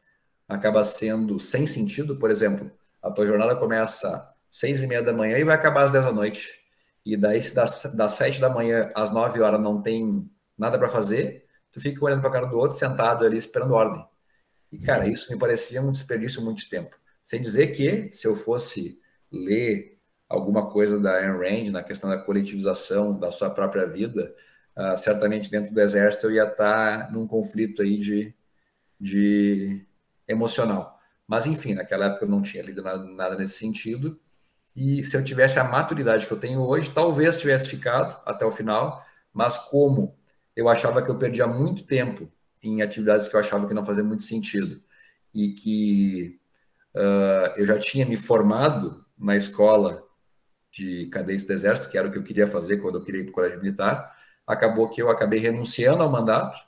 acaba 0.49 0.83
sendo 0.83 1.39
sem 1.39 1.67
sentido. 1.67 2.17
Por 2.17 2.31
exemplo, 2.31 2.71
a 3.03 3.11
tua 3.11 3.27
jornada 3.27 3.55
começa 3.55 4.09
às 4.09 4.29
seis 4.49 4.83
e 4.83 4.87
meia 4.87 5.03
da 5.03 5.13
manhã 5.13 5.39
e 5.39 5.45
vai 5.45 5.55
acabar 5.55 5.85
às 5.85 5.93
dez 5.93 6.05
da 6.05 6.13
noite. 6.13 6.51
E 7.05 7.17
daí, 7.17 7.43
se 7.43 7.55
das, 7.55 7.95
das 7.97 8.15
sete 8.15 8.41
da 8.41 8.49
manhã 8.49 8.91
às 8.95 9.11
nove 9.11 9.41
horas 9.41 9.61
não 9.61 9.81
tem 9.83 10.31
nada 10.57 10.79
para 10.79 10.89
fazer, 10.89 11.47
tu 11.71 11.81
fica 11.81 12.05
olhando 12.05 12.21
para 12.21 12.31
a 12.31 12.33
cara 12.33 12.47
do 12.47 12.59
outro, 12.59 12.77
sentado 12.77 13.25
ali, 13.25 13.37
esperando 13.37 13.75
ordem. 13.75 14.05
E, 14.71 14.79
cara, 14.79 15.09
isso 15.09 15.33
me 15.33 15.39
parecia 15.39 15.81
um 15.81 15.91
desperdício 15.91 16.43
muito 16.43 16.59
de 16.59 16.69
tempo. 16.69 16.97
Sem 17.23 17.41
dizer 17.41 17.69
que, 17.69 18.11
se 18.13 18.27
eu 18.27 18.35
fosse 18.37 19.01
ler 19.31 19.99
alguma 20.29 20.71
coisa 20.71 21.01
da 21.01 21.17
Ayn 21.17 21.39
Rand 21.39 21.71
na 21.71 21.83
questão 21.83 22.11
da 22.11 22.19
coletivização 22.19 23.19
da 23.19 23.31
sua 23.31 23.51
própria 23.51 23.87
vida, 23.87 24.35
uh, 24.77 24.97
certamente 24.97 25.51
dentro 25.51 25.73
do 25.73 25.81
exército 25.81 26.27
eu 26.27 26.33
ia 26.33 26.45
estar 26.45 27.11
num 27.11 27.27
conflito 27.27 27.81
aí 27.81 27.97
de, 27.99 28.35
de 29.01 29.87
emocional. 30.29 30.99
Mas, 31.27 31.47
enfim, 31.47 31.75
naquela 31.75 32.07
época 32.07 32.25
eu 32.25 32.29
não 32.29 32.43
tinha 32.43 32.63
lido 32.63 32.83
nada, 32.83 33.37
nesse 33.37 33.59
sentido. 33.59 34.19
E 34.75 35.05
se 35.05 35.17
eu 35.17 35.25
tivesse 35.25 35.59
a 35.59 35.65
maturidade 35.65 36.27
que 36.27 36.33
eu 36.33 36.39
tenho 36.39 36.61
hoje, 36.61 36.91
talvez 36.91 37.37
tivesse 37.37 37.69
ficado 37.69 38.21
até 38.25 38.45
o 38.45 38.51
final, 38.51 39.05
mas 39.33 39.57
como 39.57 40.17
eu 40.57 40.69
achava 40.69 41.03
que 41.03 41.11
eu 41.11 41.19
perdia 41.19 41.47
muito 41.47 41.85
tempo 41.85 42.31
em 42.63 42.83
atividades 42.83 43.29
que 43.29 43.37
eu 43.37 43.41
achava 43.41 43.67
que 43.67 43.75
não 43.75 43.85
faziam 43.85 44.07
muito 44.07 44.23
sentido 44.23 44.83
e 45.35 45.53
que 45.53 46.41
uh, 46.95 47.55
eu 47.57 47.67
já 47.67 47.79
tinha 47.79 48.07
me 48.07 48.17
formado 48.17 49.05
na 49.17 49.37
escola 49.37 50.03
de 50.71 51.07
cadeias 51.07 51.45
do 51.45 51.53
Exército, 51.53 51.89
que 51.91 51.99
era 51.99 52.09
o 52.09 52.11
que 52.11 52.19
eu 52.19 52.23
queria 52.23 52.47
fazer 52.47 52.79
quando 52.79 52.99
eu 52.99 53.05
queria 53.05 53.21
ir 53.21 53.25
para 53.25 53.31
o 53.31 53.35
Colégio 53.35 53.61
Militar, 53.61 54.17
acabou 54.47 54.89
que 54.89 55.03
eu 55.03 55.11
acabei 55.11 55.39
renunciando 55.39 56.03
ao 56.03 56.11
mandato 56.11 56.59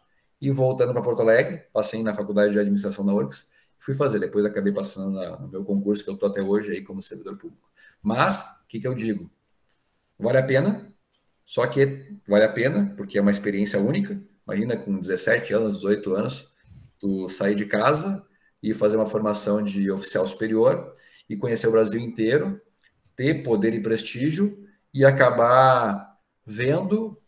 e 0.41 0.51
voltando 0.51 0.93
para 0.93 1.03
Porto 1.03 1.23
Alegre, 1.23 1.67
passei 1.73 2.03
na 2.03 2.15
Faculdade 2.15 2.53
de 2.53 2.59
Administração 2.59 3.05
da 3.05 3.13
URGS, 3.13 3.47
fui 3.81 3.95
fazer, 3.95 4.19
depois 4.19 4.45
acabei 4.45 4.73
passando 4.73 5.11
na, 5.11 5.39
no 5.39 5.49
meu 5.49 5.65
concurso, 5.65 6.05
que 6.05 6.11
eu 6.11 6.15
estou 6.15 6.29
até 6.29 6.43
hoje 6.43 6.73
aí 6.73 6.83
como 6.83 7.03
servidor 7.03 7.37
público. 7.39 7.69
Mas, 8.03 8.43
o 8.65 8.69
que, 8.69 8.79
que 8.79 8.87
eu 8.87 8.95
digo? 8.95 9.31
Vale 10.19 10.39
a 10.39 10.43
pena, 10.43 10.93
só 11.45 11.67
que 11.67 12.17
vale 12.29 12.45
a 12.45 12.53
pena, 12.53 12.95
porque 12.97 13.19
é 13.19 13.21
uma 13.21 13.31
experiência 13.31 13.81
única. 13.81 14.21
Imagina 14.47 14.77
com 14.77 15.01
17 15.01 15.53
anos, 15.55 15.77
18 15.77 16.15
anos, 16.15 16.49
tu 16.99 17.29
sair 17.29 17.55
de 17.55 17.67
casa 17.67 18.25
e 18.63 18.75
fazer 18.75 18.97
uma 18.97 19.07
formação 19.07 19.63
de 19.63 19.91
oficial 19.91 20.27
superior 20.27 20.93
e 21.29 21.37
conhecer 21.37 21.67
o 21.67 21.73
Brasil 21.73 22.01
inteiro, 22.01 22.61
ter 23.17 23.43
poder 23.43 23.73
e 23.75 23.83
prestígio 23.83 24.67
e 24.93 25.05
acabar 25.05 26.19
vendo 26.45 27.21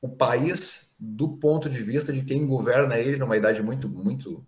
o 0.00 0.08
país 0.08 0.94
do 0.98 1.36
ponto 1.36 1.68
de 1.68 1.78
vista 1.78 2.12
de 2.12 2.22
quem 2.22 2.46
governa 2.46 2.98
ele 2.98 3.16
numa 3.16 3.36
idade 3.36 3.62
muito, 3.62 3.88
muito, 3.88 4.46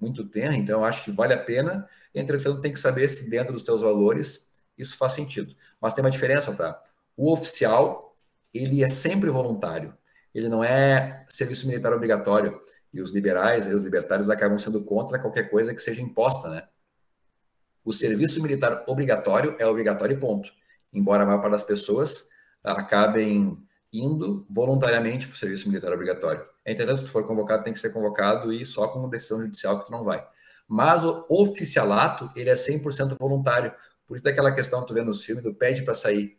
muito 0.00 0.24
tenra. 0.24 0.54
Então, 0.54 0.80
eu 0.80 0.84
acho 0.84 1.04
que 1.04 1.10
vale 1.10 1.34
a 1.34 1.42
pena. 1.42 1.88
Entretanto, 2.14 2.60
tem 2.60 2.72
que 2.72 2.78
saber 2.78 3.08
se 3.08 3.28
dentro 3.28 3.52
dos 3.52 3.64
teus 3.64 3.82
valores 3.82 4.50
isso 4.76 4.96
faz 4.96 5.12
sentido. 5.12 5.54
Mas 5.80 5.94
tem 5.94 6.04
uma 6.04 6.10
diferença, 6.10 6.54
tá? 6.54 6.82
O 7.16 7.32
oficial 7.32 8.14
ele 8.52 8.84
é 8.84 8.88
sempre 8.88 9.30
voluntário. 9.30 9.96
Ele 10.34 10.48
não 10.48 10.62
é 10.62 11.24
serviço 11.28 11.66
militar 11.66 11.92
obrigatório. 11.92 12.60
E 12.92 13.00
os 13.00 13.10
liberais 13.10 13.66
e 13.66 13.74
os 13.74 13.82
libertários 13.82 14.30
acabam 14.30 14.58
sendo 14.58 14.84
contra 14.84 15.18
qualquer 15.18 15.50
coisa 15.50 15.74
que 15.74 15.82
seja 15.82 16.00
imposta, 16.00 16.48
né? 16.48 16.68
O 17.84 17.92
serviço 17.92 18.40
militar 18.40 18.84
obrigatório 18.86 19.56
é 19.58 19.66
obrigatório 19.66 20.18
ponto. 20.18 20.50
Embora 20.92 21.24
a 21.24 21.26
maior 21.26 21.40
parte 21.40 21.52
das 21.52 21.64
pessoas 21.64 22.28
acabem 22.62 23.58
indo 24.00 24.46
voluntariamente 24.50 25.28
para 25.28 25.34
o 25.34 25.38
serviço 25.38 25.68
militar 25.68 25.92
obrigatório. 25.92 26.44
Entretanto, 26.66 26.98
se 26.98 27.04
tu 27.04 27.10
for 27.10 27.26
convocado, 27.26 27.64
tem 27.64 27.72
que 27.72 27.78
ser 27.78 27.90
convocado 27.90 28.52
e 28.52 28.66
só 28.66 28.88
com 28.88 29.08
decisão 29.08 29.40
judicial 29.40 29.78
que 29.78 29.86
tu 29.86 29.92
não 29.92 30.02
vai. 30.02 30.26
Mas 30.66 31.04
o 31.04 31.26
oficialato, 31.28 32.30
ele 32.34 32.50
é 32.50 32.54
100% 32.54 33.16
voluntário. 33.18 33.72
Por 34.06 34.16
isso 34.16 34.24
daquela 34.24 34.52
questão 34.52 34.80
que 34.80 34.88
tu 34.88 34.94
vê 34.94 35.02
nos 35.02 35.24
filmes 35.24 35.44
do 35.44 35.54
pede 35.54 35.82
para 35.82 35.94
sair. 35.94 36.38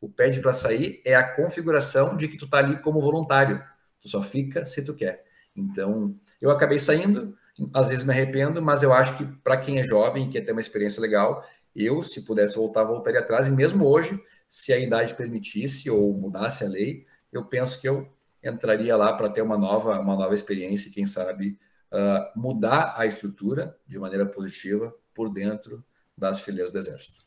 O 0.00 0.08
pede 0.08 0.40
para 0.40 0.52
sair 0.52 1.02
é 1.04 1.14
a 1.14 1.24
configuração 1.24 2.16
de 2.16 2.28
que 2.28 2.36
tu 2.36 2.48
tá 2.48 2.58
ali 2.58 2.80
como 2.80 3.00
voluntário. 3.00 3.62
Tu 4.00 4.08
só 4.08 4.22
fica 4.22 4.64
se 4.66 4.82
tu 4.82 4.94
quer. 4.94 5.24
Então, 5.56 6.14
eu 6.40 6.50
acabei 6.50 6.78
saindo, 6.78 7.36
às 7.72 7.88
vezes 7.88 8.04
me 8.04 8.12
arrependo, 8.12 8.60
mas 8.60 8.82
eu 8.82 8.92
acho 8.92 9.16
que 9.16 9.24
para 9.24 9.56
quem 9.56 9.78
é 9.78 9.82
jovem 9.82 10.26
e 10.26 10.28
quer 10.30 10.40
ter 10.42 10.52
uma 10.52 10.60
experiência 10.60 11.00
legal, 11.00 11.44
eu, 11.74 12.02
se 12.02 12.22
pudesse 12.22 12.56
voltar, 12.56 12.84
voltaria 12.84 13.20
atrás. 13.20 13.48
E 13.48 13.52
mesmo 13.52 13.86
hoje, 13.86 14.20
se 14.54 14.72
a 14.72 14.78
idade 14.78 15.16
permitisse 15.16 15.90
ou 15.90 16.14
mudasse 16.14 16.62
a 16.62 16.68
lei, 16.68 17.04
eu 17.32 17.44
penso 17.44 17.80
que 17.80 17.88
eu 17.88 18.08
entraria 18.40 18.96
lá 18.96 19.12
para 19.12 19.28
ter 19.28 19.42
uma 19.42 19.58
nova, 19.58 19.98
uma 19.98 20.14
nova 20.14 20.32
experiência 20.32 20.88
e, 20.88 20.92
quem 20.92 21.04
sabe, 21.04 21.58
uh, 21.90 22.38
mudar 22.38 22.94
a 22.96 23.04
estrutura 23.04 23.76
de 23.84 23.98
maneira 23.98 24.24
positiva 24.24 24.94
por 25.12 25.28
dentro 25.28 25.84
das 26.16 26.40
fileiras 26.40 26.70
do 26.70 26.78
Exército. 26.78 27.20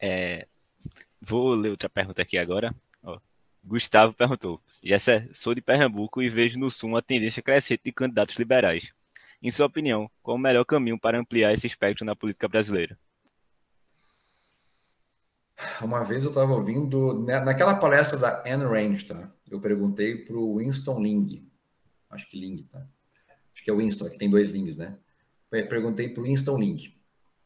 É, 0.00 0.46
Vou 1.20 1.56
ler 1.56 1.70
outra 1.70 1.88
pergunta 1.88 2.22
aqui 2.22 2.38
agora. 2.38 2.72
Ó, 3.02 3.18
Gustavo 3.64 4.14
perguntou: 4.14 4.62
Jessé, 4.80 5.28
sou 5.32 5.56
de 5.56 5.60
Pernambuco 5.60 6.22
e 6.22 6.28
vejo 6.28 6.56
no 6.56 6.70
Sul 6.70 6.90
uma 6.90 7.02
tendência 7.02 7.42
crescente 7.42 7.82
de 7.84 7.90
candidatos 7.90 8.36
liberais. 8.36 8.92
Em 9.42 9.50
sua 9.50 9.66
opinião, 9.66 10.08
qual 10.22 10.36
o 10.36 10.40
melhor 10.40 10.64
caminho 10.64 11.00
para 11.00 11.18
ampliar 11.18 11.52
esse 11.52 11.66
espectro 11.66 12.06
na 12.06 12.14
política 12.14 12.46
brasileira? 12.46 12.96
Uma 15.80 16.02
vez 16.02 16.24
eu 16.24 16.30
estava 16.30 16.52
ouvindo, 16.52 17.22
né, 17.24 17.40
naquela 17.40 17.74
palestra 17.76 18.18
da 18.18 18.42
Anne 18.46 18.64
Rand, 18.64 19.02
tá? 19.06 19.32
Eu 19.50 19.60
perguntei 19.60 20.24
para 20.24 20.36
o 20.36 20.58
Winston 20.58 21.00
Ling, 21.00 21.50
acho 22.10 22.28
que 22.28 22.38
Ling, 22.38 22.62
tá? 22.64 22.86
Acho 23.52 23.64
que 23.64 23.70
é 23.70 23.72
o 23.72 23.78
Winston, 23.78 24.10
que 24.10 24.18
tem 24.18 24.28
dois 24.28 24.50
Lings, 24.50 24.76
né? 24.76 24.98
Perguntei 25.50 26.08
para 26.08 26.20
o 26.20 26.24
Winston 26.24 26.58
Ling 26.58 26.96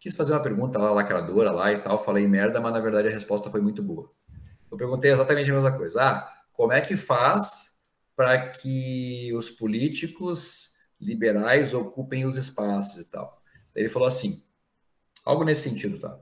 quis 0.00 0.16
fazer 0.16 0.32
uma 0.32 0.42
pergunta 0.42 0.78
lá, 0.78 0.90
lacradora 0.90 1.52
lá 1.52 1.70
e 1.70 1.78
tal, 1.78 2.02
falei 2.02 2.26
merda, 2.26 2.58
mas 2.58 2.72
na 2.72 2.80
verdade 2.80 3.08
a 3.08 3.10
resposta 3.10 3.50
foi 3.50 3.60
muito 3.60 3.82
boa. 3.82 4.10
Eu 4.70 4.78
perguntei 4.78 5.12
exatamente 5.12 5.50
a 5.50 5.54
mesma 5.54 5.76
coisa. 5.76 6.02
Ah, 6.02 6.42
como 6.52 6.72
é 6.72 6.80
que 6.80 6.96
faz 6.96 7.74
para 8.16 8.48
que 8.48 9.30
os 9.34 9.50
políticos 9.50 10.70
liberais 10.98 11.74
ocupem 11.74 12.24
os 12.24 12.38
espaços 12.38 12.98
e 12.98 13.04
tal? 13.04 13.42
Ele 13.74 13.90
falou 13.90 14.08
assim, 14.08 14.42
algo 15.24 15.44
nesse 15.44 15.68
sentido, 15.68 15.98
tá? 15.98 16.18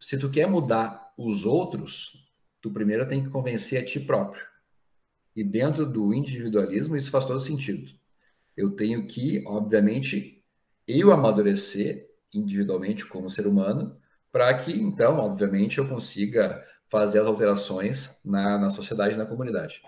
Se 0.00 0.18
tu 0.18 0.30
quer 0.30 0.48
mudar 0.48 1.12
os 1.16 1.44
outros, 1.44 2.26
tu 2.60 2.70
primeiro 2.70 3.06
tem 3.06 3.22
que 3.22 3.28
convencer 3.28 3.82
a 3.82 3.84
ti 3.84 4.00
próprio. 4.00 4.42
E 5.36 5.44
dentro 5.44 5.86
do 5.86 6.12
individualismo, 6.14 6.96
isso 6.96 7.10
faz 7.10 7.24
todo 7.24 7.38
sentido. 7.38 7.92
Eu 8.56 8.70
tenho 8.70 9.06
que, 9.06 9.44
obviamente, 9.46 10.42
eu 10.88 11.12
amadurecer 11.12 12.08
individualmente 12.32 13.06
como 13.06 13.30
ser 13.30 13.46
humano, 13.46 13.94
para 14.32 14.52
que, 14.54 14.72
então, 14.72 15.18
obviamente, 15.18 15.78
eu 15.78 15.88
consiga 15.88 16.64
fazer 16.88 17.20
as 17.20 17.26
alterações 17.26 18.20
na, 18.24 18.58
na 18.58 18.70
sociedade, 18.70 19.16
na 19.16 19.26
comunidade. 19.26 19.82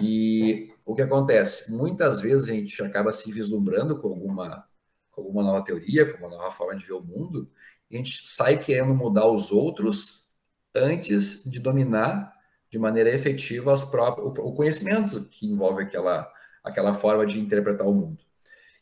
E 0.00 0.72
o 0.84 0.94
que 0.94 1.02
acontece? 1.02 1.72
Muitas 1.72 2.20
vezes 2.20 2.48
a 2.48 2.52
gente 2.52 2.82
acaba 2.82 3.12
se 3.12 3.32
vislumbrando 3.32 3.98
com 4.00 4.08
alguma, 4.08 4.68
com 5.10 5.22
alguma 5.22 5.42
nova 5.42 5.64
teoria, 5.64 6.12
com 6.12 6.18
uma 6.18 6.36
nova 6.36 6.50
forma 6.50 6.76
de 6.76 6.84
ver 6.84 6.92
o 6.92 7.02
mundo, 7.02 7.50
a 7.90 7.96
gente 7.96 8.26
sai 8.26 8.58
querendo 8.58 8.94
mudar 8.94 9.26
os 9.26 9.50
outros 9.52 10.24
antes 10.74 11.42
de 11.44 11.60
dominar 11.60 12.32
de 12.70 12.78
maneira 12.78 13.10
efetiva 13.10 13.72
as 13.72 13.84
próprias, 13.84 14.26
o 14.38 14.52
conhecimento 14.52 15.24
que 15.24 15.46
envolve 15.46 15.82
aquela, 15.82 16.30
aquela 16.62 16.92
forma 16.92 17.24
de 17.24 17.38
interpretar 17.38 17.86
o 17.86 17.94
mundo. 17.94 18.18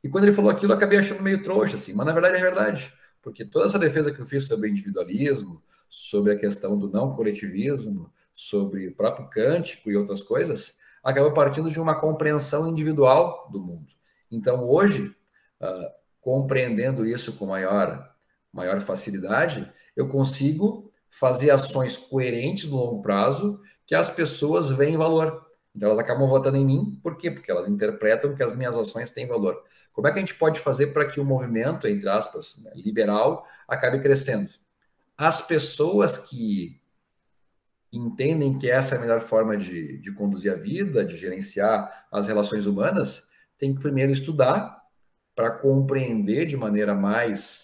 E 0.02 0.08
quando 0.08 0.24
ele 0.24 0.32
falou 0.32 0.50
aquilo, 0.50 0.72
eu 0.72 0.76
acabei 0.76 0.98
achando 0.98 1.22
meio 1.22 1.42
trouxa, 1.42 1.76
assim, 1.76 1.92
mas 1.92 2.06
na 2.06 2.12
verdade 2.12 2.36
é 2.36 2.40
verdade, 2.40 2.92
porque 3.22 3.44
toda 3.44 3.66
essa 3.66 3.78
defesa 3.78 4.12
que 4.12 4.20
eu 4.20 4.26
fiz 4.26 4.44
sobre 4.44 4.68
individualismo, 4.68 5.62
sobre 5.88 6.32
a 6.32 6.38
questão 6.38 6.78
do 6.78 6.90
não 6.90 7.14
coletivismo, 7.14 8.12
sobre 8.34 8.88
o 8.88 8.94
próprio 8.94 9.28
cântico 9.28 9.90
e 9.90 9.96
outras 9.96 10.22
coisas, 10.22 10.78
acaba 11.02 11.30
partindo 11.32 11.70
de 11.70 11.80
uma 11.80 11.94
compreensão 11.94 12.68
individual 12.68 13.48
do 13.52 13.60
mundo. 13.60 13.92
Então, 14.30 14.68
hoje, 14.68 15.14
uh, 15.60 15.90
compreendendo 16.20 17.06
isso 17.06 17.34
com 17.34 17.46
maior, 17.46 18.13
maior 18.54 18.80
facilidade, 18.80 19.70
eu 19.96 20.08
consigo 20.08 20.90
fazer 21.10 21.50
ações 21.50 21.96
coerentes 21.96 22.68
no 22.70 22.76
longo 22.76 23.02
prazo 23.02 23.60
que 23.84 23.94
as 23.94 24.10
pessoas 24.10 24.68
veem 24.70 24.96
valor. 24.96 25.44
Então, 25.74 25.88
elas 25.88 25.98
acabam 25.98 26.28
votando 26.28 26.56
em 26.56 26.64
mim, 26.64 27.00
por 27.02 27.18
quê? 27.18 27.30
Porque 27.30 27.50
elas 27.50 27.68
interpretam 27.68 28.34
que 28.34 28.42
as 28.42 28.54
minhas 28.54 28.78
ações 28.78 29.10
têm 29.10 29.26
valor. 29.26 29.60
Como 29.92 30.06
é 30.06 30.12
que 30.12 30.18
a 30.18 30.20
gente 30.20 30.36
pode 30.36 30.60
fazer 30.60 30.88
para 30.88 31.04
que 31.04 31.20
o 31.20 31.24
movimento, 31.24 31.88
entre 31.88 32.08
aspas, 32.08 32.58
né, 32.62 32.70
liberal, 32.76 33.44
acabe 33.66 34.00
crescendo? 34.00 34.50
As 35.18 35.42
pessoas 35.42 36.16
que 36.16 36.80
entendem 37.92 38.58
que 38.58 38.70
essa 38.70 38.94
é 38.94 38.98
a 38.98 39.00
melhor 39.00 39.20
forma 39.20 39.56
de, 39.56 39.98
de 39.98 40.12
conduzir 40.12 40.52
a 40.52 40.56
vida, 40.56 41.04
de 41.04 41.16
gerenciar 41.16 42.06
as 42.10 42.26
relações 42.28 42.66
humanas, 42.66 43.28
têm 43.58 43.74
que 43.74 43.80
primeiro 43.80 44.12
estudar 44.12 44.82
para 45.34 45.50
compreender 45.50 46.46
de 46.46 46.56
maneira 46.56 46.94
mais 46.94 47.63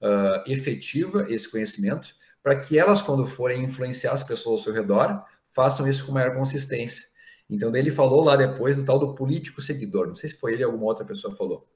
uh, 0.00 0.42
efetiva 0.50 1.26
esse 1.28 1.50
conhecimento, 1.50 2.14
para 2.42 2.58
que 2.58 2.78
elas, 2.78 3.02
quando 3.02 3.26
forem 3.26 3.64
influenciar 3.64 4.12
as 4.12 4.24
pessoas 4.24 4.60
ao 4.60 4.64
seu 4.64 4.72
redor, 4.72 5.24
façam 5.46 5.86
isso 5.86 6.06
com 6.06 6.12
maior 6.12 6.34
consistência. 6.34 7.04
Então, 7.48 7.74
ele 7.74 7.90
falou 7.90 8.24
lá 8.24 8.36
depois 8.36 8.76
do 8.76 8.84
tal 8.84 8.98
do 8.98 9.14
político 9.14 9.60
seguidor, 9.60 10.06
não 10.06 10.14
sei 10.14 10.30
se 10.30 10.36
foi 10.36 10.54
ele 10.54 10.64
ou 10.64 10.70
alguma 10.70 10.86
outra 10.86 11.04
pessoa 11.04 11.34
falou. 11.34 11.68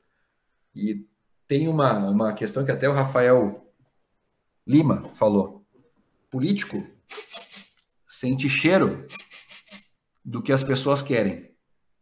E 0.75 1.07
tem 1.47 1.69
uma, 1.69 1.99
uma 2.09 2.33
questão 2.33 2.65
que 2.65 2.73
até 2.73 2.89
o 2.89 2.93
Rafael 2.93 3.65
Lima 4.67 5.11
falou. 5.13 5.65
Político 6.31 6.85
sente 8.07 8.49
cheiro 8.49 9.07
do 10.25 10.43
que 10.43 10.53
as 10.53 10.63
pessoas 10.65 11.03
querem. 11.03 11.51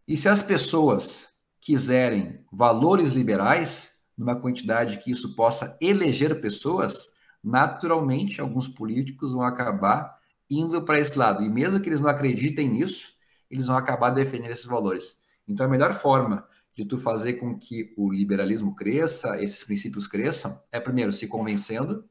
E 0.06 0.16
se 0.16 0.28
as 0.28 0.42
pessoas 0.42 1.28
quiserem 1.60 2.44
valores 2.52 3.10
liberais, 3.10 3.91
numa 4.16 4.36
quantidade 4.36 4.98
que 4.98 5.10
isso 5.10 5.34
possa 5.34 5.76
eleger 5.80 6.40
pessoas, 6.40 7.14
naturalmente 7.42 8.40
alguns 8.40 8.68
políticos 8.68 9.32
vão 9.32 9.42
acabar 9.42 10.16
indo 10.48 10.82
para 10.82 11.00
esse 11.00 11.18
lado. 11.18 11.42
E 11.42 11.48
mesmo 11.48 11.80
que 11.80 11.88
eles 11.88 12.00
não 12.00 12.10
acreditem 12.10 12.68
nisso, 12.68 13.12
eles 13.50 13.66
vão 13.66 13.76
acabar 13.76 14.10
defendendo 14.10 14.52
esses 14.52 14.66
valores. 14.66 15.18
Então 15.46 15.66
a 15.66 15.68
melhor 15.68 15.92
forma 15.92 16.46
de 16.74 16.84
tu 16.84 16.96
fazer 16.96 17.34
com 17.34 17.58
que 17.58 17.92
o 17.96 18.10
liberalismo 18.10 18.74
cresça, 18.74 19.42
esses 19.42 19.62
princípios 19.64 20.06
cresçam, 20.06 20.58
é 20.70 20.80
primeiro 20.80 21.12
se 21.12 21.26
convencendo 21.26 22.04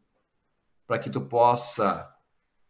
para 0.86 1.00
que 1.00 1.10
tu 1.10 1.22
possa 1.22 2.14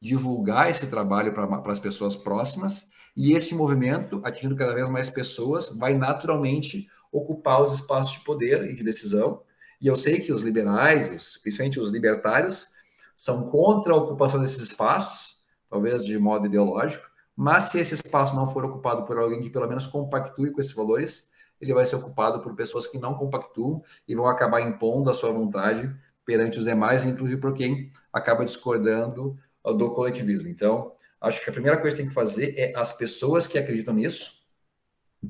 divulgar 0.01 0.69
esse 0.69 0.87
trabalho 0.87 1.33
para 1.33 1.71
as 1.71 1.79
pessoas 1.79 2.15
próximas 2.15 2.89
e 3.15 3.33
esse 3.33 3.53
movimento, 3.53 4.21
atingindo 4.23 4.55
cada 4.55 4.73
vez 4.73 4.89
mais 4.89 5.09
pessoas, 5.09 5.69
vai 5.77 5.93
naturalmente 5.93 6.87
ocupar 7.11 7.61
os 7.61 7.73
espaços 7.73 8.13
de 8.13 8.21
poder 8.21 8.63
e 8.63 8.75
de 8.75 8.83
decisão. 8.83 9.43
E 9.79 9.87
eu 9.87 9.95
sei 9.95 10.19
que 10.19 10.31
os 10.31 10.41
liberais, 10.41 11.37
principalmente 11.41 11.79
os 11.79 11.91
libertários, 11.91 12.67
são 13.15 13.45
contra 13.47 13.93
a 13.93 13.97
ocupação 13.97 14.41
desses 14.41 14.61
espaços, 14.61 15.43
talvez 15.69 16.05
de 16.05 16.17
modo 16.17 16.45
ideológico, 16.45 17.09
mas 17.35 17.65
se 17.65 17.79
esse 17.79 17.95
espaço 17.95 18.35
não 18.35 18.45
for 18.45 18.65
ocupado 18.65 19.05
por 19.05 19.17
alguém 19.17 19.41
que 19.41 19.49
pelo 19.49 19.67
menos 19.67 19.87
compactue 19.87 20.51
com 20.51 20.59
esses 20.59 20.73
valores, 20.73 21.29
ele 21.59 21.73
vai 21.73 21.85
ser 21.85 21.95
ocupado 21.95 22.41
por 22.41 22.55
pessoas 22.55 22.87
que 22.87 22.97
não 22.97 23.13
compactuam 23.13 23.81
e 24.07 24.15
vão 24.15 24.27
acabar 24.27 24.61
impondo 24.61 25.09
a 25.09 25.13
sua 25.13 25.31
vontade 25.31 25.93
perante 26.25 26.59
os 26.59 26.65
demais, 26.65 27.05
inclusive 27.05 27.39
por 27.39 27.53
quem 27.53 27.91
acaba 28.11 28.43
discordando 28.43 29.37
do 29.63 29.91
coletivismo. 29.91 30.49
Então, 30.49 30.93
acho 31.19 31.43
que 31.43 31.49
a 31.49 31.53
primeira 31.53 31.79
coisa 31.79 31.95
que 31.95 32.01
tem 32.01 32.09
que 32.09 32.15
fazer 32.15 32.55
é 32.57 32.73
as 32.75 32.91
pessoas 32.93 33.45
que 33.45 33.57
acreditam 33.57 33.93
nisso 33.93 34.41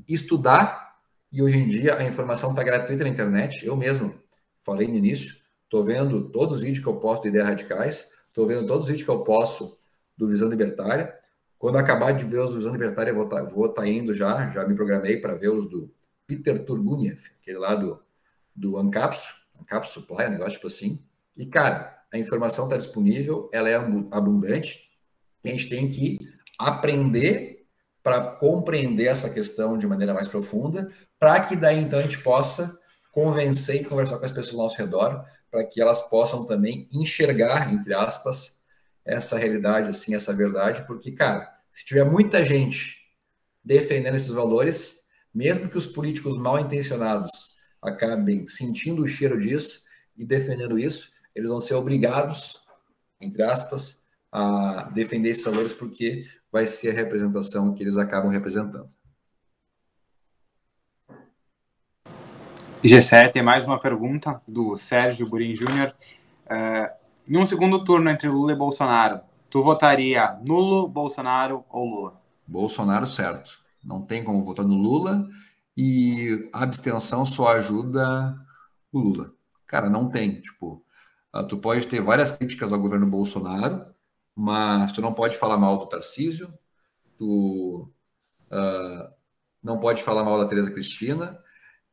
estudar, 0.07 0.90
e 1.31 1.41
hoje 1.41 1.57
em 1.57 1.67
dia 1.67 1.95
a 1.95 2.03
informação 2.03 2.49
está 2.49 2.63
gratuita 2.63 3.03
na 3.03 3.09
internet. 3.09 3.65
Eu 3.65 3.75
mesmo 3.75 4.21
falei 4.59 4.87
no 4.87 4.95
início, 4.95 5.35
estou 5.63 5.83
vendo 5.83 6.29
todos 6.29 6.57
os 6.57 6.61
vídeos 6.61 6.83
que 6.83 6.89
eu 6.89 6.97
posto 6.97 7.23
de 7.23 7.29
ideias 7.29 7.47
radicais, 7.47 8.11
estou 8.27 8.45
vendo 8.45 8.67
todos 8.67 8.83
os 8.83 8.89
vídeos 8.89 9.05
que 9.05 9.11
eu 9.11 9.23
posto 9.23 9.77
do 10.17 10.27
Visão 10.27 10.49
Libertária. 10.49 11.17
Quando 11.57 11.77
acabar 11.77 12.11
de 12.11 12.25
ver 12.25 12.39
os 12.39 12.49
do 12.49 12.57
Visão 12.57 12.73
Libertária, 12.73 13.13
vou 13.13 13.23
estar 13.23 13.45
tá, 13.45 13.69
tá 13.69 13.87
indo 13.87 14.13
já, 14.13 14.49
já 14.49 14.67
me 14.67 14.75
programei 14.75 15.17
para 15.17 15.35
ver 15.35 15.49
os 15.49 15.67
do 15.67 15.93
Peter 16.27 16.63
Turguniev, 16.65 17.19
aquele 17.39 17.57
lá 17.57 17.75
do, 17.75 18.01
do 18.55 18.77
Ancapso, 18.77 19.33
Ancapso 19.59 20.01
Supply, 20.01 20.27
um 20.27 20.31
negócio 20.31 20.53
tipo 20.53 20.67
assim. 20.67 21.01
E, 21.37 21.45
cara, 21.45 22.03
a 22.11 22.17
informação 22.17 22.65
está 22.65 22.77
disponível, 22.77 23.49
ela 23.53 23.69
é 23.69 23.75
abundante, 23.75 24.89
a 25.43 25.47
gente 25.47 25.69
tem 25.69 25.87
que 25.87 26.17
aprender 26.59 27.60
para 28.03 28.21
compreender 28.21 29.05
essa 29.05 29.29
questão 29.29 29.77
de 29.77 29.85
maneira 29.85 30.13
mais 30.13 30.27
profunda, 30.27 30.91
para 31.19 31.39
que 31.41 31.55
daí 31.55 31.79
então 31.79 31.99
a 31.99 32.01
gente 32.01 32.19
possa 32.19 32.77
convencer 33.11 33.81
e 33.81 33.85
conversar 33.85 34.17
com 34.17 34.25
as 34.25 34.31
pessoas 34.31 34.55
ao 34.55 34.63
nosso 34.63 34.77
redor, 34.77 35.23
para 35.49 35.65
que 35.65 35.81
elas 35.81 36.01
possam 36.01 36.45
também 36.45 36.87
enxergar, 36.91 37.71
entre 37.73 37.93
aspas, 37.93 38.59
essa 39.03 39.37
realidade, 39.37 39.89
assim, 39.89 40.15
essa 40.15 40.33
verdade, 40.33 40.85
porque, 40.87 41.11
cara, 41.11 41.51
se 41.71 41.83
tiver 41.85 42.05
muita 42.05 42.43
gente 42.43 42.97
defendendo 43.63 44.15
esses 44.15 44.31
valores, 44.31 44.97
mesmo 45.33 45.69
que 45.69 45.77
os 45.77 45.85
políticos 45.85 46.37
mal 46.37 46.59
intencionados 46.59 47.29
acabem 47.81 48.47
sentindo 48.47 49.03
o 49.03 49.07
cheiro 49.07 49.39
disso 49.39 49.81
e 50.15 50.25
defendendo 50.25 50.77
isso, 50.77 51.11
eles 51.35 51.49
vão 51.49 51.59
ser 51.59 51.75
obrigados, 51.75 52.61
entre 53.19 53.43
aspas, 53.43 54.00
a 54.31 54.89
defender 54.93 55.29
esses 55.29 55.43
valores 55.43 55.73
porque 55.73 56.23
vai 56.51 56.65
ser 56.65 56.91
a 56.91 56.93
representação 56.93 57.73
que 57.73 57.83
eles 57.83 57.97
acabam 57.97 58.31
representando. 58.31 58.89
G7, 62.83 63.31
tem 63.31 63.43
mais 63.43 63.65
uma 63.65 63.79
pergunta 63.79 64.41
do 64.47 64.75
Sérgio 64.75 65.27
Burim 65.27 65.55
Júnior. 65.55 65.93
Uh, 66.47 66.89
num 67.27 67.45
segundo 67.45 67.83
turno 67.83 68.09
entre 68.09 68.27
Lula 68.27 68.53
e 68.53 68.55
Bolsonaro, 68.55 69.21
tu 69.49 69.61
votaria 69.61 70.39
nulo, 70.45 70.87
Bolsonaro 70.87 71.63
ou 71.69 71.85
Lula? 71.85 72.21
Bolsonaro, 72.47 73.05
certo. 73.05 73.59
Não 73.83 74.01
tem 74.01 74.23
como 74.23 74.43
votar 74.43 74.65
no 74.65 74.75
Lula 74.75 75.27
e 75.77 76.49
a 76.51 76.63
abstenção 76.63 77.25
só 77.25 77.55
ajuda 77.55 78.35
o 78.91 78.99
Lula. 78.99 79.31
Cara, 79.67 79.89
não 79.89 80.09
tem. 80.09 80.41
Tipo, 80.41 80.83
Uh, 81.33 81.47
tu 81.47 81.57
pode 81.57 81.87
ter 81.87 82.01
várias 82.01 82.31
críticas 82.33 82.73
ao 82.73 82.79
governo 82.79 83.07
Bolsonaro, 83.07 83.85
mas 84.35 84.91
tu 84.91 85.01
não 85.01 85.13
pode 85.13 85.37
falar 85.37 85.57
mal 85.57 85.77
do 85.77 85.87
Tarcísio, 85.87 86.53
tu 87.17 87.91
uh, 88.51 89.13
não 89.63 89.79
pode 89.79 90.01
falar 90.03 90.23
mal 90.23 90.39
da 90.39 90.47
Tereza 90.47 90.71
Cristina. 90.71 91.37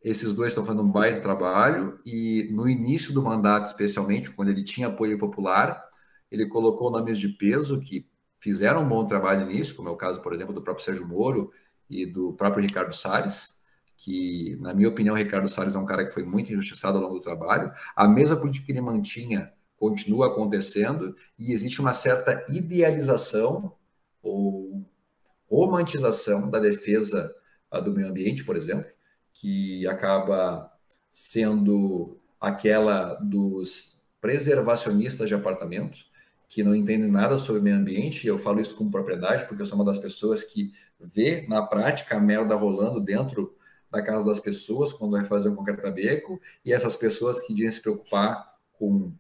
Esses 0.03 0.33
dois 0.35 0.53
estão 0.53 0.65
fazendo 0.65 0.83
um 0.83 0.91
baita 0.91 1.21
trabalho 1.21 2.01
e 2.07 2.49
no 2.53 2.69
início 2.69 3.13
do 3.13 3.23
mandato, 3.23 3.67
especialmente, 3.67 4.31
quando 4.31 4.51
ele 4.51 4.63
tinha 4.63 4.89
apoio 4.89 5.19
popular, 5.19 5.83
ele 6.31 6.47
colocou 6.47 6.91
nomes 6.91 7.19
de 7.19 7.29
peso 7.29 7.81
que 7.81 8.09
fizeram 8.39 8.83
um 8.83 8.89
bom 8.89 9.05
trabalho 9.07 9.47
nisso, 9.47 9.75
como 9.75 9.89
é 9.89 9.93
o 9.93 9.97
caso, 9.97 10.23
por 10.23 10.33
exemplo, 10.33 10.55
do 10.55 10.63
próprio 10.63 10.85
Sérgio 10.85 11.07
Moro 11.07 11.51
e 11.91 12.07
do 12.07 12.33
próprio 12.35 12.63
Ricardo 12.63 12.95
Salles 12.95 13.59
que, 13.99 14.57
na 14.61 14.73
minha 14.73 14.89
opinião, 14.89 15.17
Ricardo 15.17 15.49
Salles 15.49 15.75
é 15.75 15.79
um 15.79 15.85
cara 15.85 16.05
que 16.07 16.13
foi 16.13 16.23
muito 16.23 16.53
injustiçado 16.53 16.97
ao 16.97 17.03
longo 17.03 17.17
do 17.17 17.21
trabalho. 17.21 17.71
A 17.97 18.07
mesma 18.07 18.37
política 18.37 18.65
que 18.65 18.73
ele 18.73 18.81
mantinha 18.81 19.53
continua 19.79 20.27
acontecendo 20.27 21.15
e 21.39 21.53
existe 21.53 21.81
uma 21.81 21.93
certa 21.93 22.45
idealização 22.49 23.73
ou 24.23 24.85
romantização 25.49 26.51
da 26.51 26.59
defesa 26.59 27.35
ah, 27.71 27.81
do 27.81 27.93
meio 27.93 28.09
ambiente, 28.09 28.45
por 28.45 28.57
exemplo, 28.57 28.87
que 29.33 29.87
acaba 29.87 30.71
sendo 31.11 32.19
aquela 32.41 33.15
dos 33.15 34.03
preservacionistas 34.21 35.29
de 35.29 35.35
apartamento, 35.35 35.99
que 36.49 36.63
não 36.63 36.75
entendem 36.75 37.11
nada 37.11 37.37
sobre 37.39 37.63
meio 37.63 37.77
ambiente, 37.77 38.25
e 38.25 38.29
eu 38.29 38.39
falo 38.39 38.61
isso 38.61 38.75
com 38.75 38.91
propriedade, 38.91 39.47
porque 39.47 39.63
eu 39.63 39.67
sou 39.67 39.77
uma 39.77 39.85
das 39.85 39.99
pessoas 39.99 40.43
que 40.43 40.73
vê 40.99 41.47
na 41.47 41.63
prática 41.63 42.17
a 42.17 42.21
merda 42.21 42.55
rolando 42.55 43.01
dentro 43.01 43.55
da 43.91 44.03
casa 44.03 44.27
das 44.27 44.41
pessoas 44.41 44.93
quando 44.93 45.13
vai 45.13 45.25
fazer 45.25 45.49
um 45.51 45.55
concreta-beco, 45.55 46.41
e 46.65 46.73
essas 46.73 46.97
pessoas 46.97 47.39
que 47.41 47.55
dizem 47.55 47.71
se 47.71 47.83
preocupar 47.83 48.57
com 48.73 49.13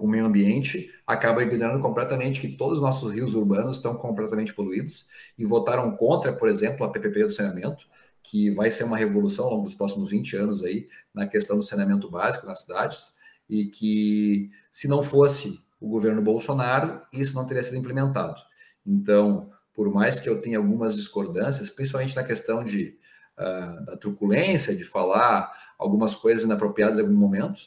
o 0.00 0.08
meio 0.08 0.24
ambiente 0.24 0.90
acabam 1.06 1.42
ignorando 1.44 1.80
completamente 1.80 2.40
que 2.40 2.56
todos 2.56 2.78
os 2.78 2.82
nossos 2.82 3.12
rios 3.12 3.34
urbanos 3.34 3.76
estão 3.76 3.94
completamente 3.94 4.54
poluídos 4.54 5.06
e 5.38 5.44
votaram 5.44 5.90
contra, 5.92 6.32
por 6.32 6.48
exemplo, 6.48 6.84
a 6.84 6.90
PPP 6.90 7.24
do 7.24 7.28
saneamento, 7.28 7.86
que 8.22 8.50
vai 8.50 8.70
ser 8.70 8.84
uma 8.84 8.96
revolução 8.96 9.44
ao 9.44 9.52
longo 9.52 9.64
dos 9.64 9.74
próximos 9.74 10.10
20 10.10 10.36
anos 10.36 10.64
aí 10.64 10.88
na 11.12 11.26
questão 11.26 11.56
do 11.56 11.62
saneamento 11.62 12.10
básico 12.10 12.46
nas 12.46 12.62
cidades 12.62 13.18
e 13.48 13.66
que 13.66 14.50
se 14.72 14.88
não 14.88 15.02
fosse 15.02 15.60
o 15.78 15.88
governo 15.88 16.22
Bolsonaro, 16.22 17.02
isso 17.12 17.34
não 17.34 17.46
teria 17.46 17.62
sido 17.62 17.76
implementado. 17.76 18.40
Então, 18.86 19.50
por 19.74 19.92
mais 19.92 20.18
que 20.18 20.28
eu 20.28 20.40
tenha 20.40 20.58
algumas 20.58 20.94
discordâncias, 20.94 21.68
principalmente 21.68 22.16
na 22.16 22.24
questão 22.24 22.64
de, 22.64 22.96
uh, 23.38 23.84
da 23.84 23.96
truculência, 23.96 24.74
de 24.74 24.84
falar 24.84 25.50
algumas 25.78 26.14
coisas 26.14 26.44
inapropriadas 26.44 26.98
em 26.98 27.02
algum 27.02 27.14
momento, 27.14 27.60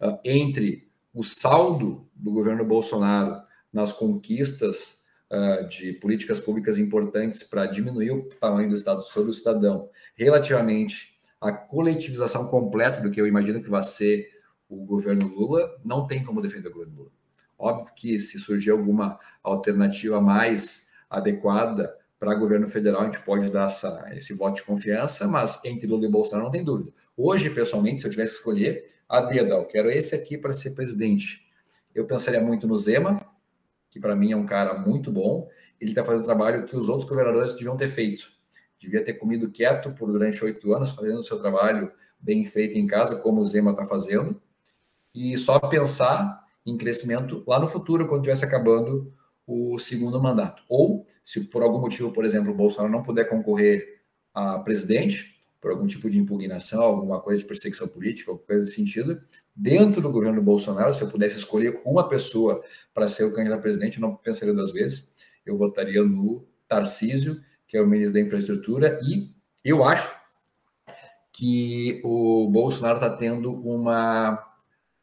uh, 0.00 0.18
entre 0.24 0.91
o 1.14 1.22
saldo 1.22 2.08
do 2.14 2.32
governo 2.32 2.64
Bolsonaro 2.64 3.42
nas 3.72 3.92
conquistas 3.92 5.04
uh, 5.30 5.66
de 5.68 5.92
políticas 5.94 6.40
públicas 6.40 6.78
importantes 6.78 7.42
para 7.42 7.66
diminuir 7.66 8.10
o 8.10 8.28
tamanho 8.40 8.68
do 8.68 8.74
Estado 8.74 9.02
sobre 9.02 9.30
o 9.30 9.34
cidadão, 9.34 9.88
relativamente 10.16 11.18
à 11.40 11.52
coletivização 11.52 12.48
completa 12.48 13.00
do 13.00 13.10
que 13.10 13.20
eu 13.20 13.26
imagino 13.26 13.62
que 13.62 13.68
vai 13.68 13.82
ser 13.82 14.30
o 14.68 14.84
governo 14.84 15.26
Lula, 15.26 15.78
não 15.84 16.06
tem 16.06 16.24
como 16.24 16.40
defender 16.40 16.68
o 16.68 16.72
governo 16.72 16.96
Lula. 16.96 17.10
Óbvio 17.58 17.94
que 17.94 18.18
se 18.18 18.38
surgir 18.38 18.70
alguma 18.70 19.18
alternativa 19.42 20.20
mais 20.20 20.90
adequada 21.08 21.94
para 22.22 22.36
governo 22.36 22.68
federal, 22.68 23.00
a 23.00 23.04
gente 23.06 23.20
pode 23.22 23.50
dar 23.50 23.64
essa, 23.64 24.08
esse 24.12 24.32
voto 24.32 24.54
de 24.54 24.62
confiança, 24.62 25.26
mas 25.26 25.58
entre 25.64 25.88
Lula 25.88 26.06
e 26.06 26.08
Bolsonaro 26.08 26.44
não 26.44 26.52
tem 26.52 26.62
dúvida. 26.62 26.92
Hoje, 27.16 27.50
pessoalmente, 27.50 28.00
se 28.00 28.06
eu 28.06 28.12
tivesse 28.12 28.34
que 28.34 28.38
escolher, 28.38 28.86
a 29.08 29.20
dedo, 29.20 29.52
eu 29.52 29.64
quero 29.64 29.90
esse 29.90 30.14
aqui 30.14 30.38
para 30.38 30.52
ser 30.52 30.70
presidente. 30.70 31.44
Eu 31.92 32.06
pensaria 32.06 32.40
muito 32.40 32.64
no 32.64 32.78
Zema, 32.78 33.26
que 33.90 33.98
para 33.98 34.14
mim 34.14 34.30
é 34.30 34.36
um 34.36 34.46
cara 34.46 34.78
muito 34.78 35.10
bom. 35.10 35.48
Ele 35.80 35.90
está 35.90 36.04
fazendo 36.04 36.20
um 36.20 36.24
trabalho 36.24 36.64
que 36.64 36.76
os 36.76 36.88
outros 36.88 37.08
governadores 37.08 37.54
deviam 37.54 37.76
ter 37.76 37.88
feito. 37.88 38.28
Devia 38.78 39.04
ter 39.04 39.14
comido 39.14 39.50
quieto 39.50 39.90
por 39.90 40.12
durante 40.12 40.44
oito 40.44 40.72
anos, 40.72 40.94
fazendo 40.94 41.18
o 41.18 41.24
seu 41.24 41.40
trabalho 41.40 41.90
bem 42.20 42.44
feito 42.44 42.78
em 42.78 42.86
casa, 42.86 43.16
como 43.16 43.40
o 43.40 43.44
Zema 43.44 43.72
está 43.72 43.84
fazendo, 43.84 44.40
e 45.12 45.36
só 45.36 45.58
pensar 45.58 46.40
em 46.64 46.78
crescimento 46.78 47.42
lá 47.48 47.58
no 47.58 47.66
futuro, 47.66 48.06
quando 48.06 48.20
estivesse 48.20 48.44
acabando 48.44 49.12
o 49.52 49.78
segundo 49.78 50.20
mandato. 50.22 50.62
Ou, 50.68 51.04
se 51.24 51.40
por 51.42 51.62
algum 51.62 51.78
motivo, 51.78 52.12
por 52.12 52.24
exemplo, 52.24 52.52
o 52.52 52.56
Bolsonaro 52.56 52.92
não 52.92 53.02
puder 53.02 53.28
concorrer 53.28 54.02
a 54.32 54.58
presidente, 54.58 55.38
por 55.60 55.70
algum 55.70 55.86
tipo 55.86 56.10
de 56.10 56.18
impugnação, 56.18 56.82
alguma 56.82 57.20
coisa 57.20 57.40
de 57.40 57.46
perseguição 57.46 57.86
política, 57.86 58.30
alguma 58.30 58.46
coisa 58.46 58.64
desse 58.64 58.76
sentido, 58.76 59.20
dentro 59.54 60.00
do 60.00 60.10
governo 60.10 60.42
Bolsonaro, 60.42 60.92
se 60.92 61.02
eu 61.02 61.08
pudesse 61.08 61.36
escolher 61.36 61.80
uma 61.84 62.08
pessoa 62.08 62.62
para 62.92 63.06
ser 63.06 63.24
o 63.24 63.34
candidato 63.34 63.58
a 63.58 63.62
presidente, 63.62 64.00
eu 64.00 64.08
não 64.08 64.16
pensaria 64.16 64.54
duas 64.54 64.72
vezes, 64.72 65.14
eu 65.44 65.56
votaria 65.56 66.02
no 66.02 66.44
Tarcísio, 66.66 67.40
que 67.68 67.76
é 67.76 67.82
o 67.82 67.86
ministro 67.86 68.14
da 68.14 68.20
Infraestrutura, 68.20 68.98
e 69.02 69.30
eu 69.64 69.84
acho 69.84 70.12
que 71.32 72.00
o 72.04 72.48
Bolsonaro 72.50 72.96
está 72.96 73.10
tendo 73.10 73.52
uma, 73.52 74.42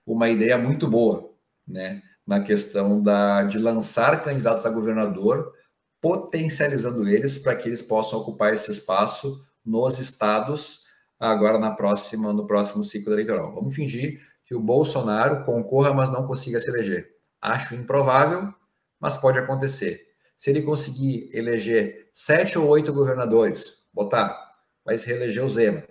uma 0.05 0.29
ideia 0.29 0.57
muito 0.57 0.87
boa 0.87 1.29
né, 1.69 2.01
na 2.29 2.39
questão 2.39 3.01
da, 3.01 3.41
de 3.41 3.57
lançar 3.57 4.23
candidatos 4.23 4.63
a 4.63 4.69
governador, 4.69 5.51
potencializando 5.99 7.09
eles 7.09 7.39
para 7.39 7.55
que 7.55 7.67
eles 7.67 7.81
possam 7.81 8.19
ocupar 8.19 8.53
esse 8.53 8.69
espaço 8.69 9.43
nos 9.65 9.97
estados 9.97 10.83
agora 11.19 11.57
na 11.57 11.71
próxima 11.71 12.31
no 12.31 12.45
próximo 12.45 12.83
ciclo 12.83 13.13
eleitoral. 13.13 13.51
Vamos 13.55 13.73
fingir 13.73 14.21
que 14.45 14.53
o 14.53 14.61
Bolsonaro 14.61 15.43
concorra, 15.43 15.91
mas 15.91 16.11
não 16.11 16.27
consiga 16.27 16.59
se 16.59 16.69
eleger. 16.69 17.09
Acho 17.41 17.73
improvável, 17.73 18.53
mas 18.99 19.17
pode 19.17 19.39
acontecer. 19.39 20.09
Se 20.37 20.51
ele 20.51 20.61
conseguir 20.61 21.31
eleger 21.33 22.11
sete 22.13 22.59
ou 22.59 22.67
oito 22.67 22.93
governadores, 22.93 23.73
botar, 23.91 24.39
vai 24.85 24.99
se 24.99 25.07
reeleger 25.07 25.43
o 25.43 25.49
Zema, 25.49 25.83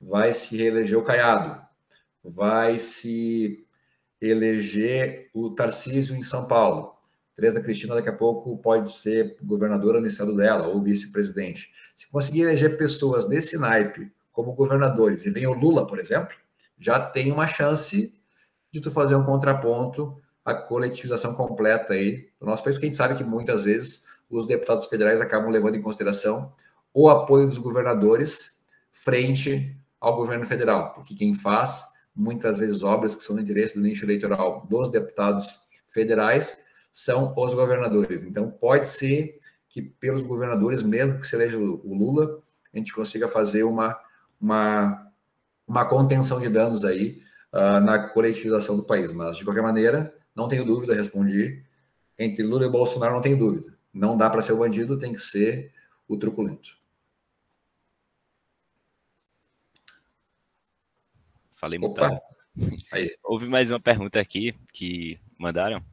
vai 0.00 0.32
se 0.32 0.56
reeleger 0.56 0.98
o 0.98 1.04
Caiado, 1.04 1.60
vai 2.24 2.78
se 2.78 3.65
eleger 4.20 5.30
o 5.34 5.50
Tarcísio 5.50 6.16
em 6.16 6.22
São 6.22 6.46
Paulo. 6.46 6.94
Tereza 7.34 7.60
Cristina 7.60 7.94
daqui 7.94 8.08
a 8.08 8.14
pouco 8.14 8.56
pode 8.58 8.90
ser 8.90 9.36
governadora 9.42 10.00
no 10.00 10.06
estado 10.06 10.34
dela 10.34 10.68
ou 10.68 10.82
vice-presidente. 10.82 11.70
Se 11.94 12.08
conseguir 12.08 12.42
eleger 12.42 12.78
pessoas 12.78 13.26
desse 13.28 13.58
naipe 13.58 14.10
como 14.32 14.54
governadores 14.54 15.26
e 15.26 15.30
vem 15.30 15.46
o 15.46 15.52
Lula, 15.52 15.86
por 15.86 15.98
exemplo, 15.98 16.34
já 16.78 16.98
tem 16.98 17.30
uma 17.30 17.46
chance 17.46 18.18
de 18.72 18.80
tu 18.80 18.90
fazer 18.90 19.14
um 19.16 19.24
contraponto 19.24 20.20
à 20.44 20.54
coletivização 20.54 21.34
completa 21.34 21.92
aí 21.92 22.28
do 22.40 22.46
nosso 22.46 22.62
país, 22.62 22.76
porque 22.76 22.86
a 22.86 22.88
gente 22.88 22.96
sabe 22.96 23.16
que 23.16 23.24
muitas 23.24 23.64
vezes 23.64 24.04
os 24.30 24.46
deputados 24.46 24.86
federais 24.86 25.20
acabam 25.20 25.50
levando 25.50 25.76
em 25.76 25.82
consideração 25.82 26.52
o 26.92 27.08
apoio 27.08 27.46
dos 27.46 27.58
governadores 27.58 28.56
frente 28.90 29.76
ao 30.00 30.16
governo 30.16 30.46
federal, 30.46 30.94
porque 30.94 31.14
quem 31.14 31.34
faz 31.34 31.84
muitas 32.16 32.58
vezes 32.58 32.82
obras 32.82 33.14
que 33.14 33.22
são 33.22 33.36
do 33.36 33.42
interesse 33.42 33.74
do 33.74 33.80
nicho 33.80 34.04
eleitoral 34.04 34.66
dos 34.68 34.90
deputados 34.90 35.60
federais 35.86 36.56
são 36.92 37.34
os 37.36 37.52
governadores. 37.52 38.24
Então, 38.24 38.50
pode 38.50 38.88
ser 38.88 39.38
que 39.68 39.82
pelos 39.82 40.22
governadores, 40.22 40.82
mesmo 40.82 41.20
que 41.20 41.26
se 41.26 41.36
eleja 41.36 41.58
o 41.58 41.94
Lula, 41.94 42.40
a 42.72 42.78
gente 42.78 42.92
consiga 42.94 43.28
fazer 43.28 43.64
uma, 43.64 43.94
uma, 44.40 45.12
uma 45.68 45.84
contenção 45.84 46.40
de 46.40 46.48
danos 46.48 46.84
aí 46.84 47.20
uh, 47.52 47.80
na 47.80 48.08
coletivização 48.08 48.76
do 48.76 48.82
país. 48.82 49.12
Mas, 49.12 49.36
de 49.36 49.44
qualquer 49.44 49.62
maneira, 49.62 50.14
não 50.34 50.48
tenho 50.48 50.64
dúvida, 50.64 50.94
respondi. 50.94 51.62
Entre 52.18 52.42
Lula 52.42 52.64
e 52.64 52.70
Bolsonaro, 52.70 53.12
não 53.12 53.20
tenho 53.20 53.38
dúvida. 53.38 53.74
Não 53.92 54.16
dá 54.16 54.30
para 54.30 54.40
ser 54.40 54.52
o 54.52 54.58
bandido, 54.58 54.98
tem 54.98 55.12
que 55.12 55.20
ser 55.20 55.72
o 56.08 56.16
truculento. 56.16 56.70
Falei 61.66 61.80
muito. 61.80 62.00
Houve 63.24 63.48
mais 63.48 63.70
uma 63.70 63.80
pergunta 63.80 64.20
aqui 64.20 64.54
que 64.72 65.18
mandaram, 65.36 65.84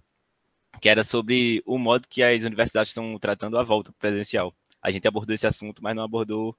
que 0.79 0.87
era 0.87 1.03
sobre 1.03 1.63
o 1.65 1.79
modo 1.79 2.07
que 2.07 2.21
as 2.21 2.43
universidades 2.43 2.91
estão 2.91 3.17
tratando 3.17 3.57
a 3.57 3.63
volta 3.63 3.91
presencial. 3.97 4.55
A 4.79 4.91
gente 4.91 5.07
abordou 5.07 5.33
esse 5.33 5.47
assunto, 5.47 5.81
mas 5.81 5.95
não 5.95 6.03
abordou 6.03 6.55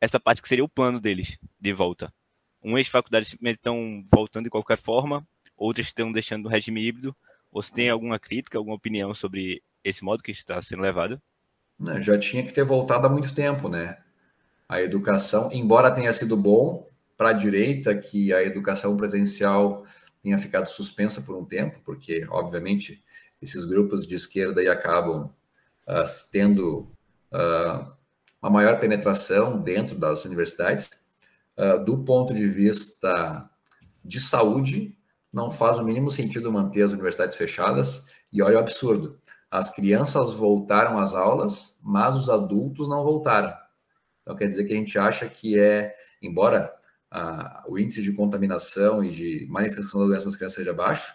essa 0.00 0.18
parte 0.18 0.40
que 0.40 0.48
seria 0.48 0.64
o 0.64 0.68
plano 0.68 0.98
deles 0.98 1.36
de 1.60 1.72
volta. 1.74 2.10
Umas 2.62 2.88
faculdades 2.88 3.36
estão 3.42 4.02
voltando 4.10 4.44
de 4.44 4.50
qualquer 4.50 4.78
forma, 4.78 5.28
outras 5.54 5.88
estão 5.88 6.10
deixando 6.10 6.46
o 6.46 6.48
regime 6.48 6.80
híbrido. 6.80 7.14
Ou 7.52 7.62
se 7.62 7.70
tem 7.70 7.90
alguma 7.90 8.18
crítica, 8.18 8.56
alguma 8.56 8.76
opinião 8.76 9.12
sobre 9.12 9.62
esse 9.84 10.02
modo 10.02 10.22
que 10.22 10.30
está 10.30 10.62
sendo 10.62 10.80
levado? 10.80 11.20
Não, 11.78 12.00
já 12.00 12.18
tinha 12.18 12.42
que 12.42 12.54
ter 12.54 12.64
voltado 12.64 13.06
há 13.06 13.10
muito 13.10 13.34
tempo, 13.34 13.68
né? 13.68 13.98
A 14.66 14.80
educação, 14.80 15.52
embora 15.52 15.94
tenha 15.94 16.12
sido 16.14 16.38
bom, 16.38 16.86
para 17.16 17.30
a 17.30 17.32
direita 17.32 17.96
que 17.96 18.32
a 18.32 18.42
educação 18.42 18.96
presencial 18.96 19.84
tenha 20.22 20.38
ficado 20.38 20.68
suspensa 20.68 21.22
por 21.22 21.36
um 21.36 21.44
tempo, 21.44 21.80
porque, 21.84 22.26
obviamente, 22.28 23.02
esses 23.40 23.64
grupos 23.64 24.06
de 24.06 24.14
esquerda 24.14 24.60
aí 24.60 24.68
acabam 24.68 25.30
uh, 25.86 26.30
tendo 26.30 26.90
uh, 27.32 27.92
uma 28.42 28.50
maior 28.50 28.78
penetração 28.78 29.60
dentro 29.60 29.98
das 29.98 30.24
universidades. 30.24 30.90
Uh, 31.56 31.82
do 31.84 32.04
ponto 32.04 32.34
de 32.34 32.46
vista 32.46 33.48
de 34.04 34.20
saúde, 34.20 34.96
não 35.32 35.50
faz 35.50 35.78
o 35.78 35.84
mínimo 35.84 36.10
sentido 36.10 36.52
manter 36.52 36.82
as 36.82 36.92
universidades 36.92 37.36
fechadas. 37.36 38.06
E 38.32 38.42
olha 38.42 38.56
o 38.56 38.60
absurdo: 38.60 39.14
as 39.50 39.74
crianças 39.74 40.32
voltaram 40.32 40.98
às 40.98 41.14
aulas, 41.14 41.78
mas 41.82 42.16
os 42.16 42.28
adultos 42.28 42.88
não 42.88 43.02
voltaram. 43.02 43.54
Então 44.22 44.36
quer 44.36 44.48
dizer 44.48 44.64
que 44.64 44.72
a 44.72 44.76
gente 44.76 44.98
acha 44.98 45.28
que 45.28 45.58
é, 45.58 45.94
embora 46.20 46.74
a, 47.10 47.64
o 47.68 47.78
índice 47.78 48.02
de 48.02 48.12
contaminação 48.12 49.02
e 49.02 49.10
de 49.10 49.46
manifestação 49.48 50.00
da 50.00 50.06
doença 50.06 50.26
nas 50.26 50.36
crianças 50.36 50.56
seja 50.56 50.72
baixo, 50.72 51.14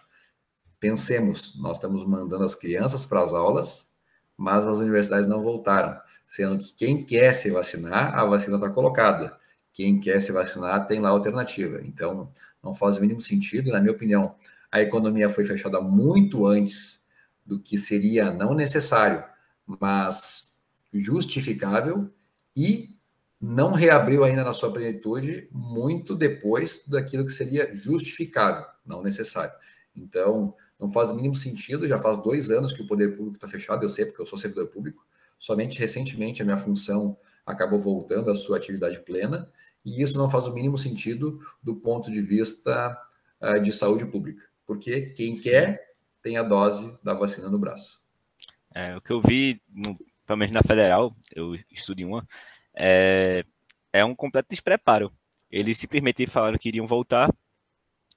pensemos, 0.79 1.55
nós 1.59 1.77
estamos 1.77 2.03
mandando 2.05 2.43
as 2.43 2.55
crianças 2.55 3.05
para 3.05 3.21
as 3.23 3.33
aulas, 3.33 3.91
mas 4.35 4.65
as 4.65 4.79
universidades 4.79 5.27
não 5.27 5.41
voltaram, 5.41 5.99
sendo 6.27 6.57
que 6.57 6.73
quem 6.73 7.05
quer 7.05 7.33
se 7.33 7.51
vacinar, 7.51 8.17
a 8.17 8.25
vacina 8.25 8.55
está 8.55 8.69
colocada. 8.69 9.37
Quem 9.73 9.99
quer 9.99 10.21
se 10.21 10.31
vacinar 10.31 10.87
tem 10.87 10.99
lá 10.99 11.09
alternativa. 11.09 11.79
Então, 11.83 12.31
não 12.61 12.73
faz 12.73 12.97
o 12.97 13.01
mínimo 13.01 13.21
sentido, 13.21 13.71
na 13.71 13.79
minha 13.79 13.93
opinião. 13.93 14.35
A 14.71 14.81
economia 14.81 15.29
foi 15.29 15.45
fechada 15.45 15.79
muito 15.79 16.45
antes 16.45 17.07
do 17.45 17.59
que 17.59 17.77
seria 17.77 18.31
não 18.31 18.53
necessário, 18.53 19.23
mas 19.65 20.61
justificável 20.93 22.11
e 22.55 22.97
não 23.41 23.71
reabriu 23.71 24.23
ainda 24.23 24.43
na 24.43 24.53
sua 24.53 24.71
plenitude 24.71 25.49
muito 25.51 26.15
depois 26.15 26.85
daquilo 26.87 27.25
que 27.25 27.31
seria 27.31 27.73
justificável, 27.73 28.65
não 28.85 29.01
necessário. 29.01 29.53
Então, 29.95 30.53
não 30.79 30.87
faz 30.87 31.09
o 31.09 31.15
mínimo 31.15 31.33
sentido, 31.33 31.87
já 31.87 31.97
faz 31.97 32.19
dois 32.19 32.51
anos 32.51 32.71
que 32.71 32.83
o 32.83 32.87
poder 32.87 33.17
público 33.17 33.37
está 33.37 33.47
fechado, 33.47 33.83
eu 33.83 33.89
sei 33.89 34.05
porque 34.05 34.21
eu 34.21 34.25
sou 34.27 34.37
servidor 34.37 34.67
público, 34.67 35.03
somente 35.39 35.79
recentemente 35.79 36.41
a 36.41 36.45
minha 36.45 36.57
função 36.57 37.17
acabou 37.43 37.79
voltando 37.79 38.29
à 38.29 38.35
sua 38.35 38.57
atividade 38.57 38.99
plena, 38.99 39.51
e 39.83 40.03
isso 40.03 40.17
não 40.19 40.29
faz 40.29 40.45
o 40.47 40.53
mínimo 40.53 40.77
sentido 40.77 41.39
do 41.63 41.75
ponto 41.75 42.11
de 42.11 42.21
vista 42.21 42.95
uh, 43.41 43.59
de 43.59 43.73
saúde 43.73 44.05
pública, 44.05 44.45
porque 44.67 45.09
quem 45.09 45.35
quer 45.35 45.93
tem 46.21 46.37
a 46.37 46.43
dose 46.43 46.95
da 47.03 47.15
vacina 47.15 47.49
no 47.49 47.57
braço. 47.57 47.99
É, 48.73 48.95
o 48.95 49.01
que 49.01 49.11
eu 49.11 49.19
vi, 49.19 49.59
no, 49.67 49.97
pelo 50.27 50.37
menos 50.37 50.53
na 50.53 50.61
federal, 50.61 51.15
eu 51.35 51.55
estudo 51.71 51.99
em 51.99 52.05
uma, 52.05 52.27
é, 52.75 53.45
é 53.93 54.05
um 54.05 54.15
completo 54.15 54.49
despreparo. 54.49 55.11
Eles 55.49 55.77
simplesmente 55.77 56.25
falaram 56.27 56.57
que 56.57 56.69
iriam 56.69 56.87
voltar 56.87 57.33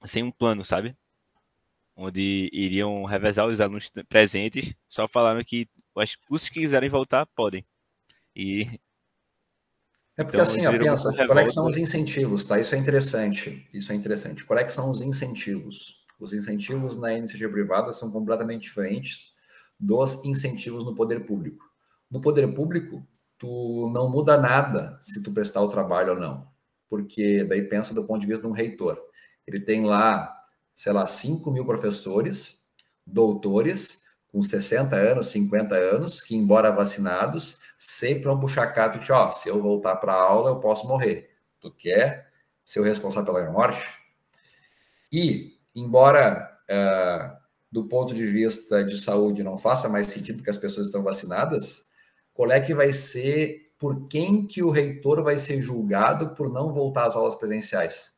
sem 0.05 0.23
um 0.23 0.31
plano, 0.31 0.63
sabe? 0.63 0.95
Onde 1.95 2.49
iriam 2.51 3.03
revezar 3.05 3.47
os 3.47 3.61
alunos 3.61 3.89
presentes, 4.09 4.73
só 4.89 5.07
falaram 5.07 5.43
que 5.43 5.67
os 5.93 6.15
cursos 6.15 6.49
que 6.49 6.59
quiserem 6.59 6.89
voltar 6.89 7.25
podem. 7.27 7.65
E 8.35 8.79
é 10.17 10.23
porque 10.23 10.37
então, 10.37 10.41
assim, 10.41 10.65
ó, 10.65 10.71
pensa, 10.71 11.13
qual 11.25 11.37
é 11.37 11.43
que 11.43 11.51
são 11.51 11.67
os 11.67 11.75
incentivos, 11.75 12.45
tá? 12.45 12.57
Isso 12.57 12.73
é 12.73 12.77
interessante, 12.77 13.67
isso 13.73 13.91
é 13.91 13.95
interessante. 13.95 14.45
Qual 14.45 14.57
é 14.57 14.63
que 14.63 14.71
são 14.71 14.89
os 14.89 15.01
incentivos? 15.01 16.05
Os 16.17 16.31
incentivos 16.31 16.95
na 16.95 17.13
iniciativa 17.13 17.51
privada 17.51 17.91
são 17.91 18.09
completamente 18.09 18.63
diferentes 18.63 19.33
dos 19.77 20.23
incentivos 20.23 20.85
no 20.85 20.95
poder 20.95 21.25
público. 21.25 21.65
No 22.09 22.21
poder 22.21 22.47
público, 22.53 23.05
tu 23.37 23.91
não 23.93 24.09
muda 24.09 24.37
nada 24.37 24.97
se 24.99 25.21
tu 25.21 25.31
prestar 25.31 25.61
o 25.61 25.67
trabalho 25.67 26.13
ou 26.13 26.19
não. 26.19 26.47
Porque 26.89 27.43
daí 27.43 27.63
pensa 27.63 27.93
do 27.93 28.05
ponto 28.05 28.21
de 28.21 28.27
vista 28.27 28.41
de 28.43 28.47
um 28.47 28.55
reitor. 28.55 28.99
Ele 29.45 29.59
tem 29.59 29.85
lá, 29.85 30.33
sei 30.73 30.93
lá, 30.93 31.05
5 31.05 31.51
mil 31.51 31.65
professores, 31.65 32.59
doutores, 33.05 34.03
com 34.27 34.41
60 34.41 34.95
anos, 34.95 35.27
50 35.27 35.75
anos, 35.75 36.21
que, 36.21 36.35
embora 36.35 36.71
vacinados, 36.71 37.59
sempre 37.77 38.25
vão 38.25 38.39
puxar 38.39 38.67
carta 38.67 38.99
de, 38.99 39.11
ó, 39.11 39.31
se 39.31 39.47
eu 39.47 39.61
voltar 39.61 39.95
para 39.95 40.13
a 40.13 40.21
aula, 40.21 40.49
eu 40.49 40.59
posso 40.59 40.87
morrer. 40.87 41.29
Tu 41.59 41.71
quer 41.71 42.29
ser 42.63 42.79
o 42.79 42.83
responsável 42.83 43.25
pela 43.25 43.41
minha 43.41 43.53
morte? 43.53 43.87
E, 45.11 45.57
embora 45.73 46.51
uh, 46.69 47.37
do 47.71 47.87
ponto 47.87 48.13
de 48.13 48.25
vista 48.25 48.83
de 48.83 48.97
saúde 48.97 49.43
não 49.43 49.57
faça 49.57 49.87
mais 49.87 50.07
sentido 50.07 50.37
porque 50.37 50.49
as 50.49 50.57
pessoas 50.57 50.87
estão 50.87 51.01
vacinadas, 51.01 51.89
qual 52.35 52.51
é 52.51 52.59
que 52.59 52.75
vai 52.75 52.91
ser, 52.91 53.71
por 53.79 54.07
quem 54.07 54.45
que 54.45 54.61
o 54.61 54.69
reitor 54.69 55.23
vai 55.23 55.39
ser 55.39 55.61
julgado 55.61 56.35
por 56.35 56.51
não 56.51 56.71
voltar 56.71 57.05
às 57.05 57.15
aulas 57.15 57.33
presenciais? 57.33 58.11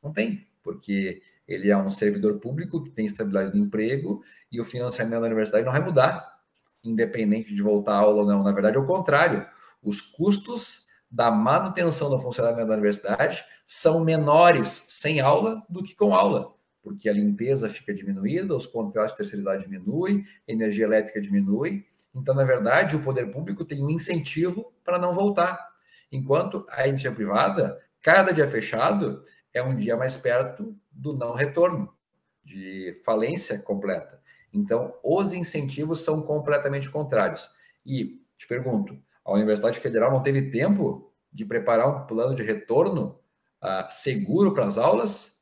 Não 0.00 0.12
tem, 0.12 0.46
porque 0.62 1.20
ele 1.46 1.68
é 1.68 1.76
um 1.76 1.90
servidor 1.90 2.38
público 2.38 2.80
que 2.80 2.90
tem 2.90 3.04
estabilidade 3.04 3.50
do 3.50 3.58
emprego 3.58 4.22
e 4.52 4.60
o 4.60 4.64
financiamento 4.64 5.20
da 5.20 5.26
universidade 5.26 5.64
não 5.64 5.72
vai 5.72 5.84
mudar, 5.84 6.40
independente 6.84 7.52
de 7.52 7.60
voltar 7.60 7.94
à 7.94 7.98
aula 7.98 8.22
ou 8.22 8.26
não. 8.26 8.44
Na 8.44 8.52
verdade, 8.52 8.76
é 8.76 8.80
o 8.80 8.86
contrário. 8.86 9.44
Os 9.82 10.00
custos 10.00 10.86
da 11.10 11.28
manutenção 11.28 12.08
do 12.08 12.18
funcionamento 12.18 12.68
da 12.68 12.74
universidade 12.74 13.44
são 13.66 14.04
menores 14.04 14.86
sem 14.88 15.20
aula 15.20 15.60
do 15.68 15.82
que 15.82 15.96
com 15.96 16.14
aula, 16.14 16.54
porque 16.80 17.08
a 17.08 17.12
limpeza 17.12 17.68
fica 17.68 17.92
diminuída, 17.92 18.54
os 18.54 18.66
contratos 18.66 19.10
de 19.10 19.16
terceirizado 19.16 19.60
diminuem, 19.60 20.24
a 20.48 20.52
energia 20.52 20.84
elétrica 20.84 21.20
diminui. 21.20 21.84
Então, 22.14 22.34
na 22.34 22.44
verdade, 22.44 22.94
o 22.96 23.02
poder 23.02 23.30
público 23.30 23.64
tem 23.64 23.82
um 23.82 23.90
incentivo 23.90 24.72
para 24.84 24.98
não 24.98 25.12
voltar. 25.12 25.72
Enquanto 26.12 26.64
a 26.70 26.86
iniciativa 26.86 27.16
privada, 27.16 27.80
cada 28.00 28.32
dia 28.32 28.46
fechado 28.46 29.22
é 29.52 29.62
um 29.62 29.76
dia 29.76 29.96
mais 29.96 30.16
perto 30.16 30.76
do 30.92 31.12
não 31.12 31.34
retorno, 31.34 31.92
de 32.44 32.92
falência 33.04 33.58
completa. 33.60 34.20
Então, 34.52 34.94
os 35.02 35.32
incentivos 35.32 36.04
são 36.04 36.22
completamente 36.22 36.88
contrários. 36.88 37.50
E 37.84 38.22
te 38.36 38.46
pergunto, 38.46 38.96
a 39.24 39.32
Universidade 39.32 39.80
Federal 39.80 40.12
não 40.12 40.22
teve 40.22 40.50
tempo 40.50 41.12
de 41.32 41.44
preparar 41.44 41.88
um 41.88 42.06
plano 42.06 42.36
de 42.36 42.42
retorno 42.42 43.18
uh, 43.62 43.90
seguro 43.90 44.54
para 44.54 44.66
as 44.66 44.78
aulas, 44.78 45.33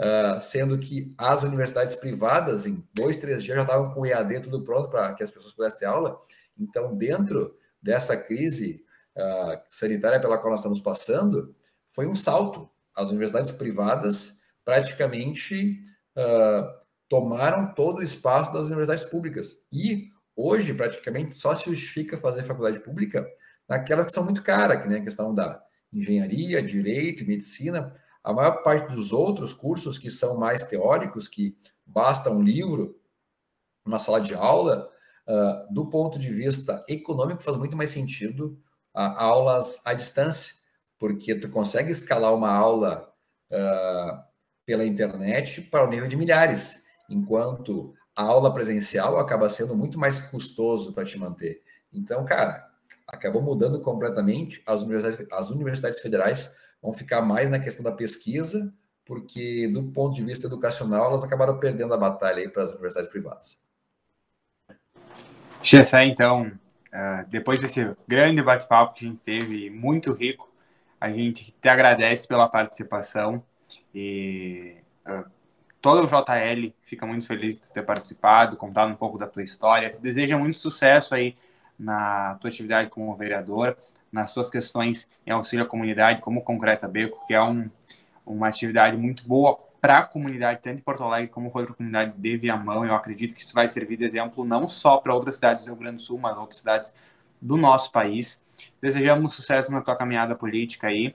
uh, 0.00 0.40
sendo 0.40 0.78
que 0.78 1.14
as 1.18 1.42
universidades 1.42 1.94
privadas, 1.94 2.66
em 2.66 2.82
dois, 2.94 3.18
três 3.18 3.42
dias, 3.42 3.56
já 3.56 3.62
estavam 3.62 3.90
com 3.90 4.00
o 4.00 4.06
EAD 4.06 4.40
tudo 4.40 4.64
pronto 4.64 4.88
para 4.88 5.12
que 5.14 5.22
as 5.22 5.30
pessoas 5.30 5.52
pudessem 5.52 5.80
ter 5.80 5.86
aula. 5.86 6.18
Então, 6.58 6.96
dentro 6.96 7.54
dessa 7.82 8.16
crise 8.16 8.84
uh, 9.16 9.60
sanitária 9.68 10.20
pela 10.20 10.38
qual 10.38 10.50
nós 10.50 10.60
estamos 10.60 10.80
passando, 10.80 11.54
foi 11.86 12.06
um 12.06 12.14
salto. 12.14 12.68
As 12.96 13.10
universidades 13.10 13.50
privadas 13.50 14.40
praticamente 14.64 15.80
uh, 16.16 16.80
tomaram 17.08 17.74
todo 17.74 17.98
o 17.98 18.02
espaço 18.02 18.52
das 18.52 18.66
universidades 18.66 19.04
públicas. 19.04 19.66
E 19.72 20.08
hoje, 20.34 20.72
praticamente, 20.72 21.34
só 21.34 21.54
se 21.54 21.66
justifica 21.66 22.16
fazer 22.16 22.42
faculdade 22.42 22.80
pública 22.80 23.26
naquelas 23.68 24.06
que 24.06 24.12
são 24.12 24.24
muito 24.24 24.42
caras, 24.42 24.82
que 24.82 24.88
nem 24.88 25.00
a 25.00 25.04
questão 25.04 25.34
da 25.34 25.62
engenharia, 25.92 26.62
direito, 26.62 27.26
medicina. 27.26 27.92
A 28.22 28.32
maior 28.32 28.62
parte 28.62 28.94
dos 28.94 29.12
outros 29.12 29.52
cursos 29.52 29.98
que 29.98 30.10
são 30.10 30.38
mais 30.38 30.62
teóricos, 30.62 31.26
que 31.26 31.56
basta 31.86 32.30
um 32.30 32.42
livro, 32.42 32.98
uma 33.84 33.98
sala 33.98 34.20
de 34.20 34.34
aula, 34.34 34.90
uh, 35.26 35.72
do 35.72 35.88
ponto 35.88 36.18
de 36.18 36.28
vista 36.28 36.84
econômico, 36.88 37.42
faz 37.42 37.56
muito 37.56 37.76
mais 37.76 37.90
sentido 37.90 38.58
uh, 38.94 39.00
aulas 39.16 39.80
à 39.86 39.94
distância, 39.94 40.54
porque 40.98 41.34
tu 41.34 41.48
consegue 41.48 41.90
escalar 41.90 42.34
uma 42.34 42.50
aula 42.50 43.10
uh, 43.50 44.22
pela 44.66 44.84
internet 44.84 45.62
para 45.62 45.84
o 45.84 45.88
nível 45.88 46.08
de 46.08 46.16
milhares, 46.16 46.84
enquanto 47.08 47.94
a 48.14 48.22
aula 48.22 48.52
presencial 48.52 49.18
acaba 49.18 49.48
sendo 49.48 49.74
muito 49.74 49.98
mais 49.98 50.18
custoso 50.18 50.92
para 50.92 51.04
te 51.04 51.18
manter. 51.18 51.62
Então, 51.90 52.24
cara, 52.24 52.68
acabou 53.08 53.40
mudando 53.42 53.80
completamente. 53.80 54.62
As 54.66 54.82
universidades, 54.82 55.26
as 55.32 55.50
universidades 55.50 56.00
federais 56.00 56.54
vão 56.82 56.92
ficar 56.92 57.20
mais 57.22 57.48
na 57.48 57.58
questão 57.58 57.84
da 57.84 57.92
pesquisa, 57.92 58.72
porque 59.04 59.68
do 59.68 59.82
ponto 59.84 60.14
de 60.14 60.24
vista 60.24 60.46
educacional 60.46 61.06
elas 61.06 61.24
acabaram 61.24 61.58
perdendo 61.58 61.92
a 61.94 61.98
batalha 61.98 62.48
para 62.50 62.62
as 62.62 62.70
universidades 62.70 63.10
privadas. 63.10 63.58
Gessé, 65.62 66.04
então, 66.04 66.46
uh, 66.46 67.28
depois 67.28 67.60
desse 67.60 67.94
grande 68.08 68.42
bate-papo 68.42 68.94
que 68.94 69.04
a 69.04 69.08
gente 69.08 69.20
teve, 69.20 69.68
muito 69.68 70.12
rico, 70.12 70.48
a 71.00 71.10
gente 71.10 71.54
te 71.60 71.68
agradece 71.68 72.26
pela 72.26 72.48
participação. 72.48 73.42
E 73.94 74.76
uh, 75.06 75.28
todo 75.80 76.04
o 76.04 76.06
JL 76.06 76.72
fica 76.82 77.06
muito 77.06 77.26
feliz 77.26 77.58
de 77.58 77.72
ter 77.72 77.82
participado, 77.82 78.56
contado 78.56 78.90
um 78.90 78.96
pouco 78.96 79.18
da 79.18 79.26
tua 79.26 79.42
história. 79.42 79.90
Te 79.90 80.00
deseja 80.00 80.38
muito 80.38 80.58
sucesso 80.58 81.14
aí 81.14 81.36
na 81.78 82.36
tua 82.36 82.48
atividade 82.48 82.90
como 82.90 83.16
vereador, 83.16 83.76
nas 84.12 84.30
suas 84.30 84.48
questões 84.48 85.08
em 85.26 85.30
auxílio 85.30 85.64
à 85.64 85.68
comunidade, 85.68 86.20
como 86.20 86.42
Concreta 86.42 86.88
Beco, 86.88 87.26
que 87.26 87.34
é 87.34 87.42
um, 87.42 87.70
uma 88.26 88.48
atividade 88.48 88.96
muito 88.96 89.26
boa 89.26 89.58
para 89.80 89.98
a 89.98 90.02
comunidade, 90.02 90.60
tanto 90.62 90.76
de 90.76 90.82
Porto 90.82 91.02
Alegre 91.02 91.28
como 91.28 91.50
para 91.50 91.62
a 91.62 91.74
comunidade 91.74 92.12
de 92.16 92.36
Viamão. 92.36 92.84
Eu 92.84 92.94
acredito 92.94 93.34
que 93.34 93.40
isso 93.40 93.54
vai 93.54 93.66
servir 93.66 93.96
de 93.96 94.04
exemplo 94.04 94.44
não 94.44 94.68
só 94.68 94.98
para 94.98 95.14
outras 95.14 95.36
cidades 95.36 95.64
do 95.64 95.68
Rio 95.68 95.76
Grande 95.76 95.96
do 95.96 96.02
Sul, 96.02 96.18
mas 96.18 96.36
outras 96.36 96.58
cidades 96.58 96.94
do 97.40 97.56
nosso 97.56 97.90
país. 97.90 98.44
Desejamos 98.80 99.32
sucesso 99.34 99.72
na 99.72 99.80
tua 99.80 99.96
caminhada 99.96 100.34
política 100.34 100.88
aí. 100.88 101.14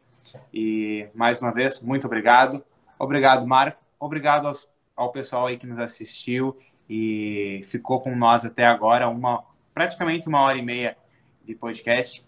E 0.52 1.08
mais 1.14 1.40
uma 1.40 1.52
vez, 1.52 1.80
muito 1.80 2.08
obrigado. 2.08 2.64
Obrigado, 2.98 3.46
Marco. 3.46 3.80
Obrigado 4.00 4.48
aos, 4.48 4.68
ao 4.96 5.12
pessoal 5.12 5.46
aí 5.46 5.58
que 5.58 5.68
nos 5.68 5.78
assistiu 5.78 6.58
e 6.90 7.66
ficou 7.70 8.02
com 8.02 8.16
nós 8.16 8.44
até 8.46 8.66
agora, 8.66 9.08
uma 9.08 9.44
praticamente 9.74 10.28
uma 10.28 10.42
hora 10.42 10.58
e 10.58 10.62
meia 10.62 10.98
de 11.44 11.54
podcast. 11.54 12.25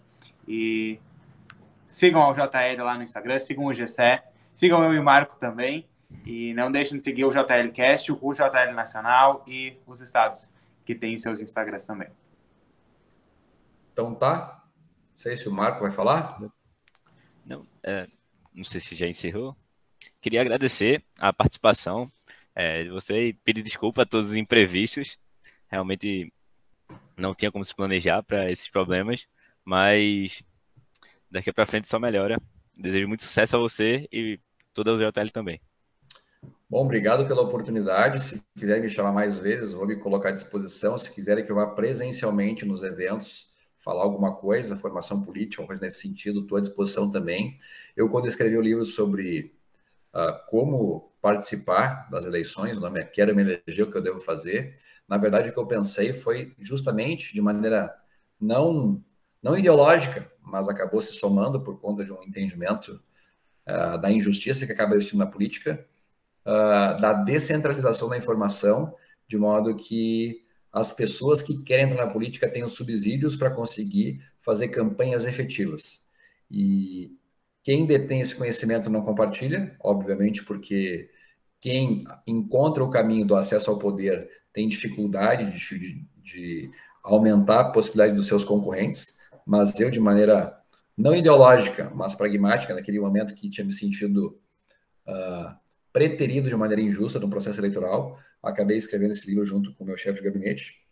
E 0.48 0.98
sigam 1.86 2.22
ao 2.22 2.32
JL 2.32 2.82
lá 2.82 2.96
no 2.96 3.02
Instagram, 3.02 3.38
sigam 3.38 3.66
o 3.66 3.74
Gessé, 3.74 4.24
sigam 4.54 4.82
eu 4.82 4.94
e 4.94 4.98
o 4.98 5.04
Marco 5.04 5.36
também. 5.36 5.86
E 6.24 6.54
não 6.54 6.72
deixem 6.72 6.96
de 6.96 7.04
seguir 7.04 7.26
o 7.26 7.30
JL 7.30 7.70
Cast, 7.72 8.10
o 8.12 8.32
JL 8.32 8.72
Nacional 8.74 9.44
e 9.46 9.76
os 9.86 10.00
estados 10.00 10.50
que 10.82 10.94
têm 10.94 11.18
seus 11.18 11.42
Instagrams 11.42 11.84
também. 11.84 12.08
Então 13.92 14.14
tá. 14.14 14.64
Não 15.10 15.16
sei 15.16 15.36
se 15.36 15.48
o 15.48 15.52
Marco 15.52 15.82
vai 15.82 15.90
falar. 15.90 16.40
Não, 17.44 17.66
é, 17.82 18.06
não 18.54 18.64
sei 18.64 18.80
se 18.80 18.96
já 18.96 19.06
encerrou. 19.06 19.54
Queria 20.20 20.40
agradecer 20.40 21.04
a 21.18 21.30
participação 21.30 22.10
é, 22.54 22.84
de 22.84 22.90
você 22.90 23.28
e 23.28 23.32
pedir 23.34 23.62
desculpa 23.62 24.02
a 24.02 24.06
todos 24.06 24.30
os 24.30 24.36
imprevistos. 24.36 25.18
Realmente 25.68 26.32
não 27.16 27.34
tinha 27.34 27.52
como 27.52 27.64
se 27.64 27.74
planejar 27.74 28.22
para 28.22 28.50
esses 28.50 28.68
problemas, 28.68 29.28
mas 29.68 30.42
daqui 31.30 31.52
para 31.52 31.66
frente 31.66 31.88
só 31.88 31.98
melhora. 31.98 32.40
Desejo 32.74 33.06
muito 33.06 33.24
sucesso 33.24 33.54
a 33.54 33.58
você 33.58 34.08
e 34.10 34.40
toda 34.72 34.94
a 34.94 34.96
JL 34.96 35.30
também. 35.30 35.60
Bom, 36.70 36.86
obrigado 36.86 37.28
pela 37.28 37.42
oportunidade. 37.42 38.22
Se 38.22 38.42
quiserem 38.56 38.80
me 38.80 38.88
chamar 38.88 39.12
mais 39.12 39.36
vezes, 39.36 39.74
vou 39.74 39.86
me 39.86 39.96
colocar 39.96 40.30
à 40.30 40.32
disposição. 40.32 40.96
Se 40.96 41.12
quiserem 41.12 41.44
que 41.44 41.52
eu 41.52 41.56
vá 41.56 41.66
presencialmente 41.66 42.64
nos 42.64 42.82
eventos, 42.82 43.46
falar 43.76 44.04
alguma 44.04 44.34
coisa, 44.34 44.74
formação 44.74 45.22
política, 45.22 45.60
uma 45.60 45.68
coisa 45.68 45.82
nesse 45.82 46.00
sentido, 46.00 46.40
estou 46.40 46.56
à 46.56 46.62
disposição 46.62 47.10
também. 47.10 47.58
Eu, 47.94 48.08
quando 48.08 48.26
escrevi 48.26 48.56
o 48.56 48.62
livro 48.62 48.86
sobre 48.86 49.54
uh, 50.14 50.48
como 50.48 51.12
participar 51.20 52.08
das 52.10 52.24
eleições, 52.24 52.78
o 52.78 52.80
nome 52.80 53.00
é 53.00 53.04
Quero 53.04 53.36
me 53.36 53.42
eleger, 53.42 53.84
o 53.84 53.90
que 53.90 53.98
eu 53.98 54.02
devo 54.02 54.20
fazer. 54.20 54.76
Na 55.06 55.18
verdade, 55.18 55.50
o 55.50 55.52
que 55.52 55.58
eu 55.58 55.66
pensei 55.66 56.14
foi 56.14 56.54
justamente 56.58 57.34
de 57.34 57.42
maneira 57.42 57.94
não, 58.40 59.02
não 59.42 59.56
ideológica, 59.56 60.30
mas 60.42 60.68
acabou 60.68 61.00
se 61.00 61.12
somando 61.14 61.60
por 61.62 61.80
conta 61.80 62.04
de 62.04 62.12
um 62.12 62.22
entendimento 62.22 63.00
uh, 63.66 64.00
da 64.00 64.10
injustiça 64.10 64.66
que 64.66 64.72
acaba 64.72 64.94
existindo 64.94 65.24
na 65.24 65.30
política, 65.30 65.86
uh, 66.44 67.00
da 67.00 67.12
descentralização 67.12 68.08
da 68.08 68.16
informação, 68.16 68.94
de 69.26 69.36
modo 69.36 69.76
que 69.76 70.44
as 70.72 70.92
pessoas 70.92 71.42
que 71.42 71.62
querem 71.62 71.86
entrar 71.86 72.06
na 72.06 72.12
política 72.12 72.50
tenham 72.50 72.68
subsídios 72.68 73.36
para 73.36 73.50
conseguir 73.50 74.20
fazer 74.40 74.68
campanhas 74.68 75.26
efetivas. 75.26 76.06
E 76.50 77.16
quem 77.62 77.86
detém 77.86 78.20
esse 78.20 78.34
conhecimento 78.34 78.88
não 78.88 79.02
compartilha, 79.02 79.76
obviamente, 79.80 80.44
porque 80.44 81.10
quem 81.60 82.04
encontra 82.26 82.84
o 82.84 82.90
caminho 82.90 83.26
do 83.26 83.36
acesso 83.36 83.70
ao 83.70 83.78
poder 83.78 84.28
tem 84.52 84.68
dificuldade 84.68 85.50
de, 85.50 85.78
de, 85.78 86.06
de 86.22 86.70
aumentar 87.02 87.60
a 87.60 87.70
possibilidade 87.70 88.14
dos 88.14 88.26
seus 88.26 88.44
concorrentes, 88.44 89.17
mas 89.48 89.80
eu, 89.80 89.90
de 89.90 89.98
maneira 89.98 90.60
não 90.94 91.16
ideológica, 91.16 91.90
mas 91.94 92.14
pragmática, 92.14 92.74
naquele 92.74 93.00
momento 93.00 93.34
que 93.34 93.48
tinha 93.48 93.64
me 93.64 93.72
sentido 93.72 94.38
uh, 95.06 95.56
preterido 95.90 96.50
de 96.50 96.54
maneira 96.54 96.82
injusta 96.82 97.18
no 97.18 97.30
processo 97.30 97.58
eleitoral, 97.58 98.18
acabei 98.42 98.76
escrevendo 98.76 99.12
esse 99.12 99.26
livro 99.26 99.46
junto 99.46 99.74
com 99.74 99.84
o 99.84 99.86
meu 99.86 99.96
chefe 99.96 100.20
de 100.20 100.28
gabinete, 100.28 100.82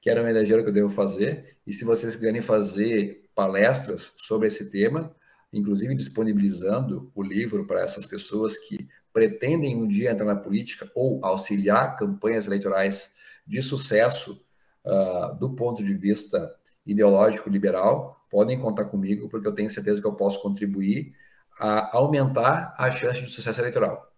que 0.00 0.08
era 0.08 0.22
o 0.22 0.28
eleger 0.28 0.62
que 0.62 0.68
eu 0.68 0.72
devo 0.72 0.88
fazer, 0.88 1.56
e 1.66 1.72
se 1.72 1.84
vocês 1.84 2.14
quiserem 2.14 2.40
fazer 2.40 3.28
palestras 3.34 4.12
sobre 4.16 4.46
esse 4.46 4.70
tema, 4.70 5.12
inclusive 5.52 5.92
disponibilizando 5.92 7.10
o 7.16 7.22
livro 7.22 7.66
para 7.66 7.80
essas 7.80 8.06
pessoas 8.06 8.56
que 8.58 8.86
pretendem 9.12 9.76
um 9.76 9.88
dia 9.88 10.12
entrar 10.12 10.26
na 10.26 10.36
política 10.36 10.88
ou 10.94 11.24
auxiliar 11.24 11.96
campanhas 11.96 12.46
eleitorais 12.46 13.14
de 13.44 13.60
sucesso 13.60 14.40
uh, 14.84 15.36
do 15.36 15.56
ponto 15.56 15.82
de 15.82 15.94
vista 15.94 16.54
ideológico 16.88 17.48
liberal, 17.48 18.24
podem 18.30 18.60
contar 18.60 18.86
comigo, 18.86 19.28
porque 19.28 19.46
eu 19.46 19.54
tenho 19.54 19.70
certeza 19.70 20.00
que 20.00 20.06
eu 20.06 20.14
posso 20.14 20.42
contribuir 20.42 21.14
a 21.60 21.96
aumentar 21.96 22.74
a 22.76 22.90
chance 22.90 23.20
de 23.20 23.30
sucesso 23.30 23.60
eleitoral 23.60 24.12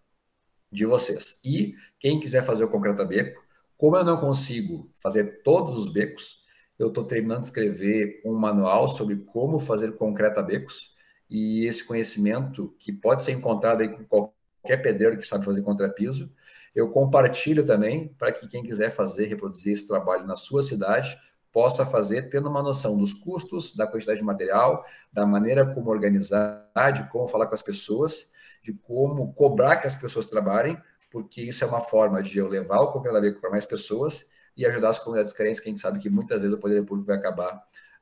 de 0.71 0.85
vocês. 0.85 1.39
E 1.43 1.75
quem 1.99 2.19
quiser 2.19 2.43
fazer 2.43 2.63
o 2.63 2.69
Concreta 2.69 3.05
Beco, 3.05 3.43
como 3.77 3.97
eu 3.97 4.03
não 4.03 4.17
consigo 4.17 4.91
fazer 4.95 5.41
todos 5.43 5.75
os 5.75 5.91
becos, 5.91 6.41
eu 6.81 6.87
estou 6.87 7.03
terminando 7.03 7.41
de 7.41 7.47
escrever 7.47 8.21
um 8.25 8.33
manual 8.33 8.87
sobre 8.87 9.17
como 9.17 9.59
fazer 9.59 9.93
concreta 9.97 10.41
becos 10.41 10.91
e 11.29 11.65
esse 11.65 11.83
conhecimento 11.83 12.75
que 12.79 12.91
pode 12.91 13.23
ser 13.23 13.31
encontrado 13.31 13.81
aí 13.81 13.89
com 13.89 14.03
qualquer 14.03 14.77
pedreiro 14.81 15.17
que 15.17 15.27
sabe 15.27 15.45
fazer 15.45 15.61
contrapiso, 15.61 16.31
eu 16.75 16.89
compartilho 16.89 17.65
também 17.65 18.09
para 18.17 18.31
que 18.31 18.47
quem 18.47 18.63
quiser 18.63 18.89
fazer, 18.89 19.25
reproduzir 19.27 19.73
esse 19.73 19.87
trabalho 19.87 20.25
na 20.25 20.35
sua 20.35 20.63
cidade, 20.63 21.17
possa 21.51 21.85
fazer 21.85 22.29
tendo 22.29 22.49
uma 22.49 22.63
noção 22.63 22.97
dos 22.97 23.13
custos, 23.13 23.75
da 23.75 23.85
quantidade 23.85 24.19
de 24.19 24.25
material, 24.25 24.85
da 25.11 25.25
maneira 25.25 25.65
como 25.73 25.89
organizar, 25.89 26.65
de 26.93 27.09
como 27.09 27.27
falar 27.27 27.47
com 27.47 27.55
as 27.55 27.61
pessoas, 27.61 28.31
de 28.63 28.73
como 28.73 29.33
cobrar 29.33 29.77
que 29.77 29.87
as 29.87 29.95
pessoas 29.95 30.25
trabalhem, 30.25 30.77
porque 31.11 31.41
isso 31.41 31.63
é 31.63 31.67
uma 31.67 31.81
forma 31.81 32.23
de 32.23 32.37
eu 32.37 32.47
levar 32.47 32.79
o 32.79 32.91
Copenhague 32.91 33.39
para 33.39 33.49
mais 33.49 33.65
pessoas 33.65 34.25
e 34.55 34.65
ajudar 34.65 34.89
as 34.89 34.99
comunidades 34.99 35.33
carentes, 35.33 35.59
que 35.59 35.67
a 35.67 35.71
gente 35.71 35.81
sabe 35.81 35.99
que 35.99 36.09
muitas 36.09 36.41
vezes 36.41 36.55
o 36.55 36.59
poder 36.59 36.83
público 36.85 37.07
vai 37.07 37.17
acabar 37.17 37.55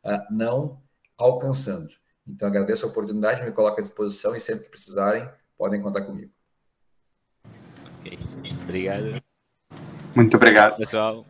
uh, 0.04 0.34
não 0.34 0.82
alcançando. 1.18 1.90
Então, 2.28 2.48
agradeço 2.48 2.86
a 2.86 2.90
oportunidade, 2.90 3.44
me 3.44 3.52
coloco 3.52 3.80
à 3.80 3.82
disposição 3.82 4.36
e 4.36 4.40
sempre 4.40 4.66
que 4.66 4.70
precisarem, 4.70 5.28
podem 5.58 5.82
contar 5.82 6.04
comigo. 6.04 6.32
Ok, 7.98 8.20
obrigado. 8.62 9.22
Muito 10.16 10.38
obrigado. 10.38 10.78
Pessoal, 10.78 11.26